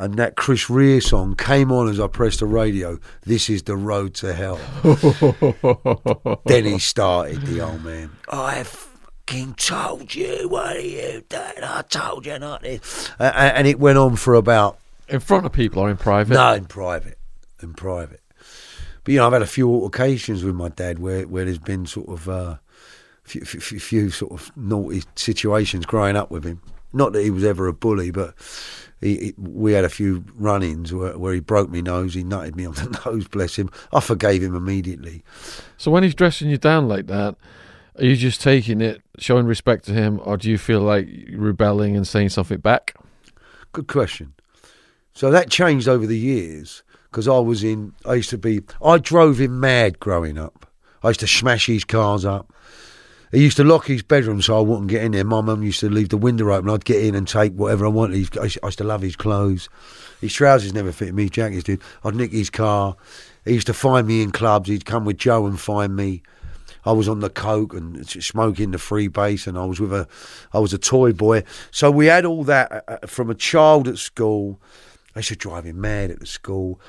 and 0.00 0.14
that 0.14 0.34
Chris 0.34 0.70
Rea 0.70 0.98
song 0.98 1.36
came 1.36 1.70
on 1.70 1.86
as 1.86 2.00
I 2.00 2.06
pressed 2.06 2.40
the 2.40 2.46
radio. 2.46 2.98
This 3.26 3.50
is 3.50 3.64
the 3.64 3.76
road 3.76 4.14
to 4.14 4.32
hell. 4.32 4.56
then 6.46 6.64
he 6.64 6.78
started, 6.78 7.42
the 7.42 7.60
old 7.60 7.84
man. 7.84 8.10
I 8.30 8.62
fucking 8.62 9.54
told 9.54 10.14
you, 10.14 10.48
what 10.48 10.78
are 10.78 10.80
you 10.80 11.22
doing? 11.28 11.62
I 11.62 11.82
told 11.82 12.24
you 12.24 12.38
not. 12.38 12.64
Uh, 12.64 13.22
and 13.34 13.66
it 13.66 13.78
went 13.78 13.98
on 13.98 14.16
for 14.16 14.34
about 14.34 14.78
In 15.06 15.20
front 15.20 15.44
of 15.44 15.52
people 15.52 15.82
or 15.82 15.90
in 15.90 15.98
private? 15.98 16.32
no, 16.32 16.54
in 16.54 16.64
private. 16.64 17.18
In 17.62 17.74
private. 17.74 18.22
But, 19.04 19.12
you 19.12 19.18
know, 19.18 19.26
I've 19.26 19.34
had 19.34 19.42
a 19.42 19.46
few 19.46 19.68
altercations 19.68 20.42
with 20.42 20.54
my 20.54 20.70
dad 20.70 20.98
where, 20.98 21.28
where 21.28 21.44
there's 21.44 21.58
been 21.58 21.84
sort 21.84 22.08
of 22.08 22.26
uh, 22.26 22.56
few, 23.24 23.42
few, 23.42 23.78
few 23.78 24.08
sort 24.08 24.32
of 24.32 24.50
naughty 24.56 25.02
situations 25.14 25.84
growing 25.84 26.16
up 26.16 26.30
with 26.30 26.44
him. 26.44 26.62
Not 26.94 27.12
that 27.12 27.22
he 27.22 27.30
was 27.30 27.44
ever 27.44 27.68
a 27.68 27.72
bully, 27.72 28.10
but 28.10 28.34
he, 29.00 29.34
we 29.38 29.72
had 29.72 29.84
a 29.84 29.88
few 29.88 30.24
run-ins 30.34 30.92
where, 30.92 31.16
where 31.16 31.32
he 31.32 31.40
broke 31.40 31.70
me 31.70 31.80
nose, 31.80 32.14
he 32.14 32.22
nutted 32.22 32.54
me 32.54 32.66
on 32.66 32.74
the 32.74 33.00
nose, 33.06 33.26
bless 33.28 33.56
him. 33.56 33.70
I 33.92 34.00
forgave 34.00 34.42
him 34.42 34.54
immediately. 34.54 35.22
So 35.78 35.90
when 35.90 36.02
he's 36.02 36.14
dressing 36.14 36.50
you 36.50 36.58
down 36.58 36.88
like 36.88 37.06
that, 37.06 37.36
are 37.98 38.04
you 38.04 38.16
just 38.16 38.40
taking 38.40 38.80
it, 38.80 39.02
showing 39.18 39.46
respect 39.46 39.84
to 39.86 39.92
him, 39.92 40.20
or 40.24 40.36
do 40.36 40.50
you 40.50 40.58
feel 40.58 40.80
like 40.80 41.08
rebelling 41.32 41.96
and 41.96 42.06
saying 42.06 42.30
something 42.30 42.58
back? 42.58 42.94
Good 43.72 43.88
question. 43.88 44.34
So 45.12 45.30
that 45.30 45.50
changed 45.50 45.88
over 45.88 46.06
the 46.06 46.18
years 46.18 46.82
because 47.10 47.28
I 47.28 47.38
was 47.38 47.64
in. 47.64 47.94
I 48.06 48.14
used 48.14 48.30
to 48.30 48.38
be. 48.38 48.62
I 48.82 48.98
drove 48.98 49.40
him 49.40 49.60
mad 49.60 49.98
growing 49.98 50.38
up. 50.38 50.66
I 51.02 51.08
used 51.08 51.20
to 51.20 51.26
smash 51.26 51.66
his 51.66 51.84
cars 51.84 52.24
up. 52.24 52.52
He 53.32 53.42
used 53.42 53.56
to 53.58 53.64
lock 53.64 53.86
his 53.86 54.02
bedroom 54.02 54.42
so 54.42 54.58
I 54.58 54.60
wouldn't 54.60 54.88
get 54.88 55.04
in 55.04 55.12
there. 55.12 55.24
My 55.24 55.40
mum 55.40 55.62
used 55.62 55.80
to 55.80 55.88
leave 55.88 56.08
the 56.08 56.16
window 56.16 56.52
open. 56.52 56.68
I'd 56.68 56.84
get 56.84 57.04
in 57.04 57.14
and 57.14 57.28
take 57.28 57.52
whatever 57.52 57.86
I 57.86 57.88
wanted. 57.88 58.36
I 58.36 58.44
used- 58.44 58.78
to 58.78 58.84
love 58.84 59.02
his 59.02 59.14
clothes. 59.14 59.68
His 60.20 60.32
trousers 60.32 60.74
never 60.74 60.90
fitted 60.90 61.14
me. 61.14 61.28
Jackets 61.28 61.64
did. 61.64 61.80
I'd 62.04 62.16
nick 62.16 62.32
his 62.32 62.50
car. 62.50 62.96
He 63.44 63.54
used 63.54 63.68
to 63.68 63.74
find 63.74 64.06
me 64.08 64.22
in 64.22 64.32
clubs. 64.32 64.68
He'd 64.68 64.84
come 64.84 65.04
with 65.04 65.16
Joe 65.16 65.46
and 65.46 65.60
find 65.60 65.94
me. 65.94 66.22
I 66.84 66.92
was 66.92 67.08
on 67.08 67.20
the 67.20 67.30
coke 67.30 67.74
and 67.74 68.06
smoking 68.08 68.70
the 68.70 68.78
free 68.78 69.08
base, 69.08 69.46
and 69.46 69.58
I 69.58 69.64
was 69.64 69.80
with 69.80 69.92
a, 69.92 70.08
I 70.52 70.58
was 70.58 70.72
a 70.72 70.78
toy 70.78 71.12
boy. 71.12 71.44
So 71.70 71.90
we 71.90 72.06
had 72.06 72.24
all 72.24 72.42
that 72.44 72.72
uh, 72.72 72.80
uh, 72.88 73.06
from 73.06 73.30
a 73.30 73.34
child 73.34 73.86
at 73.86 73.98
school. 73.98 74.60
I 75.14 75.20
used 75.20 75.28
to 75.28 75.36
drive 75.36 75.64
him 75.64 75.80
mad 75.80 76.10
at 76.10 76.20
the 76.20 76.26
school. 76.26 76.80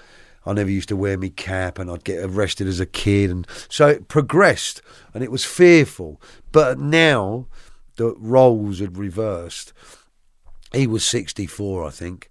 I 0.45 0.53
never 0.53 0.69
used 0.72 0.89
to 0.89 0.95
wear 0.95 1.18
me 1.18 1.30
cap, 1.30 1.77
and 1.77 1.89
I'd 1.91 2.03
get 2.03 2.23
arrested 2.23 2.68
as 2.68 2.80
a 2.80 2.85
kid, 2.85 3.30
and 3.30 3.47
so 3.69 3.88
it 3.88 4.07
progressed, 4.07 4.81
and 5.13 5.23
it 5.23 5.31
was 5.31 5.45
fearful. 5.45 6.22
But 6.51 6.80
now 6.80 7.47
the 7.97 8.15
roles 8.18 8.80
had 8.80 8.97
reversed. 8.97 9.73
He 10.73 10.88
was 10.88 11.05
sixty-four, 11.05 11.85
I 11.85 11.89
think, 11.91 12.30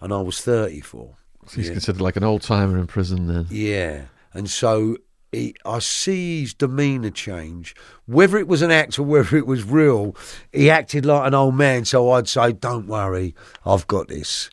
and 0.00 0.12
I 0.12 0.20
was 0.22 0.40
thirty-four. 0.40 1.14
So 1.46 1.56
he's 1.56 1.66
Yeah. 1.68 1.72
considered 1.74 2.00
like 2.00 2.16
an 2.16 2.24
old 2.24 2.42
timer 2.42 2.78
in 2.78 2.86
prison 2.86 3.26
then. 3.28 3.46
Yeah, 3.50 4.02
and 4.32 4.48
so 4.50 4.96
he, 5.30 5.54
I 5.64 5.78
see 5.78 6.40
his 6.42 6.54
demeanour 6.54 7.10
change. 7.10 7.74
Whether 8.06 8.38
it 8.38 8.48
was 8.48 8.62
an 8.62 8.70
act 8.70 8.98
or 8.98 9.02
whether 9.04 9.36
it 9.36 9.46
was 9.46 9.64
real, 9.64 10.16
he 10.52 10.68
acted 10.70 11.04
like 11.06 11.26
an 11.26 11.34
old 11.34 11.54
man. 11.54 11.84
So 11.84 12.10
I'd 12.10 12.28
say, 12.28 12.52
"Don't 12.52 12.86
worry, 12.86 13.34
I've 13.64 13.86
got 13.86 14.08
this." 14.08 14.50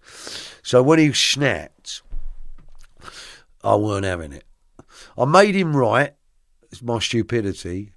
So 0.63 0.83
when 0.83 0.99
he 0.99 1.11
snapped, 1.13 1.78
I 3.63 3.75
weren't 3.75 4.05
having 4.05 4.33
it. 4.33 4.45
I 5.17 5.25
made 5.25 5.55
him 5.55 5.75
right. 5.75 6.13
It's 6.71 6.81
my 6.81 6.99
stupidity. 6.99 7.91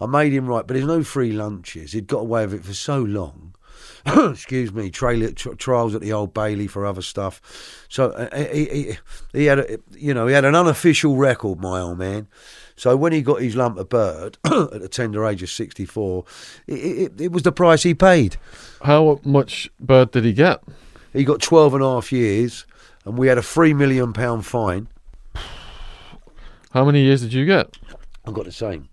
I 0.00 0.06
made 0.06 0.32
him 0.32 0.46
right, 0.46 0.66
but 0.66 0.74
there's 0.74 0.86
no 0.86 1.04
free 1.04 1.32
lunches. 1.32 1.92
He'd 1.92 2.06
got 2.06 2.20
away 2.20 2.44
with 2.46 2.54
it 2.54 2.64
for 2.64 2.74
so 2.74 2.98
long. 2.98 3.54
excuse 4.06 4.72
me, 4.72 4.90
trail, 4.90 5.32
tr- 5.32 5.54
trials 5.54 5.94
at 5.94 6.00
the 6.00 6.12
Old 6.12 6.34
Bailey 6.34 6.66
for 6.66 6.84
other 6.84 7.02
stuff. 7.02 7.40
So 7.88 8.10
uh, 8.10 8.36
he, 8.52 8.64
he, 8.64 8.98
he 9.32 9.44
had, 9.46 9.58
a, 9.60 9.78
you 9.92 10.12
know, 10.12 10.26
he 10.26 10.34
had 10.34 10.44
an 10.44 10.54
unofficial 10.54 11.16
record, 11.16 11.60
my 11.60 11.80
old 11.80 11.98
man. 11.98 12.28
So 12.76 12.96
when 12.96 13.12
he 13.12 13.22
got 13.22 13.40
his 13.40 13.56
lump 13.56 13.78
of 13.78 13.88
bird 13.88 14.38
at 14.44 14.80
the 14.80 14.88
tender 14.88 15.24
age 15.26 15.42
of 15.42 15.50
64, 15.50 16.24
it, 16.66 16.72
it, 16.74 17.20
it 17.20 17.32
was 17.32 17.42
the 17.42 17.52
price 17.52 17.82
he 17.82 17.94
paid. 17.94 18.36
How 18.82 19.20
much 19.24 19.70
bird 19.80 20.10
did 20.10 20.24
he 20.24 20.32
get? 20.32 20.62
He 21.12 21.24
got 21.24 21.40
12 21.40 21.74
and 21.74 21.82
a 21.82 21.86
half 21.86 22.12
years, 22.12 22.66
and 23.04 23.16
we 23.16 23.28
had 23.28 23.38
a 23.38 23.42
£3 23.42 23.76
million 23.76 24.12
pound 24.12 24.44
fine. 24.44 24.88
How 26.74 26.84
many 26.84 27.02
years 27.02 27.22
did 27.22 27.32
you 27.32 27.46
get? 27.46 27.78
I 28.26 28.32
got 28.32 28.46
the 28.46 28.52
same. 28.52 28.88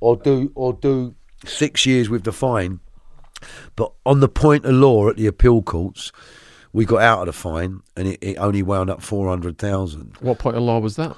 Or 0.00 0.16
do, 0.16 0.50
or 0.54 0.72
do 0.72 1.14
six 1.44 1.84
years 1.84 2.08
with 2.08 2.24
the 2.24 2.32
fine. 2.32 2.80
But 3.76 3.92
on 4.06 4.20
the 4.20 4.28
point 4.28 4.64
of 4.64 4.72
law 4.72 5.10
at 5.10 5.18
the 5.18 5.26
appeal 5.26 5.60
courts, 5.60 6.12
we 6.72 6.86
got 6.86 7.02
out 7.02 7.20
of 7.20 7.26
the 7.26 7.34
fine, 7.34 7.82
and 7.94 8.08
it, 8.08 8.18
it 8.22 8.36
only 8.38 8.62
wound 8.62 8.88
up 8.88 9.02
400,000. 9.02 10.16
What 10.20 10.38
point 10.38 10.56
of 10.56 10.62
law 10.62 10.78
was 10.78 10.96
that? 10.96 11.14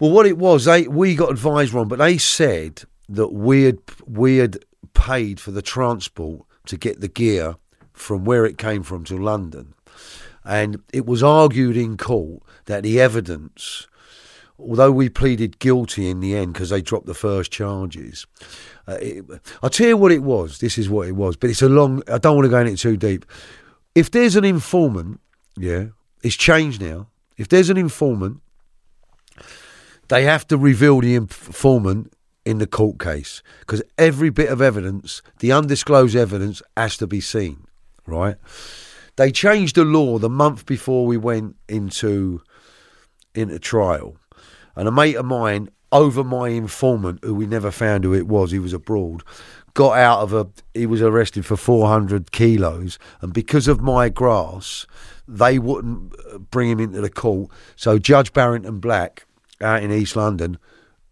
Well, 0.00 0.10
what 0.10 0.24
it 0.24 0.38
was, 0.38 0.64
they 0.64 0.88
we 0.88 1.14
got 1.14 1.32
advised 1.32 1.74
wrong, 1.74 1.88
but 1.88 1.98
they 1.98 2.16
said 2.16 2.84
that 3.10 3.28
we 3.28 3.64
had 3.64 3.78
we 4.06 4.38
had 4.38 4.58
paid 4.94 5.38
for 5.38 5.50
the 5.50 5.60
transport 5.60 6.46
to 6.64 6.78
get 6.78 7.00
the 7.00 7.08
gear 7.08 7.56
from 7.92 8.24
where 8.24 8.46
it 8.46 8.56
came 8.56 8.82
from 8.82 9.04
to 9.04 9.18
London, 9.18 9.74
and 10.44 10.82
it 10.94 11.04
was 11.04 11.22
argued 11.22 11.76
in 11.76 11.98
court 11.98 12.42
that 12.64 12.84
the 12.84 12.98
evidence, 12.98 13.86
although 14.58 14.92
we 14.92 15.08
pleaded 15.08 15.58
guilty 15.58 16.08
in 16.08 16.20
the 16.20 16.36
end 16.36 16.52
because 16.52 16.70
they 16.70 16.80
dropped 16.80 17.06
the 17.06 17.14
first 17.14 17.50
charges. 17.52 18.26
Uh, 18.86 18.98
it, 19.00 19.24
I'll 19.62 19.70
tell 19.70 19.88
you 19.88 19.96
what 19.96 20.12
it 20.12 20.22
was. 20.22 20.58
This 20.58 20.78
is 20.78 20.88
what 20.88 21.08
it 21.08 21.12
was, 21.12 21.36
but 21.36 21.50
it's 21.50 21.62
a 21.62 21.68
long. 21.68 22.02
I 22.10 22.18
don't 22.18 22.36
want 22.36 22.46
to 22.46 22.50
go 22.50 22.60
in 22.60 22.66
it 22.66 22.76
too 22.76 22.96
deep. 22.96 23.24
If 23.94 24.10
there's 24.10 24.36
an 24.36 24.44
informant, 24.44 25.20
yeah, 25.56 25.86
it's 26.22 26.36
changed 26.36 26.80
now. 26.80 27.08
If 27.36 27.48
there's 27.48 27.70
an 27.70 27.76
informant 27.76 28.40
they 30.08 30.24
have 30.24 30.46
to 30.48 30.56
reveal 30.56 31.00
the 31.00 31.14
informant 31.14 32.12
in 32.44 32.58
the 32.58 32.66
court 32.66 32.98
case 32.98 33.42
because 33.60 33.82
every 33.96 34.30
bit 34.30 34.48
of 34.48 34.62
evidence, 34.62 35.22
the 35.40 35.52
undisclosed 35.52 36.16
evidence, 36.16 36.62
has 36.76 36.96
to 36.96 37.06
be 37.06 37.20
seen, 37.20 37.66
right? 38.06 38.36
They 39.16 39.30
changed 39.30 39.76
the 39.76 39.84
law 39.84 40.18
the 40.18 40.30
month 40.30 40.64
before 40.64 41.06
we 41.06 41.16
went 41.16 41.56
into 41.68 42.42
into 43.34 43.58
trial, 43.58 44.16
and 44.78 44.88
a 44.88 44.92
mate 44.92 45.16
of 45.16 45.26
mine 45.26 45.68
over 45.92 46.24
my 46.24 46.48
informant, 46.48 47.22
who 47.22 47.34
we 47.34 47.46
never 47.46 47.70
found 47.70 48.04
who 48.04 48.14
it 48.14 48.26
was, 48.26 48.50
he 48.50 48.58
was 48.58 48.72
abroad, 48.72 49.22
got 49.74 49.98
out 49.98 50.20
of 50.20 50.32
a. 50.32 50.46
He 50.72 50.86
was 50.86 51.02
arrested 51.02 51.44
for 51.44 51.56
four 51.56 51.88
hundred 51.88 52.32
kilos, 52.32 52.98
and 53.20 53.32
because 53.32 53.68
of 53.68 53.80
my 53.80 54.08
grass, 54.08 54.86
they 55.26 55.58
wouldn't 55.58 56.14
uh, 56.32 56.38
bring 56.38 56.70
him 56.70 56.80
into 56.80 57.00
the 57.00 57.10
court. 57.10 57.50
So 57.76 57.98
Judge 57.98 58.32
Barrington 58.32 58.80
Black 58.80 59.26
out 59.60 59.82
in 59.82 59.92
East 59.92 60.16
London 60.16 60.58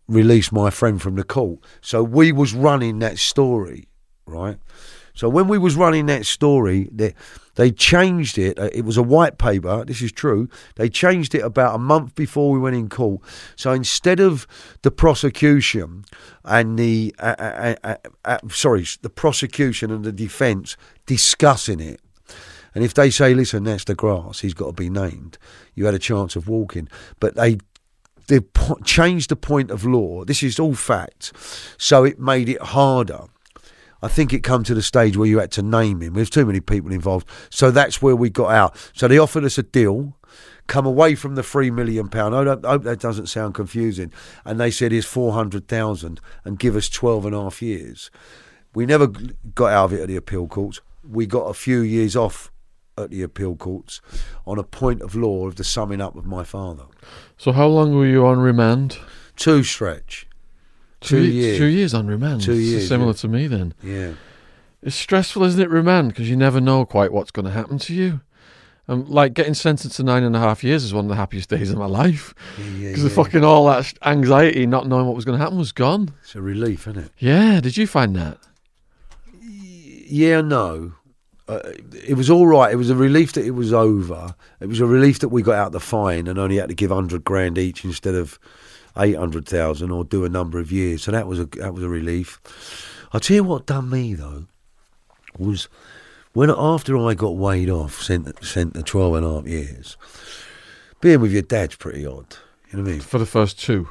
released 0.09 0.52
my 0.52 0.70
friend 0.70 1.02
from 1.02 1.16
the 1.16 1.24
court. 1.24 1.59
So 1.80 2.02
we 2.02 2.32
was 2.32 2.55
running 2.55 3.01
that 3.01 3.18
story, 3.18 3.88
right? 4.26 4.59
So 5.16 5.28
when 5.28 5.48
we 5.48 5.59
was 5.59 5.74
running 5.76 6.06
that 6.06 6.26
story, 6.26 6.88
they, 6.93 7.14
they 7.55 7.70
changed 7.72 8.36
it. 8.38 8.59
Uh, 8.59 8.68
It 8.72 8.84
was 8.84 8.97
a 8.97 9.02
white 9.02 9.38
paper. 9.38 9.84
This 9.84 10.02
is 10.02 10.12
true. 10.12 10.48
They 10.76 10.88
changed 10.88 11.34
it 11.34 11.40
about 11.40 11.74
a 11.74 11.78
month 11.78 12.14
before 12.14 12.52
we 12.52 12.59
went 12.59 12.76
in 12.76 12.88
court. 12.88 13.22
So 13.56 13.72
instead 13.72 14.20
of 14.20 14.47
the 14.82 14.90
prosecution 14.90 16.05
and 16.44 16.78
the 16.78 17.14
uh, 17.18 17.34
uh, 17.38 17.74
uh, 17.82 17.97
uh, 18.24 18.38
sorry, 18.51 18.86
the 19.01 19.10
prosecution 19.10 19.90
and 19.90 20.05
the 20.05 20.12
defence 20.12 20.76
discussing 21.06 21.80
it, 21.80 22.01
and 22.74 22.84
if 22.84 22.93
they 22.93 23.09
say, 23.10 23.32
"Listen, 23.32 23.64
that's 23.64 23.84
the 23.84 23.94
grass," 23.94 24.40
he's 24.40 24.52
got 24.55 24.66
to 24.66 24.72
be 24.72 24.90
named. 24.90 25.38
You 25.74 25.86
had 25.86 25.94
a 25.94 25.98
chance 25.98 26.36
of 26.36 26.47
walking, 26.47 26.88
but 27.20 27.34
they 27.34 27.56
they 28.28 28.40
changed 28.84 29.30
the 29.30 29.36
point 29.36 29.70
of 29.70 29.84
law. 29.84 30.24
This 30.24 30.43
is 30.43 30.59
all 30.59 30.74
fact. 30.74 31.32
so 31.78 32.05
it 32.05 32.18
made 32.20 32.48
it 32.51 32.60
harder. 32.60 33.28
I 34.02 34.09
think 34.09 34.32
it 34.32 34.40
come 34.40 34.62
to 34.64 34.74
the 34.74 34.82
stage 34.82 35.16
where 35.16 35.28
you 35.28 35.39
had 35.39 35.51
to 35.52 35.62
name 35.62 36.01
him. 36.02 36.14
There's 36.14 36.31
too 36.31 36.47
many 36.47 36.60
people 36.60 36.93
involved, 36.93 37.28
so 37.51 37.70
that's 37.70 38.02
where 38.02 38.16
we 38.16 38.31
got 38.31 38.52
out. 38.52 38.90
So 38.94 39.09
they 39.09 39.18
offered 39.18 39.44
us 39.44 39.59
a 39.59 39.62
deal, 39.62 40.16
come 40.66 40.86
away 40.86 41.14
from 41.14 41.35
the 41.35 41.43
three 41.43 41.70
million 41.70 42.09
pound. 42.09 42.35
I 42.35 42.43
I 42.43 42.73
hope 42.73 42.82
that 42.85 43.01
doesn't 43.01 43.27
sound 43.27 43.55
confusing. 43.55 44.12
And 44.44 44.60
they 44.60 44.70
said, 44.70 44.93
"Here's 44.93 45.06
four 45.06 45.32
hundred 45.32 45.68
thousand 45.68 46.20
and 46.44 46.59
give 46.59 46.77
us 46.77 46.89
12 46.89 47.27
and 47.27 47.35
a 47.35 47.43
half 47.43 47.62
years." 47.62 48.10
We 48.74 48.85
never 48.85 49.06
got 49.06 49.73
out 49.73 49.85
of 49.86 49.93
it 49.94 50.02
at 50.02 50.09
the 50.09 50.16
appeal 50.16 50.47
courts. 50.48 50.81
We 51.02 51.24
got 51.24 51.44
a 51.44 51.55
few 51.55 51.81
years 51.81 52.14
off 52.14 52.52
at 52.98 53.10
the 53.10 53.23
appeal 53.23 53.56
courts 53.56 54.01
on 54.47 54.59
a 54.59 54.62
point 54.62 55.02
of 55.02 55.14
law 55.14 55.47
of 55.47 55.56
the 55.56 55.64
summing 55.64 56.01
up 56.01 56.16
of 56.16 56.27
my 56.27 56.44
father. 56.44 56.85
So 57.36 57.52
how 57.52 57.68
long 57.68 57.94
were 57.94 58.06
you 58.06 58.27
on 58.27 58.39
remand? 58.39 58.98
Two 59.36 59.62
stretch. 59.62 60.27
Two 61.01 61.23
ye- 61.23 61.31
years. 61.43 61.59
Two 61.59 61.66
years 61.66 61.94
on 61.94 62.06
remand. 62.06 62.40
Two 62.43 62.55
years, 62.55 62.89
Similar 62.89 63.10
yeah. 63.10 63.16
to 63.16 63.28
me 63.28 63.47
then. 63.47 63.74
Yeah. 63.82 64.12
It's 64.82 64.97
stressful, 64.97 65.43
isn't 65.44 65.60
it, 65.60 65.68
remand? 65.70 66.09
Because 66.09 66.28
you 66.31 66.36
never 66.36 66.60
know 66.60 66.85
quite 66.85 67.12
what's 67.12 67.31
going 67.31 67.47
to 67.47 67.51
happen 67.51 67.78
to 67.81 67.94
you. 67.94 68.20
Um, 68.89 69.05
like 69.06 69.35
getting 69.35 69.55
sentenced 69.55 69.97
to 69.97 70.05
nine 70.05 70.23
and 70.23 70.36
a 70.36 70.39
half 70.39 70.62
years 70.62 70.85
is 70.85 70.94
one 70.94 71.06
of 71.06 71.09
the 71.09 71.16
happiest 71.16 71.48
days 71.51 71.73
of 71.73 71.78
my 71.78 71.86
life. 71.86 72.35
yeah, 72.59 72.89
Because 72.90 73.02
the 73.02 73.09
yeah. 73.09 73.14
fucking 73.16 73.43
all 73.44 73.66
that 73.66 73.93
anxiety, 74.05 74.64
not 74.64 74.86
knowing 74.86 75.06
what 75.06 75.16
was 75.16 75.24
going 75.24 75.36
to 75.36 75.43
happen, 75.43 75.59
was 75.59 75.73
gone. 75.73 76.12
It's 76.23 76.36
a 76.36 76.40
relief, 76.43 76.86
isn't 76.86 77.02
it? 77.05 77.10
Yeah. 77.18 77.60
Did 77.60 77.77
you 77.77 77.89
find 77.89 78.14
that? 78.14 78.39
Yeah, 80.09 80.40
no. 80.40 80.93
Uh, 81.48 81.60
it 82.06 82.14
was 82.16 82.31
all 82.31 82.47
right. 82.47 82.73
It 82.73 82.77
was 82.77 82.90
a 82.90 82.94
relief 82.97 83.32
that 83.35 83.44
it 83.44 83.52
was 83.52 83.73
over. 83.73 84.35
It 84.60 84.66
was 84.68 84.81
a 84.81 84.86
relief 84.86 85.18
that 85.20 85.28
we 85.28 85.43
got 85.43 85.55
out 85.56 85.73
the 85.73 85.81
fine 85.81 86.27
and 86.27 86.39
only 86.39 86.56
had 86.56 86.68
to 86.68 86.74
give 86.74 86.90
hundred 86.90 87.24
grand 87.24 87.56
each 87.59 87.85
instead 87.85 88.14
of 88.14 88.39
eight 88.98 89.16
hundred 89.16 89.47
thousand 89.47 89.90
or 89.90 90.05
do 90.05 90.24
a 90.24 90.28
number 90.28 90.59
of 90.59 90.73
years. 90.73 91.02
So 91.05 91.12
that 91.12 91.27
was 91.27 91.39
a 91.39 91.47
that 91.47 91.74
was 91.74 91.82
a 91.82 91.89
relief. 91.89 92.40
I'll 93.12 93.20
tell 93.20 93.36
you 93.36 93.44
what 93.44 93.66
done 93.66 93.90
me 93.90 94.14
though 94.14 94.47
was 95.39 95.68
when 96.32 96.51
after 96.51 96.98
I 96.98 97.14
got 97.14 97.36
weighed 97.36 97.70
off, 97.70 98.02
sent 98.02 98.44
sent 98.44 98.74
to 98.74 98.82
twelve 98.82 99.14
and 99.14 99.24
a 99.27 99.35
half 99.35 99.47
years. 99.47 99.97
Being 101.01 101.20
with 101.20 101.32
your 101.32 101.43
dad's 101.43 101.77
pretty 101.77 102.06
odd. 102.06 102.36
You 102.70 102.78
know 102.78 102.82
what 102.82 102.89
I 102.89 102.93
mean? 102.93 103.01
For 103.01 103.18
the 103.18 103.27
first 103.27 103.60
two. 103.60 103.89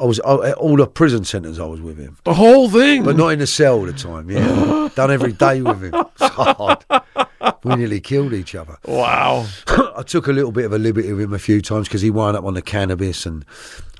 I 0.00 0.04
was 0.04 0.20
I, 0.20 0.52
all 0.52 0.76
the 0.76 0.86
prison 0.86 1.24
sentence. 1.24 1.58
I 1.58 1.66
was 1.66 1.80
with 1.80 1.98
him. 1.98 2.16
The 2.24 2.34
whole 2.34 2.70
thing. 2.70 3.04
But 3.04 3.16
not 3.16 3.28
in 3.28 3.38
the 3.40 3.46
cell 3.46 3.78
all 3.78 3.86
the 3.86 3.92
time, 3.92 4.30
yeah. 4.30 4.88
Done 4.94 5.10
every 5.10 5.32
day 5.32 5.60
with 5.60 5.82
him. 5.82 7.25
It's. 7.46 7.64
We 7.64 7.76
nearly 7.76 8.00
killed 8.00 8.32
each 8.32 8.54
other. 8.54 8.76
Wow. 8.88 9.46
I 9.96 10.02
took 10.02 10.26
a 10.26 10.32
little 10.32 10.52
bit 10.52 10.64
of 10.66 10.72
a 10.72 10.78
liberty 10.78 11.12
with 11.12 11.24
him 11.24 11.32
a 11.34 11.38
few 11.38 11.60
times 11.62 11.88
because 11.88 12.02
he 12.02 12.10
wound 12.10 12.36
up 12.36 12.44
on 12.44 12.54
the 12.54 12.62
cannabis 12.62 13.24
and 13.26 13.44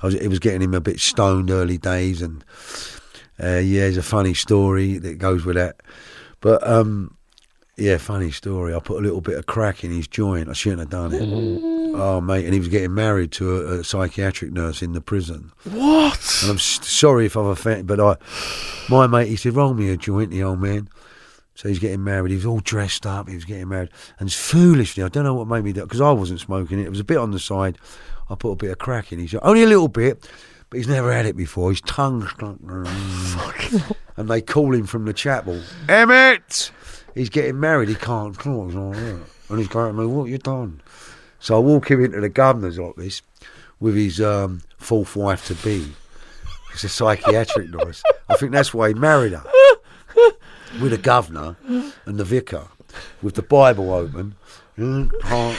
I 0.01 0.05
was, 0.07 0.15
it 0.15 0.27
was 0.27 0.39
getting 0.39 0.61
him 0.61 0.73
a 0.73 0.81
bit 0.81 0.99
stoned 0.99 1.49
early 1.49 1.77
days. 1.77 2.21
And 2.21 2.43
uh, 3.43 3.57
yeah, 3.57 3.81
there's 3.81 3.97
a 3.97 4.03
funny 4.03 4.33
story 4.33 4.97
that 4.99 5.17
goes 5.17 5.43
with 5.45 5.55
that. 5.55 5.81
But 6.39 6.65
um, 6.67 7.15
yeah, 7.77 7.97
funny 7.97 8.31
story. 8.31 8.73
I 8.75 8.79
put 8.79 8.97
a 8.99 9.01
little 9.01 9.21
bit 9.21 9.37
of 9.37 9.45
crack 9.47 9.83
in 9.83 9.91
his 9.91 10.07
joint. 10.07 10.49
I 10.49 10.53
shouldn't 10.53 10.81
have 10.81 10.89
done 10.89 11.13
it. 11.13 11.23
Oh, 11.99 12.21
mate. 12.21 12.45
And 12.45 12.53
he 12.53 12.59
was 12.59 12.69
getting 12.69 12.93
married 12.93 13.31
to 13.33 13.55
a, 13.55 13.79
a 13.79 13.83
psychiatric 13.83 14.51
nurse 14.51 14.81
in 14.83 14.93
the 14.93 15.01
prison. 15.01 15.51
What? 15.63 16.39
And 16.43 16.51
I'm 16.51 16.57
s- 16.57 16.79
sorry 16.87 17.25
if 17.25 17.35
I've 17.35 17.45
offended, 17.45 17.87
but 17.87 17.99
I, 17.99 18.17
my 18.89 19.07
mate, 19.07 19.29
he 19.29 19.35
said, 19.35 19.55
roll 19.55 19.73
me 19.73 19.89
a 19.89 19.97
joint, 19.97 20.29
the 20.29 20.43
old 20.43 20.59
man. 20.61 20.89
So 21.57 21.67
he's 21.67 21.79
getting 21.79 22.03
married. 22.03 22.29
He 22.29 22.35
was 22.35 22.45
all 22.45 22.59
dressed 22.59 23.07
up. 23.07 23.27
He 23.27 23.33
was 23.33 23.43
getting 23.43 23.67
married. 23.67 23.89
And 24.19 24.31
foolishly, 24.31 25.01
I 25.01 25.07
don't 25.07 25.23
know 25.23 25.33
what 25.33 25.47
made 25.47 25.63
me 25.63 25.73
do 25.73 25.81
it, 25.81 25.85
because 25.85 26.01
I 26.01 26.11
wasn't 26.11 26.39
smoking 26.39 26.79
it. 26.79 26.85
It 26.85 26.91
was 26.91 26.99
a 26.99 27.03
bit 27.03 27.17
on 27.17 27.31
the 27.31 27.39
side. 27.39 27.79
I 28.29 28.35
put 28.35 28.51
a 28.51 28.55
bit 28.55 28.69
of 28.69 28.77
crack 28.77 29.11
in 29.11 29.17
his 29.17 29.33
Only 29.33 29.63
a 29.63 29.67
little 29.67 29.87
bit, 29.87 30.29
but 30.69 30.77
he's 30.77 30.87
never 30.87 31.11
had 31.11 31.25
it 31.25 31.35
before. 31.35 31.71
His 31.71 31.81
tongue's 31.81 32.29
stuck. 32.29 33.71
and 34.17 34.29
they 34.29 34.39
call 34.39 34.75
him 34.75 34.85
from 34.85 35.05
the 35.05 35.13
chapel, 35.13 35.59
Emmett! 35.89 36.71
He's 37.15 37.29
getting 37.29 37.59
married. 37.59 37.89
He 37.89 37.95
can't 37.95 38.35
talk. 38.37 38.67
He's 38.67 38.75
like 38.75 38.95
that. 38.95 39.19
And 39.49 39.57
he's 39.57 39.67
going 39.67 39.95
to 39.95 39.99
me, 39.99 40.05
what 40.05 40.25
you 40.25 40.37
done? 40.37 40.79
So 41.39 41.55
I 41.55 41.59
walk 41.59 41.89
him 41.89 42.05
into 42.05 42.21
the 42.21 42.29
governor's 42.29 42.77
office 42.77 43.23
with 43.79 43.95
his 43.95 44.21
um, 44.21 44.61
fourth 44.77 45.15
wife 45.15 45.47
to 45.47 45.55
be. 45.55 45.91
It's 46.73 46.83
a 46.83 46.89
psychiatric 46.89 47.69
nurse. 47.71 48.03
I 48.29 48.35
think 48.35 48.51
that's 48.51 48.75
why 48.75 48.89
he 48.89 48.93
married 48.93 49.33
her. 49.33 49.43
With 50.81 50.91
the 50.91 50.97
governor 50.97 51.55
and 52.05 52.17
the 52.19 52.23
vicar, 52.23 52.67
with 53.21 53.35
the 53.35 53.41
Bible 53.41 53.91
open. 53.93 54.35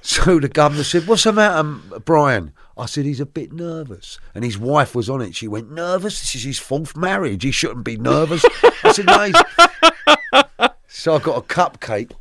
So 0.00 0.40
the 0.40 0.48
governor 0.48 0.84
said, 0.84 1.06
What's 1.06 1.24
the 1.24 1.32
matter, 1.34 1.58
um, 1.58 1.92
Brian? 2.06 2.54
I 2.78 2.86
said, 2.86 3.04
He's 3.04 3.20
a 3.20 3.26
bit 3.26 3.52
nervous. 3.52 4.18
And 4.34 4.42
his 4.42 4.58
wife 4.58 4.94
was 4.94 5.10
on 5.10 5.20
it. 5.20 5.34
She 5.34 5.46
went, 5.46 5.70
Nervous? 5.70 6.20
This 6.20 6.34
is 6.34 6.44
his 6.44 6.58
fourth 6.58 6.96
marriage. 6.96 7.42
He 7.42 7.50
shouldn't 7.50 7.84
be 7.84 7.98
nervous. 7.98 8.42
I 8.82 8.92
said, 8.92 9.06
No. 9.06 10.68
So 10.90 11.14
I 11.14 11.18
got 11.18 11.36
a 11.36 11.42
cupcake, 11.42 12.12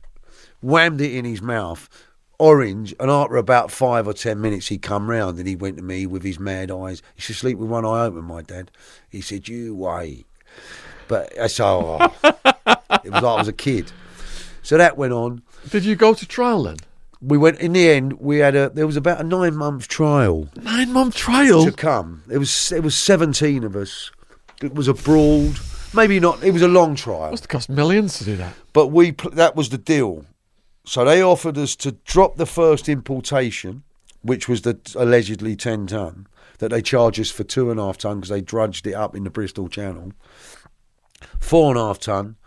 whammed 0.61 1.01
it 1.01 1.15
in 1.15 1.25
his 1.25 1.41
mouth, 1.41 1.89
orange, 2.39 2.93
and 2.99 3.09
after 3.09 3.37
about 3.37 3.71
five 3.71 4.07
or 4.07 4.13
ten 4.13 4.39
minutes, 4.41 4.67
he 4.67 4.77
come 4.77 5.09
round 5.09 5.37
and 5.37 5.47
he 5.47 5.55
went 5.55 5.77
to 5.77 5.83
me 5.83 6.05
with 6.05 6.23
his 6.23 6.39
mad 6.39 6.71
eyes. 6.71 7.01
He 7.15 7.21
said, 7.21 7.35
Sleep 7.35 7.57
with 7.57 7.69
one 7.69 7.85
eye 7.85 8.05
open, 8.05 8.23
my 8.23 8.41
dad. 8.41 8.71
He 9.09 9.21
said, 9.21 9.47
You 9.47 9.75
wait. 9.75 10.25
But 11.07 11.33
that's 11.35 11.59
all. 11.59 12.01
it 12.23 12.23
was 12.23 12.73
like 13.05 13.23
I 13.23 13.35
was 13.37 13.47
a 13.47 13.53
kid. 13.53 13.91
So 14.61 14.77
that 14.77 14.97
went 14.97 15.13
on. 15.13 15.41
Did 15.69 15.85
you 15.85 15.95
go 15.95 16.13
to 16.13 16.25
trial 16.27 16.63
then? 16.63 16.77
We 17.21 17.37
went 17.37 17.59
in 17.59 17.73
the 17.73 17.89
end. 17.89 18.13
We 18.19 18.39
had 18.39 18.55
a. 18.55 18.69
There 18.69 18.85
was 18.85 18.97
about 18.97 19.19
a 19.19 19.23
nine 19.23 19.55
month 19.55 19.87
trial 19.87 20.49
Nine 20.55 20.91
month 20.91 21.15
trial. 21.15 21.63
to 21.65 21.71
come. 21.71 22.21
It 22.29 22.37
was. 22.37 22.71
It 22.71 22.83
was 22.83 22.93
seventeen 22.95 23.63
of 23.63 23.75
us. 23.75 24.11
It 24.61 24.75
was 24.75 24.87
abroad. 24.87 25.57
Maybe 25.93 26.19
not. 26.19 26.43
It 26.43 26.51
was 26.51 26.61
a 26.61 26.67
long 26.67 26.95
trial. 26.95 27.27
It 27.27 27.31
Must 27.31 27.43
have 27.45 27.49
cost 27.49 27.69
millions 27.69 28.17
to 28.19 28.23
do 28.25 28.35
that. 28.35 28.53
But 28.73 28.87
we 28.87 29.11
that 29.31 29.55
was 29.55 29.69
the 29.69 29.77
deal. 29.79 30.25
So 30.87 31.03
they 31.03 31.21
offered 31.21 31.57
us 31.57 31.75
to 31.77 31.91
drop 32.05 32.37
the 32.37 32.45
first 32.45 32.87
importation, 32.87 33.83
which 34.21 34.47
was 34.47 34.61
the 34.61 34.79
allegedly 34.95 35.57
ten 35.57 35.85
ton 35.85 36.27
that 36.59 36.69
they 36.69 36.81
charged 36.81 37.19
us 37.19 37.29
for 37.29 37.43
two 37.43 37.69
and 37.69 37.77
a 37.77 37.83
half 37.83 37.97
ton 37.97 38.17
because 38.17 38.29
they 38.29 38.39
drudged 38.39 38.87
it 38.87 38.93
up 38.93 39.13
in 39.13 39.25
the 39.25 39.29
Bristol 39.29 39.67
Channel. 39.67 40.13
Four 41.39 41.71
and 41.71 41.77
a 41.77 41.87
half 41.87 41.99
ton 41.99 42.37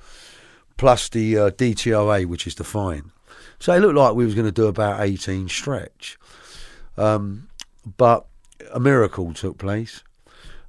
plus 0.79 1.11
the 1.11 1.37
uh, 1.37 1.51
DTOA, 1.51 2.25
which 2.25 2.47
is 2.47 2.55
the 2.55 2.65
fine. 2.65 3.13
So 3.59 3.75
it 3.75 3.81
looked 3.81 3.97
like 3.97 4.15
we 4.15 4.25
was 4.25 4.35
going 4.35 4.47
to 4.47 4.53
do 4.53 4.69
about 4.69 5.01
eighteen 5.01 5.47
stretch, 5.51 6.19
um, 6.97 7.49
but 7.99 8.27
a 8.73 8.81
miracle 8.81 9.35
took 9.35 9.59
place. 9.59 10.03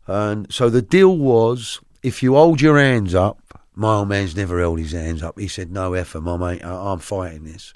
And 0.08 0.52
so 0.52 0.70
the 0.70 0.82
deal 0.82 1.18
was 1.18 1.80
if 2.04 2.22
you 2.22 2.34
hold 2.34 2.60
your 2.60 2.78
hands 2.78 3.16
up, 3.16 3.41
my 3.76 3.96
old 3.96 4.10
man's 4.10 4.36
never 4.36 4.60
held 4.60 4.80
his 4.80 4.92
hands 4.92 5.24
up. 5.24 5.40
He 5.40 5.48
said, 5.48 5.72
No 5.72 5.94
effort, 5.94 6.22
my 6.22 6.38
mate, 6.38 6.64
I- 6.64 6.92
I'm 6.92 7.00
fighting 7.00 7.44
this. 7.44 7.74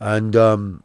And 0.00 0.34
um, 0.36 0.82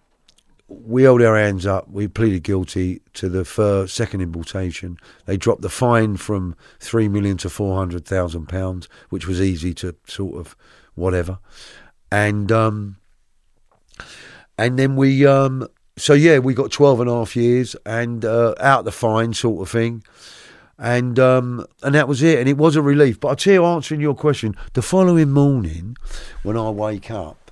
we 0.68 1.04
held 1.04 1.22
our 1.22 1.38
hands 1.38 1.66
up. 1.66 1.90
We 1.90 2.08
pleaded 2.08 2.44
guilty 2.44 3.02
to 3.14 3.30
the 3.30 3.46
first, 3.46 3.96
second 3.96 4.22
importation. 4.22 4.98
They 5.26 5.38
dropped 5.38 5.62
the 5.62 5.70
fine 5.70 6.18
from 6.18 6.56
three 6.80 7.08
million 7.08 7.38
to 7.38 7.50
four 7.50 7.78
hundred 7.78 8.06
thousand 8.06 8.48
pounds, 8.48 8.90
which 9.10 9.28
was 9.28 9.42
easy 9.42 9.74
to 9.76 9.96
sort 10.08 10.36
of 10.36 10.56
whatever. 10.96 11.40
And 12.12 12.52
um, 12.52 12.98
and 14.58 14.78
then 14.78 14.96
we 14.96 15.26
um, 15.26 15.68
so 15.98 16.14
yeah, 16.14 16.40
we 16.40 16.54
got 16.54 16.72
12 16.72 17.02
and 17.02 17.10
a 17.10 17.14
half 17.14 17.36
years 17.36 17.76
and 17.86 18.26
uh, 18.26 18.56
out 18.60 18.86
the 18.86 18.92
fine 18.92 19.34
sort 19.34 19.62
of 19.62 19.70
thing. 19.70 20.04
And 20.84 21.18
um, 21.18 21.66
and 21.82 21.96
that 21.96 22.10
was 22.10 22.22
it, 22.22 22.40
and 22.40 22.50
it 22.50 22.58
was 22.58 22.76
a 22.76 22.82
relief. 22.82 23.18
But 23.18 23.30
I 23.30 23.36
tell 23.36 23.54
you, 23.54 23.66
answering 23.66 24.02
your 24.02 24.14
question, 24.16 24.54
the 24.74 24.82
following 24.82 25.32
morning, 25.32 25.96
when 26.44 26.58
I 26.58 26.70
wake 26.72 27.10
up, 27.10 27.52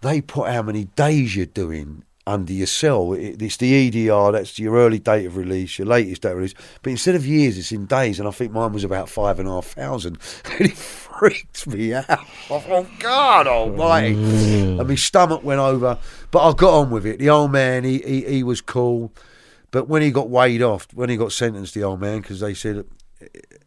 they 0.00 0.20
put 0.20 0.50
how 0.50 0.62
many 0.62 0.86
days 0.86 1.36
you're 1.36 1.46
doing 1.46 2.02
under 2.26 2.52
your 2.52 2.66
cell. 2.66 3.12
It, 3.12 3.40
it's 3.40 3.58
the 3.58 3.88
EDR, 3.88 4.32
that's 4.32 4.58
your 4.58 4.74
early 4.74 4.98
date 4.98 5.26
of 5.26 5.36
release, 5.36 5.78
your 5.78 5.86
latest 5.86 6.22
date 6.22 6.32
of 6.32 6.38
release. 6.38 6.54
But 6.82 6.90
instead 6.90 7.14
of 7.14 7.24
years, 7.24 7.56
it's 7.56 7.70
in 7.70 7.86
days, 7.86 8.18
and 8.18 8.28
I 8.28 8.32
think 8.32 8.50
mine 8.50 8.72
was 8.72 8.82
about 8.82 9.08
five 9.08 9.38
and 9.38 9.48
a 9.48 9.52
half 9.52 9.66
thousand. 9.66 10.18
And 10.58 10.68
it 10.68 10.76
freaked 10.76 11.66
me 11.68 11.94
out. 11.94 12.06
Oh, 12.50 12.86
God 12.98 13.46
almighty. 13.46 14.14
And 14.14 14.88
my 14.88 14.94
stomach 14.96 15.44
went 15.44 15.60
over. 15.60 15.98
But 16.30 16.48
I 16.48 16.52
got 16.54 16.80
on 16.80 16.90
with 16.90 17.06
it. 17.06 17.18
The 17.18 17.30
old 17.30 17.52
man, 17.52 17.84
he, 17.84 17.98
he, 17.98 18.22
he 18.22 18.42
was 18.42 18.60
cool. 18.60 19.12
But 19.70 19.88
when 19.88 20.02
he 20.02 20.10
got 20.10 20.30
weighed 20.30 20.62
off, 20.62 20.88
when 20.94 21.10
he 21.10 21.16
got 21.16 21.32
sentenced, 21.32 21.74
the 21.74 21.84
old 21.84 22.00
man, 22.00 22.20
because 22.20 22.40
they 22.40 22.54
said, 22.54 22.84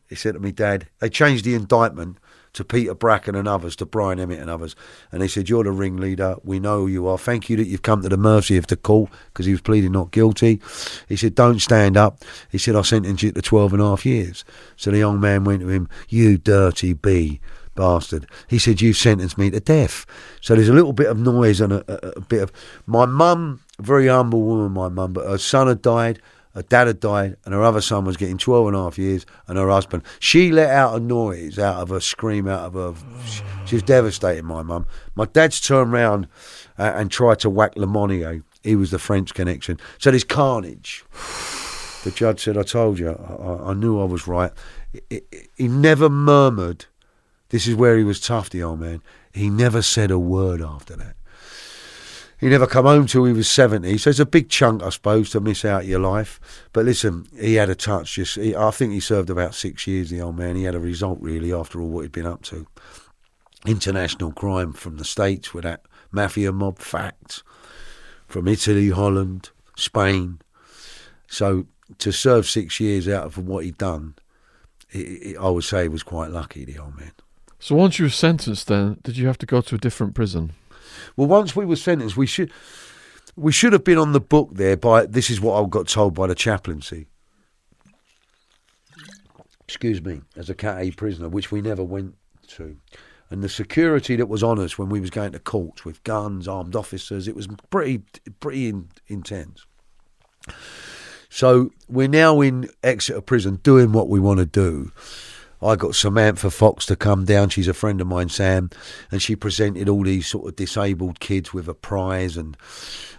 he 0.09 0.15
said 0.15 0.33
to 0.33 0.39
me, 0.39 0.51
Dad, 0.51 0.87
they 0.99 1.09
changed 1.09 1.45
the 1.45 1.53
indictment 1.53 2.17
to 2.53 2.65
Peter 2.65 2.93
Bracken 2.93 3.35
and 3.35 3.47
others, 3.47 3.75
to 3.77 3.85
Brian 3.85 4.19
Emmett 4.19 4.39
and 4.39 4.49
others. 4.49 4.75
And 5.11 5.21
they 5.21 5.27
said, 5.27 5.49
You're 5.49 5.63
the 5.63 5.71
ringleader. 5.71 6.35
We 6.43 6.59
know 6.59 6.81
who 6.81 6.87
you 6.87 7.07
are. 7.07 7.17
Thank 7.17 7.49
you 7.49 7.57
that 7.57 7.67
you've 7.67 7.81
come 7.81 8.01
to 8.01 8.09
the 8.09 8.17
mercy 8.17 8.57
of 8.57 8.67
the 8.67 8.75
court 8.75 9.09
because 9.27 9.45
he 9.45 9.53
was 9.53 9.61
pleading 9.61 9.93
not 9.93 10.11
guilty. 10.11 10.61
He 11.07 11.15
said, 11.15 11.35
Don't 11.35 11.59
stand 11.59 11.95
up. 11.95 12.23
He 12.49 12.57
said, 12.57 12.75
I 12.75 12.81
sentenced 12.81 13.23
you 13.23 13.31
to 13.31 13.41
12 13.41 13.73
and 13.73 13.81
a 13.81 13.85
half 13.85 14.05
years. 14.05 14.43
So 14.75 14.91
the 14.91 14.97
young 14.97 15.19
man 15.19 15.43
went 15.43 15.61
to 15.61 15.69
him, 15.69 15.87
You 16.09 16.37
dirty 16.37 16.93
bee. 16.93 17.39
Bastard. 17.73 18.27
He 18.49 18.59
said, 18.59 18.81
You've 18.81 18.97
sentenced 18.97 19.37
me 19.37 19.49
to 19.49 19.61
death. 19.61 20.05
So 20.41 20.55
there's 20.55 20.67
a 20.67 20.73
little 20.73 20.91
bit 20.91 21.07
of 21.07 21.17
noise 21.17 21.61
and 21.61 21.71
a, 21.71 21.85
a, 21.87 22.11
a 22.17 22.21
bit 22.21 22.43
of. 22.43 22.51
My 22.85 23.05
mum, 23.05 23.61
very 23.81 24.07
humble 24.07 24.41
woman, 24.41 24.71
my 24.71 24.89
mum, 24.89 25.13
but 25.13 25.27
her 25.27 25.37
son 25.37 25.67
had 25.67 25.81
died. 25.81 26.21
Her 26.53 26.63
dad 26.63 26.87
had 26.87 26.99
died, 26.99 27.37
and 27.45 27.53
her 27.53 27.63
other 27.63 27.79
son 27.79 28.03
was 28.03 28.17
getting 28.17 28.37
12 28.37 28.67
and 28.67 28.75
a 28.75 28.79
half 28.83 28.97
years, 28.97 29.25
and 29.47 29.57
her 29.57 29.69
husband. 29.69 30.03
She 30.19 30.51
let 30.51 30.69
out 30.69 30.95
a 30.95 30.99
noise 30.99 31.57
out 31.57 31.77
of 31.81 31.89
her, 31.89 32.01
scream 32.01 32.45
out 32.47 32.65
of 32.65 32.73
her. 32.73 32.93
She, 33.65 33.75
was 33.75 33.83
devastated, 33.83 34.43
my 34.43 34.61
mum. 34.61 34.85
My 35.15 35.25
dad's 35.25 35.61
turned 35.61 35.93
round 35.93 36.27
uh, 36.77 36.91
and 36.95 37.09
tried 37.09 37.39
to 37.39 37.49
whack 37.49 37.75
Lemonnier. 37.77 38.43
He 38.63 38.75
was 38.75 38.91
the 38.91 38.99
French 38.99 39.33
connection. 39.33 39.79
So 39.97 40.11
there's 40.11 40.25
carnage. 40.25 41.05
The 42.03 42.11
judge 42.11 42.41
said, 42.43 42.57
I 42.57 42.63
told 42.63 42.99
you, 42.99 43.11
I, 43.11 43.69
I- 43.69 43.73
knew 43.73 44.01
I 44.01 44.05
was 44.05 44.27
right. 44.27 44.51
He 45.09 45.67
never 45.69 46.09
murmured. 46.09 46.85
This 47.49 47.65
is 47.65 47.75
where 47.75 47.97
he 47.97 48.03
was 48.03 48.19
tough, 48.19 48.49
the 48.49 48.61
old 48.63 48.81
man. 48.81 49.01
He 49.33 49.49
never 49.49 49.81
said 49.81 50.11
a 50.11 50.19
word 50.19 50.61
after 50.61 50.97
that. 50.97 51.15
He 52.41 52.49
never 52.49 52.65
come 52.65 52.85
home 52.85 53.05
till 53.05 53.25
he 53.25 53.33
was 53.33 53.47
70. 53.47 53.99
So 53.99 54.09
it's 54.09 54.19
a 54.19 54.25
big 54.25 54.49
chunk, 54.49 54.81
I 54.81 54.89
suppose, 54.89 55.29
to 55.29 55.39
miss 55.39 55.63
out 55.63 55.85
your 55.85 55.99
life. 55.99 56.39
But 56.73 56.85
listen, 56.85 57.27
he 57.39 57.53
had 57.53 57.69
a 57.69 57.75
touch. 57.75 58.15
Just, 58.15 58.35
he, 58.35 58.55
I 58.55 58.71
think 58.71 58.93
he 58.93 58.99
served 58.99 59.29
about 59.29 59.53
six 59.53 59.85
years, 59.85 60.09
the 60.09 60.21
old 60.21 60.39
man. 60.39 60.55
He 60.55 60.63
had 60.63 60.73
a 60.73 60.79
result, 60.79 61.19
really, 61.21 61.53
after 61.53 61.79
all 61.79 61.89
what 61.89 62.01
he'd 62.01 62.11
been 62.11 62.25
up 62.25 62.41
to. 62.45 62.65
International 63.67 64.31
crime 64.31 64.73
from 64.73 64.97
the 64.97 65.05
States 65.05 65.53
with 65.53 65.65
that 65.65 65.85
mafia 66.11 66.51
mob 66.51 66.79
fact, 66.79 67.43
From 68.25 68.47
Italy, 68.47 68.89
Holland, 68.89 69.51
Spain. 69.77 70.39
So 71.27 71.67
to 71.99 72.11
serve 72.11 72.49
six 72.49 72.79
years 72.79 73.07
out 73.07 73.25
of 73.25 73.37
what 73.37 73.65
he'd 73.65 73.77
done, 73.77 74.15
i 74.95 75.35
i 75.39 75.45
I 75.45 75.49
would 75.49 75.63
say 75.63 75.83
he 75.83 75.89
was 75.89 76.01
quite 76.01 76.31
lucky, 76.31 76.65
the 76.65 76.79
old 76.79 76.97
man. 76.97 77.11
So 77.59 77.75
once 77.75 77.99
you 77.99 78.05
were 78.05 78.09
sentenced, 78.09 78.67
then 78.67 78.97
did 79.03 79.15
you 79.15 79.27
have 79.27 79.37
to 79.37 79.45
go 79.45 79.61
to 79.61 79.75
a 79.75 79.77
different 79.77 80.15
prison? 80.15 80.53
Well, 81.15 81.27
once 81.27 81.55
we 81.55 81.65
were 81.65 81.75
sentenced, 81.75 82.17
we 82.17 82.27
should 82.27 82.51
we 83.35 83.51
should 83.51 83.73
have 83.73 83.83
been 83.83 83.97
on 83.97 84.11
the 84.11 84.19
book 84.19 84.49
there. 84.53 84.77
By 84.77 85.05
this 85.05 85.29
is 85.29 85.41
what 85.41 85.61
I 85.61 85.67
got 85.67 85.87
told 85.87 86.13
by 86.13 86.27
the 86.27 86.35
chaplaincy. 86.35 87.07
Excuse 89.67 90.03
me, 90.03 90.21
as 90.35 90.49
a 90.49 90.53
Cat 90.53 90.81
A 90.81 90.91
prisoner, 90.91 91.29
which 91.29 91.51
we 91.51 91.61
never 91.61 91.83
went 91.83 92.15
to, 92.49 92.77
and 93.29 93.41
the 93.41 93.49
security 93.49 94.17
that 94.17 94.27
was 94.27 94.43
on 94.43 94.59
us 94.59 94.77
when 94.77 94.89
we 94.89 94.99
was 94.99 95.09
going 95.09 95.31
to 95.31 95.39
courts 95.39 95.85
with 95.85 96.03
guns, 96.03 96.47
armed 96.47 96.75
officers, 96.75 97.27
it 97.27 97.35
was 97.35 97.47
pretty 97.69 98.03
pretty 98.39 98.67
in, 98.67 98.89
intense. 99.07 99.65
So 101.29 101.71
we're 101.87 102.09
now 102.09 102.41
in 102.41 102.69
Exeter 102.83 103.21
Prison 103.21 103.61
doing 103.63 103.93
what 103.93 104.09
we 104.09 104.19
want 104.19 104.39
to 104.39 104.45
do. 104.45 104.91
I 105.61 105.75
got 105.75 105.95
Samantha 105.95 106.49
Fox 106.49 106.85
to 106.87 106.95
come 106.95 107.25
down. 107.25 107.49
She's 107.49 107.67
a 107.67 107.73
friend 107.73 108.01
of 108.01 108.07
mine, 108.07 108.29
Sam, 108.29 108.69
and 109.11 109.21
she 109.21 109.35
presented 109.35 109.87
all 109.87 110.03
these 110.03 110.27
sort 110.27 110.47
of 110.47 110.55
disabled 110.55 111.19
kids 111.19 111.53
with 111.53 111.67
a 111.67 111.73
prize, 111.73 112.37
and 112.37 112.57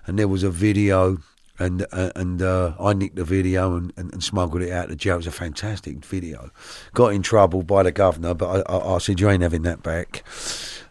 and 0.06 0.18
there 0.18 0.28
was 0.28 0.42
a 0.42 0.50
video, 0.50 1.18
and 1.58 1.86
uh, 1.92 2.10
and 2.16 2.40
uh, 2.40 2.74
I 2.80 2.92
nicked 2.94 3.16
the 3.16 3.24
video 3.24 3.76
and, 3.76 3.92
and, 3.96 4.12
and 4.12 4.24
smuggled 4.24 4.62
it 4.62 4.72
out 4.72 4.88
to 4.88 4.96
jail. 4.96 5.14
It 5.14 5.18
was 5.18 5.26
a 5.26 5.32
fantastic 5.32 6.04
video. 6.04 6.50
Got 6.94 7.08
in 7.08 7.22
trouble 7.22 7.62
by 7.62 7.82
the 7.82 7.92
governor, 7.92 8.34
but 8.34 8.66
I, 8.68 8.72
I, 8.72 8.94
I 8.94 8.98
said 8.98 9.20
you 9.20 9.28
ain't 9.28 9.42
having 9.42 9.62
that 9.62 9.82
back. 9.82 10.24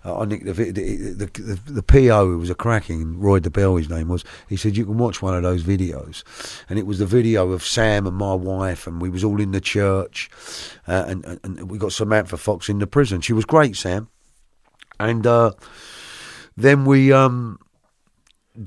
Uh, 0.03 0.19
I 0.19 0.25
nicked 0.25 0.45
the, 0.45 0.53
the, 0.53 0.71
the 0.71 1.25
the 1.25 1.59
the 1.65 1.83
PO 1.83 2.25
who 2.25 2.37
was 2.37 2.49
a 2.49 2.55
cracking 2.55 3.19
Roy 3.19 3.39
DeBell, 3.39 3.77
his 3.77 3.89
name 3.89 4.07
was. 4.07 4.23
He 4.47 4.55
said 4.55 4.77
you 4.77 4.85
can 4.85 4.97
watch 4.97 5.21
one 5.21 5.35
of 5.35 5.43
those 5.43 5.63
videos, 5.63 6.23
and 6.69 6.77
it 6.77 6.85
was 6.85 6.99
the 6.99 7.05
video 7.05 7.51
of 7.51 7.63
Sam 7.63 8.05
and 8.05 8.15
my 8.15 8.33
wife, 8.33 8.87
and 8.87 9.01
we 9.01 9.09
was 9.09 9.23
all 9.23 9.41
in 9.41 9.51
the 9.51 9.61
church, 9.61 10.29
uh, 10.87 11.05
and, 11.07 11.25
and 11.25 11.39
and 11.43 11.71
we 11.71 11.77
got 11.77 11.91
Samantha 11.91 12.37
Fox 12.37 12.69
in 12.69 12.79
the 12.79 12.87
prison. 12.87 13.21
She 13.21 13.33
was 13.33 13.45
great, 13.45 13.75
Sam, 13.75 14.09
and 14.99 15.25
uh, 15.25 15.51
then 16.55 16.85
we 16.85 17.11
um 17.11 17.59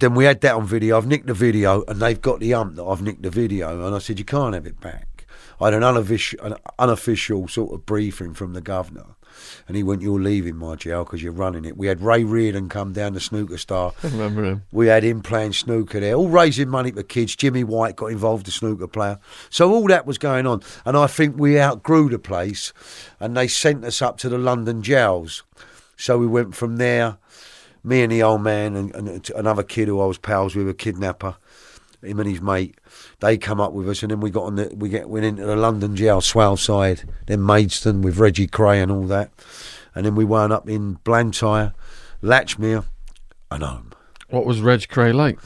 then 0.01 0.15
we 0.15 0.25
had 0.25 0.41
that 0.43 0.55
on 0.55 0.66
video. 0.66 0.97
I've 0.97 1.07
nicked 1.07 1.27
the 1.27 1.35
video, 1.35 1.85
and 1.89 2.01
they've 2.01 2.21
got 2.21 2.41
the 2.41 2.55
ump 2.55 2.77
that 2.77 2.85
I've 2.85 3.03
nicked 3.03 3.23
the 3.23 3.31
video. 3.31 3.87
And 3.87 3.95
I 3.95 3.99
said, 3.99 4.19
you 4.19 4.25
can't 4.25 4.55
have 4.55 4.66
it 4.66 4.81
back. 4.81 5.27
I 5.61 5.66
had 5.66 5.75
an 5.75 5.85
unofficial, 5.85 6.41
an 6.43 6.57
unofficial 6.79 7.49
sort 7.49 7.73
of 7.73 7.87
briefing 7.87 8.35
from 8.35 8.55
the 8.55 8.61
governor, 8.61 9.15
and 9.69 9.77
he 9.77 9.85
went, 9.85 10.03
"You're 10.03 10.21
leaving 10.21 10.57
my 10.57 10.75
jail 10.75 11.05
because 11.05 11.23
you're 11.23 11.33
running 11.33 11.65
it." 11.65 11.77
We 11.77 11.87
had 11.87 12.03
Ray 12.03 12.25
Reardon 12.25 12.69
come 12.69 12.93
down, 12.93 13.12
the 13.12 13.21
snooker 13.21 13.57
star. 13.57 13.93
I 14.03 14.09
remember 14.09 14.45
him. 14.45 14.62
We 14.73 14.89
had 14.89 15.05
him 15.05 15.23
playing 15.23 15.53
snooker 15.53 16.01
there, 16.01 16.15
all 16.15 16.29
raising 16.29 16.69
money 16.69 16.91
for 16.91 17.05
kids. 17.05 17.37
Jimmy 17.37 17.62
White 17.62 17.95
got 17.95 18.07
involved, 18.07 18.47
the 18.47 18.51
snooker 18.51 18.89
player. 18.89 19.21
So 19.49 19.73
all 19.73 19.87
that 19.87 20.07
was 20.07 20.19
going 20.19 20.47
on, 20.47 20.62
and 20.85 20.97
I 20.97 21.07
think 21.07 21.39
we 21.39 21.61
outgrew 21.61 22.09
the 22.09 22.19
place, 22.19 22.73
and 23.21 23.37
they 23.37 23.47
sent 23.47 23.85
us 23.85 24.03
up 24.03 24.19
to 24.19 24.29
the 24.29 24.39
London 24.39 24.83
jails. 24.83 25.45
So 25.97 26.19
we 26.19 26.27
went 26.27 26.57
from 26.57 26.79
there 26.79 27.19
me 27.85 28.02
and 28.02 28.11
the 28.11 28.23
old 28.23 28.43
man 28.43 28.74
and, 28.74 28.94
and 28.94 29.31
another 29.36 29.62
kid 29.62 29.89
who 29.89 30.01
I 30.01 30.06
was 30.06 30.19
pals 30.19 30.56
with, 30.56 30.69
a 30.69 30.74
kidnapper, 30.74 31.36
him 32.02 32.19
and 32.19 32.28
his 32.28 32.40
mate, 32.40 32.78
they 33.20 33.39
come 33.39 33.61
up 33.61 33.73
with 33.73 33.89
us, 33.89 34.02
and 34.02 34.11
then 34.11 34.20
we 34.20 34.31
got 34.31 34.44
on 34.44 34.56
the 34.56 34.73
we 34.74 34.89
get 34.89 35.09
went 35.09 35.24
into 35.24 35.44
the 35.44 35.56
London 35.56 35.94
jail, 35.94 36.20
Swaleside, 36.20 37.09
then 37.27 37.44
Maidstone 37.44 38.02
with 38.02 38.19
Reggie 38.19 38.48
Kray 38.48 38.82
and 38.82 38.90
all 38.90 39.05
that, 39.05 39.31
and 39.94 40.05
then 40.05 40.15
we 40.15 40.24
wound 40.24 40.52
up 40.52 40.69
in 40.69 40.94
Blantyre, 41.05 41.74
Latchmere, 42.23 42.85
and 43.51 43.62
home. 43.62 43.93
What 44.28 44.47
was 44.47 44.61
Reg 44.61 44.81
Kray 44.89 45.15
like? 45.15 45.39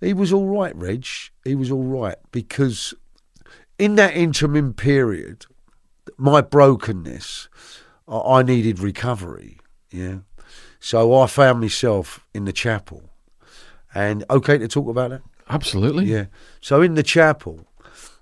He 0.00 0.12
was 0.12 0.32
all 0.32 0.46
right, 0.46 0.76
Reg. 0.76 1.06
He 1.44 1.54
was 1.54 1.70
all 1.70 1.84
right 1.84 2.16
because 2.30 2.94
in 3.78 3.96
that 3.96 4.14
interim 4.14 4.74
period, 4.74 5.46
my 6.16 6.40
brokenness, 6.40 7.48
I, 8.06 8.18
I 8.18 8.42
needed 8.42 8.78
recovery. 8.78 9.58
Yeah, 9.90 10.18
so 10.86 11.18
I 11.20 11.26
found 11.26 11.60
myself 11.60 12.24
in 12.32 12.44
the 12.44 12.52
chapel, 12.52 13.10
and 13.92 14.22
okay 14.30 14.56
to 14.56 14.68
talk 14.68 14.88
about 14.88 15.10
that. 15.10 15.22
Absolutely. 15.48 16.04
Yeah. 16.04 16.26
So 16.60 16.80
in 16.80 16.94
the 16.94 17.02
chapel, 17.02 17.66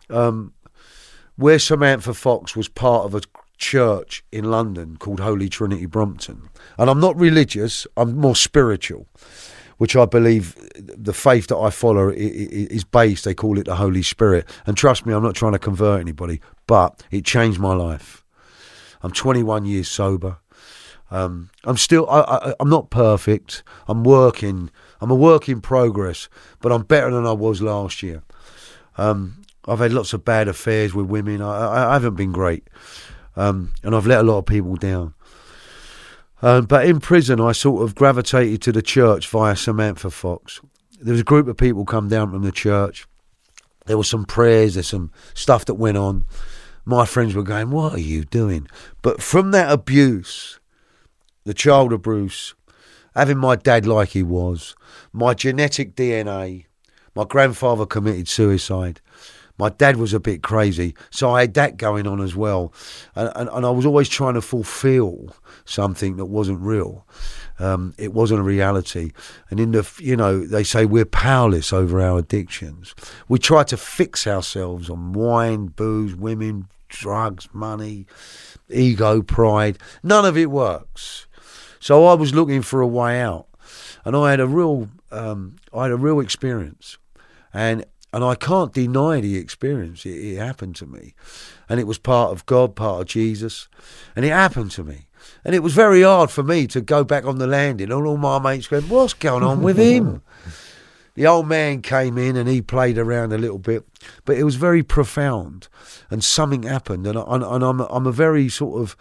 um, 0.09 0.55
where 1.37 1.59
Samantha 1.59 2.15
Fox 2.15 2.57
was 2.57 2.71
part 2.71 3.05
of 3.05 3.15
a 3.15 3.21
church 3.59 4.25
in 4.33 4.51
London 4.51 4.97
called 4.97 5.21
Holy 5.21 5.51
Trinity 5.51 5.85
Brompton, 5.85 6.49
and 6.79 6.89
I'm 6.89 7.01
not 7.01 7.15
religious; 7.19 7.87
I'm 7.99 8.17
more 8.17 8.35
spiritual, 8.35 9.09
which 9.77 9.95
I 9.95 10.07
believe 10.07 10.57
the 10.75 11.13
faith 11.13 11.49
that 11.49 11.59
I 11.59 11.69
follow 11.69 12.09
is 12.17 12.85
based. 12.85 13.27
They 13.27 13.35
call 13.35 13.59
it 13.59 13.67
the 13.67 13.77
Holy 13.77 14.03
Spirit, 14.03 14.49
and 14.65 14.75
trust 14.75 15.05
me, 15.05 15.13
I'm 15.13 15.23
not 15.23 15.35
trying 15.35 15.53
to 15.53 15.59
convert 15.59 16.01
anybody, 16.01 16.41
but 16.67 17.03
it 17.11 17.27
changed 17.27 17.61
my 17.61 17.75
life. 17.75 18.25
I'm 19.03 19.13
21 19.13 19.67
years 19.67 19.91
sober. 19.91 20.39
Um, 21.11 21.51
I'm 21.65 21.77
still. 21.77 22.09
I, 22.11 22.55
I'm 22.59 22.71
not 22.71 22.91
perfect. 22.91 23.63
I'm 23.87 24.05
working. 24.05 24.71
I'm 25.01 25.11
a 25.11 25.15
work 25.15 25.49
in 25.49 25.61
progress, 25.61 26.29
but 26.61 26.73
I'm 26.73 26.83
better 26.83 27.11
than 27.11 27.27
I 27.27 27.33
was 27.33 27.61
last 27.61 28.03
year. 28.03 28.23
Um, 28.97 29.45
I've 29.67 29.79
had 29.79 29.93
lots 29.93 30.13
of 30.13 30.25
bad 30.25 30.49
affairs 30.49 30.95
with 30.95 31.07
women. 31.07 31.41
I, 31.41 31.67
I, 31.67 31.91
I 31.91 31.93
haven't 31.95 32.17
been 32.17 32.33
great, 32.33 32.69
um, 33.37 33.73
and 33.83 33.95
I've 33.95 34.07
let 34.07 34.21
a 34.21 34.23
lot 34.23 34.39
of 34.39 34.47
people 34.47 34.77
down. 34.77 35.15
Um, 36.43 36.67
but 36.67 36.87
in 36.87 37.01
prison, 37.01 37.41
I 37.41 37.53
sort 37.53 37.83
of 37.83 37.95
gravitated 37.95 38.61
to 38.63 38.73
the 38.73 38.83
church 38.83 39.29
via 39.29 39.57
Samantha 39.57 40.11
Fox. 40.11 40.61
There 41.01 41.13
was 41.13 41.21
a 41.21 41.25
group 41.25 41.49
of 41.49 41.57
people 41.57 41.85
come 41.85 42.09
down 42.09 42.31
from 42.31 42.43
the 42.43 42.53
church. 42.53 43.07
There 43.87 43.99
was 43.99 44.09
some 44.09 44.25
prayers. 44.25 44.75
There's 44.75 44.89
some 44.89 45.11
stuff 45.35 45.65
that 45.67 45.75
went 45.75 45.97
on. 45.97 46.25
My 46.85 47.07
friends 47.07 47.35
were 47.35 47.43
going, 47.43 47.71
"What 47.71 47.95
are 47.95 48.01
you 48.01 48.25
doing?" 48.25 48.69
But 49.01 49.23
from 49.23 49.53
that 49.53 49.73
abuse, 49.73 50.61
the 51.45 51.55
child 51.55 51.93
of 51.93 52.03
Bruce, 52.03 52.55
having 53.15 53.39
my 53.39 53.57
dad 53.57 53.87
like 53.87 54.11
he 54.11 54.23
was, 54.23 54.75
my 55.13 55.35
genetic 55.35 55.95
DNA, 55.95 56.67
my 57.15 57.25
grandfather 57.25 57.87
committed 57.87 58.29
suicide. 58.29 59.01
My 59.57 59.69
dad 59.69 59.99
was 59.99 60.13
a 60.13 60.19
bit 60.19 60.43
crazy, 60.43 60.97
so 61.11 61.31
I 61.31 61.43
had 61.43 61.55
that 61.55 61.77
going 61.77 62.09
on 62.09 62.21
as 62.21 62.35
well. 62.35 62.73
And, 63.15 63.31
and, 63.37 63.49
and 63.51 63.65
I 63.65 63.71
was 63.71 63.87
always 63.87 64.09
trying 64.09 64.35
to 64.35 64.41
fulfill 64.41 65.37
something 65.65 66.17
that 66.17 66.25
wasn't 66.25 66.61
real. 66.61 67.07
Um, 67.61 67.95
it 67.97 68.13
wasn't 68.13 68.41
a 68.41 68.43
reality. 68.43 69.13
And 69.51 69.61
in 69.61 69.71
the, 69.71 69.89
you 70.01 70.17
know, 70.17 70.45
they 70.45 70.65
say 70.65 70.87
we're 70.87 71.05
powerless 71.05 71.73
over 71.73 72.01
our 72.01 72.19
addictions. 72.19 72.97
We 73.29 73.39
try 73.39 73.63
to 73.65 73.77
fix 73.77 74.27
ourselves 74.27 74.91
on 74.91 75.13
wine, 75.13 75.67
booze, 75.67 76.17
women, 76.17 76.67
drugs, 76.89 77.49
money, 77.53 78.07
ego, 78.69 79.23
pride. 79.23 79.79
None 80.03 80.25
of 80.25 80.37
it 80.37 80.51
works. 80.51 81.29
So 81.85 82.07
I 82.07 82.15
was 82.15 82.35
looking 82.35 82.63
for 82.63 82.81
a 82.81 82.87
way 82.87 83.21
out, 83.21 83.47
and 84.07 84.17
I 84.17 84.31
had 84.31 84.41
a 84.41 84.47
real, 84.47 84.89
um, 85.11 85.57
I 85.71 85.83
had 85.83 85.91
a 85.91 85.99
real 85.99 86.19
experience, 86.19 86.97
and 87.53 87.85
and 88.11 88.25
I 88.25 88.37
can't 88.37 88.73
deny 88.73 89.21
the 89.21 89.37
experience. 89.37 90.07
It, 90.07 90.17
it 90.17 90.39
happened 90.39 90.77
to 90.77 90.87
me, 90.87 91.13
and 91.69 91.79
it 91.79 91.87
was 91.87 91.99
part 91.99 92.33
of 92.33 92.47
God, 92.47 92.75
part 92.75 93.03
of 93.03 93.07
Jesus, 93.07 93.69
and 94.17 94.25
it 94.25 94.31
happened 94.31 94.71
to 94.71 94.83
me, 94.83 95.09
and 95.45 95.55
it 95.55 95.63
was 95.63 95.75
very 95.75 96.01
hard 96.01 96.31
for 96.31 96.43
me 96.43 96.67
to 96.69 96.81
go 96.81 97.05
back 97.05 97.27
on 97.27 97.37
the 97.37 97.47
landing. 97.47 97.93
And 97.93 98.07
all 98.07 98.17
my 98.17 98.39
mates 98.39 98.67
going, 98.67 98.89
"What's 98.89 99.13
going 99.13 99.43
on 99.43 99.61
with 99.61 99.77
him?" 99.77 100.23
The 101.17 101.29
old 101.29 101.47
man 101.47 101.81
came 101.81 102.19
in 102.19 102.35
and 102.37 102.49
he 102.49 102.61
played 102.61 102.99
around 102.99 103.33
a 103.33 103.39
little 103.39 103.61
bit, 103.61 103.87
but 104.25 104.37
it 104.37 104.43
was 104.43 104.57
very 104.57 104.83
profound, 104.83 105.69
and 106.11 106.25
something 106.25 106.65
happened. 106.65 107.07
And, 107.07 107.17
I, 107.17 107.25
and, 107.29 107.45
and 107.45 107.63
I'm 107.63 107.81
I'm 107.83 108.07
a 108.07 108.11
very 108.11 108.49
sort 108.49 108.81
of 108.83 108.97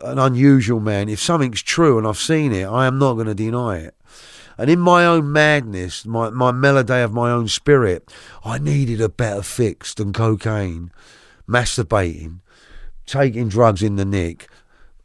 an 0.00 0.18
unusual 0.18 0.80
man. 0.80 1.08
If 1.08 1.20
something's 1.20 1.62
true 1.62 1.98
and 1.98 2.06
I've 2.06 2.18
seen 2.18 2.52
it, 2.52 2.64
I 2.64 2.86
am 2.86 2.98
not 2.98 3.14
going 3.14 3.26
to 3.26 3.34
deny 3.34 3.78
it. 3.78 3.94
And 4.58 4.70
in 4.70 4.80
my 4.80 5.04
own 5.04 5.32
madness, 5.32 6.06
my, 6.06 6.30
my 6.30 6.50
melody 6.50 7.00
of 7.00 7.12
my 7.12 7.30
own 7.30 7.46
spirit, 7.48 8.10
I 8.44 8.58
needed 8.58 9.00
a 9.00 9.08
better 9.08 9.42
fix 9.42 9.92
than 9.92 10.12
cocaine, 10.12 10.90
masturbating, 11.46 12.40
taking 13.04 13.48
drugs 13.48 13.82
in 13.82 13.96
the 13.96 14.04
nick. 14.04 14.48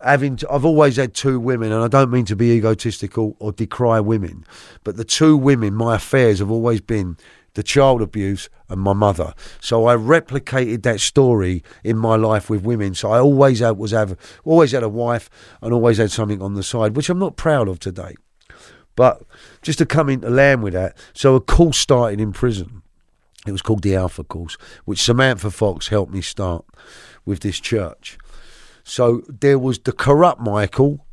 Having 0.03 0.37
to, 0.37 0.51
I've 0.51 0.65
always 0.65 0.95
had 0.95 1.13
two 1.13 1.39
women, 1.39 1.71
and 1.71 1.83
I 1.83 1.87
don't 1.87 2.09
mean 2.09 2.25
to 2.25 2.35
be 2.35 2.51
egotistical 2.53 3.35
or 3.39 3.51
decry 3.51 3.99
women, 3.99 4.45
but 4.83 4.97
the 4.97 5.03
two 5.03 5.37
women, 5.37 5.75
my 5.75 5.97
affairs 5.97 6.39
have 6.39 6.49
always 6.49 6.81
been 6.81 7.17
the 7.53 7.63
child 7.63 8.01
abuse 8.01 8.49
and 8.69 8.81
my 8.81 8.93
mother. 8.93 9.33
So 9.59 9.85
I 9.85 9.95
replicated 9.95 10.83
that 10.83 11.01
story 11.01 11.63
in 11.83 11.97
my 11.97 12.15
life 12.15 12.49
with 12.49 12.63
women. 12.63 12.95
So 12.95 13.11
I 13.11 13.19
always 13.19 13.59
had, 13.59 13.77
was 13.77 13.91
have 13.91 14.17
always 14.43 14.71
had 14.71 14.83
a 14.83 14.89
wife 14.89 15.29
and 15.61 15.73
always 15.73 15.97
had 15.97 16.11
something 16.11 16.41
on 16.41 16.53
the 16.53 16.63
side, 16.63 16.95
which 16.95 17.09
I'm 17.09 17.19
not 17.19 17.35
proud 17.35 17.67
of 17.67 17.79
today. 17.79 18.15
But 18.95 19.23
just 19.61 19.79
to 19.79 19.85
come 19.85 20.09
into 20.09 20.29
land 20.29 20.63
with 20.63 20.73
that, 20.73 20.97
so 21.13 21.35
a 21.35 21.41
course 21.41 21.77
started 21.77 22.19
in 22.19 22.33
prison. 22.33 22.81
It 23.47 23.51
was 23.51 23.61
called 23.61 23.81
the 23.81 23.95
Alpha 23.95 24.23
Course, 24.23 24.57
which 24.85 25.01
Samantha 25.01 25.49
Fox 25.49 25.87
helped 25.87 26.13
me 26.13 26.21
start 26.21 26.65
with 27.25 27.39
this 27.39 27.59
church. 27.59 28.17
So 28.83 29.23
there 29.27 29.57
was 29.57 29.79
the 29.79 29.91
corrupt 29.91 30.41
Michael, 30.41 31.05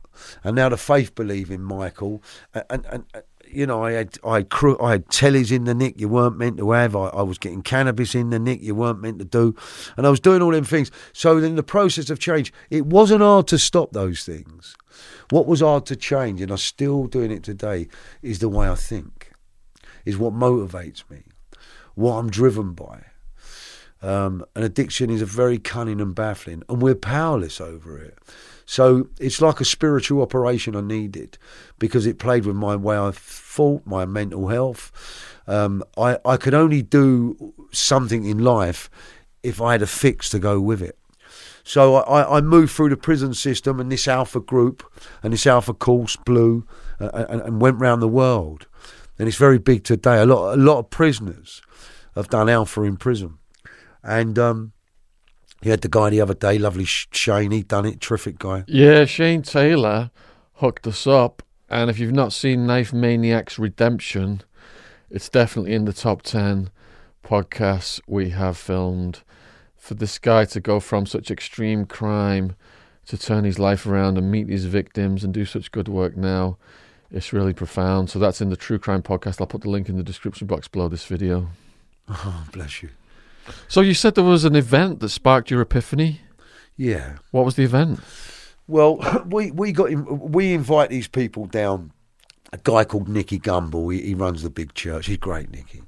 and 0.45 0.57
now 0.57 0.69
the 0.69 0.77
faith 0.77 1.15
believing 1.15 1.63
Michael, 1.63 2.23
and, 2.53 2.85
and, 2.91 3.05
and 3.15 3.23
you 3.53 3.67
know, 3.67 3.85
I 3.85 3.93
had 3.93 4.19
I 4.25 4.37
had, 4.37 4.51
cru- 4.51 4.81
I 4.81 4.93
had 4.93 5.07
tellies 5.09 5.51
in 5.51 5.65
the 5.65 5.75
nick 5.75 6.01
you 6.01 6.09
weren't 6.09 6.37
meant 6.37 6.57
to 6.59 6.71
have. 6.73 6.95
I, 6.95 7.09
I 7.09 7.23
was 7.23 7.39
getting 7.39 7.63
cannabis 7.63 8.15
in 8.15 8.31
the 8.31 8.39
nick 8.39 8.63
you 8.63 8.75
weren't 8.75 9.01
meant 9.01 9.19
to 9.19 9.25
do, 9.25 9.55
and 9.97 10.07
I 10.07 10.11
was 10.11 10.21
doing 10.21 10.43
all 10.43 10.53
them 10.53 10.65
things. 10.65 10.91
So 11.13 11.39
in 11.39 11.57
the 11.57 11.63
process 11.63 12.11
of 12.11 12.19
change, 12.19 12.53
it 12.71 12.87
wasn't 12.87 13.23
hard 13.23 13.47
to 13.49 13.59
stop 13.59 13.93
those 13.93 14.25
things. 14.25 14.77
What 15.31 15.47
was 15.47 15.61
hard 15.61 15.87
to 15.87 15.97
change, 15.97 16.41
and 16.41 16.51
I'm 16.51 16.59
still 16.59 17.07
doing 17.07 17.31
it 17.31 17.43
today, 17.43 17.89
is 18.23 18.39
the 18.39 18.49
way 18.49 18.69
I 18.69 18.75
think, 18.75 19.33
is 20.05 20.17
what 20.17 20.33
motivates 20.33 21.09
me, 21.11 21.23
what 21.95 22.15
I'm 22.15 22.31
driven 22.31 22.73
by. 22.73 23.05
Um, 24.01 24.45
and 24.55 24.65
addiction 24.65 25.11
is 25.11 25.23
a 25.23 25.27
very 25.27 25.59
cunning 25.59 26.01
and 26.01 26.15
baffling, 26.15 26.63
and 26.69 26.81
we're 26.81 26.95
powerless 26.95 27.61
over 27.61 27.99
it. 27.99 28.19
So 28.71 29.09
it's 29.19 29.41
like 29.41 29.63
a 29.63 29.65
spiritual 29.65 30.21
operation 30.21 30.77
I 30.77 30.83
needed 30.83 31.39
because 31.79 32.05
it 32.05 32.19
played 32.19 32.45
with 32.45 32.55
my 32.55 32.77
way 32.77 32.99
I 32.99 33.13
thought, 33.13 33.87
my 33.87 34.05
mental 34.05 34.49
health. 34.49 34.93
Um, 35.47 35.83
I, 35.97 36.19
I 36.23 36.37
could 36.37 36.53
only 36.53 36.83
do 36.83 37.55
something 37.73 38.27
in 38.27 38.45
life 38.45 38.91
if 39.43 39.63
I 39.63 39.73
had 39.73 39.81
a 39.81 39.87
fix 39.87 40.29
to 40.31 40.39
go 40.39 40.61
with 40.61 40.83
it. 40.83 40.99
So 41.65 41.95
I, 41.95 42.37
I 42.37 42.41
moved 42.43 42.73
through 42.73 42.91
the 42.91 42.99
prison 42.99 43.33
system 43.33 43.81
and 43.81 43.91
this 43.91 44.07
Alpha 44.07 44.39
group 44.39 44.85
and 45.23 45.33
this 45.33 45.47
Alpha 45.47 45.73
course, 45.73 46.17
Blue, 46.17 46.67
and, 46.99 47.41
and 47.41 47.63
went 47.63 47.81
round 47.81 48.03
the 48.03 48.07
world. 48.07 48.67
And 49.19 49.27
it's 49.27 49.39
very 49.39 49.59
big 49.59 49.83
today. 49.83 50.21
A 50.21 50.27
lot, 50.27 50.53
a 50.53 50.61
lot 50.61 50.79
of 50.79 50.91
prisoners 50.91 51.63
have 52.15 52.29
done 52.29 52.51
Alpha 52.51 52.83
in 52.83 52.99
prison. 52.99 53.39
And 54.03 54.39
um, 54.39 54.73
you 55.63 55.71
had 55.71 55.81
the 55.81 55.89
guy 55.89 56.11
the 56.11 56.21
other 56.21 56.35
day, 56.35 56.59
lovely 56.59 56.85
Shane, 56.85 57.51
he'd 57.51 57.69
done 57.69 57.87
it, 57.87 58.01
terrific 58.01 58.39
guy. 58.39 58.65
Yeah, 58.67 59.05
Shane 59.05 59.43
Taylor 59.43 60.11
hooked 60.55 60.87
us 60.87 61.07
up. 61.07 61.43
And 61.69 61.91
if 61.91 61.99
you've 61.99 62.13
not 62.13 62.33
seen 62.33 62.67
Knife 62.67 62.93
Maniacs 62.93 63.59
Redemption, 63.59 64.43
it's 65.11 65.29
definitely 65.29 65.75
in 65.75 65.85
the 65.85 65.93
top 65.93 66.23
10 66.23 66.71
podcasts 67.23 68.01
we 68.07 68.31
have 68.31 68.57
filmed. 68.57 69.23
For 69.77 69.95
this 69.95 70.19
guy 70.19 70.45
to 70.47 70.61
go 70.61 70.81
from 70.81 71.07
such 71.07 71.31
extreme 71.31 71.85
crime 71.85 72.57
to 73.07 73.19
turn 73.19 73.45
his 73.45 73.59
life 73.59 73.87
around 73.87 74.19
and 74.19 74.31
meet 74.31 74.49
his 74.49 74.67
victims 74.67 75.25
and 75.25 75.33
do 75.33 75.45
such 75.45 75.73
good 75.73 75.89
work 75.89 76.17
now, 76.17 76.59
it's 77.11 77.33
really 77.33 77.55
profound. 77.55 78.11
So 78.11 78.19
that's 78.19 78.41
in 78.41 78.51
the 78.51 78.57
True 78.57 78.79
Crime 78.79 79.03
podcast. 79.03 79.41
I'll 79.41 79.47
put 79.47 79.63
the 79.63 79.71
link 79.71 79.89
in 79.89 79.97
the 79.97 80.03
description 80.03 80.47
box 80.47 80.69
below 80.69 80.89
this 80.89 81.05
video. 81.05 81.49
Oh, 82.11 82.47
bless 82.53 82.83
you. 82.83 82.89
So 83.69 83.81
you 83.81 83.95
said 83.95 84.15
there 84.15 84.25
was 84.25 84.45
an 84.45 84.57
event 84.57 85.01
that 85.01 85.09
sparked 85.11 85.51
your 85.51 85.61
epiphany. 85.61 86.21
Yeah. 86.77 87.17
What 87.31 87.45
was 87.45 87.57
the 87.57 87.65
event? 87.65 88.01
Well, 88.67 88.99
we 89.27 89.51
we 89.51 89.73
got 89.73 89.91
we 89.91 90.53
invite 90.53 90.91
these 90.91 91.09
people 91.09 91.47
down. 91.47 91.93
A 92.53 92.59
guy 92.63 92.85
called 92.85 93.09
Nicky 93.09 93.39
Gumbel. 93.39 93.93
He, 93.93 94.01
he 94.01 94.15
runs 94.15 94.43
the 94.43 94.49
big 94.51 94.73
church. 94.73 95.07
He's 95.07 95.19
great, 95.19 95.51
Nicky. 95.51 95.83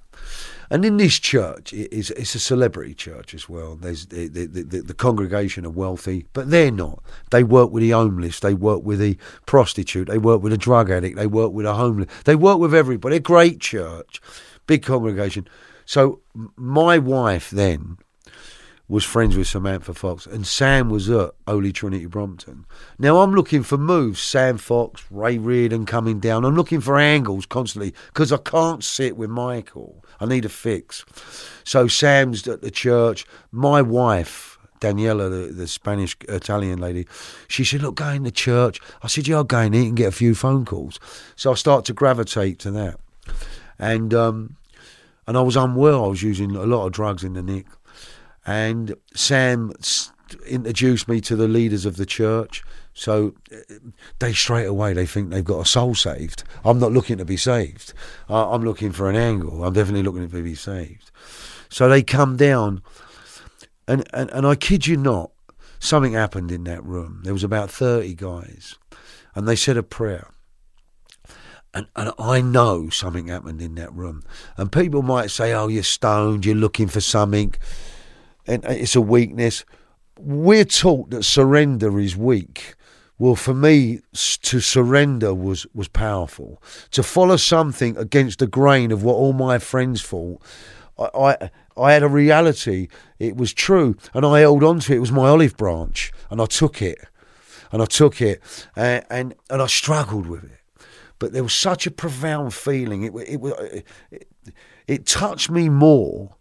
And 0.72 0.84
in 0.84 0.98
this 0.98 1.18
church, 1.18 1.72
it 1.72 1.92
is 1.92 2.10
it's 2.12 2.34
a 2.36 2.38
celebrity 2.38 2.94
church 2.94 3.34
as 3.34 3.48
well. 3.48 3.74
There's 3.74 4.06
the, 4.06 4.28
the, 4.28 4.46
the, 4.46 4.80
the 4.82 4.94
congregation 4.94 5.66
are 5.66 5.70
wealthy, 5.70 6.26
but 6.32 6.50
they're 6.50 6.70
not. 6.70 7.02
They 7.30 7.42
work 7.42 7.72
with 7.72 7.82
the 7.82 7.90
homeless. 7.90 8.38
They 8.38 8.54
work 8.54 8.84
with 8.84 9.00
the 9.00 9.16
prostitute. 9.46 10.06
They 10.06 10.18
work 10.18 10.42
with 10.42 10.52
a 10.52 10.58
drug 10.58 10.88
addict. 10.88 11.16
They 11.16 11.26
work 11.26 11.52
with 11.52 11.66
a 11.66 11.74
homeless. 11.74 12.08
They 12.24 12.36
work 12.36 12.60
with 12.60 12.72
everybody. 12.72 13.16
A 13.16 13.20
great 13.20 13.60
church, 13.60 14.20
big 14.68 14.84
congregation. 14.84 15.48
So 15.90 16.20
my 16.54 16.98
wife 16.98 17.50
then 17.50 17.98
was 18.86 19.04
friends 19.04 19.36
with 19.36 19.48
Samantha 19.48 19.92
Fox, 19.92 20.24
and 20.24 20.46
Sam 20.46 20.88
was 20.88 21.10
at 21.10 21.32
Holy 21.48 21.72
Trinity 21.72 22.06
Brompton. 22.06 22.64
Now 22.96 23.18
I'm 23.18 23.34
looking 23.34 23.64
for 23.64 23.76
moves. 23.76 24.22
Sam 24.22 24.56
Fox, 24.56 25.04
Ray 25.10 25.36
Reardon 25.38 25.86
coming 25.86 26.20
down. 26.20 26.44
I'm 26.44 26.54
looking 26.54 26.80
for 26.80 26.96
angles 26.96 27.44
constantly 27.44 27.92
because 28.06 28.30
I 28.30 28.36
can't 28.36 28.84
sit 28.84 29.16
with 29.16 29.30
Michael. 29.30 30.04
I 30.20 30.26
need 30.26 30.44
a 30.44 30.48
fix. 30.48 31.04
So 31.64 31.88
Sam's 31.88 32.46
at 32.46 32.62
the 32.62 32.70
church. 32.70 33.26
My 33.50 33.82
wife 33.82 34.58
Daniela, 34.80 35.28
the, 35.28 35.52
the 35.52 35.66
Spanish 35.66 36.16
Italian 36.28 36.78
lady, 36.78 37.08
she 37.48 37.64
said, 37.64 37.82
"Look, 37.82 37.96
go 37.96 38.10
in 38.10 38.22
the 38.22 38.30
church." 38.30 38.80
I 39.02 39.08
said, 39.08 39.26
"Yeah, 39.26 39.38
I'll 39.38 39.44
go 39.44 39.58
in 39.58 39.74
and 39.74 39.96
get 39.96 40.06
a 40.06 40.12
few 40.12 40.36
phone 40.36 40.64
calls." 40.64 41.00
So 41.34 41.50
I 41.50 41.54
start 41.56 41.84
to 41.86 41.92
gravitate 41.92 42.60
to 42.60 42.70
that, 42.70 43.00
and 43.76 44.14
um, 44.14 44.56
and 45.26 45.36
I 45.36 45.42
was 45.42 45.56
unwell. 45.56 46.04
I 46.04 46.08
was 46.08 46.22
using 46.22 46.54
a 46.56 46.64
lot 46.64 46.86
of 46.86 46.92
drugs 46.92 47.24
in 47.24 47.34
the 47.34 47.42
nick, 47.42 47.66
and 48.46 48.94
Sam 49.14 49.72
introduced 50.46 51.08
me 51.08 51.20
to 51.22 51.36
the 51.36 51.48
leaders 51.48 51.84
of 51.86 51.96
the 51.96 52.06
church. 52.06 52.62
So 52.94 53.34
uh, 53.52 53.74
they 54.18 54.32
straight 54.32 54.66
away 54.66 54.92
they 54.92 55.06
think 55.06 55.30
they've 55.30 55.44
got 55.44 55.60
a 55.60 55.68
soul 55.68 55.94
saved. 55.94 56.44
I'm 56.64 56.78
not 56.78 56.92
looking 56.92 57.18
to 57.18 57.24
be 57.24 57.36
saved. 57.36 57.92
I'm 58.28 58.62
looking 58.62 58.92
for 58.92 59.08
an 59.08 59.16
angle. 59.16 59.64
I'm 59.64 59.72
definitely 59.72 60.02
looking 60.02 60.28
to 60.28 60.42
be 60.42 60.54
saved. 60.54 61.10
So 61.68 61.88
they 61.88 62.02
come 62.02 62.36
down, 62.36 62.82
and, 63.86 64.06
and, 64.12 64.30
and 64.30 64.46
I 64.46 64.56
kid 64.56 64.86
you 64.86 64.96
not, 64.96 65.30
something 65.78 66.12
happened 66.12 66.50
in 66.50 66.64
that 66.64 66.84
room. 66.84 67.20
There 67.24 67.32
was 67.32 67.44
about 67.44 67.70
30 67.70 68.14
guys, 68.14 68.76
and 69.34 69.46
they 69.46 69.56
said 69.56 69.76
a 69.76 69.82
prayer. 69.82 70.28
And, 71.72 71.86
and 71.94 72.12
I 72.18 72.40
know 72.40 72.88
something 72.88 73.28
happened 73.28 73.62
in 73.62 73.76
that 73.76 73.94
room. 73.94 74.24
And 74.56 74.72
people 74.72 75.02
might 75.02 75.30
say, 75.30 75.52
oh, 75.52 75.68
you're 75.68 75.82
stoned, 75.84 76.44
you're 76.44 76.54
looking 76.56 76.88
for 76.88 77.00
something, 77.00 77.54
and 78.46 78.64
uh, 78.66 78.70
it's 78.70 78.96
a 78.96 79.00
weakness. 79.00 79.64
We're 80.18 80.64
taught 80.64 81.10
that 81.10 81.24
surrender 81.24 82.00
is 82.00 82.16
weak. 82.16 82.74
Well, 83.18 83.36
for 83.36 83.54
me, 83.54 84.00
to 84.14 84.60
surrender 84.60 85.34
was, 85.34 85.66
was 85.74 85.88
powerful. 85.88 86.62
To 86.92 87.02
follow 87.02 87.36
something 87.36 87.96
against 87.96 88.38
the 88.38 88.46
grain 88.46 88.90
of 88.90 89.02
what 89.04 89.14
all 89.14 89.34
my 89.34 89.58
friends 89.58 90.02
thought, 90.02 90.40
I, 90.98 91.08
I, 91.14 91.50
I 91.76 91.92
had 91.92 92.02
a 92.02 92.08
reality. 92.08 92.88
It 93.18 93.36
was 93.36 93.52
true, 93.52 93.96
and 94.14 94.24
I 94.26 94.40
held 94.40 94.64
on 94.64 94.80
to 94.80 94.92
it. 94.92 94.96
It 94.96 95.00
was 95.00 95.12
my 95.12 95.28
olive 95.28 95.56
branch, 95.56 96.12
and 96.30 96.40
I 96.40 96.46
took 96.46 96.82
it, 96.82 96.98
and 97.70 97.80
I 97.80 97.86
took 97.86 98.20
it, 98.20 98.40
and 98.74 99.04
and, 99.10 99.34
and 99.48 99.62
I 99.62 99.66
struggled 99.66 100.26
with 100.26 100.44
it. 100.44 100.59
But 101.20 101.32
there 101.32 101.44
was 101.44 101.52
such 101.54 101.86
a 101.86 101.90
profound 101.92 102.52
feeling. 102.54 103.04
It 103.04 103.12
it 103.28 103.40
wa- 103.40 103.50
it, 104.10 104.26
it 104.88 105.06
touched 105.06 105.50
me 105.50 105.68
more 105.68 106.34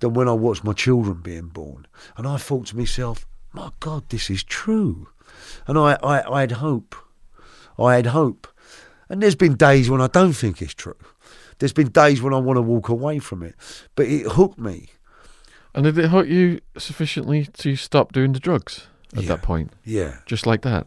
than 0.00 0.14
when 0.14 0.28
I 0.28 0.32
watched 0.32 0.64
my 0.64 0.72
children 0.72 1.20
being 1.22 1.46
born, 1.48 1.86
and 2.16 2.26
I 2.26 2.36
thought 2.38 2.66
to 2.68 2.76
myself, 2.76 3.24
"My 3.52 3.70
God, 3.78 4.08
this 4.08 4.28
is 4.30 4.42
true," 4.42 5.08
and 5.68 5.78
I 5.78 5.96
I, 6.02 6.36
I 6.36 6.40
had 6.40 6.52
hope. 6.52 6.96
I 7.78 7.94
had 7.96 8.06
hope, 8.06 8.48
and 9.08 9.22
there's 9.22 9.34
been 9.36 9.54
days 9.54 9.88
when 9.90 10.00
I 10.00 10.06
don't 10.08 10.32
think 10.32 10.60
it's 10.62 10.74
true. 10.74 10.96
There's 11.58 11.74
been 11.74 11.88
days 11.90 12.20
when 12.22 12.34
I 12.34 12.38
want 12.38 12.56
to 12.56 12.62
walk 12.62 12.88
away 12.88 13.18
from 13.18 13.42
it, 13.42 13.54
but 13.94 14.06
it 14.06 14.26
hooked 14.32 14.58
me. 14.58 14.88
And 15.74 15.84
did 15.84 15.98
it 15.98 16.08
hurt 16.08 16.26
you 16.28 16.60
sufficiently 16.78 17.46
to 17.58 17.76
stop 17.76 18.12
doing 18.12 18.32
the 18.32 18.40
drugs 18.40 18.86
at 19.14 19.22
Yeah. 19.24 19.28
that 19.28 19.42
point? 19.42 19.72
Yeah, 19.84 20.20
Just 20.24 20.46
like 20.46 20.62
that? 20.62 20.86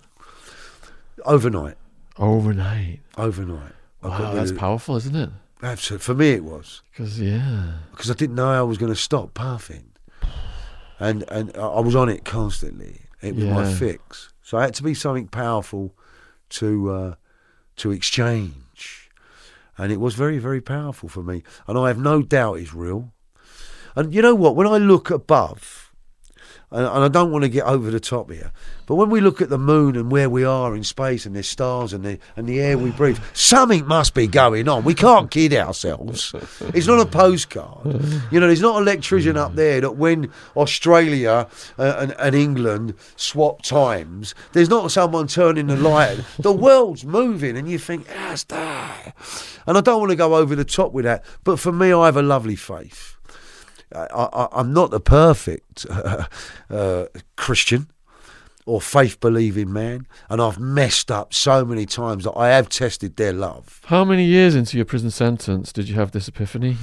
overnight, 1.26 1.78
Overnight. 2.20 3.00
overnight. 3.18 3.74
I 4.04 4.08
got 4.10 4.20
Wow, 4.20 4.30
rid 4.32 4.38
that's 4.38 4.52
of- 4.52 4.58
powerful, 4.58 4.96
isn't 4.98 5.16
it? 5.16 5.30
Absolutely, 5.62 6.04
for 6.06 6.14
me 6.14 6.30
it 6.32 6.44
was 6.44 6.82
Because, 6.92 7.20
yeah. 7.20 7.74
because 7.92 8.10
I 8.10 8.14
didn't 8.14 8.36
know 8.36 8.50
I 8.50 8.62
was 8.62 8.78
going 8.78 8.92
to 8.94 9.00
stop 9.00 9.34
puffing, 9.34 9.92
and 11.00 11.24
and 11.30 11.52
I 11.58 11.62
I 11.62 11.80
was 11.82 11.96
on 11.96 12.08
it 12.10 12.24
constantly. 12.24 13.02
It 13.22 13.36
was 13.36 13.44
my 13.46 13.64
Yeah. 13.68 13.76
fix, 13.76 14.32
so 14.42 14.58
I 14.58 14.62
had 14.62 14.74
to 14.76 14.84
be 14.84 14.94
something 14.94 15.28
powerful 15.28 15.94
to 16.52 16.90
uh, 16.92 17.16
to 17.78 17.92
exchange, 17.92 19.10
and 19.78 19.92
it 19.92 20.00
was 20.00 20.16
very 20.16 20.38
very 20.40 20.62
powerful 20.62 21.10
for 21.10 21.24
me. 21.24 21.44
And 21.68 21.78
I 21.78 21.88
have 21.88 22.00
no 22.00 22.22
doubt 22.22 22.60
it's 22.60 22.74
real. 22.74 23.12
And 23.98 24.14
you 24.14 24.22
know 24.22 24.36
what? 24.36 24.56
When 24.56 24.66
I 24.68 24.78
look 24.78 25.10
above, 25.10 25.89
and, 26.72 26.86
and 26.86 27.04
I 27.04 27.08
don't 27.08 27.32
want 27.32 27.44
to 27.44 27.50
get 27.50 27.66
over 27.66 27.90
the 27.92 28.00
top 28.00 28.32
here, 28.32 28.52
but 28.86 28.96
when 28.96 29.10
we 29.10 29.22
look 29.22 29.42
at 29.42 29.50
the 29.50 29.58
moon 29.58 29.96
and 29.96 30.12
where 30.12 30.30
we 30.30 30.44
are 30.44 30.76
in 30.76 30.84
space 30.84 31.26
and 31.26 31.36
there's 31.36 31.48
stars 31.48 31.94
and 31.94 32.04
the 32.04 32.20
and 32.36 32.48
the 32.48 32.60
air 32.60 32.78
we 32.78 32.92
breathe, 32.92 33.20
something 33.34 33.86
must 33.86 34.14
be 34.14 34.28
going 34.28 34.68
on. 34.68 34.84
We 34.84 34.94
can't 34.94 35.30
kid 35.30 35.54
ourselves. 35.54 36.34
It's 36.74 36.88
not 36.88 37.00
a 37.00 37.06
postcard. 37.06 37.86
You 38.32 38.40
know, 38.40 38.48
there's 38.48 38.62
not 38.62 38.78
an 38.78 38.84
electrician 38.84 39.38
up 39.38 39.56
there 39.56 39.82
that 39.82 39.96
when 39.96 40.32
Australia 40.56 41.48
uh, 41.78 41.96
and, 42.00 42.16
and 42.20 42.36
England 42.36 42.96
swap 43.16 43.62
times, 43.62 44.34
there's 44.54 44.70
not 44.70 44.92
someone 44.92 45.28
turning 45.28 45.68
the 45.68 45.76
light. 45.76 46.24
The 46.40 46.54
world's 46.54 47.06
moving, 47.06 47.58
and 47.58 47.70
you 47.70 47.78
think, 47.78 48.08
how's 48.08 48.44
that? 48.46 49.16
And 49.68 49.78
I 49.78 49.82
don't 49.82 50.00
want 50.00 50.12
to 50.12 50.16
go 50.16 50.36
over 50.36 50.56
the 50.56 50.66
top 50.66 50.94
with 50.94 51.06
that, 51.06 51.24
but 51.44 51.60
for 51.60 51.72
me, 51.72 51.94
I 51.94 52.06
have 52.06 52.18
a 52.18 52.22
lovely 52.22 52.56
faith. 52.56 53.19
I, 53.96 54.06
I, 54.14 54.48
I'm 54.60 54.74
not 54.74 54.92
the 54.92 55.00
perfect 55.00 55.86
uh, 56.70 57.06
Christian 57.36 57.90
or 58.66 58.80
faith 58.80 59.20
believing 59.20 59.74
man, 59.74 60.06
and 60.30 60.40
I've 60.42 60.60
messed 60.60 61.10
up 61.12 61.34
so 61.34 61.66
many 61.66 61.86
times 61.88 62.24
that 62.26 62.34
I 62.38 62.50
have 62.50 62.70
tested 62.70 63.16
their 63.16 63.34
love. 63.34 63.82
How 63.86 64.06
many 64.06 64.26
years 64.26 64.54
into 64.54 64.78
your 64.78 64.86
prison 64.86 65.10
sentence 65.10 65.74
did 65.74 65.90
you 65.90 65.96
have 65.96 66.12
this 66.12 66.28
epiphany? 66.28 66.78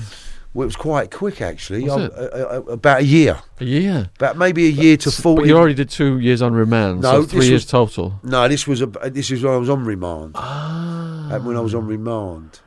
Well, 0.53 0.65
it 0.65 0.67
was 0.67 0.77
quite 0.77 1.11
quick, 1.13 1.41
actually. 1.43 1.85
Was 1.85 1.93
I- 1.93 2.05
it? 2.07 2.13
uh, 2.13 2.17
uh, 2.25 2.63
about 2.73 3.01
a 3.03 3.05
year, 3.05 3.39
A 3.61 3.65
year. 3.65 4.11
about 4.17 4.37
maybe 4.39 4.67
a 4.67 4.71
year 4.71 4.97
to 4.97 5.11
forty. 5.13 5.43
But 5.43 5.49
you 5.49 5.57
already 5.57 5.75
did 5.75 5.91
two 5.91 6.19
years 6.19 6.41
on 6.43 6.55
remand, 6.55 7.03
No, 7.03 7.21
so 7.21 7.27
three 7.29 7.41
this 7.41 7.49
years 7.51 7.67
total. 7.67 8.19
No, 8.25 8.49
this 8.49 8.67
was 8.67 8.81
a, 8.83 8.87
this 8.87 9.31
is 9.31 9.45
when 9.45 9.53
I 9.53 9.59
was 9.59 9.69
on 9.71 9.85
remand. 9.85 10.33
Ah. 10.35 11.35
Uh, 11.35 11.39
When 11.41 11.57
I 11.57 11.61
was 11.61 11.75
on 11.75 11.87
remand, 11.87 12.61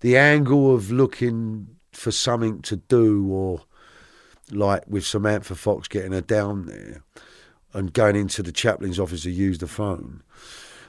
the 0.00 0.16
angle 0.18 0.74
of 0.74 0.90
looking 0.90 1.68
for 1.92 2.10
something 2.10 2.62
to 2.62 2.76
do, 2.76 3.26
or 3.30 3.62
like 4.50 4.84
with 4.86 5.06
Samantha 5.06 5.54
Fox 5.54 5.88
getting 5.88 6.12
her 6.12 6.20
down 6.20 6.66
there 6.66 7.02
and 7.72 7.92
going 7.92 8.16
into 8.16 8.42
the 8.42 8.52
chaplain's 8.52 8.98
office 9.00 9.22
to 9.22 9.30
use 9.30 9.58
the 9.58 9.66
phone. 9.66 10.22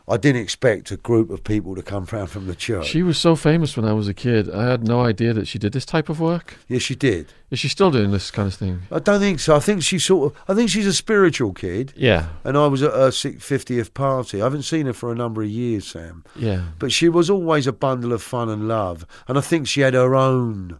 I 0.05 0.17
didn't 0.17 0.41
expect 0.41 0.91
a 0.91 0.97
group 0.97 1.29
of 1.29 1.45
people 1.45 1.75
to 1.75 1.81
come 1.81 2.05
round 2.11 2.29
from 2.29 2.45
the 2.47 2.55
church. 2.55 2.87
She 2.87 3.01
was 3.03 3.17
so 3.17 3.37
famous 3.37 3.77
when 3.77 3.85
I 3.85 3.93
was 3.93 4.09
a 4.09 4.13
kid. 4.13 4.49
I 4.51 4.65
had 4.69 4.85
no 4.85 4.99
idea 4.99 5.31
that 5.33 5.47
she 5.47 5.57
did 5.57 5.71
this 5.71 5.85
type 5.85 6.09
of 6.09 6.19
work. 6.19 6.57
yes, 6.67 6.81
she 6.81 6.93
did. 6.93 7.31
Is 7.51 7.59
she 7.59 7.69
still 7.69 7.89
doing 7.89 8.11
this 8.11 8.29
kind 8.29 8.47
of 8.47 8.53
thing? 8.53 8.81
I 8.91 8.99
don't 8.99 9.21
think 9.21 9.39
so. 9.39 9.55
I 9.55 9.59
think 9.59 9.81
she 9.81 9.99
sort 9.99 10.33
of. 10.33 10.41
I 10.49 10.55
think 10.55 10.69
she's 10.69 10.87
a 10.87 10.93
spiritual 10.93 11.53
kid. 11.53 11.93
Yeah. 11.95 12.27
And 12.43 12.57
I 12.57 12.67
was 12.67 12.83
at 12.83 12.91
her 12.93 13.11
fiftieth 13.11 13.93
party. 13.93 14.41
I 14.41 14.45
haven't 14.45 14.63
seen 14.63 14.87
her 14.87 14.93
for 14.93 15.11
a 15.11 15.15
number 15.15 15.41
of 15.41 15.49
years, 15.49 15.87
Sam. 15.87 16.25
Yeah. 16.35 16.63
But 16.79 16.91
she 16.91 17.07
was 17.07 17.29
always 17.29 17.65
a 17.65 17.73
bundle 17.73 18.11
of 18.11 18.21
fun 18.21 18.49
and 18.49 18.67
love. 18.67 19.05
And 19.27 19.37
I 19.37 19.41
think 19.41 19.67
she 19.67 19.81
had 19.81 19.93
her 19.93 20.15
own. 20.15 20.79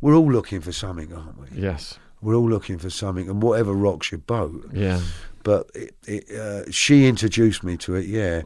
We're 0.00 0.14
all 0.14 0.30
looking 0.30 0.60
for 0.60 0.72
something, 0.72 1.12
aren't 1.12 1.38
we? 1.40 1.60
Yes. 1.62 1.98
We're 2.20 2.36
all 2.36 2.48
looking 2.48 2.78
for 2.78 2.90
something, 2.90 3.28
and 3.28 3.42
whatever 3.42 3.72
rocks 3.72 4.12
your 4.12 4.18
boat. 4.20 4.70
Yeah. 4.72 5.00
But 5.42 5.70
it, 5.74 5.94
it, 6.06 6.30
uh, 6.30 6.70
she 6.70 7.06
introduced 7.06 7.64
me 7.64 7.76
to 7.78 7.94
it, 7.96 8.06
yeah. 8.06 8.42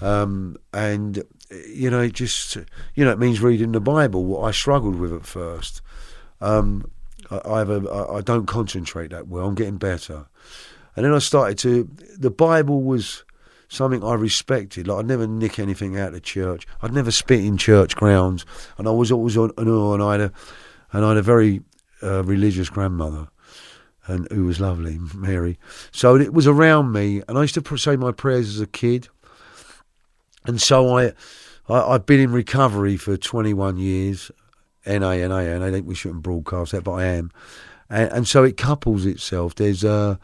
Um, 0.00 0.56
and, 0.72 1.22
you 1.68 1.90
know, 1.90 2.00
it 2.00 2.12
just, 2.12 2.56
you 2.94 3.04
know, 3.04 3.12
it 3.12 3.18
means 3.18 3.40
reading 3.40 3.72
the 3.72 3.80
Bible, 3.80 4.24
what 4.24 4.42
I 4.42 4.50
struggled 4.50 4.96
with 4.96 5.12
at 5.12 5.26
first. 5.26 5.82
Um, 6.40 6.90
I, 7.30 7.40
I, 7.44 7.58
have 7.58 7.70
a, 7.70 8.06
I, 8.12 8.20
don't 8.20 8.46
concentrate 8.46 9.10
that 9.10 9.28
well. 9.28 9.46
I'm 9.46 9.54
getting 9.54 9.78
better. 9.78 10.26
And 10.96 11.04
then 11.04 11.12
I 11.12 11.18
started 11.18 11.58
to, 11.58 11.88
the 12.16 12.30
Bible 12.30 12.82
was 12.82 13.24
something 13.68 14.02
I 14.02 14.14
respected. 14.14 14.88
Like 14.88 15.00
I'd 15.00 15.06
never 15.06 15.26
nick 15.26 15.58
anything 15.58 15.98
out 15.98 16.14
of 16.14 16.22
church. 16.22 16.66
I'd 16.82 16.92
never 16.92 17.10
spit 17.10 17.44
in 17.44 17.56
church 17.56 17.96
grounds. 17.96 18.44
And 18.78 18.88
I 18.88 18.90
was 18.90 19.12
always 19.12 19.36
on, 19.36 19.50
on 19.50 19.94
and 19.94 20.02
I 20.02 20.12
had 20.12 20.20
a, 20.20 20.32
and 20.92 21.04
I 21.04 21.08
had 21.08 21.18
a 21.18 21.22
very 21.22 21.60
uh, 22.02 22.24
religious 22.24 22.70
grandmother 22.70 23.28
and 24.08 24.26
who 24.32 24.44
was 24.46 24.58
lovely, 24.60 24.98
Mary. 25.14 25.58
So 25.92 26.16
it 26.16 26.32
was 26.32 26.46
around 26.46 26.92
me, 26.92 27.22
and 27.28 27.38
I 27.38 27.42
used 27.42 27.54
to 27.54 27.76
say 27.76 27.94
my 27.96 28.10
prayers 28.12 28.48
as 28.48 28.60
a 28.60 28.66
kid. 28.66 29.08
And 30.46 30.60
so 30.60 30.96
I, 30.96 31.12
I 31.68 31.94
I've 31.94 32.06
been 32.06 32.20
in 32.20 32.32
recovery 32.32 32.96
for 32.96 33.16
21 33.16 33.76
years, 33.76 34.30
NA, 34.86 34.96
NA, 35.26 35.38
and 35.38 35.62
I 35.62 35.70
think 35.70 35.86
we 35.86 35.94
shouldn't 35.94 36.22
broadcast 36.22 36.72
that, 36.72 36.84
but 36.84 36.92
I 36.92 37.04
am. 37.04 37.30
And, 37.90 38.10
and 38.12 38.28
so 38.28 38.44
it 38.44 38.56
couples 38.56 39.06
itself. 39.06 39.54
There's 39.54 39.84
uh, 39.84 40.16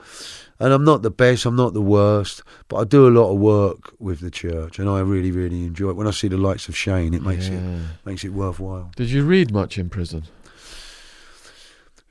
and 0.60 0.72
I'm 0.72 0.84
not 0.84 1.02
the 1.02 1.10
best, 1.10 1.44
I'm 1.46 1.56
not 1.56 1.74
the 1.74 1.82
worst, 1.82 2.42
but 2.68 2.76
I 2.76 2.84
do 2.84 3.06
a 3.08 3.10
lot 3.10 3.32
of 3.32 3.38
work 3.38 3.92
with 3.98 4.20
the 4.20 4.30
church, 4.30 4.78
and 4.78 4.88
I 4.88 5.00
really, 5.00 5.30
really 5.30 5.64
enjoy 5.64 5.90
it. 5.90 5.96
When 5.96 6.06
I 6.06 6.10
see 6.12 6.28
the 6.28 6.36
lights 6.36 6.68
of 6.68 6.76
Shane, 6.76 7.12
it 7.14 7.22
makes 7.22 7.48
Yeah. 7.48 7.58
it 7.58 8.06
makes 8.06 8.24
it 8.24 8.30
worthwhile. 8.30 8.92
Did 8.96 9.10
you 9.10 9.24
read 9.24 9.52
much 9.52 9.76
in 9.78 9.90
prison? 9.90 10.24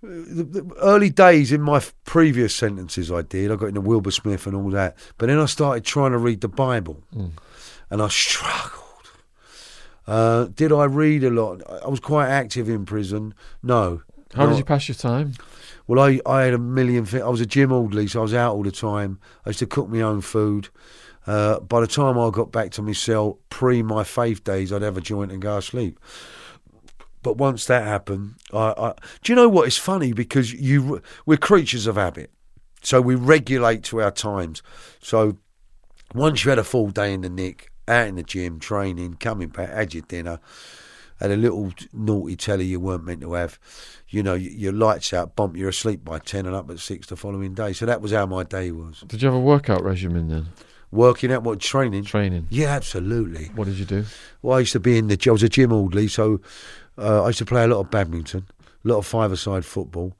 The, 0.07 0.43
the 0.43 0.75
early 0.81 1.09
days 1.09 1.51
in 1.51 1.61
my 1.61 1.81
previous 2.05 2.53
sentences 2.55 3.11
I 3.11 3.21
did, 3.21 3.51
I 3.51 3.55
got 3.55 3.67
into 3.67 3.81
Wilbur 3.81 4.11
Smith 4.11 4.45
and 4.45 4.55
all 4.55 4.69
that. 4.71 4.97
But 5.17 5.27
then 5.27 5.39
I 5.39 5.45
started 5.45 5.83
trying 5.85 6.11
to 6.11 6.17
read 6.17 6.41
the 6.41 6.47
Bible, 6.49 7.03
and 7.89 8.01
I 8.01 8.07
struggled. 8.09 8.81
Uh, 10.05 10.45
did 10.53 10.71
I 10.71 10.83
read 10.85 11.23
a 11.23 11.29
lot? 11.29 11.61
I 11.83 11.87
was 11.87 11.99
quite 12.01 12.27
active 12.27 12.67
in 12.69 12.85
prison. 12.85 13.33
No. 13.61 14.01
How 14.33 14.43
No. 14.45 14.49
did 14.51 14.57
you 14.59 14.65
pass 14.65 14.87
your 14.87 14.95
time? 14.95 15.33
Well, 15.87 15.99
I, 15.99 16.19
I 16.25 16.43
had 16.43 16.53
a 16.53 16.57
million 16.57 17.05
things. 17.05 17.23
I 17.23 17.29
was 17.29 17.41
a 17.41 17.45
gym 17.45 17.71
orderly, 17.71 18.07
so 18.07 18.19
I 18.19 18.23
was 18.23 18.33
out 18.33 18.53
all 18.55 18.63
the 18.63 18.71
time. 18.71 19.19
I 19.45 19.49
used 19.49 19.59
to 19.59 19.65
cook 19.65 19.89
my 19.89 20.01
own 20.01 20.21
food. 20.21 20.69
Uh, 21.25 21.59
by 21.61 21.79
the 21.79 21.87
time 21.87 22.17
I 22.17 22.29
got 22.31 22.51
back 22.51 22.71
to 22.71 22.81
my 22.81 22.91
cell, 22.91 23.39
pre 23.49 23.81
my 23.81 24.03
faith 24.03 24.43
days, 24.43 24.73
I'd 24.73 24.81
have 24.81 24.97
a 24.97 25.01
joint 25.01 25.31
and 25.31 25.41
go 25.41 25.55
to 25.57 25.61
sleep. 25.61 25.99
But 27.23 27.37
once 27.37 27.65
that 27.65 27.83
happened, 27.87 28.35
I, 28.53 28.73
I 28.77 28.93
do 29.23 29.31
you 29.31 29.35
know 29.35 29.49
what? 29.49 29.67
It's 29.67 29.77
funny 29.77 30.13
because 30.13 30.53
you 30.53 31.01
we're 31.25 31.37
creatures 31.37 31.87
of 31.87 31.95
habit. 31.95 32.29
so 32.83 33.01
we 33.01 33.15
regulate 33.15 33.83
to 33.85 34.01
our 34.01 34.11
times. 34.11 34.61
So 35.01 35.37
once 36.13 36.43
you 36.43 36.49
had 36.49 36.59
a 36.59 36.63
full 36.63 36.89
day 36.89 37.13
in 37.13 37.21
the 37.21 37.29
nick, 37.29 37.71
out 37.87 38.07
in 38.07 38.15
the 38.15 38.23
gym, 38.23 38.59
training, 38.59 39.15
coming 39.15 39.49
back, 39.49 39.69
had 39.69 39.93
your 39.93 40.03
dinner, 40.03 40.39
had 41.19 41.31
a 41.31 41.37
little 41.37 41.71
naughty 41.93 42.35
telly 42.35 42.65
you 42.65 42.79
weren't 42.79 43.05
meant 43.05 43.21
to 43.21 43.33
have, 43.33 43.57
you 44.09 44.21
know, 44.21 44.33
your 44.33 44.73
lights 44.73 45.13
out, 45.13 45.35
bump, 45.35 45.55
you're 45.55 45.69
asleep 45.69 46.03
by 46.03 46.19
10 46.19 46.45
and 46.45 46.55
up 46.55 46.69
at 46.69 46.79
6 46.79 47.07
the 47.07 47.15
following 47.15 47.53
day. 47.53 47.73
So 47.73 47.85
that 47.85 48.01
was 48.01 48.11
how 48.11 48.25
my 48.25 48.43
day 48.43 48.71
was. 48.71 49.01
Did 49.07 49.21
you 49.21 49.27
have 49.27 49.35
a 49.35 49.39
workout 49.39 49.83
regimen 49.83 50.27
then? 50.27 50.47
Working 50.91 51.31
out, 51.31 51.43
what, 51.43 51.59
training? 51.59 52.03
Training. 52.03 52.47
Yeah, 52.51 52.67
absolutely. 52.67 53.45
What 53.55 53.65
did 53.65 53.79
you 53.79 53.85
do? 53.85 54.05
Well, 54.43 54.57
I 54.57 54.59
used 54.59 54.73
to 54.73 54.79
be 54.79 54.97
in 54.99 55.07
the. 55.07 55.17
I 55.27 55.31
was 55.31 55.41
a 55.41 55.49
gym 55.49 55.73
orderly, 55.73 56.07
so 56.07 56.39
uh, 56.97 57.23
I 57.23 57.27
used 57.27 57.39
to 57.39 57.45
play 57.45 57.63
a 57.63 57.67
lot 57.67 57.79
of 57.79 57.89
badminton, 57.91 58.47
a 58.61 58.87
lot 58.87 58.97
of 58.97 59.05
five-a-side 59.05 59.65
football, 59.65 60.15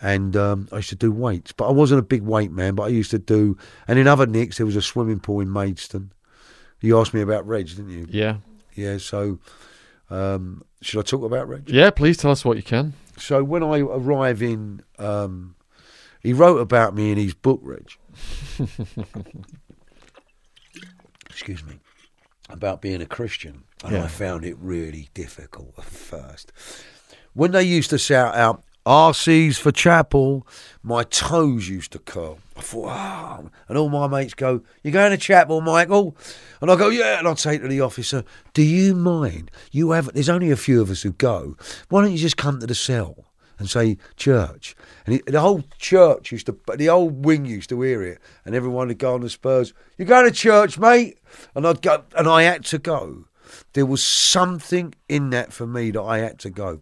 and 0.00 0.36
um, 0.36 0.68
I 0.72 0.76
used 0.76 0.88
to 0.90 0.96
do 0.96 1.12
weights. 1.12 1.52
But 1.52 1.68
I 1.68 1.72
wasn't 1.72 2.00
a 2.00 2.02
big 2.02 2.22
weight 2.22 2.50
man. 2.50 2.74
But 2.74 2.84
I 2.84 2.88
used 2.88 3.12
to 3.12 3.18
do. 3.20 3.56
And 3.86 3.98
in 4.00 4.08
other 4.08 4.26
nicks, 4.26 4.56
there 4.56 4.66
was 4.66 4.74
a 4.74 4.82
swimming 4.82 5.20
pool 5.20 5.40
in 5.40 5.52
Maidstone. 5.52 6.12
You 6.80 6.98
asked 6.98 7.14
me 7.14 7.20
about 7.20 7.46
Reg, 7.46 7.68
didn't 7.68 7.90
you? 7.90 8.06
Yeah. 8.10 8.38
Yeah. 8.74 8.98
So, 8.98 9.38
um, 10.10 10.64
should 10.80 10.98
I 10.98 11.02
talk 11.02 11.22
about 11.22 11.48
Reg? 11.48 11.70
Yeah, 11.70 11.90
please 11.90 12.16
tell 12.16 12.32
us 12.32 12.44
what 12.44 12.56
you 12.56 12.64
can. 12.64 12.94
So 13.16 13.44
when 13.44 13.62
I 13.62 13.78
arrive 13.78 14.42
in, 14.42 14.82
um, 14.98 15.54
he 16.20 16.32
wrote 16.32 16.58
about 16.58 16.96
me 16.96 17.12
in 17.12 17.18
his 17.18 17.34
book, 17.34 17.60
Reg. 17.62 17.88
Excuse 21.30 21.64
me. 21.64 21.78
About 22.52 22.82
being 22.82 23.00
a 23.00 23.06
Christian, 23.06 23.64
and 23.82 23.92
Yeah. 23.94 24.04
I 24.04 24.08
found 24.08 24.44
it 24.44 24.56
really 24.60 25.08
difficult 25.14 25.72
at 25.78 25.84
first. 25.84 26.52
When 27.32 27.52
they 27.52 27.62
used 27.62 27.88
to 27.90 27.98
shout 27.98 28.34
out 28.34 28.62
"RC's 28.84 29.56
for 29.58 29.72
chapel," 29.72 30.46
my 30.82 31.02
toes 31.04 31.68
used 31.68 31.92
to 31.92 31.98
curl. 31.98 32.38
I 32.56 32.60
thought, 32.60 32.88
ah, 32.90 33.40
and 33.68 33.78
all 33.78 33.88
my 33.88 34.06
mates 34.06 34.34
go, 34.34 34.60
"You 34.82 34.90
going 34.90 35.12
to 35.12 35.16
chapel, 35.16 35.60
Michael?" 35.62 36.14
And 36.60 36.70
I 36.70 36.76
go, 36.76 36.90
"Yeah." 36.90 37.18
And 37.18 37.26
I'd 37.26 37.38
say 37.38 37.56
to 37.56 37.66
the 37.66 37.80
officer, 37.80 38.22
"Do 38.52 38.62
you 38.62 38.94
mind? 38.94 39.50
You 39.70 39.92
have. 39.92 40.12
There's 40.12 40.28
only 40.28 40.50
a 40.50 40.56
few 40.56 40.82
of 40.82 40.90
us 40.90 41.02
who 41.02 41.12
go. 41.12 41.56
Why 41.88 42.02
don't 42.02 42.12
you 42.12 42.18
just 42.18 42.36
come 42.36 42.60
to 42.60 42.66
the 42.66 42.74
cell?" 42.74 43.24
And 43.58 43.68
say 43.68 43.98
church. 44.16 44.74
And 45.06 45.14
he, 45.14 45.22
the 45.26 45.40
whole 45.40 45.62
church 45.78 46.32
used 46.32 46.46
to, 46.46 46.58
the 46.76 46.88
old 46.88 47.24
wing 47.24 47.44
used 47.44 47.68
to 47.70 47.80
hear 47.82 48.02
it, 48.02 48.18
and 48.44 48.54
everyone 48.54 48.88
would 48.88 48.98
go 48.98 49.14
on 49.14 49.20
the 49.20 49.30
Spurs. 49.30 49.72
You 49.96 50.04
going 50.04 50.26
to 50.26 50.32
church, 50.32 50.78
mate? 50.78 51.18
And 51.54 51.66
I'd 51.66 51.82
go, 51.82 52.04
and 52.16 52.28
I 52.28 52.42
had 52.42 52.64
to 52.66 52.78
go. 52.78 53.26
There 53.74 53.86
was 53.86 54.02
something 54.02 54.94
in 55.08 55.30
that 55.30 55.52
for 55.52 55.66
me 55.66 55.90
that 55.90 56.02
I 56.02 56.18
had 56.18 56.38
to 56.40 56.50
go. 56.50 56.80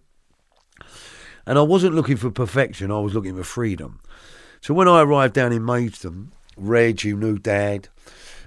And 1.47 1.59
I 1.59 1.62
wasn't 1.62 1.94
looking 1.94 2.16
for 2.16 2.30
perfection. 2.30 2.90
I 2.90 3.01
was 3.01 3.14
looking 3.14 3.36
for 3.36 3.44
freedom. 3.44 4.01
So 4.60 4.74
when 4.74 4.88
I 4.88 5.02
arrived 5.02 5.34
down 5.34 5.52
in 5.52 5.64
Maidstone, 5.64 6.32
Reg, 6.56 7.01
who 7.01 7.16
knew 7.16 7.38
Dad, 7.38 7.88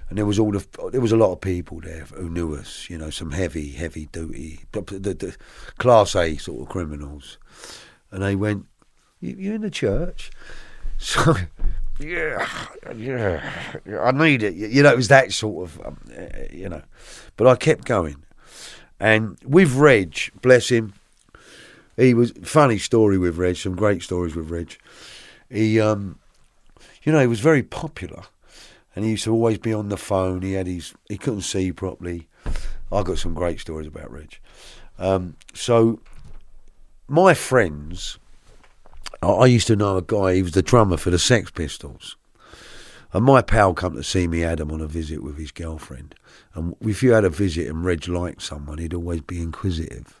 and 0.08 0.18
there 0.18 0.26
was 0.26 0.38
all 0.38 0.52
the 0.52 0.64
there 0.92 1.00
was 1.00 1.12
a 1.12 1.16
lot 1.16 1.32
of 1.32 1.40
people 1.40 1.80
there 1.80 2.04
who 2.14 2.28
knew 2.30 2.54
us. 2.54 2.88
You 2.88 2.98
know, 2.98 3.10
some 3.10 3.32
heavy, 3.32 3.70
heavy 3.70 4.06
duty, 4.06 4.60
the, 4.72 4.82
the, 4.82 5.14
the 5.14 5.36
class 5.78 6.14
A 6.14 6.36
sort 6.36 6.62
of 6.62 6.68
criminals 6.68 7.38
and 8.14 8.22
they 8.22 8.36
went, 8.36 8.66
you, 9.20 9.34
"You 9.36 9.54
in 9.54 9.60
the 9.60 9.70
church?" 9.70 10.30
So, 10.96 11.34
yeah, 11.98 12.48
yeah, 12.96 13.42
I 14.00 14.12
need 14.12 14.44
it. 14.44 14.54
You 14.54 14.84
know, 14.84 14.92
it 14.92 14.96
was 14.96 15.08
that 15.08 15.32
sort 15.32 15.68
of, 15.68 15.84
um, 15.84 16.00
uh, 16.16 16.46
you 16.50 16.68
know. 16.68 16.82
But 17.36 17.48
I 17.48 17.56
kept 17.56 17.84
going, 17.84 18.24
and 19.00 19.36
with 19.44 19.74
Reg, 19.74 20.16
bless 20.40 20.68
him, 20.70 20.94
he 21.96 22.14
was 22.14 22.32
funny 22.42 22.78
story 22.78 23.18
with 23.18 23.36
Reg. 23.36 23.56
Some 23.56 23.74
great 23.74 24.02
stories 24.02 24.36
with 24.36 24.50
Reg. 24.50 24.78
He, 25.50 25.80
um, 25.80 26.20
you 27.02 27.12
know, 27.12 27.20
he 27.20 27.26
was 27.26 27.40
very 27.40 27.64
popular, 27.64 28.22
and 28.94 29.04
he 29.04 29.10
used 29.10 29.24
to 29.24 29.32
always 29.32 29.58
be 29.58 29.74
on 29.74 29.88
the 29.88 29.98
phone. 29.98 30.42
He 30.42 30.52
had 30.52 30.68
his, 30.68 30.94
he 31.08 31.18
couldn't 31.18 31.42
see 31.42 31.72
properly. 31.72 32.28
I 32.92 33.02
got 33.02 33.18
some 33.18 33.34
great 33.34 33.58
stories 33.60 33.88
about 33.88 34.10
Reg. 34.12 34.38
Um, 34.98 35.36
so 35.52 36.00
my 37.08 37.34
friends, 37.34 38.18
I 39.22 39.28
I 39.28 39.46
used 39.46 39.66
to 39.68 39.76
know 39.76 39.96
a 39.96 40.02
guy, 40.02 40.34
he 40.34 40.42
was 40.42 40.52
the 40.52 40.62
drummer 40.62 40.96
for 40.96 41.10
the 41.10 41.18
Sex 41.18 41.50
Pistols. 41.50 42.16
And 43.12 43.24
my 43.24 43.42
pal 43.42 43.74
come 43.74 43.94
to 43.94 44.02
see 44.02 44.26
me, 44.26 44.42
Adam, 44.42 44.72
on 44.72 44.80
a 44.80 44.88
visit 44.88 45.22
with 45.22 45.38
his 45.38 45.52
girlfriend. 45.52 46.16
And 46.54 46.74
if 46.80 47.00
you 47.00 47.12
had 47.12 47.24
a 47.24 47.30
visit 47.30 47.68
and 47.68 47.84
Reg 47.84 48.08
liked 48.08 48.42
someone, 48.42 48.78
he'd 48.78 48.92
always 48.92 49.20
be 49.20 49.40
inquisitive. 49.40 50.20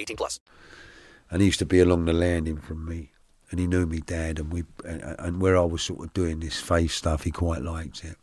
18 0.01 0.17
plus. 0.17 0.39
and 1.29 1.41
he 1.41 1.47
used 1.47 1.59
to 1.59 1.65
be 1.65 1.79
along 1.79 2.05
the 2.05 2.13
landing 2.13 2.57
from 2.57 2.87
me, 2.87 3.11
and 3.49 3.59
he 3.59 3.67
knew 3.67 3.85
me 3.85 3.99
dad, 3.99 4.39
and 4.39 4.51
we 4.51 4.63
and, 4.85 5.01
and 5.19 5.41
where 5.41 5.57
I 5.57 5.63
was 5.63 5.81
sort 5.81 6.05
of 6.05 6.13
doing 6.13 6.39
this 6.39 6.59
face 6.59 6.93
stuff, 6.93 7.23
he 7.23 7.31
quite 7.31 7.61
liked 7.61 8.03
it. 8.03 8.17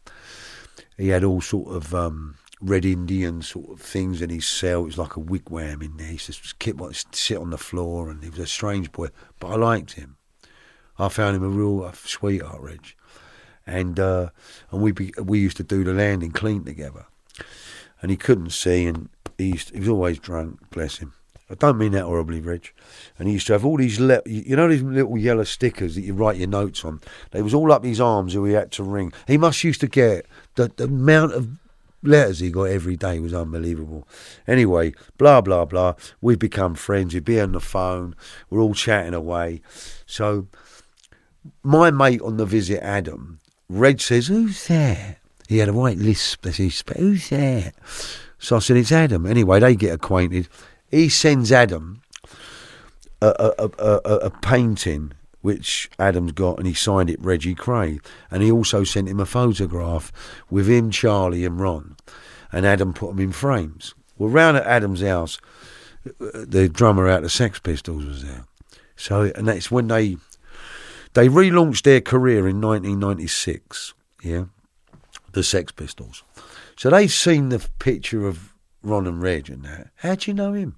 He 0.97 1.09
had 1.09 1.25
all 1.25 1.41
sort 1.41 1.75
of 1.75 1.95
um, 1.95 2.37
red 2.61 2.85
Indian 2.85 3.43
sort 3.43 3.71
of 3.71 3.81
things 3.81 4.21
in 4.21 4.31
his 4.31 4.47
cell. 4.47 4.83
It 4.83 4.87
was 4.87 4.99
like 4.99 5.17
a 5.17 5.21
wigwam 5.21 5.83
in 5.83 5.97
there. 5.97 6.09
He 6.09 6.19
keep, 6.59 6.81
like, 6.81 6.97
sit 7.13 7.39
on 7.39 7.51
the 7.51 7.59
floor, 7.59 8.11
and 8.11 8.23
he 8.23 8.31
was 8.31 8.39
a 8.41 8.47
strange 8.47 8.91
boy, 8.93 9.09
but 9.39 9.49
I 9.49 9.57
liked 9.57 9.93
him. 9.93 10.17
I 10.99 11.09
found 11.09 11.37
him 11.37 11.45
a 11.45 11.49
real 11.49 11.85
uh, 11.85 11.93
sweetheart, 11.93 12.61
Reg, 12.61 12.95
and 13.67 14.01
uh, 14.01 14.31
and 14.71 14.83
we 14.83 14.91
be, 14.91 15.13
we 15.23 15.39
used 15.39 15.57
to 15.59 15.63
do 15.63 15.85
the 15.85 15.95
landing 15.95 16.33
clean 16.33 16.65
together, 16.65 17.07
and 18.03 18.11
he 18.11 18.17
couldn't 18.17 18.51
see, 18.51 18.87
and 18.87 19.09
he 19.37 19.51
used 19.51 19.71
he 19.71 19.79
was 19.79 19.89
always 19.89 20.19
drunk, 20.19 20.59
bless 20.71 20.99
him. 20.99 21.13
I 21.51 21.55
don't 21.55 21.79
mean 21.79 21.93
that 21.93 22.05
horribly, 22.05 22.41
Rich. 22.41 22.75
And 23.19 23.27
he 23.27 23.35
used 23.35 23.47
to 23.47 23.55
have 23.55 23.65
all 23.65 23.79
these, 23.79 23.99
le- 23.99 24.23
you 24.27 24.55
know, 24.55 24.69
these 24.69 24.83
little 24.83 25.17
yellow 25.17 25.45
stickers 25.45 25.95
that 25.95 26.03
you 26.03 26.13
write 26.13 26.37
your 26.37 26.49
notes 26.49 26.85
on. 26.85 27.01
They 27.31 27.41
was 27.41 27.55
all 27.55 27.73
up 27.73 27.85
his 27.85 28.01
arms 28.01 28.35
who 28.35 28.45
he 28.45 28.53
had 28.53 28.71
to 28.73 28.83
ring. 28.83 29.13
He 29.27 29.39
must 29.39 29.65
used 29.65 29.81
to 29.81 29.89
get 29.89 30.27
the, 30.57 30.71
the 30.77 30.85
amount 30.85 31.33
of 31.33 31.49
letters 32.03 32.41
he 32.41 32.51
got 32.51 32.65
every 32.65 32.97
day 32.97 33.19
was 33.19 33.35
unbelievable. 33.35 34.07
Anyway, 34.47 34.93
blah 35.17 35.41
blah 35.41 35.65
blah. 35.65 35.95
We've 36.21 36.39
become 36.39 36.75
friends. 36.75 37.15
He'd 37.15 37.25
be 37.25 37.41
on 37.41 37.53
the 37.53 37.61
phone. 37.61 38.15
We're 38.51 38.61
all 38.61 38.75
chatting 38.75 39.15
away. 39.15 39.63
So 40.07 40.49
my 41.63 41.91
mate 41.91 42.21
on 42.21 42.37
the 42.37 42.47
visit, 42.47 42.83
Adam, 42.83 43.41
Reg 43.69 44.01
says, 44.01 44.27
"Who's 44.29 44.67
there?" 44.67 45.17
He 45.49 45.59
had 45.59 45.69
a 45.69 45.73
white 45.73 45.99
lisp. 45.99 46.47
As 46.47 46.59
he 46.59 46.71
sp- 46.71 46.99
"Who's 46.99 47.31
there?" 47.31 47.73
So 48.39 48.57
I 48.57 48.59
said, 48.61 48.77
"It's 48.77 48.93
Adam." 48.93 49.27
Anyway, 49.27 49.61
they 49.61 49.75
get 49.75 49.95
acquainted. 49.95 50.49
He 50.91 51.09
sends 51.09 51.53
Adam 51.53 52.03
a, 53.21 53.53
a, 53.59 53.71
a, 53.79 54.15
a, 54.27 54.31
painting 54.31 55.13
which 55.41 55.91
Adam's 55.99 56.33
got, 56.33 56.59
and 56.59 56.67
he 56.67 56.75
signed 56.75 57.11
it 57.11 57.21
Reggie 57.21 57.55
Kray, 57.55 58.01
and 58.31 58.43
he 58.43 58.51
also 58.51 58.85
sent 58.85 59.09
him 59.09 59.21
a 59.21 59.27
photograph 59.27 60.13
with 60.51 60.69
him, 60.69 60.91
Charlie, 60.91 61.45
and 61.45 61.61
Ron, 61.61 61.97
and 62.53 62.67
Adam 62.67 62.93
put 62.93 63.11
them 63.11 63.21
in 63.21 63.33
frames. 63.33 63.95
Well, 64.17 64.31
round 64.31 64.57
at 64.57 64.67
Adam's 64.67 65.03
house, 65.03 65.39
the 66.19 66.69
drummer 66.69 67.09
out 67.09 67.25
of 67.25 67.33
Sex 67.33 67.59
Pistols 67.59 68.05
was 68.05 68.25
there. 68.25 68.45
So, 68.97 69.33
and 69.35 69.47
that's 69.47 69.71
when 69.71 69.89
they 69.89 70.17
they 71.15 71.29
relaunched 71.29 71.83
their 71.83 72.01
career 72.01 72.49
in 72.49 72.61
1996. 72.61 73.95
Yeah, 74.23 74.45
the 75.33 75.43
Sex 75.43 75.73
Pistols. 75.73 76.23
So 76.77 76.91
they've 76.91 77.13
seen 77.13 77.49
the 77.49 77.67
picture 77.79 78.27
of 78.27 78.48
Ron 78.83 79.07
and 79.07 79.23
Reg 79.23 79.51
and 79.51 79.65
that. 79.65 79.91
How 79.97 80.15
do 80.15 80.31
you 80.31 80.35
know 80.35 80.53
him? 80.53 80.77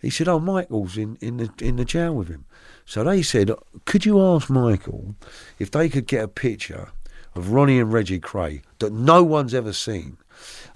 He 0.00 0.10
said, 0.10 0.28
"Oh, 0.28 0.38
Michael's 0.38 0.96
in, 0.96 1.16
in 1.20 1.38
the 1.38 1.50
in 1.60 1.76
the 1.76 1.84
jail 1.84 2.14
with 2.14 2.28
him." 2.28 2.44
So 2.86 3.02
they 3.02 3.22
said, 3.22 3.50
"Could 3.84 4.06
you 4.06 4.20
ask 4.22 4.48
Michael 4.48 5.16
if 5.58 5.70
they 5.70 5.88
could 5.88 6.06
get 6.06 6.24
a 6.24 6.28
picture 6.28 6.90
of 7.34 7.50
Ronnie 7.50 7.80
and 7.80 7.92
Reggie 7.92 8.20
Kray 8.20 8.62
that 8.78 8.92
no 8.92 9.22
one's 9.24 9.54
ever 9.54 9.72
seen, 9.72 10.18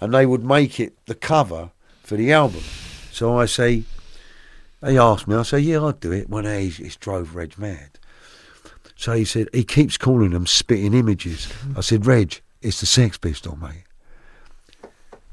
and 0.00 0.12
they 0.12 0.26
would 0.26 0.44
make 0.44 0.80
it 0.80 0.96
the 1.06 1.14
cover 1.14 1.70
for 2.02 2.16
the 2.16 2.32
album?" 2.32 2.62
So 3.12 3.38
I 3.38 3.46
say, 3.46 3.84
they 4.80 4.98
asked 4.98 5.28
me. 5.28 5.36
I 5.36 5.42
say, 5.42 5.60
"Yeah, 5.60 5.84
I'd 5.84 6.00
do 6.00 6.12
it." 6.12 6.28
One 6.28 6.44
day 6.44 6.66
it's 6.66 6.96
drove 6.96 7.36
Reg 7.36 7.58
mad. 7.58 7.98
So 8.96 9.12
he 9.12 9.24
said 9.24 9.48
he 9.52 9.64
keeps 9.64 9.96
calling 9.96 10.30
them 10.30 10.46
spitting 10.46 10.94
images. 10.94 11.48
I 11.76 11.80
said, 11.80 12.06
"Reg, 12.06 12.40
it's 12.60 12.80
the 12.80 12.86
Sex 12.86 13.18
Pistol, 13.18 13.56
mate." 13.56 13.81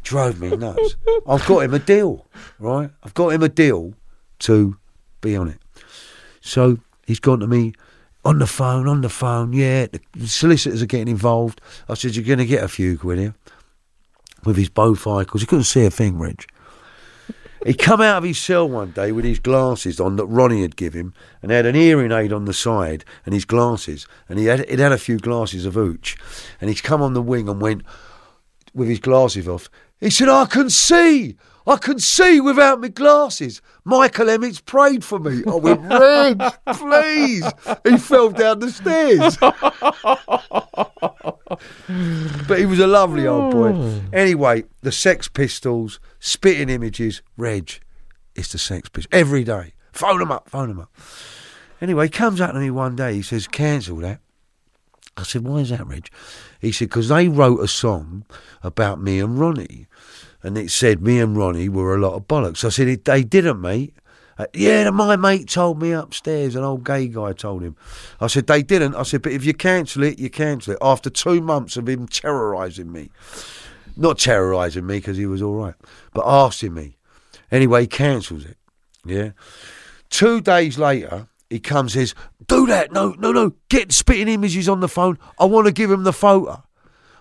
Drove 0.10 0.40
me 0.42 0.50
nuts. 0.50 0.96
I've 1.28 1.46
got 1.46 1.60
him 1.60 1.74
a 1.76 1.80
deal, 1.80 2.26
right? 2.58 2.90
I've 3.04 3.14
got 3.14 3.30
him 3.30 3.44
a 3.44 3.50
deal 3.50 3.94
to 4.40 4.76
be 5.22 5.36
on 5.36 5.48
it. 5.48 5.60
So 6.42 6.80
he's 7.06 7.20
gone 7.20 7.40
to 7.42 7.48
me. 7.48 7.74
on 8.26 8.40
the 8.40 8.48
phone, 8.48 8.88
on 8.88 9.02
the 9.02 9.10
phone. 9.10 9.54
Yeah, 9.54 9.88
the 10.14 10.28
solicitors 10.28 10.82
are 10.82 10.88
getting 10.88 11.08
involved. 11.08 11.62
I 11.88 11.94
said, 11.94 12.16
you're 12.16 12.26
going 12.26 12.40
to 12.40 12.46
get 12.46 12.64
a 12.64 12.68
few 12.68 12.98
quid 12.98 13.20
here 13.20 13.36
with 14.44 14.58
his 14.58 14.70
bifocals. 14.70 15.40
He 15.40 15.46
couldn't 15.46 15.66
see 15.66 15.86
a 15.86 15.92
thing, 15.92 16.18
Rich. 16.20 16.48
He 17.66 17.74
come 17.74 18.00
out 18.00 18.20
of 18.20 18.24
his 18.24 18.40
cell 18.40 18.70
one 18.70 18.92
day 18.92 19.12
with 19.12 19.26
his 19.26 19.40
glasses 19.40 20.00
on 20.00 20.16
that 20.16 20.26
Ronnie 20.26 20.62
had 20.62 20.78
given 20.78 21.02
him, 21.02 21.14
and 21.42 21.52
had 21.52 21.66
an 21.66 21.76
hearing 21.76 22.12
aid 22.12 22.32
on 22.32 22.46
the 22.46 22.54
side 22.54 23.04
and 23.26 23.34
his 23.34 23.44
glasses, 23.44 24.08
and 24.30 24.40
he 24.40 24.46
had 24.46 24.68
he'd 24.70 24.80
had 24.80 24.94
a 24.94 24.98
few 24.98 25.18
glasses 25.18 25.66
of 25.66 25.74
hooch, 25.74 26.16
and 26.62 26.70
he's 26.70 26.80
come 26.80 27.02
on 27.02 27.14
the 27.14 27.22
wing 27.22 27.50
and 27.50 27.62
went 27.62 27.82
with 28.74 28.88
his 28.88 29.00
glasses 29.00 29.46
off. 29.46 29.70
He 30.00 30.10
said, 30.10 30.30
"I 30.30 30.46
can 30.46 30.70
see, 30.70 31.36
I 31.68 31.76
can 31.78 32.00
see 32.00 32.40
without 32.40 32.82
my 32.82 32.88
glasses." 32.88 33.62
Michael 33.84 34.30
Emmett 34.30 34.66
prayed 34.66 35.04
for 35.04 35.20
me. 35.20 35.44
I 35.48 35.56
went, 35.56 35.82
Reg, 35.90 36.42
please. 36.74 37.46
He 37.84 37.98
fell 37.98 38.30
down 38.30 38.60
the 38.60 38.72
stairs. 38.72 39.38
but 42.48 42.60
he 42.60 42.66
was 42.66 42.80
a 42.80 42.88
lovely 42.88 43.28
old 43.28 43.52
boy. 43.52 44.02
Anyway, 44.14 44.64
the 44.82 44.92
Sex 44.92 45.28
Pistols, 45.28 46.00
spitting 46.20 46.70
images, 46.70 47.22
Reg, 47.38 47.80
it's 48.36 48.52
the 48.52 48.58
Sex 48.58 48.90
Pistols. 48.90 49.10
Every 49.12 49.44
day. 49.44 49.74
Phone 49.92 50.20
them 50.20 50.32
up, 50.32 50.50
phone 50.50 50.70
them 50.70 50.80
up. 50.80 50.96
Anyway, 51.82 52.06
he 52.06 52.10
comes 52.10 52.42
up 52.42 52.52
to 52.54 52.60
me 52.60 52.70
one 52.72 52.96
day, 52.96 53.14
he 53.14 53.22
says, 53.22 53.48
cancel 53.48 53.98
that. 53.98 54.20
I 55.20 55.24
said, 55.24 55.46
why 55.46 55.58
is 55.60 55.70
that, 55.70 55.86
Reg? 55.86 56.10
He 56.60 56.72
said, 56.72 56.90
because 56.90 57.10
they 57.10 57.28
wrote 57.28 57.60
a 57.60 57.68
song 57.68 58.26
about 58.64 59.02
me 59.02 59.20
and 59.20 59.40
Ronnie. 59.40 59.88
And 60.42 60.58
it 60.58 60.72
said 60.72 61.02
me 61.02 61.20
and 61.20 61.36
Ronnie 61.36 61.70
were 61.70 61.96
a 61.96 62.00
lot 62.00 62.16
of 62.16 62.28
bollocks. 62.28 62.64
I 62.64 62.70
said, 62.70 63.04
they 63.06 63.24
didn't, 63.24 63.62
mate. 63.62 63.94
Uh, 64.38 64.46
yeah, 64.54 64.90
my 64.90 65.18
mate 65.18 65.50
told 65.50 65.82
me 65.82 65.92
upstairs, 65.92 66.56
an 66.56 66.64
old 66.64 66.86
gay 66.86 67.10
guy 67.10 67.34
told 67.34 67.62
him. 67.62 67.76
I 68.22 68.28
said, 68.28 68.48
they 68.48 68.64
didn't. 68.64 68.96
I 68.96 69.04
said, 69.04 69.22
but 69.22 69.34
if 69.34 69.44
you 69.44 69.54
cancel 69.54 70.04
it, 70.04 70.18
you 70.18 70.30
cancel 70.30 70.74
it. 70.74 70.80
After 70.82 71.10
two 71.10 71.42
months 71.42 71.76
of 71.76 71.90
him 71.90 72.08
terrorising 72.08 72.90
me. 72.90 73.10
Not 73.98 74.18
terrorising 74.18 74.88
me 74.88 75.00
because 75.00 75.18
he 75.18 75.26
was 75.26 75.42
all 75.42 75.56
right, 75.56 75.76
but 76.14 76.26
asking 76.26 76.74
me. 76.74 76.96
Anyway, 77.52 77.82
he 77.82 77.88
cancels 77.88 78.46
it. 78.46 78.56
Yeah. 79.04 79.32
Two 80.10 80.40
days 80.40 80.78
later, 80.78 81.28
he 81.50 81.60
comes 81.60 81.94
says, 81.94 82.14
do 82.48 82.68
that. 82.68 82.92
No, 82.92 83.16
no, 83.18 83.32
no. 83.32 83.54
Get 83.70 83.92
spitting 83.92 84.28
images 84.28 84.70
on 84.70 84.80
the 84.80 84.88
phone. 84.88 85.18
I 85.40 85.46
want 85.46 85.68
to 85.68 85.74
give 85.74 85.90
him 85.90 86.04
the 86.04 86.14
photo. 86.14 86.64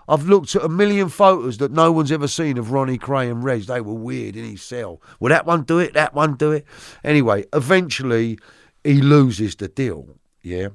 I've 0.09 0.27
looked 0.27 0.57
at 0.57 0.65
a 0.65 0.69
million 0.69 1.09
photos 1.11 1.59
that 1.59 1.71
no 1.71 1.93
one's 1.93 2.11
ever 2.11 2.29
seen 2.29 2.57
of 2.57 2.73
Ronnie 2.73 2.99
Kray 2.99 3.31
and 3.31 3.45
Reg. 3.45 3.63
They 3.63 3.81
were 3.81 3.95
weird 3.95 4.37
in 4.37 4.45
his 4.45 4.63
cell. 4.63 5.03
Will 5.21 5.29
that 5.29 5.45
one 5.45 5.65
do 5.65 5.79
it? 5.79 5.93
That 5.93 6.15
one 6.15 6.35
do 6.35 6.53
it? 6.53 6.65
Anyway, 7.05 7.45
eventually 7.53 8.39
he 8.85 9.03
loses 9.03 9.57
the 9.57 9.69
deal. 9.69 10.17
Yeah. 10.43 10.69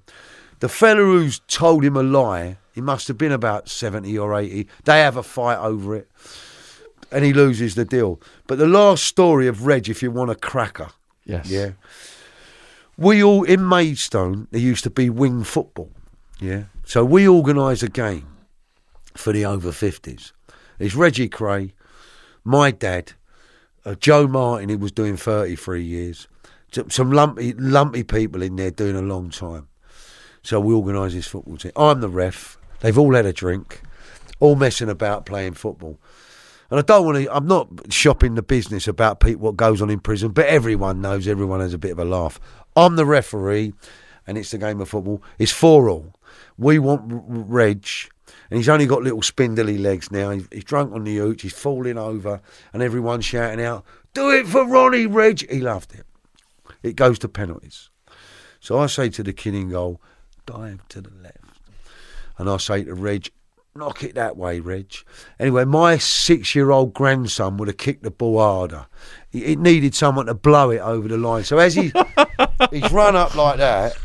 The 0.59 0.69
fella 0.69 1.01
who's 1.01 1.39
told 1.47 1.83
him 1.83 1.97
a 1.97 2.03
lie, 2.03 2.57
he 2.73 2.81
must 2.81 3.07
have 3.07 3.17
been 3.17 3.31
about 3.31 3.69
70 3.69 4.17
or 4.17 4.35
80. 4.35 4.67
They 4.85 4.99
have 4.99 5.17
a 5.17 5.23
fight 5.23 5.57
over 5.57 5.95
it 5.95 6.09
and 7.11 7.23
he 7.23 7.33
loses 7.33 7.75
the 7.75 7.85
deal. 7.85 8.19
But 8.47 8.57
the 8.57 8.67
last 8.67 9.05
story 9.05 9.47
of 9.47 9.65
Reg, 9.65 9.89
if 9.89 10.03
you 10.03 10.11
want 10.11 10.31
a 10.31 10.35
cracker. 10.35 10.89
Yes. 11.25 11.49
Yeah. 11.49 11.71
We 12.97 13.23
all, 13.23 13.43
in 13.43 13.67
Maidstone, 13.67 14.47
there 14.51 14.61
used 14.61 14.83
to 14.83 14.89
be 14.89 15.09
wing 15.09 15.43
football. 15.43 15.91
Yeah. 16.39 16.65
So 16.85 17.03
we 17.03 17.27
organised 17.27 17.83
a 17.83 17.89
game 17.89 18.27
for 19.15 19.33
the 19.33 19.45
over 19.45 19.71
50s. 19.71 20.31
It's 20.79 20.95
Reggie 20.95 21.29
Kray, 21.29 21.71
my 22.43 22.71
dad, 22.71 23.13
uh, 23.85 23.95
Joe 23.95 24.27
Martin, 24.27 24.69
who 24.69 24.77
was 24.77 24.91
doing 24.91 25.17
33 25.17 25.83
years, 25.83 26.27
some- 26.89 27.11
lumpy, 27.11 27.53
lumpy 27.53 28.03
people 28.03 28.41
in 28.41 28.55
there 28.55 28.71
doing 28.71 28.95
a 28.95 29.01
long 29.01 29.29
time. 29.29 29.67
So 30.41 30.59
we 30.59 30.73
organised 30.73 31.15
this 31.15 31.27
football 31.27 31.57
team. 31.57 31.71
I'm 31.75 32.01
the 32.01 32.09
ref. 32.09 32.57
They've 32.81 32.97
all 32.97 33.13
had 33.15 33.25
a 33.25 33.33
drink, 33.33 33.81
all 34.39 34.55
messing 34.55 34.89
about 34.89 35.25
playing 35.25 35.53
football. 35.53 35.99
And 36.69 36.79
I 36.79 36.83
don't 36.83 37.05
want 37.05 37.17
to, 37.17 37.33
I'm 37.33 37.47
not 37.47 37.67
shopping 37.93 38.35
the 38.35 38.41
business 38.41 38.87
about 38.87 39.23
what 39.37 39.55
goes 39.55 39.81
on 39.81 39.89
in 39.89 39.99
prison, 39.99 40.31
but 40.31 40.47
everyone 40.47 41.01
knows, 41.01 41.27
everyone 41.27 41.59
has 41.59 41.73
a 41.73 41.77
bit 41.77 41.91
of 41.91 41.99
a 41.99 42.05
laugh. 42.05 42.39
I'm 42.75 42.95
the 42.95 43.05
referee, 43.05 43.73
and 44.25 44.37
it's 44.37 44.51
the 44.51 44.57
game 44.57 44.81
of 44.81 44.89
football. 44.89 45.21
It's 45.37 45.51
four 45.51 45.89
all. 45.89 46.13
We 46.57 46.79
want 46.79 47.03
Reg, 47.07 47.87
and 48.49 48.57
he's 48.57 48.69
only 48.69 48.85
got 48.85 49.03
little 49.03 49.21
spindly 49.21 49.77
legs 49.77 50.11
now. 50.11 50.31
He's, 50.31 50.63
drunk 50.63 50.93
on 50.93 51.03
the 51.03 51.17
hooch, 51.17 51.41
he's 51.41 51.53
falling 51.53 51.97
over, 51.97 52.41
and 52.71 52.81
everyone's 52.81 53.25
shouting 53.25 53.63
out, 53.63 53.85
Do 54.13 54.31
it 54.31 54.47
for 54.47 54.67
Ronnie, 54.67 55.05
Reg. 55.05 55.49
He 55.49 55.59
loved 55.59 55.93
it. 55.93 56.05
It 56.81 56.95
goes 56.95 57.19
to 57.19 57.29
penalties. 57.29 57.89
So 58.59 58.79
I 58.79 58.87
say 58.87 59.09
to 59.09 59.23
the 59.23 59.33
kid 59.33 59.69
goal, 59.69 60.01
dive 60.45 60.87
to 60.89 61.01
the 61.01 61.11
left. 61.21 61.37
And 62.37 62.49
I 62.49 62.57
say 62.57 62.83
to 62.83 62.93
Reg, 62.93 63.29
knock 63.75 64.03
it 64.03 64.15
that 64.15 64.37
way, 64.37 64.59
Reg. 64.59 64.93
Anyway, 65.39 65.65
my 65.65 65.97
six 65.97 66.55
year 66.55 66.71
old 66.71 66.93
grandson 66.93 67.57
would 67.57 67.67
have 67.67 67.77
kicked 67.77 68.03
the 68.03 68.11
ball 68.11 68.39
harder. 68.39 68.85
It 69.31 69.59
needed 69.59 69.95
someone 69.95 70.27
to 70.27 70.33
blow 70.33 70.69
it 70.69 70.79
over 70.79 71.07
the 71.07 71.17
line. 71.17 71.43
So 71.43 71.57
as 71.57 71.73
he, 71.73 71.91
he's 72.71 72.91
run 72.91 73.15
up 73.15 73.35
like 73.35 73.57
that, 73.57 73.97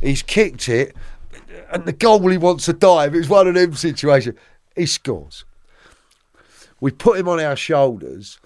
he's 0.00 0.22
kicked 0.22 0.68
it, 0.68 0.96
and 1.72 1.84
the 1.84 1.92
goal 1.92 2.26
he 2.28 2.38
wants 2.38 2.64
to 2.66 2.72
dive, 2.72 3.14
it's 3.14 3.28
one 3.28 3.48
of 3.48 3.54
them 3.54 3.74
situations. 3.74 4.38
He 4.74 4.86
scores. 4.86 5.44
We 6.80 6.90
put 6.90 7.18
him 7.18 7.28
on 7.28 7.38
our 7.38 7.54
shoulders, 7.54 8.40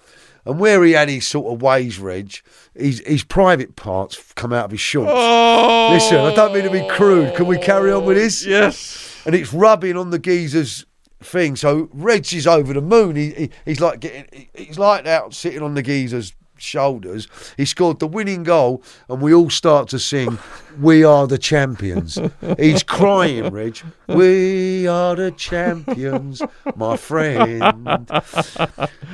and 0.45 0.59
where 0.59 0.83
he 0.83 0.91
had 0.91 1.09
his 1.09 1.25
sort 1.25 1.51
of 1.53 1.61
ways, 1.61 1.97
Reg, 1.97 2.35
his, 2.75 3.01
his 3.05 3.23
private 3.23 3.75
parts 3.75 4.33
come 4.33 4.53
out 4.53 4.65
of 4.65 4.71
his 4.71 4.79
shorts. 4.79 5.11
Listen, 5.11 6.17
I 6.17 6.35
don't 6.35 6.53
mean 6.53 6.63
to 6.63 6.69
be 6.69 6.87
crude. 6.87 7.35
Can 7.35 7.47
we 7.47 7.57
carry 7.57 7.91
on 7.91 8.05
with 8.05 8.17
this? 8.17 8.45
Yes. 8.45 9.06
And 9.27 9.35
it's 9.35 9.53
rubbing 9.53 9.95
on 9.97 10.09
the 10.09 10.17
geezer's 10.19 10.85
thing. 11.21 11.55
So 11.55 11.89
Reg 11.93 12.33
is 12.33 12.47
over 12.47 12.73
the 12.73 12.81
moon. 12.81 13.15
He, 13.15 13.29
he 13.31 13.49
he's 13.65 13.79
like 13.81 13.99
getting 13.99 14.25
he- 14.31 14.49
he's 14.65 14.79
like 14.79 15.05
out 15.05 15.33
sitting 15.35 15.61
on 15.61 15.73
the 15.75 15.83
geezer's 15.83 16.33
shoulders. 16.59 17.27
He 17.55 17.65
scored 17.65 17.99
the 17.99 18.07
winning 18.07 18.41
goal, 18.43 18.81
and 19.09 19.21
we 19.21 19.31
all 19.33 19.49
start 19.51 19.89
to 19.89 19.99
sing, 19.99 20.39
"We 20.79 21.03
are 21.03 21.27
the 21.27 21.37
champions." 21.37 22.17
He's 22.57 22.81
crying, 22.83 23.51
Reg. 23.51 23.77
We 24.07 24.87
are 24.87 25.15
the 25.15 25.31
champions, 25.31 26.41
my 26.75 26.97
friend. 26.97 28.09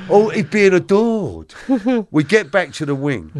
Oh, 0.08 0.30
he's 0.32 0.44
being 0.44 0.74
adored. 0.74 1.52
We 2.10 2.24
get 2.24 2.50
back 2.50 2.72
to 2.74 2.86
the 2.86 2.94
wing, 2.94 3.30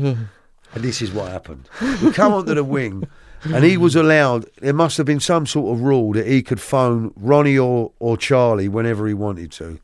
and 0.74 0.84
this 0.84 1.01
is 1.01 1.12
what 1.12 1.30
happened. 1.30 1.68
We 2.02 2.12
come 2.12 2.32
onto 2.34 2.55
the 2.55 2.64
wing, 2.64 3.05
and 3.45 3.65
he 3.65 3.77
was 3.77 3.97
allowed. 3.97 4.47
There 4.61 4.73
must 4.73 4.97
have 4.97 5.07
been 5.07 5.21
some 5.21 5.47
sort 5.47 5.77
of 5.77 5.83
rule 5.83 6.12
that 6.12 6.27
he 6.27 6.43
could 6.43 6.61
phone 6.61 7.12
Ronnie 7.16 7.59
or, 7.59 7.93
or 7.99 8.16
Charlie 8.16 8.69
whenever 8.69 9.07
he 9.07 9.15
wanted 9.15 9.53
to. 9.53 9.79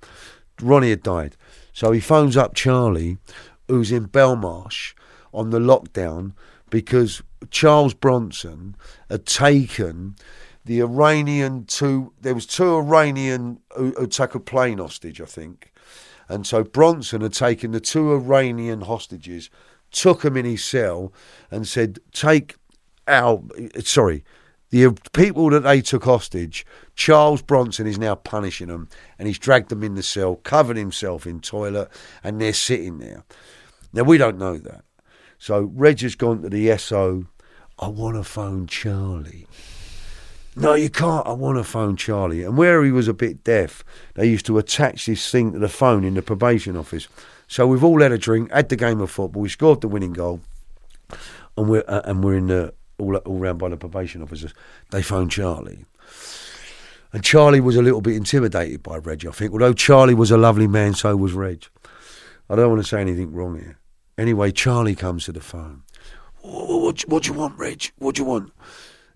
Ronnie 0.60 0.90
had 0.90 1.02
died, 1.02 1.36
so 1.72 1.92
he 1.92 2.00
phones 2.00 2.36
up 2.36 2.54
Charlie, 2.54 3.18
who's 3.68 3.92
in 3.92 4.06
Belmarsh 4.08 4.94
on 5.32 5.50
the 5.50 5.58
lockdown 5.58 6.32
because 6.70 7.22
Charles 7.50 7.94
Bronson 7.94 8.76
had 9.08 9.26
taken 9.26 10.16
the 10.64 10.80
Iranian 10.80 11.64
two. 11.64 12.12
There 12.20 12.34
was 12.34 12.46
two 12.46 12.76
Iranian 12.76 13.60
who, 13.76 13.92
who 13.92 14.06
took 14.06 14.34
a 14.34 14.40
plane 14.40 14.78
hostage, 14.78 15.20
I 15.20 15.24
think. 15.24 15.72
And 16.28 16.46
so 16.46 16.62
Bronson 16.62 17.22
had 17.22 17.32
taken 17.32 17.72
the 17.72 17.80
two 17.80 18.12
Iranian 18.12 18.82
hostages, 18.82 19.50
took 19.90 20.22
them 20.22 20.36
in 20.36 20.44
his 20.44 20.62
cell, 20.62 21.12
and 21.50 21.66
said, 21.66 21.98
"Take 22.12 22.54
our 23.10 23.42
sorry." 23.82 24.24
The 24.70 24.96
people 25.12 25.50
that 25.50 25.64
they 25.64 25.80
took 25.80 26.04
hostage, 26.04 26.64
Charles 26.94 27.42
Bronson 27.42 27.88
is 27.88 27.98
now 27.98 28.14
punishing 28.14 28.68
them, 28.68 28.88
and 29.18 29.26
he's 29.26 29.38
dragged 29.38 29.68
them 29.68 29.82
in 29.82 29.96
the 29.96 30.02
cell, 30.02 30.36
covered 30.36 30.76
himself 30.76 31.26
in 31.26 31.40
toilet, 31.40 31.88
and 32.22 32.40
they're 32.40 32.52
sitting 32.52 32.98
there. 32.98 33.24
Now 33.92 34.04
we 34.04 34.16
don't 34.16 34.38
know 34.38 34.58
that, 34.58 34.84
so 35.38 35.62
Reg 35.74 36.00
has 36.02 36.14
gone 36.14 36.42
to 36.42 36.48
the 36.48 36.78
SO. 36.78 37.26
I 37.80 37.88
want 37.88 38.16
to 38.16 38.22
phone 38.22 38.68
Charlie. 38.68 39.46
No, 40.56 40.74
you 40.74 40.90
can't. 40.90 41.26
I 41.26 41.32
want 41.32 41.58
to 41.58 41.64
phone 41.64 41.96
Charlie. 41.96 42.42
And 42.42 42.56
where 42.56 42.84
he 42.84 42.92
was 42.92 43.08
a 43.08 43.14
bit 43.14 43.44
deaf, 43.44 43.84
they 44.14 44.26
used 44.26 44.46
to 44.46 44.58
attach 44.58 45.06
this 45.06 45.30
thing 45.30 45.52
to 45.52 45.58
the 45.58 45.68
phone 45.68 46.04
in 46.04 46.14
the 46.14 46.22
probation 46.22 46.76
office. 46.76 47.08
So 47.46 47.66
we've 47.66 47.82
all 47.82 48.00
had 48.00 48.12
a 48.12 48.18
drink, 48.18 48.52
had 48.52 48.68
the 48.68 48.76
game 48.76 49.00
of 49.00 49.10
football. 49.10 49.42
We 49.42 49.48
scored 49.48 49.80
the 49.80 49.88
winning 49.88 50.12
goal, 50.12 50.40
and 51.56 51.68
we're 51.68 51.84
uh, 51.88 52.02
and 52.04 52.22
we're 52.22 52.36
in 52.36 52.48
the 52.48 52.74
all 53.00 53.16
all 53.16 53.38
round 53.38 53.58
by 53.58 53.68
the 53.68 53.76
probation 53.76 54.22
officers. 54.22 54.54
They 54.90 55.02
phoned 55.02 55.30
Charlie, 55.30 55.84
and 57.12 57.24
Charlie 57.24 57.60
was 57.60 57.76
a 57.76 57.82
little 57.82 58.00
bit 58.00 58.16
intimidated 58.16 58.82
by 58.82 58.98
Reg. 58.98 59.26
I 59.26 59.32
think, 59.32 59.52
although 59.52 59.72
Charlie 59.72 60.14
was 60.14 60.30
a 60.30 60.36
lovely 60.36 60.68
man, 60.68 60.94
so 60.94 61.16
was 61.16 61.32
Reg. 61.32 61.64
I 62.48 62.56
don't 62.56 62.70
want 62.70 62.82
to 62.82 62.88
say 62.88 63.00
anything 63.00 63.32
wrong 63.32 63.58
here. 63.58 63.78
Anyway, 64.18 64.52
Charlie 64.52 64.94
comes 64.94 65.24
to 65.24 65.32
the 65.32 65.40
phone. 65.40 65.82
What, 66.42 66.82
what, 66.82 67.00
what 67.02 67.22
do 67.22 67.32
you 67.32 67.38
want, 67.38 67.58
Reg? 67.58 67.92
What 67.98 68.16
do 68.16 68.22
you 68.22 68.28
want? 68.28 68.52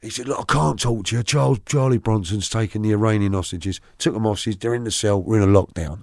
He 0.05 0.11
said, 0.11 0.28
Look, 0.28 0.39
I 0.39 0.52
can't 0.52 0.78
talk 0.78 1.06
to 1.06 1.16
you. 1.16 1.23
Charles 1.23 1.61
Charlie 1.65 1.98
Bronson's 1.98 2.48
taken 2.51 2.82
the 2.82 2.93
Iranian 2.93 3.32
hostages, 3.32 3.81
took 3.98 4.12
them 4.15 4.24
hostages, 4.24 4.59
they're 4.59 4.74
in 4.74 4.85
the 4.85 4.90
cell, 4.90 5.23
we're 5.23 5.43
in 5.43 5.48
a 5.48 5.52
lockdown. 5.52 6.02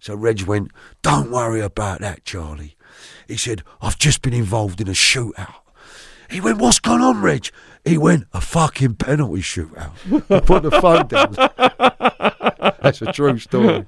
So 0.00 0.14
Reg 0.14 0.42
went, 0.42 0.70
Don't 1.02 1.30
worry 1.30 1.60
about 1.60 2.00
that, 2.00 2.24
Charlie. 2.24 2.76
He 3.28 3.36
said, 3.36 3.62
I've 3.82 3.98
just 3.98 4.22
been 4.22 4.32
involved 4.32 4.80
in 4.80 4.88
a 4.88 4.92
shootout. 4.92 5.65
He 6.30 6.40
went, 6.40 6.58
"What's 6.58 6.78
gone 6.78 7.00
on, 7.00 7.20
Reg?" 7.22 7.48
He 7.84 7.98
went, 7.98 8.26
"A 8.32 8.40
fucking 8.40 8.96
penalty 8.96 9.42
shootout." 9.42 9.92
I 10.30 10.40
put 10.40 10.62
the 10.62 10.70
phone 10.70 11.06
down. 11.06 11.34
That's 12.82 13.02
a 13.02 13.12
true 13.12 13.38
story. 13.38 13.84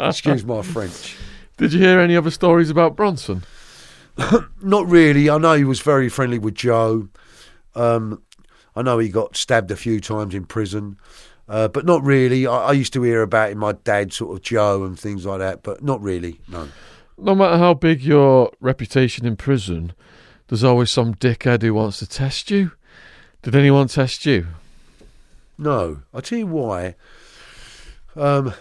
Excuse 0.00 0.44
my 0.44 0.62
French. 0.62 1.16
Did 1.56 1.72
you 1.72 1.80
hear 1.80 2.00
any 2.00 2.16
other 2.16 2.30
stories 2.30 2.70
about 2.70 2.96
Bronson? 2.96 3.44
Not 4.62 4.88
really. 4.88 5.30
I 5.30 5.38
know 5.38 5.54
he 5.54 5.64
was 5.64 5.80
very 5.80 6.08
friendly 6.08 6.38
with 6.38 6.54
Joe. 6.54 7.08
Um, 7.74 8.22
I 8.76 8.82
know 8.82 8.98
he 8.98 9.08
got 9.08 9.36
stabbed 9.36 9.70
a 9.70 9.76
few 9.76 10.00
times 10.00 10.34
in 10.34 10.44
prison, 10.46 10.98
uh, 11.48 11.68
but 11.68 11.84
not 11.84 12.02
really. 12.02 12.46
I, 12.46 12.56
I 12.56 12.72
used 12.72 12.92
to 12.94 13.02
hear 13.02 13.22
about 13.22 13.50
him, 13.50 13.58
my 13.58 13.72
dad, 13.72 14.12
sort 14.12 14.36
of 14.36 14.42
Joe 14.42 14.84
and 14.84 14.98
things 14.98 15.26
like 15.26 15.38
that, 15.38 15.62
but 15.62 15.82
not 15.82 16.00
really. 16.02 16.40
No. 16.48 16.68
No 17.16 17.34
matter 17.34 17.56
how 17.58 17.74
big 17.74 18.02
your 18.02 18.50
reputation 18.60 19.26
in 19.26 19.36
prison, 19.36 19.92
there's 20.48 20.64
always 20.64 20.90
some 20.90 21.14
dickhead 21.14 21.62
who 21.62 21.74
wants 21.74 21.98
to 22.00 22.06
test 22.06 22.50
you. 22.50 22.72
Did 23.42 23.54
anyone 23.54 23.88
test 23.88 24.26
you? 24.26 24.46
No, 25.56 26.02
I'll 26.12 26.22
tell 26.22 26.38
you 26.38 26.46
why. 26.46 26.96
Um, 28.16 28.54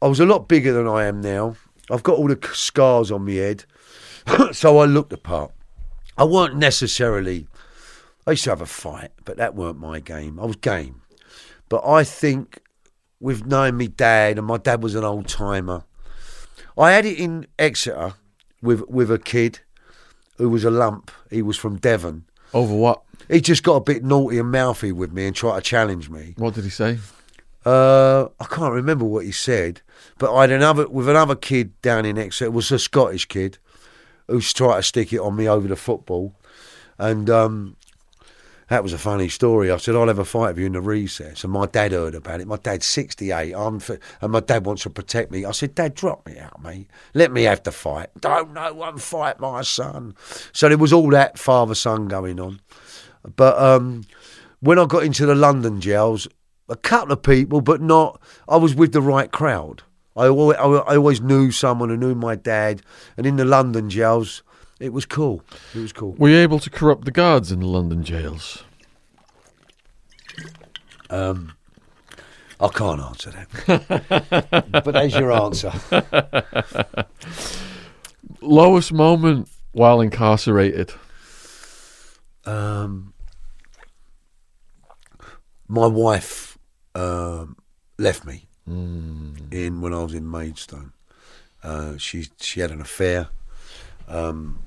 I 0.00 0.06
was 0.06 0.20
a 0.20 0.26
lot 0.26 0.48
bigger 0.48 0.72
than 0.72 0.86
I 0.86 1.04
am 1.04 1.20
now. 1.20 1.56
I've 1.90 2.02
got 2.02 2.18
all 2.18 2.28
the 2.28 2.38
scars 2.52 3.10
on 3.10 3.24
my 3.24 3.32
head, 3.32 3.64
so 4.52 4.78
I 4.78 4.84
looked 4.84 5.10
the 5.10 5.18
part. 5.18 5.52
I 6.16 6.24
weren't 6.24 6.56
necessarily. 6.56 7.46
I 8.26 8.32
used 8.32 8.44
to 8.44 8.50
have 8.50 8.60
a 8.60 8.66
fight, 8.66 9.10
but 9.24 9.38
that 9.38 9.54
weren't 9.54 9.78
my 9.78 10.00
game. 10.00 10.38
I 10.38 10.44
was 10.44 10.56
game, 10.56 11.02
but 11.68 11.86
I 11.86 12.04
think 12.04 12.60
with 13.20 13.46
knowing 13.46 13.76
me 13.76 13.88
dad, 13.88 14.38
and 14.38 14.46
my 14.46 14.58
dad 14.58 14.82
was 14.82 14.94
an 14.94 15.04
old 15.04 15.28
timer. 15.28 15.84
I 16.76 16.92
had 16.92 17.06
it 17.06 17.18
in 17.18 17.46
Exeter 17.58 18.14
with 18.60 18.88
with 18.88 19.10
a 19.10 19.18
kid 19.18 19.60
who 20.38 20.48
was 20.48 20.64
a 20.64 20.70
lump. 20.70 21.10
He 21.30 21.42
was 21.42 21.56
from 21.56 21.76
Devon. 21.76 22.24
Over 22.54 22.74
what? 22.74 23.02
He 23.28 23.40
just 23.40 23.62
got 23.62 23.74
a 23.74 23.80
bit 23.80 24.02
naughty 24.02 24.38
and 24.38 24.50
mouthy 24.50 24.92
with 24.92 25.12
me 25.12 25.26
and 25.26 25.36
tried 25.36 25.56
to 25.56 25.60
challenge 25.60 26.08
me. 26.08 26.34
What 26.38 26.54
did 26.54 26.64
he 26.64 26.70
say? 26.70 26.98
Uh, 27.66 28.28
I 28.40 28.44
can't 28.46 28.72
remember 28.72 29.04
what 29.04 29.26
he 29.26 29.32
said, 29.32 29.82
but 30.16 30.34
I 30.34 30.42
had 30.42 30.52
another 30.52 30.88
with 30.88 31.08
another 31.08 31.34
kid 31.34 31.80
down 31.82 32.06
in 32.06 32.16
Exeter. 32.16 32.46
It 32.46 32.52
was 32.52 32.72
a 32.72 32.78
Scottish 32.78 33.26
kid 33.26 33.58
who's 34.26 34.52
tried 34.52 34.76
to 34.76 34.82
stick 34.82 35.12
it 35.12 35.18
on 35.18 35.36
me 35.36 35.46
over 35.48 35.68
the 35.68 35.76
football, 35.76 36.34
and 36.96 37.28
um, 37.28 37.76
that 38.68 38.82
was 38.82 38.92
a 38.92 38.98
funny 38.98 39.28
story. 39.28 39.70
I 39.70 39.76
said 39.78 39.94
I'll 39.94 40.08
have 40.08 40.18
a 40.18 40.24
fight 40.24 40.50
with 40.50 40.58
you 40.58 40.66
in 40.66 40.72
the 40.72 40.80
recess, 40.80 41.44
and 41.44 41.52
my 41.52 41.66
dad 41.66 41.92
heard 41.92 42.14
about 42.14 42.40
it. 42.40 42.46
My 42.46 42.56
dad's 42.56 42.86
sixty 42.86 43.30
eight, 43.30 43.54
I'm 43.54 43.76
f- 43.76 43.98
and 44.20 44.32
my 44.32 44.40
dad 44.40 44.66
wants 44.66 44.82
to 44.82 44.90
protect 44.90 45.30
me. 45.30 45.44
I 45.44 45.52
said, 45.52 45.74
Dad, 45.74 45.94
drop 45.94 46.26
me 46.26 46.38
out, 46.38 46.62
mate. 46.62 46.88
Let 47.14 47.32
me 47.32 47.44
have 47.44 47.62
the 47.62 47.72
fight. 47.72 48.10
Don't 48.20 48.52
no 48.52 48.72
one 48.74 48.98
fight 48.98 49.40
my 49.40 49.62
son. 49.62 50.14
So 50.52 50.68
there 50.68 50.78
was 50.78 50.92
all 50.92 51.10
that 51.10 51.38
father 51.38 51.74
son 51.74 52.08
going 52.08 52.38
on, 52.38 52.60
but 53.36 53.58
um, 53.58 54.04
when 54.60 54.78
I 54.78 54.86
got 54.86 55.04
into 55.04 55.26
the 55.26 55.34
London 55.34 55.80
jails, 55.80 56.28
a 56.68 56.76
couple 56.76 57.12
of 57.12 57.22
people, 57.22 57.60
but 57.60 57.80
not. 57.80 58.20
I 58.48 58.56
was 58.56 58.74
with 58.74 58.92
the 58.92 59.02
right 59.02 59.30
crowd. 59.30 59.82
I 60.16 60.26
always, 60.26 60.58
I 60.58 60.96
always 60.96 61.20
knew 61.20 61.52
someone 61.52 61.90
who 61.90 61.96
knew 61.96 62.14
my 62.14 62.34
dad, 62.34 62.82
and 63.16 63.24
in 63.24 63.36
the 63.36 63.44
London 63.44 63.88
jails, 63.88 64.42
it 64.80 64.92
was 64.92 65.06
cool. 65.06 65.42
It 65.74 65.80
was 65.80 65.92
cool. 65.92 66.12
Were 66.18 66.28
you 66.28 66.36
able 66.36 66.58
to 66.60 66.70
corrupt 66.70 67.04
the 67.04 67.10
guards 67.10 67.50
in 67.50 67.60
the 67.60 67.66
London 67.66 68.04
jails? 68.04 68.64
Um, 71.10 71.54
I 72.60 72.68
can't 72.68 73.00
answer 73.00 73.30
that, 73.30 74.72
but 74.84 74.92
there's 74.92 75.14
your 75.14 75.32
answer. 75.32 75.72
Lowest 78.40 78.92
moment 78.92 79.48
while 79.72 80.00
incarcerated. 80.00 80.92
Um, 82.44 83.14
my 85.66 85.86
wife 85.86 86.58
um, 86.94 87.56
left 87.98 88.24
me 88.24 88.48
in 88.66 89.80
when 89.80 89.94
I 89.94 90.02
was 90.02 90.14
in 90.14 90.30
Maidstone. 90.30 90.92
Uh, 91.62 91.96
she 91.96 92.28
she 92.40 92.60
had 92.60 92.70
an 92.70 92.80
affair. 92.80 93.28
Um, 94.06 94.58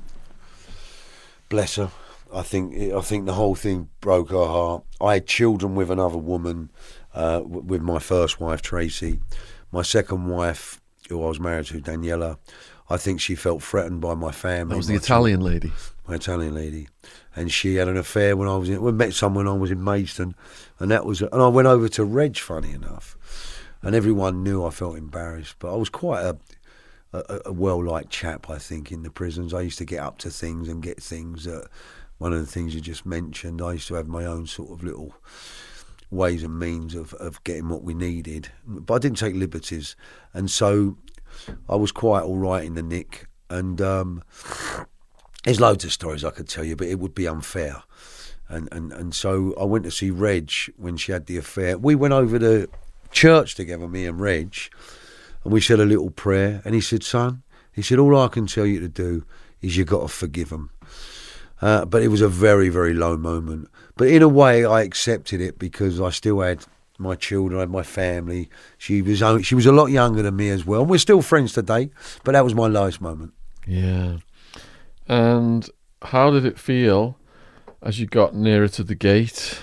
bless 1.51 1.75
her. 1.75 1.91
I 2.33 2.41
think 2.41 2.73
I 2.93 3.01
think 3.01 3.25
the 3.25 3.33
whole 3.33 3.55
thing 3.55 3.89
broke 3.99 4.31
her 4.31 4.45
heart. 4.45 4.83
I 4.99 5.15
had 5.15 5.27
children 5.27 5.75
with 5.75 5.91
another 5.91 6.17
woman, 6.17 6.71
uh, 7.13 7.39
w- 7.41 7.61
with 7.61 7.81
my 7.81 7.99
first 7.99 8.39
wife 8.39 8.61
Tracy. 8.61 9.19
My 9.71 9.81
second 9.83 10.27
wife, 10.27 10.81
who 11.09 11.23
I 11.23 11.27
was 11.27 11.39
married 11.39 11.65
to, 11.67 11.79
Daniela. 11.81 12.37
I 12.89 12.97
think 12.97 13.21
she 13.21 13.35
felt 13.35 13.61
threatened 13.63 14.01
by 14.01 14.15
my 14.15 14.31
family. 14.31 14.71
That 14.73 14.77
was 14.77 14.87
the 14.87 14.95
Italian 14.95 15.41
lady. 15.41 15.71
my 16.07 16.15
Italian 16.15 16.53
lady, 16.55 16.87
and 17.35 17.51
she 17.51 17.75
had 17.75 17.87
an 17.87 17.95
affair 17.97 18.35
when 18.35 18.47
I 18.49 18.55
was 18.57 18.69
in. 18.69 18.81
We 18.81 18.91
met 18.91 19.13
someone 19.13 19.45
when 19.45 19.53
I 19.55 19.57
was 19.57 19.71
in 19.71 19.83
Maidstone, 19.83 20.33
and 20.79 20.89
that 20.91 21.05
was. 21.05 21.21
And 21.21 21.41
I 21.41 21.47
went 21.47 21.67
over 21.67 21.87
to 21.89 22.03
Reg, 22.03 22.37
funny 22.37 22.71
enough, 22.71 23.17
and 23.81 23.93
everyone 23.95 24.43
knew 24.43 24.65
I 24.65 24.71
felt 24.71 24.97
embarrassed, 24.97 25.55
but 25.59 25.73
I 25.73 25.77
was 25.77 25.89
quite 25.89 26.21
a 26.23 26.37
a, 27.13 27.41
a 27.45 27.51
well 27.51 27.83
liked 27.83 28.09
chap. 28.09 28.49
I 28.49 28.57
think 28.57 28.91
in 28.91 29.03
the 29.03 29.11
prisons, 29.11 29.53
I 29.53 29.61
used 29.61 29.77
to 29.79 29.85
get 29.85 29.99
up 29.99 30.17
to 30.19 30.29
things 30.29 30.67
and 30.67 30.81
get 30.81 31.01
things. 31.01 31.45
That, 31.45 31.67
one 32.17 32.33
of 32.33 32.39
the 32.39 32.45
things 32.45 32.75
you 32.75 32.81
just 32.81 33.05
mentioned, 33.05 33.61
I 33.61 33.73
used 33.73 33.87
to 33.87 33.95
have 33.95 34.07
my 34.07 34.25
own 34.25 34.45
sort 34.45 34.71
of 34.71 34.83
little 34.83 35.15
ways 36.11 36.43
and 36.43 36.59
means 36.59 36.93
of, 36.93 37.13
of 37.15 37.43
getting 37.43 37.69
what 37.69 37.83
we 37.83 37.93
needed, 37.93 38.49
but 38.65 38.95
I 38.95 38.99
didn't 38.99 39.17
take 39.17 39.33
liberties, 39.33 39.95
and 40.33 40.51
so 40.51 40.97
I 41.67 41.75
was 41.75 41.91
quite 41.91 42.23
all 42.23 42.37
right 42.37 42.63
in 42.63 42.75
the 42.75 42.83
nick, 42.83 43.27
and. 43.49 43.81
Um, 43.81 44.23
there's 45.43 45.59
loads 45.59 45.83
of 45.83 45.91
stories 45.91 46.23
I 46.23 46.29
could 46.29 46.47
tell 46.47 46.63
you, 46.63 46.75
but 46.75 46.87
it 46.87 46.99
would 46.99 47.15
be 47.15 47.27
unfair. 47.27 47.83
And, 48.47 48.69
and, 48.71 48.91
and 48.91 49.15
so 49.15 49.55
I 49.59 49.63
went 49.63 49.85
to 49.85 49.91
see 49.91 50.11
Reg 50.11 50.51
when 50.77 50.97
she 50.97 51.11
had 51.11 51.25
the 51.25 51.37
affair. 51.37 51.77
We 51.77 51.95
went 51.95 52.13
over 52.13 52.37
to 52.37 52.67
church 53.11 53.55
together, 53.55 53.87
me 53.87 54.05
and 54.05 54.19
Reg, 54.19 54.55
and 55.43 55.53
we 55.53 55.61
said 55.61 55.79
a 55.79 55.85
little 55.85 56.11
prayer. 56.11 56.61
And 56.65 56.75
he 56.75 56.81
said, 56.81 57.03
Son, 57.03 57.43
he 57.71 57.81
said, 57.81 57.99
All 57.99 58.17
I 58.17 58.27
can 58.27 58.47
tell 58.47 58.65
you 58.65 58.79
to 58.79 58.87
do 58.87 59.25
is 59.61 59.77
you've 59.77 59.87
got 59.87 60.01
to 60.01 60.07
forgive 60.07 60.49
them. 60.49 60.71
Uh, 61.61 61.85
but 61.85 62.01
it 62.01 62.07
was 62.07 62.21
a 62.21 62.29
very, 62.29 62.69
very 62.69 62.93
low 62.93 63.15
moment. 63.15 63.69
But 63.95 64.07
in 64.07 64.21
a 64.21 64.27
way, 64.27 64.65
I 64.65 64.81
accepted 64.81 65.41
it 65.41 65.59
because 65.59 66.01
I 66.01 66.09
still 66.09 66.39
had 66.41 66.65
my 66.97 67.15
children, 67.15 67.57
I 67.57 67.61
had 67.61 67.69
my 67.69 67.83
family. 67.83 68.49
She 68.77 69.01
was 69.01 69.21
only, 69.21 69.43
she 69.43 69.55
was 69.55 69.65
a 69.65 69.71
lot 69.71 69.87
younger 69.87 70.21
than 70.21 70.35
me 70.35 70.49
as 70.49 70.65
well. 70.65 70.81
And 70.81 70.89
we're 70.89 70.97
still 70.97 71.21
friends 71.21 71.53
today, 71.53 71.91
but 72.23 72.31
that 72.31 72.43
was 72.43 72.55
my 72.55 72.67
lowest 72.67 73.01
moment. 73.01 73.33
Yeah. 73.67 74.17
And 75.07 75.69
how 76.01 76.31
did 76.31 76.45
it 76.45 76.57
feel 76.57 77.17
as 77.81 77.99
you 77.99 78.07
got 78.07 78.35
nearer 78.35 78.67
to 78.69 78.83
the 78.83 78.95
gate? 78.95 79.61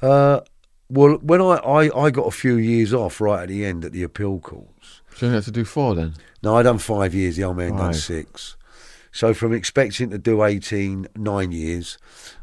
Uh, 0.00 0.40
well, 0.88 1.18
when 1.22 1.40
I, 1.40 1.56
I, 1.56 2.04
I 2.06 2.10
got 2.10 2.26
a 2.26 2.30
few 2.30 2.56
years 2.56 2.92
off 2.94 3.20
right 3.20 3.42
at 3.42 3.48
the 3.48 3.64
end 3.64 3.84
at 3.84 3.92
the 3.92 4.02
appeal 4.02 4.38
courts. 4.40 5.02
So 5.16 5.26
you 5.26 5.32
had 5.32 5.42
to 5.44 5.50
do 5.50 5.64
four 5.64 5.94
then? 5.94 6.14
No, 6.42 6.56
I 6.56 6.62
done 6.62 6.78
five 6.78 7.14
years. 7.14 7.36
The 7.36 7.44
old 7.44 7.56
man 7.56 7.76
done 7.76 7.94
six. 7.94 8.56
So 9.10 9.34
from 9.34 9.52
expecting 9.52 10.10
to 10.10 10.18
do 10.18 10.44
18, 10.44 11.08
nine 11.16 11.50
years, 11.50 11.98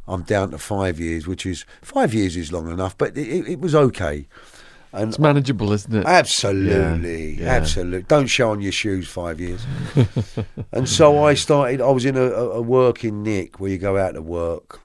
I'm 0.08 0.24
down 0.24 0.52
to 0.52 0.58
five 0.58 1.00
years, 1.00 1.26
which 1.28 1.46
is 1.46 1.66
five 1.82 2.14
years 2.14 2.36
is 2.36 2.52
long 2.52 2.70
enough, 2.70 2.98
but 2.98 3.18
it, 3.18 3.28
it, 3.28 3.48
it 3.48 3.60
was 3.62 3.74
okay. 3.76 4.28
And 4.92 5.10
It's 5.10 5.20
manageable, 5.20 5.72
isn't 5.74 5.94
it? 5.94 6.06
Absolutely, 6.06 7.34
Yeah, 7.34 7.44
yeah. 7.46 7.52
absolutely. 7.52 8.04
Don't 8.04 8.28
show 8.28 8.52
on 8.52 8.62
your 8.62 8.72
shoes 8.72 9.08
five 9.08 9.40
years. 9.40 9.66
and 10.72 10.88
so 10.88 11.24
I 11.24 11.34
started. 11.34 11.82
I 11.82 11.90
was 11.92 12.06
in 12.06 12.16
a, 12.18 12.22
a 12.24 12.50
a 12.52 12.62
working 12.62 13.22
nick 13.24 13.60
where 13.60 13.72
you 13.72 13.78
go 13.78 13.98
out 13.98 14.14
to 14.14 14.22
work, 14.22 14.82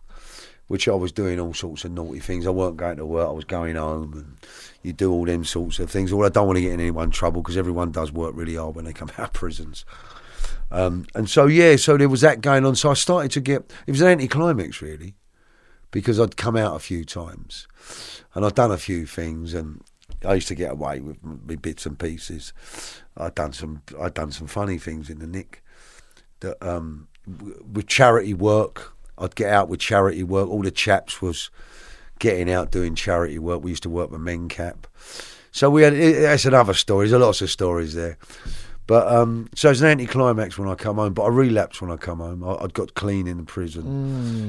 which 0.71 0.87
I 0.87 0.95
was 0.95 1.11
doing 1.11 1.41
all 1.41 1.53
sorts 1.53 1.85
of 1.85 1.91
naughty 1.91 2.21
things. 2.21 2.47
I 2.47 2.51
weren't 2.51 2.77
going 2.77 2.99
to 2.99 3.05
work. 3.05 3.29
I 3.29 3.33
was 3.33 3.45
going 3.45 3.75
home, 3.75 4.13
and 4.13 4.37
you 4.85 4.93
do 4.93 5.11
all 5.11 5.25
them 5.25 5.43
sorts 5.43 5.81
of 5.81 5.91
things. 5.91 6.15
Well, 6.15 6.25
I 6.25 6.29
don't 6.29 6.47
want 6.47 6.59
to 6.59 6.63
get 6.63 6.75
in 6.75 6.79
anyone 6.79 7.11
trouble 7.11 7.43
because 7.43 7.57
everyone 7.57 7.91
does 7.91 8.13
work 8.13 8.37
really 8.37 8.55
hard 8.55 8.77
when 8.77 8.85
they 8.85 8.93
come 8.93 9.11
out 9.19 9.27
of 9.27 9.33
prisons. 9.33 9.85
Um, 10.71 11.07
and 11.17 11.29
so 11.29 11.47
yeah, 11.47 11.75
so 11.75 11.97
there 11.97 12.09
was 12.09 12.21
that 12.21 12.41
going 12.41 12.65
on. 12.65 12.77
So 12.77 12.89
I 12.89 12.95
started 12.95 13.33
to 13.33 13.41
get. 13.41 13.69
It 13.89 13.91
was 13.91 14.01
an 14.01 14.07
anticlimax 14.07 14.81
really, 14.81 15.17
because 15.91 16.21
I'd 16.21 16.37
come 16.37 16.57
out 16.57 16.77
a 16.77 16.79
few 16.79 17.05
times, 17.05 17.67
and 18.35 18.47
I'd 18.47 18.55
done 18.55 18.71
a 18.71 18.79
few 18.79 19.07
things, 19.07 19.55
and 19.55 19.83
I 20.25 20.35
used 20.35 20.47
to 20.47 20.55
get 20.55 20.71
away 20.71 21.01
with 21.01 21.61
bits 21.61 21.85
and 21.85 21.99
pieces. 21.99 22.53
I'd 23.17 23.35
done 23.35 23.53
some. 23.55 23.83
I'd 24.01 24.15
done 24.15 24.31
some 24.31 24.47
funny 24.47 24.79
things 24.79 25.11
in 25.11 25.19
the 25.19 25.27
nick. 25.27 25.65
That 26.39 26.63
um, 26.65 27.09
with 27.27 27.89
charity 27.89 28.35
work, 28.35 28.95
I'd 29.21 29.35
get 29.35 29.53
out 29.53 29.69
with 29.69 29.81
charity 29.81 30.23
work. 30.23 30.49
All 30.49 30.63
the 30.63 30.71
chaps 30.71 31.21
was 31.21 31.51
getting 32.19 32.51
out 32.51 32.71
doing 32.71 32.95
charity 32.95 33.39
work. 33.39 33.63
We 33.63 33.71
used 33.71 33.83
to 33.85 33.91
work 33.91 34.11
with 34.11 34.21
MenCap. 34.21 34.85
So 35.53 35.69
we 35.71 35.83
had. 35.83 35.95
That's 35.95 36.45
another 36.45 36.75
story. 36.75 37.09
There's 37.09 37.21
lots 37.21 37.43
of 37.43 37.51
stories 37.51 37.95
there. 37.95 38.19
But 38.87 39.07
um, 39.07 39.49
so 39.55 39.71
it's 39.71 39.81
an 39.81 39.87
anticlimax 39.87 40.59
when 40.59 40.69
I 40.69 40.75
come 40.75 40.97
home. 40.97 41.13
But 41.13 41.23
I 41.23 41.29
relapsed 41.29 41.81
when 41.81 41.91
I 41.91 41.97
come 41.97 42.19
home. 42.19 42.43
I, 42.43 42.55
I'd 42.57 42.75
got 42.75 42.95
clean 42.95 43.29
in 43.29 43.37
the 43.37 43.45
prison, 43.45 43.87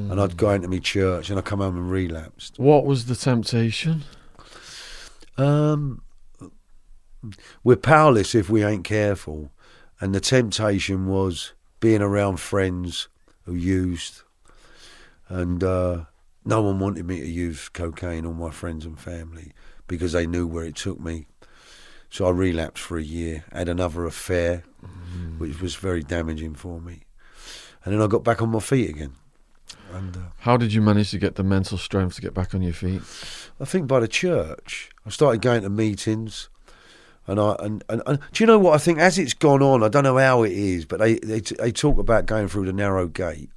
and 0.09 0.19
I'd 0.19 0.37
go 0.37 0.49
into 0.51 0.67
my 0.67 0.79
church, 0.79 1.29
and 1.29 1.37
I 1.37 1.41
come 1.41 1.59
home 1.59 1.75
and 1.75 1.91
relapsed. 1.91 2.57
What 2.57 2.85
was 2.85 3.05
the 3.05 3.15
temptation? 3.15 4.03
Um, 5.37 6.01
we're 7.63 7.75
powerless 7.75 8.33
if 8.33 8.49
we 8.49 8.63
ain't 8.63 8.83
careful, 8.83 9.51
and 9.99 10.13
the 10.13 10.19
temptation 10.19 11.07
was 11.07 11.53
being 11.79 12.01
around 12.01 12.39
friends 12.39 13.09
who 13.45 13.53
used, 13.53 14.23
and 15.31 15.63
uh, 15.63 16.05
no 16.43 16.61
one 16.61 16.79
wanted 16.79 17.05
me 17.05 17.19
to 17.21 17.27
use 17.27 17.69
cocaine, 17.69 18.25
all 18.25 18.33
my 18.33 18.51
friends 18.51 18.85
and 18.85 18.99
family, 18.99 19.53
because 19.87 20.11
they 20.11 20.27
knew 20.27 20.45
where 20.45 20.65
it 20.65 20.75
took 20.75 20.99
me. 20.99 21.25
So 22.09 22.27
I 22.27 22.31
relapsed 22.31 22.83
for 22.83 22.97
a 22.97 23.03
year, 23.03 23.45
had 23.53 23.69
another 23.69 24.05
affair, 24.05 24.63
which 25.37 25.61
was 25.61 25.75
very 25.75 26.03
damaging 26.03 26.55
for 26.55 26.81
me, 26.81 27.03
and 27.85 27.93
then 27.93 28.01
I 28.01 28.07
got 28.07 28.25
back 28.25 28.41
on 28.41 28.49
my 28.49 28.59
feet 28.59 28.89
again. 28.89 29.13
And 29.93 30.17
uh, 30.17 30.19
How 30.39 30.57
did 30.57 30.73
you 30.73 30.81
manage 30.81 31.11
to 31.11 31.17
get 31.17 31.35
the 31.35 31.43
mental 31.43 31.77
strength 31.77 32.15
to 32.15 32.21
get 32.21 32.33
back 32.33 32.53
on 32.53 32.61
your 32.61 32.73
feet? 32.73 33.01
I 33.59 33.65
think 33.65 33.87
by 33.87 34.01
the 34.01 34.07
church. 34.07 34.89
I 35.05 35.09
started 35.09 35.41
going 35.41 35.61
to 35.61 35.69
meetings, 35.69 36.49
and 37.25 37.39
I 37.39 37.55
and, 37.59 37.83
and, 37.87 38.01
and 38.05 38.19
do 38.33 38.43
you 38.43 38.47
know 38.47 38.59
what 38.59 38.75
I 38.75 38.77
think? 38.77 38.99
As 38.99 39.17
it's 39.17 39.33
gone 39.33 39.63
on, 39.63 39.81
I 39.81 39.87
don't 39.87 40.03
know 40.03 40.17
how 40.17 40.43
it 40.43 40.51
is, 40.51 40.85
but 40.85 40.99
they 40.99 41.15
they, 41.19 41.39
they 41.39 41.71
talk 41.71 41.97
about 41.97 42.25
going 42.25 42.49
through 42.49 42.65
the 42.65 42.73
narrow 42.73 43.07
gate, 43.07 43.49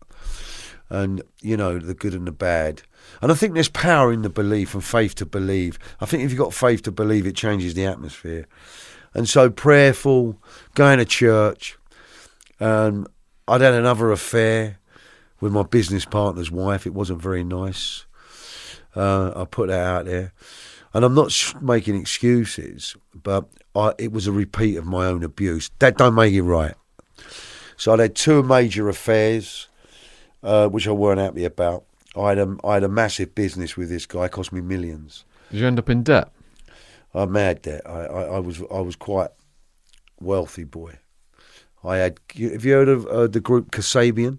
and 0.90 1.23
you 1.40 1.56
know 1.56 1.78
the 1.78 1.94
good 1.94 2.15
and 2.15 2.27
the 2.27 2.32
bad. 2.32 2.82
And 3.20 3.31
I 3.32 3.35
think 3.35 3.55
there's 3.55 3.69
power 3.69 4.12
in 4.12 4.23
the 4.23 4.31
belief 4.31 4.74
and 4.74 4.85
faith 4.85 5.15
to 5.16 5.27
believe. 5.27 5.78
I 6.01 6.06
think 6.06 6.23
if 6.23 6.31
you've 6.31 6.39
got 6.39 6.55
faith 6.55 6.82
to 6.82 6.93
believe, 6.93 7.27
it 7.27 7.36
changes 7.36 7.74
the 7.74 7.86
atmosphere. 7.86 8.47
And 9.15 9.28
so 9.28 9.51
prayerful, 9.51 10.40
going 10.74 10.98
to 10.98 11.05
church. 11.05 11.78
Um, 12.61 13.06
I'd 13.47 13.61
had 13.61 13.74
another 13.74 14.11
affair 14.11 14.78
with 15.40 15.52
my 15.52 15.62
business 15.62 16.05
partner's 16.05 16.51
wife. 16.51 16.86
It 16.86 16.94
wasn't 16.94 17.20
very 17.20 17.44
nice. 17.44 18.06
Uh, 18.97 19.32
I 19.36 19.44
put 19.44 19.69
that 19.69 19.86
out 19.86 20.05
there, 20.06 20.32
and 20.93 21.05
I'm 21.05 21.15
not 21.15 21.55
making 21.61 21.97
excuses, 21.97 22.97
but 23.15 23.47
I, 23.74 23.93
it 23.98 24.12
was 24.12 24.27
a 24.27 24.32
repeat 24.32 24.77
of 24.77 24.86
my 24.86 25.06
own 25.06 25.23
abuse. 25.24 25.70
That 25.81 25.98
don't 25.98 26.15
make 26.15 26.32
it 26.32 26.43
right. 26.43 26.74
So 27.77 27.93
I'd 27.93 27.98
had 27.98 28.15
two 28.15 28.43
major 28.43 28.89
affairs, 28.89 29.69
uh, 30.44 30.68
which 30.68 30.86
I 30.86 30.92
weren't 30.92 31.20
happy 31.20 31.44
about. 31.44 31.84
I 32.16 32.28
had 32.30 32.38
a, 32.38 32.56
I 32.62 32.74
had 32.74 32.84
a 32.84 32.88
massive 32.88 33.34
business 33.34 33.76
with 33.76 33.88
this 33.88 34.06
guy, 34.06 34.26
it 34.26 34.32
cost 34.32 34.52
me 34.52 34.60
millions. 34.60 35.24
Did 35.50 35.60
you 35.60 35.66
end 35.66 35.78
up 35.78 35.90
in 35.90 36.04
debt? 36.04 36.28
I'm 37.12 37.32
mad 37.32 37.62
debt. 37.62 37.82
I, 37.86 38.06
I, 38.06 38.22
I 38.22 38.38
was 38.38 38.62
I 38.72 38.80
was 38.80 38.96
quite 38.96 39.30
wealthy 40.20 40.64
boy. 40.64 40.98
I 41.82 41.96
had. 41.96 42.18
Have 42.36 42.64
you 42.64 42.72
heard 42.72 42.88
of 42.88 43.06
uh, 43.06 43.26
the 43.26 43.40
group 43.40 43.70
Kasabian? 43.70 44.38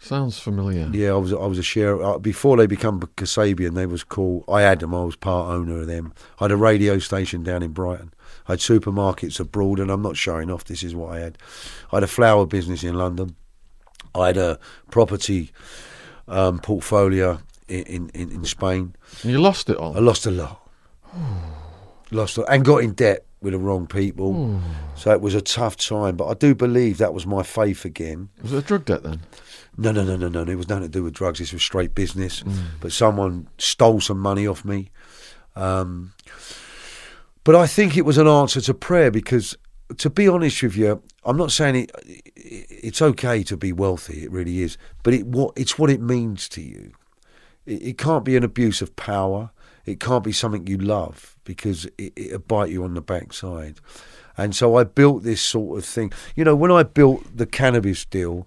Sounds 0.00 0.38
familiar. 0.38 0.88
Yeah, 0.92 1.10
I 1.10 1.16
was 1.16 1.32
I 1.32 1.46
was 1.46 1.58
a 1.58 1.62
share 1.62 2.02
uh, 2.02 2.18
before 2.18 2.56
they 2.56 2.66
become 2.66 3.00
Kasabian. 3.00 3.74
They 3.74 3.86
was 3.86 4.04
called. 4.04 4.44
I 4.48 4.62
had 4.62 4.80
them. 4.80 4.94
I 4.94 5.04
was 5.04 5.16
part 5.16 5.50
owner 5.52 5.80
of 5.80 5.86
them. 5.86 6.12
I 6.40 6.44
had 6.44 6.52
a 6.52 6.56
radio 6.56 6.98
station 6.98 7.42
down 7.42 7.62
in 7.62 7.72
Brighton. 7.72 8.12
I 8.46 8.52
had 8.52 8.60
supermarkets 8.60 9.40
abroad, 9.40 9.78
and 9.78 9.90
I'm 9.90 10.02
not 10.02 10.16
showing 10.16 10.50
off. 10.50 10.64
This 10.64 10.82
is 10.82 10.94
what 10.94 11.12
I 11.12 11.20
had. 11.20 11.38
I 11.92 11.96
had 11.96 12.04
a 12.04 12.08
flower 12.08 12.46
business 12.46 12.82
in 12.82 12.94
London. 12.94 13.36
I 14.18 14.28
had 14.28 14.36
a 14.36 14.58
property 14.90 15.52
um, 16.26 16.58
portfolio 16.58 17.40
in, 17.68 17.82
in, 17.84 18.10
in, 18.10 18.30
in 18.30 18.44
Spain. 18.44 18.94
And 19.22 19.32
you 19.32 19.40
lost 19.40 19.70
it 19.70 19.76
all. 19.76 19.96
I 19.96 20.00
lost 20.00 20.26
a 20.26 20.30
lot. 20.30 20.68
lost 22.10 22.38
a, 22.38 22.44
and 22.44 22.64
got 22.64 22.78
in 22.78 22.92
debt 22.92 23.24
with 23.40 23.52
the 23.52 23.58
wrong 23.58 23.86
people. 23.86 24.60
So 24.96 25.12
it 25.12 25.20
was 25.20 25.34
a 25.34 25.40
tough 25.40 25.76
time. 25.76 26.16
But 26.16 26.26
I 26.26 26.34
do 26.34 26.54
believe 26.54 26.98
that 26.98 27.14
was 27.14 27.26
my 27.26 27.42
faith 27.42 27.84
again. 27.84 28.30
Was 28.42 28.52
it 28.52 28.58
a 28.58 28.62
drug 28.62 28.84
debt 28.84 29.02
then? 29.04 29.20
No, 29.76 29.92
no, 29.92 30.02
no, 30.02 30.16
no, 30.16 30.28
no. 30.28 30.42
It 30.42 30.56
was 30.56 30.68
nothing 30.68 30.84
to 30.84 30.88
do 30.88 31.04
with 31.04 31.14
drugs. 31.14 31.38
This 31.38 31.52
was 31.52 31.62
straight 31.62 31.94
business. 31.94 32.42
But 32.80 32.92
someone 32.92 33.48
stole 33.58 34.00
some 34.00 34.18
money 34.18 34.46
off 34.46 34.64
me. 34.64 34.90
Um, 35.54 36.12
but 37.44 37.54
I 37.54 37.66
think 37.66 37.96
it 37.96 38.04
was 38.04 38.18
an 38.18 38.26
answer 38.26 38.60
to 38.62 38.74
prayer 38.74 39.10
because, 39.10 39.56
to 39.98 40.10
be 40.10 40.28
honest 40.28 40.62
with 40.62 40.76
you, 40.76 41.02
I'm 41.28 41.36
not 41.36 41.52
saying 41.52 41.76
it. 41.76 41.90
It's 42.34 43.02
okay 43.02 43.42
to 43.42 43.56
be 43.56 43.70
wealthy. 43.70 44.24
It 44.24 44.32
really 44.32 44.62
is. 44.62 44.78
But 45.02 45.12
it 45.12 45.26
what 45.26 45.52
it's 45.56 45.78
what 45.78 45.90
it 45.90 46.00
means 46.00 46.48
to 46.50 46.62
you. 46.62 46.92
It, 47.66 47.82
it 47.82 47.98
can't 47.98 48.24
be 48.24 48.34
an 48.34 48.44
abuse 48.44 48.80
of 48.80 48.96
power. 48.96 49.50
It 49.84 50.00
can't 50.00 50.24
be 50.24 50.32
something 50.32 50.66
you 50.66 50.78
love 50.78 51.36
because 51.44 51.84
it, 51.98 52.14
it'll 52.16 52.38
bite 52.38 52.70
you 52.70 52.82
on 52.82 52.94
the 52.94 53.02
backside. 53.02 53.78
And 54.38 54.56
so 54.56 54.76
I 54.76 54.84
built 54.84 55.22
this 55.22 55.42
sort 55.42 55.78
of 55.78 55.84
thing. 55.84 56.12
You 56.34 56.44
know, 56.44 56.56
when 56.56 56.70
I 56.70 56.82
built 56.82 57.36
the 57.36 57.46
cannabis 57.46 58.06
deal, 58.06 58.46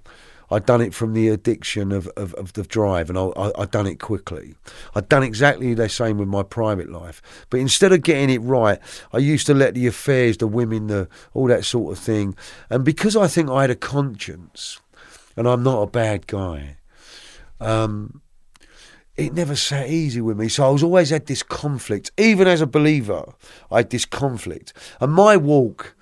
I'd 0.52 0.66
done 0.66 0.82
it 0.82 0.94
from 0.94 1.14
the 1.14 1.30
addiction 1.30 1.92
of, 1.92 2.08
of, 2.10 2.34
of 2.36 2.54
the 2.54 2.64
drive 2.64 3.10
and 3.10 3.18
I, 3.18 3.28
I, 3.38 3.62
I'd 3.62 3.72
done 3.72 3.88
it 3.88 4.00
quickly. 4.00 4.56
I'd 4.94 5.08
done 5.08 5.24
exactly 5.24 5.74
the 5.74 5.88
same 5.88 6.18
with 6.18 6.28
my 6.28 6.44
private 6.44 6.92
life. 6.92 7.22
But 7.50 7.62
instead 7.62 7.94
of 7.94 8.04
getting 8.04 8.30
it 8.30 8.42
right, 8.42 8.80
I 9.14 9.20
used 9.20 9.48
to 9.48 9.54
let 9.54 9.74
the 9.74 9.88
affairs, 9.88 10.38
the 10.38 10.48
women, 10.48 10.88
the 10.88 11.08
all 11.34 11.48
that 11.48 11.64
sort 11.64 11.98
of 11.98 12.04
thing. 12.04 12.36
And 12.70 12.84
because 12.84 13.16
I 13.16 13.28
think 13.28 13.50
I 13.50 13.62
had 13.62 13.72
a 13.72 13.76
conscience 13.76 14.82
and 15.38 15.48
I'm 15.48 15.64
not 15.64 15.82
a 15.82 15.88
bad 15.88 16.28
guy, 16.28 16.78
um, 17.62 18.22
it 19.16 19.34
never 19.34 19.56
sat 19.56 19.90
easy 19.90 20.22
with 20.22 20.38
me. 20.38 20.50
So 20.50 20.68
I 20.68 20.70
was 20.70 20.84
always 20.84 21.10
had 21.10 21.28
this 21.28 21.44
conflict. 21.44 22.12
Even 22.18 22.48
as 22.48 22.62
a 22.62 22.68
believer, 22.68 23.34
I 23.70 23.78
had 23.78 23.90
this 23.90 24.06
conflict. 24.06 24.74
And 25.00 25.14
my 25.14 25.38
walk, 25.38 25.96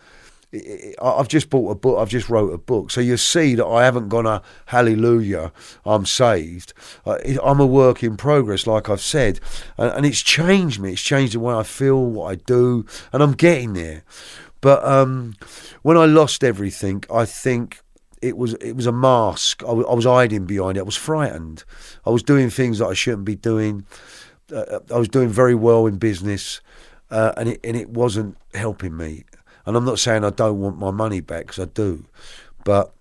I've 1.02 1.28
just 1.28 1.50
bought 1.50 1.70
a 1.70 1.76
book. 1.76 2.00
I've 2.00 2.10
just 2.10 2.28
wrote 2.28 2.52
a 2.54 2.58
book. 2.58 2.90
So 2.90 3.02
you 3.02 3.18
see 3.18 3.54
that 3.56 3.66
I 3.66 3.86
haven't 3.86 4.10
gone 4.10 4.26
a 4.26 4.42
hallelujah. 4.68 5.52
I'm 5.86 6.06
saved. 6.06 6.74
Uh, 7.06 7.18
I'm 7.44 7.60
a 7.60 7.66
work 7.66 8.04
in 8.04 8.18
progress, 8.18 8.66
like 8.66 8.90
I've 8.90 9.02
said, 9.02 9.40
and, 9.78 10.06
it's 10.06 10.22
changed 10.22 10.80
me. 10.80 10.94
It's 10.94 11.02
changed 11.04 11.34
the 11.34 11.40
way 11.40 11.54
I 11.54 11.64
feel, 11.64 12.04
what 12.04 12.32
I 12.32 12.36
do, 12.36 12.86
and 13.14 13.22
I'm 13.22 13.34
getting 13.34 13.74
there. 13.74 14.04
But 14.62 14.84
um, 14.84 15.36
when 15.84 15.98
I 15.98 16.06
lost 16.06 16.44
everything, 16.44 17.04
I 17.14 17.26
think 17.26 17.82
it 18.22 18.36
was 18.36 18.56
it 18.56 18.76
was 18.76 18.88
a 18.88 18.92
mask. 18.92 19.64
I 19.64 19.72
was 19.72 20.06
hiding 20.06 20.46
behind 20.46 20.78
it. 20.78 20.82
I 20.82 20.84
was 20.84 20.96
frightened. 20.96 21.64
I 22.06 22.10
was 22.10 22.24
doing 22.24 22.50
things 22.50 22.80
that 22.80 22.88
I 22.88 22.94
shouldn't 22.94 23.26
be 23.26 23.36
doing. 23.36 23.86
Uh, 24.54 24.80
I 24.92 24.98
was 24.98 25.08
doing 25.08 25.30
very 25.30 25.56
well 25.56 25.86
in 25.86 25.98
business, 25.98 26.60
uh, 27.12 27.34
and 27.38 27.50
it 27.50 27.60
and 27.64 27.78
it 27.78 27.90
wasn't 27.90 28.36
helping 28.54 28.98
me. 28.98 29.26
And 29.70 29.78
I'm 29.78 29.86
not 29.86 30.00
saying 30.00 30.26
I 30.26 30.32
don't 30.32 30.60
want 30.60 30.80
my 30.80 30.90
money 30.90 31.22
back 31.22 31.46
because 31.46 31.60
I 31.60 31.66
do, 31.66 32.04
but 32.64 32.92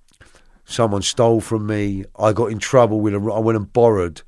someone 0.66 1.00
stole 1.00 1.40
from 1.40 1.66
me. 1.66 2.04
I 2.18 2.34
got 2.34 2.52
in 2.52 2.58
trouble 2.58 3.00
with. 3.00 3.14
A, 3.14 3.16
I 3.16 3.38
went 3.38 3.56
and 3.56 3.72
borrowed 3.72 4.20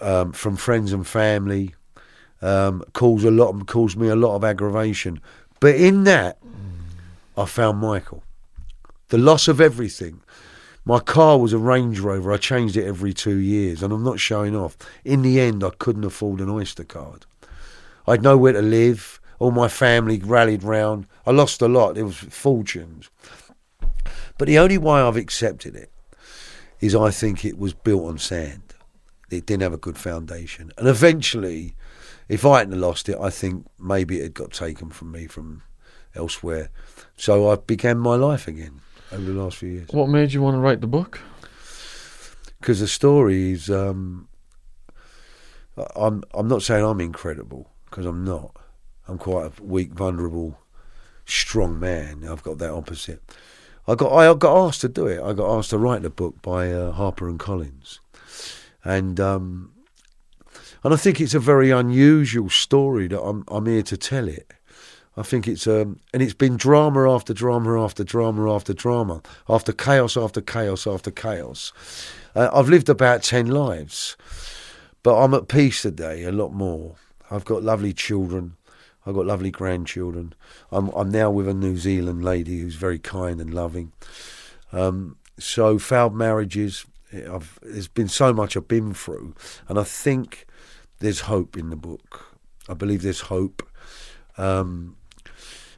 um, 0.00 0.32
from 0.32 0.56
friends 0.56 0.90
and 0.90 1.06
family. 1.06 1.74
Um, 2.40 2.82
caused 2.94 3.26
a 3.26 3.30
lot. 3.30 3.66
Caused 3.66 3.98
me 3.98 4.08
a 4.08 4.16
lot 4.16 4.36
of 4.36 4.42
aggravation. 4.42 5.20
But 5.60 5.74
in 5.74 6.04
that, 6.04 6.38
I 7.36 7.44
found 7.44 7.76
Michael. 7.76 8.22
The 9.08 9.18
loss 9.18 9.48
of 9.48 9.60
everything. 9.60 10.22
My 10.86 10.98
car 10.98 11.36
was 11.36 11.52
a 11.52 11.58
Range 11.58 12.00
Rover. 12.00 12.32
I 12.32 12.38
changed 12.38 12.74
it 12.74 12.86
every 12.86 13.12
two 13.12 13.36
years, 13.36 13.82
and 13.82 13.92
I'm 13.92 14.02
not 14.02 14.18
showing 14.18 14.56
off. 14.56 14.78
In 15.04 15.20
the 15.20 15.38
end, 15.42 15.62
I 15.62 15.72
couldn't 15.78 16.04
afford 16.04 16.40
an 16.40 16.48
Oyster 16.48 16.84
card. 16.84 17.26
I 18.06 18.12
had 18.12 18.22
nowhere 18.22 18.54
to 18.54 18.62
live. 18.62 19.17
All 19.38 19.50
my 19.50 19.68
family 19.68 20.18
rallied 20.18 20.62
round. 20.62 21.06
I 21.26 21.30
lost 21.30 21.62
a 21.62 21.68
lot. 21.68 21.96
It 21.96 22.02
was 22.02 22.16
fortunes. 22.16 23.10
But 24.38 24.48
the 24.48 24.58
only 24.58 24.78
way 24.78 25.00
I've 25.00 25.16
accepted 25.16 25.74
it 25.76 25.90
is 26.80 26.94
I 26.94 27.10
think 27.10 27.44
it 27.44 27.58
was 27.58 27.74
built 27.74 28.04
on 28.04 28.18
sand. 28.18 28.74
It 29.30 29.46
didn't 29.46 29.62
have 29.62 29.72
a 29.72 29.78
good 29.78 29.98
foundation. 29.98 30.72
And 30.78 30.88
eventually, 30.88 31.74
if 32.28 32.46
I 32.46 32.58
hadn't 32.60 32.80
lost 32.80 33.08
it, 33.08 33.16
I 33.20 33.30
think 33.30 33.66
maybe 33.78 34.20
it 34.20 34.22
had 34.22 34.34
got 34.34 34.52
taken 34.52 34.90
from 34.90 35.12
me 35.12 35.26
from 35.26 35.62
elsewhere. 36.14 36.70
So 37.16 37.50
I 37.50 37.56
began 37.56 37.98
my 37.98 38.14
life 38.14 38.48
again 38.48 38.80
over 39.12 39.22
the 39.22 39.32
last 39.32 39.56
few 39.58 39.68
years. 39.70 39.88
What 39.90 40.08
made 40.08 40.32
you 40.32 40.42
want 40.42 40.54
to 40.54 40.60
write 40.60 40.80
the 40.80 40.86
book? 40.86 41.20
Because 42.60 42.80
the 42.80 42.88
story 42.88 43.52
is, 43.52 43.70
um, 43.70 44.28
I'm 45.96 46.24
I'm 46.34 46.48
not 46.48 46.62
saying 46.62 46.84
I'm 46.84 47.00
incredible 47.00 47.70
because 47.84 48.06
I'm 48.06 48.24
not. 48.24 48.56
I'm 49.08 49.18
quite 49.18 49.46
a 49.58 49.62
weak, 49.62 49.92
vulnerable, 49.92 50.58
strong 51.24 51.80
man. 51.80 52.28
I've 52.28 52.42
got 52.42 52.58
that 52.58 52.70
opposite. 52.70 53.22
I 53.88 53.94
got 53.94 54.12
I 54.12 54.32
got 54.34 54.66
asked 54.66 54.82
to 54.82 54.88
do 54.88 55.06
it. 55.06 55.20
I 55.20 55.32
got 55.32 55.56
asked 55.56 55.70
to 55.70 55.78
write 55.78 56.02
the 56.02 56.10
book 56.10 56.42
by 56.42 56.70
uh, 56.70 56.92
Harper 56.92 57.26
and 57.26 57.38
Collins, 57.38 58.00
and 58.84 59.18
um, 59.18 59.72
and 60.84 60.92
I 60.92 60.96
think 60.98 61.22
it's 61.22 61.32
a 61.32 61.40
very 61.40 61.70
unusual 61.70 62.50
story 62.50 63.08
that 63.08 63.22
I'm 63.22 63.44
I'm 63.48 63.64
here 63.64 63.82
to 63.84 63.96
tell 63.96 64.28
it. 64.28 64.52
I 65.16 65.22
think 65.22 65.48
it's 65.48 65.66
um, 65.66 66.00
and 66.12 66.22
it's 66.22 66.34
been 66.34 66.58
drama 66.58 67.10
after 67.10 67.32
drama 67.32 67.82
after 67.82 68.04
drama 68.04 68.54
after 68.54 68.74
drama 68.74 69.22
after 69.48 69.72
chaos 69.72 70.18
after 70.18 70.42
chaos 70.42 70.86
after 70.86 71.10
chaos. 71.10 71.72
Uh, 72.36 72.50
I've 72.52 72.68
lived 72.68 72.90
about 72.90 73.22
ten 73.22 73.46
lives, 73.46 74.18
but 75.02 75.18
I'm 75.18 75.32
at 75.32 75.48
peace 75.48 75.80
today 75.80 76.24
a 76.24 76.30
lot 76.30 76.52
more. 76.52 76.96
I've 77.30 77.46
got 77.46 77.62
lovely 77.62 77.94
children. 77.94 78.57
I've 79.08 79.14
got 79.14 79.24
lovely 79.24 79.50
grandchildren. 79.50 80.34
I'm 80.70 80.90
I'm 80.90 81.10
now 81.10 81.30
with 81.30 81.48
a 81.48 81.54
New 81.54 81.78
Zealand 81.78 82.22
lady 82.22 82.60
who's 82.60 82.74
very 82.74 82.98
kind 82.98 83.40
and 83.40 83.54
loving. 83.54 83.92
Um, 84.70 85.16
so 85.38 85.78
failed 85.78 86.14
marriages. 86.14 86.84
I've, 87.14 87.58
there's 87.62 87.88
been 87.88 88.08
so 88.08 88.34
much 88.34 88.54
I've 88.54 88.68
been 88.68 88.92
through, 88.92 89.34
and 89.66 89.78
I 89.78 89.82
think 89.84 90.46
there's 90.98 91.20
hope 91.20 91.56
in 91.56 91.70
the 91.70 91.76
book. 91.76 92.36
I 92.68 92.74
believe 92.74 93.00
there's 93.00 93.22
hope, 93.22 93.66
um, 94.36 94.96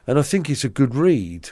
and 0.05 0.19
I 0.19 0.23
think 0.23 0.49
it's 0.49 0.65
a 0.65 0.69
good 0.69 0.93
read. 0.93 1.51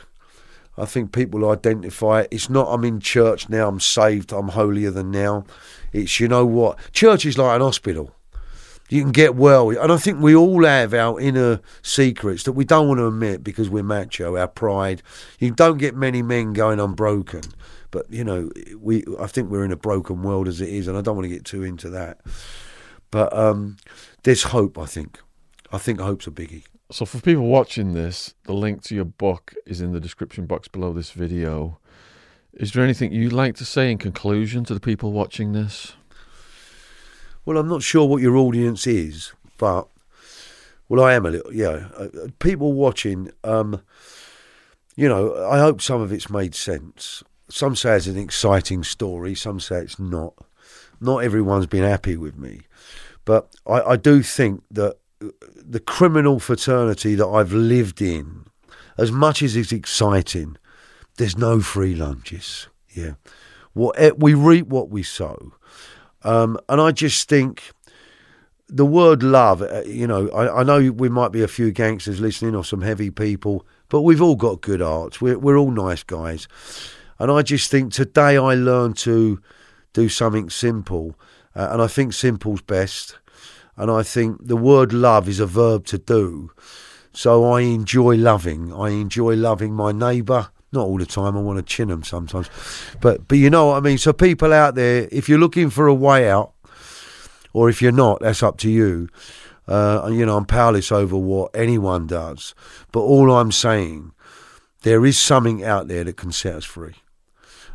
I 0.77 0.83
think 0.83 1.13
people 1.13 1.49
identify 1.49 2.21
it. 2.21 2.27
It's 2.29 2.49
not 2.49 2.67
I'm 2.67 2.83
in 2.83 2.99
church 2.99 3.47
now, 3.47 3.69
I'm 3.69 3.79
saved, 3.79 4.33
I'm 4.33 4.49
holier 4.49 4.91
than 4.91 5.11
now. 5.11 5.45
It's 5.93 6.19
you 6.19 6.27
know 6.27 6.45
what? 6.45 6.77
Church 6.91 7.25
is 7.25 7.37
like 7.37 7.55
an 7.55 7.61
hospital. 7.61 8.13
You 8.89 9.03
can 9.03 9.11
get 9.11 9.35
well, 9.35 9.69
and 9.69 9.91
I 9.91 9.97
think 9.97 10.19
we 10.19 10.35
all 10.35 10.65
have 10.65 10.95
our 10.95 11.19
inner 11.19 11.61
secrets 11.83 12.43
that 12.43 12.53
we 12.53 12.65
don't 12.65 12.87
want 12.87 12.97
to 12.97 13.07
admit 13.07 13.43
because 13.43 13.69
we're 13.69 13.83
macho, 13.83 14.35
our 14.35 14.47
pride. 14.47 15.03
You 15.37 15.51
don't 15.51 15.77
get 15.77 15.95
many 15.95 16.23
men 16.23 16.53
going 16.53 16.79
unbroken, 16.79 17.43
but 17.91 18.11
you 18.11 18.23
know, 18.23 18.49
we. 18.77 19.03
I 19.19 19.27
think 19.27 19.51
we're 19.51 19.63
in 19.63 19.71
a 19.71 19.77
broken 19.77 20.23
world 20.23 20.47
as 20.47 20.59
it 20.59 20.69
is, 20.69 20.87
and 20.87 20.97
I 20.97 21.01
don't 21.01 21.15
want 21.15 21.25
to 21.25 21.33
get 21.33 21.45
too 21.45 21.63
into 21.63 21.89
that. 21.91 22.19
But 23.11 23.31
um, 23.37 23.77
there's 24.23 24.43
hope. 24.43 24.77
I 24.79 24.85
think. 24.85 25.19
I 25.71 25.77
think 25.77 25.99
hope's 25.99 26.25
a 26.25 26.31
biggie. 26.31 26.63
So, 26.91 27.05
for 27.05 27.21
people 27.21 27.45
watching 27.45 27.93
this, 27.93 28.33
the 28.45 28.53
link 28.53 28.81
to 28.85 28.95
your 28.95 29.05
book 29.05 29.53
is 29.67 29.81
in 29.81 29.91
the 29.91 29.99
description 29.99 30.47
box 30.47 30.67
below 30.67 30.91
this 30.93 31.11
video. 31.11 31.77
Is 32.53 32.71
there 32.71 32.83
anything 32.83 33.11
you'd 33.11 33.31
like 33.31 33.55
to 33.57 33.65
say 33.65 33.91
in 33.91 33.99
conclusion 33.99 34.63
to 34.65 34.73
the 34.73 34.79
people 34.79 35.11
watching 35.11 35.53
this? 35.53 35.93
Well, 37.45 37.57
I'm 37.57 37.69
not 37.69 37.83
sure 37.83 38.07
what 38.07 38.21
your 38.21 38.35
audience 38.35 38.85
is, 38.85 39.33
but 39.57 39.87
well, 40.87 41.03
I 41.03 41.13
am 41.13 41.25
a 41.25 41.31
little. 41.31 41.53
Yeah, 41.53 41.87
uh, 41.95 42.07
people 42.39 42.73
watching. 42.73 43.31
Um, 43.43 43.81
you 44.95 45.07
know, 45.07 45.47
I 45.47 45.59
hope 45.59 45.81
some 45.81 46.01
of 46.01 46.11
it's 46.11 46.29
made 46.29 46.55
sense. 46.55 47.23
Some 47.49 47.75
say 47.75 47.95
it's 47.95 48.07
an 48.07 48.17
exciting 48.17 48.83
story. 48.83 49.35
Some 49.35 49.59
say 49.59 49.79
it's 49.81 49.99
not. 49.99 50.33
Not 50.99 51.19
everyone's 51.19 51.67
been 51.67 51.83
happy 51.83 52.17
with 52.17 52.37
me, 52.37 52.61
but 53.23 53.55
I, 53.65 53.81
I 53.81 53.95
do 53.95 54.21
think 54.21 54.63
that 54.71 54.97
the 55.55 55.79
criminal 55.79 56.39
fraternity 56.39 57.15
that 57.15 57.27
I've 57.27 57.53
lived 57.53 58.01
in, 58.01 58.45
as 58.97 59.11
much 59.11 59.41
as 59.41 59.55
it's 59.55 59.71
exciting, 59.71 60.57
there's 61.17 61.37
no 61.37 61.61
free 61.61 61.95
lunches. 61.95 62.67
Yeah, 62.89 63.13
what 63.73 63.97
eh, 63.99 64.11
we 64.17 64.33
reap 64.33 64.67
what 64.67 64.89
we 64.89 65.03
sow, 65.03 65.53
um, 66.23 66.57
and 66.67 66.81
I 66.81 66.91
just 66.91 67.29
think 67.29 67.71
the 68.67 68.85
word 68.85 69.23
love. 69.23 69.61
uh, 69.61 69.83
You 69.85 70.07
know, 70.07 70.29
I, 70.29 70.59
I 70.59 70.63
know 70.63 70.91
we 70.91 71.09
might 71.09 71.31
be 71.31 71.41
a 71.41 71.47
few 71.47 71.71
gangsters 71.71 72.19
listening 72.19 72.55
or 72.55 72.63
some 72.63 72.81
heavy 72.81 73.09
people, 73.09 73.65
but 73.89 74.01
we've 74.01 74.21
all 74.21 74.35
got 74.35 74.61
good 74.61 74.81
hearts. 74.81 75.19
We're 75.21 75.39
we're 75.39 75.57
all 75.57 75.71
nice 75.71 76.03
guys, 76.03 76.47
and 77.17 77.31
I 77.31 77.41
just 77.41 77.71
think 77.71 77.93
today 77.93 78.37
I 78.37 78.53
learned 78.55 78.97
to 78.97 79.41
do 79.93 80.09
something 80.09 80.49
simple, 80.49 81.15
uh, 81.55 81.69
and 81.71 81.81
I 81.81 81.87
think 81.87 82.13
simple's 82.13 82.61
best. 82.61 83.17
And 83.75 83.89
I 83.89 84.03
think 84.03 84.45
the 84.45 84.57
word 84.57 84.91
love 84.91 85.29
is 85.29 85.39
a 85.39 85.45
verb 85.45 85.85
to 85.85 85.97
do. 85.97 86.51
So 87.13 87.45
I 87.45 87.61
enjoy 87.61 88.17
loving. 88.17 88.73
I 88.73 88.89
enjoy 88.89 89.35
loving 89.35 89.73
my 89.73 89.93
neighbour. 89.93 90.49
Not 90.71 90.85
all 90.85 90.97
the 90.97 91.05
time. 91.05 91.35
I 91.35 91.41
want 91.41 91.57
to 91.57 91.63
chin 91.63 91.87
them 91.87 92.03
sometimes, 92.03 92.49
but 93.01 93.27
but 93.27 93.37
you 93.37 93.49
know 93.49 93.67
what 93.67 93.77
I 93.77 93.79
mean. 93.79 93.97
So 93.97 94.13
people 94.13 94.53
out 94.53 94.75
there, 94.75 95.07
if 95.11 95.27
you're 95.27 95.39
looking 95.39 95.69
for 95.69 95.87
a 95.87 95.93
way 95.93 96.29
out, 96.29 96.53
or 97.53 97.69
if 97.69 97.81
you're 97.81 97.91
not, 97.91 98.19
that's 98.19 98.43
up 98.43 98.57
to 98.59 98.69
you. 98.69 99.09
Uh, 99.67 100.09
you 100.11 100.25
know, 100.25 100.37
I'm 100.37 100.45
powerless 100.45 100.91
over 100.91 101.15
what 101.15 101.51
anyone 101.55 102.07
does. 102.07 102.55
But 102.91 103.01
all 103.01 103.31
I'm 103.31 103.51
saying, 103.51 104.13
there 104.81 105.05
is 105.05 105.17
something 105.17 105.63
out 105.63 105.87
there 105.87 106.03
that 106.03 106.17
can 106.17 106.31
set 106.31 106.55
us 106.55 106.65
free. 106.65 106.95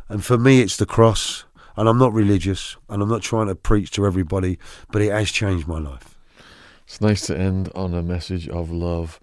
And 0.09 0.23
for 0.23 0.37
me, 0.37 0.61
it's 0.61 0.77
the 0.77 0.85
cross. 0.85 1.45
And 1.77 1.89
I'm 1.89 1.97
not 1.97 2.13
religious, 2.13 2.77
and 2.87 3.01
I'm 3.01 3.09
not 3.09 3.21
trying 3.21 3.47
to 3.47 3.55
preach 3.55 3.91
to 3.91 4.05
everybody, 4.05 4.57
but 4.91 5.01
it 5.01 5.11
has 5.11 5.29
changed 5.29 5.67
my 5.67 5.79
life. 5.79 6.17
It's 6.85 7.01
nice 7.01 7.25
to 7.27 7.37
end 7.37 7.69
on 7.75 7.93
a 7.93 8.01
message 8.01 8.47
of 8.47 8.71
love. 8.71 9.19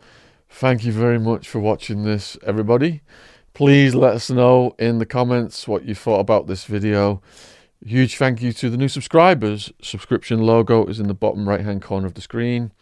Thank 0.51 0.85
you 0.85 0.93
very 0.93 1.19
much 1.19 1.49
for 1.49 1.61
watching 1.61 2.05
this, 2.05 2.37
everybody. 2.45 3.01
Please 3.55 3.95
let 3.95 4.15
us 4.15 4.31
know 4.31 4.75
in 4.79 4.99
the 4.99 5.05
comments 5.05 5.69
what 5.69 5.85
you 5.85 5.95
thought 5.95 6.21
about 6.21 6.47
this 6.47 6.65
video. 6.65 7.21
Huge 7.85 8.17
thank 8.17 8.41
you 8.41 8.51
to 8.51 8.71
the 8.71 8.79
new 8.79 8.89
subscribers. 8.89 9.71
Subscription 9.83 10.41
logo 10.41 10.87
is 10.87 10.99
in 10.99 11.07
the 11.07 11.13
bottom 11.13 11.47
right 11.47 11.61
hand 11.61 11.83
corner 11.83 12.07
of 12.07 12.15
the 12.15 12.23
screen. 12.23 12.73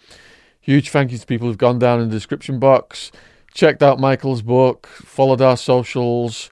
Huge 0.60 0.90
thank 0.90 1.10
you 1.10 1.18
to 1.18 1.26
people 1.26 1.48
who've 1.48 1.58
gone 1.58 1.80
down 1.80 2.00
in 2.00 2.08
the 2.08 2.14
description 2.14 2.60
box, 2.60 3.10
checked 3.52 3.82
out 3.82 3.98
Michael's 3.98 4.42
book, 4.42 4.86
followed 4.86 5.40
our 5.40 5.56
socials. 5.56 6.50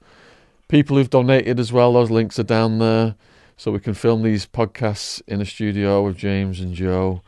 People 0.67 0.97
who've 0.97 1.09
donated 1.09 1.57
as 1.57 1.71
well, 1.71 1.93
those 1.93 2.11
links 2.11 2.37
are 2.37 2.43
down 2.43 2.79
there. 2.79 3.15
So 3.55 3.71
we 3.71 3.79
can 3.79 3.93
film 3.93 4.23
these 4.23 4.45
podcasts 4.45 5.21
in 5.27 5.39
a 5.39 5.45
studio 5.45 6.03
with 6.03 6.17
James 6.17 6.59
and 6.59 6.73
Joe. 6.73 7.21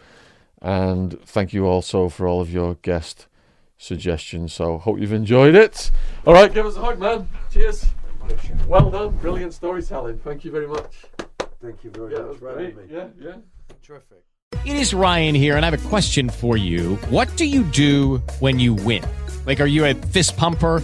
And 0.61 1.21
thank 1.21 1.53
you 1.53 1.65
also 1.67 2.09
for 2.09 2.27
all 2.27 2.41
of 2.41 2.51
your 2.51 2.75
guest 2.75 3.27
suggestions. 3.81 4.53
So 4.53 4.77
hope 4.77 4.99
you've 4.99 5.11
enjoyed 5.13 5.55
it. 5.55 5.91
All 6.25 6.33
right, 6.33 6.53
give 6.53 6.65
us 6.65 6.77
a 6.77 6.81
hug, 6.81 6.99
man. 6.99 7.27
Cheers. 7.51 7.85
Well 8.67 8.89
done. 8.89 9.17
Brilliant 9.17 9.53
storytelling. 9.53 10.19
Thank 10.19 10.45
you 10.45 10.51
very 10.51 10.67
much. 10.67 11.05
Thank 11.61 11.83
you 11.83 11.89
very 11.89 12.13
Yeah, 12.13 12.19
much 12.19 12.31
that 12.31 12.39
for 12.39 12.49
having 12.49 12.75
me. 12.75 12.83
Yeah, 12.89 13.07
yeah. 13.19 13.35
Terrific. 13.83 14.23
It 14.65 14.75
is 14.75 14.93
Ryan 14.93 15.33
here, 15.33 15.55
and 15.55 15.65
I 15.65 15.69
have 15.71 15.85
a 15.85 15.89
question 15.89 16.29
for 16.29 16.55
you. 16.55 16.95
What 17.09 17.35
do 17.35 17.45
you 17.45 17.63
do 17.63 18.17
when 18.39 18.59
you 18.59 18.75
win? 18.75 19.03
Like, 19.45 19.59
are 19.59 19.65
you 19.65 19.85
a 19.85 19.93
fist 19.93 20.37
pumper? 20.37 20.83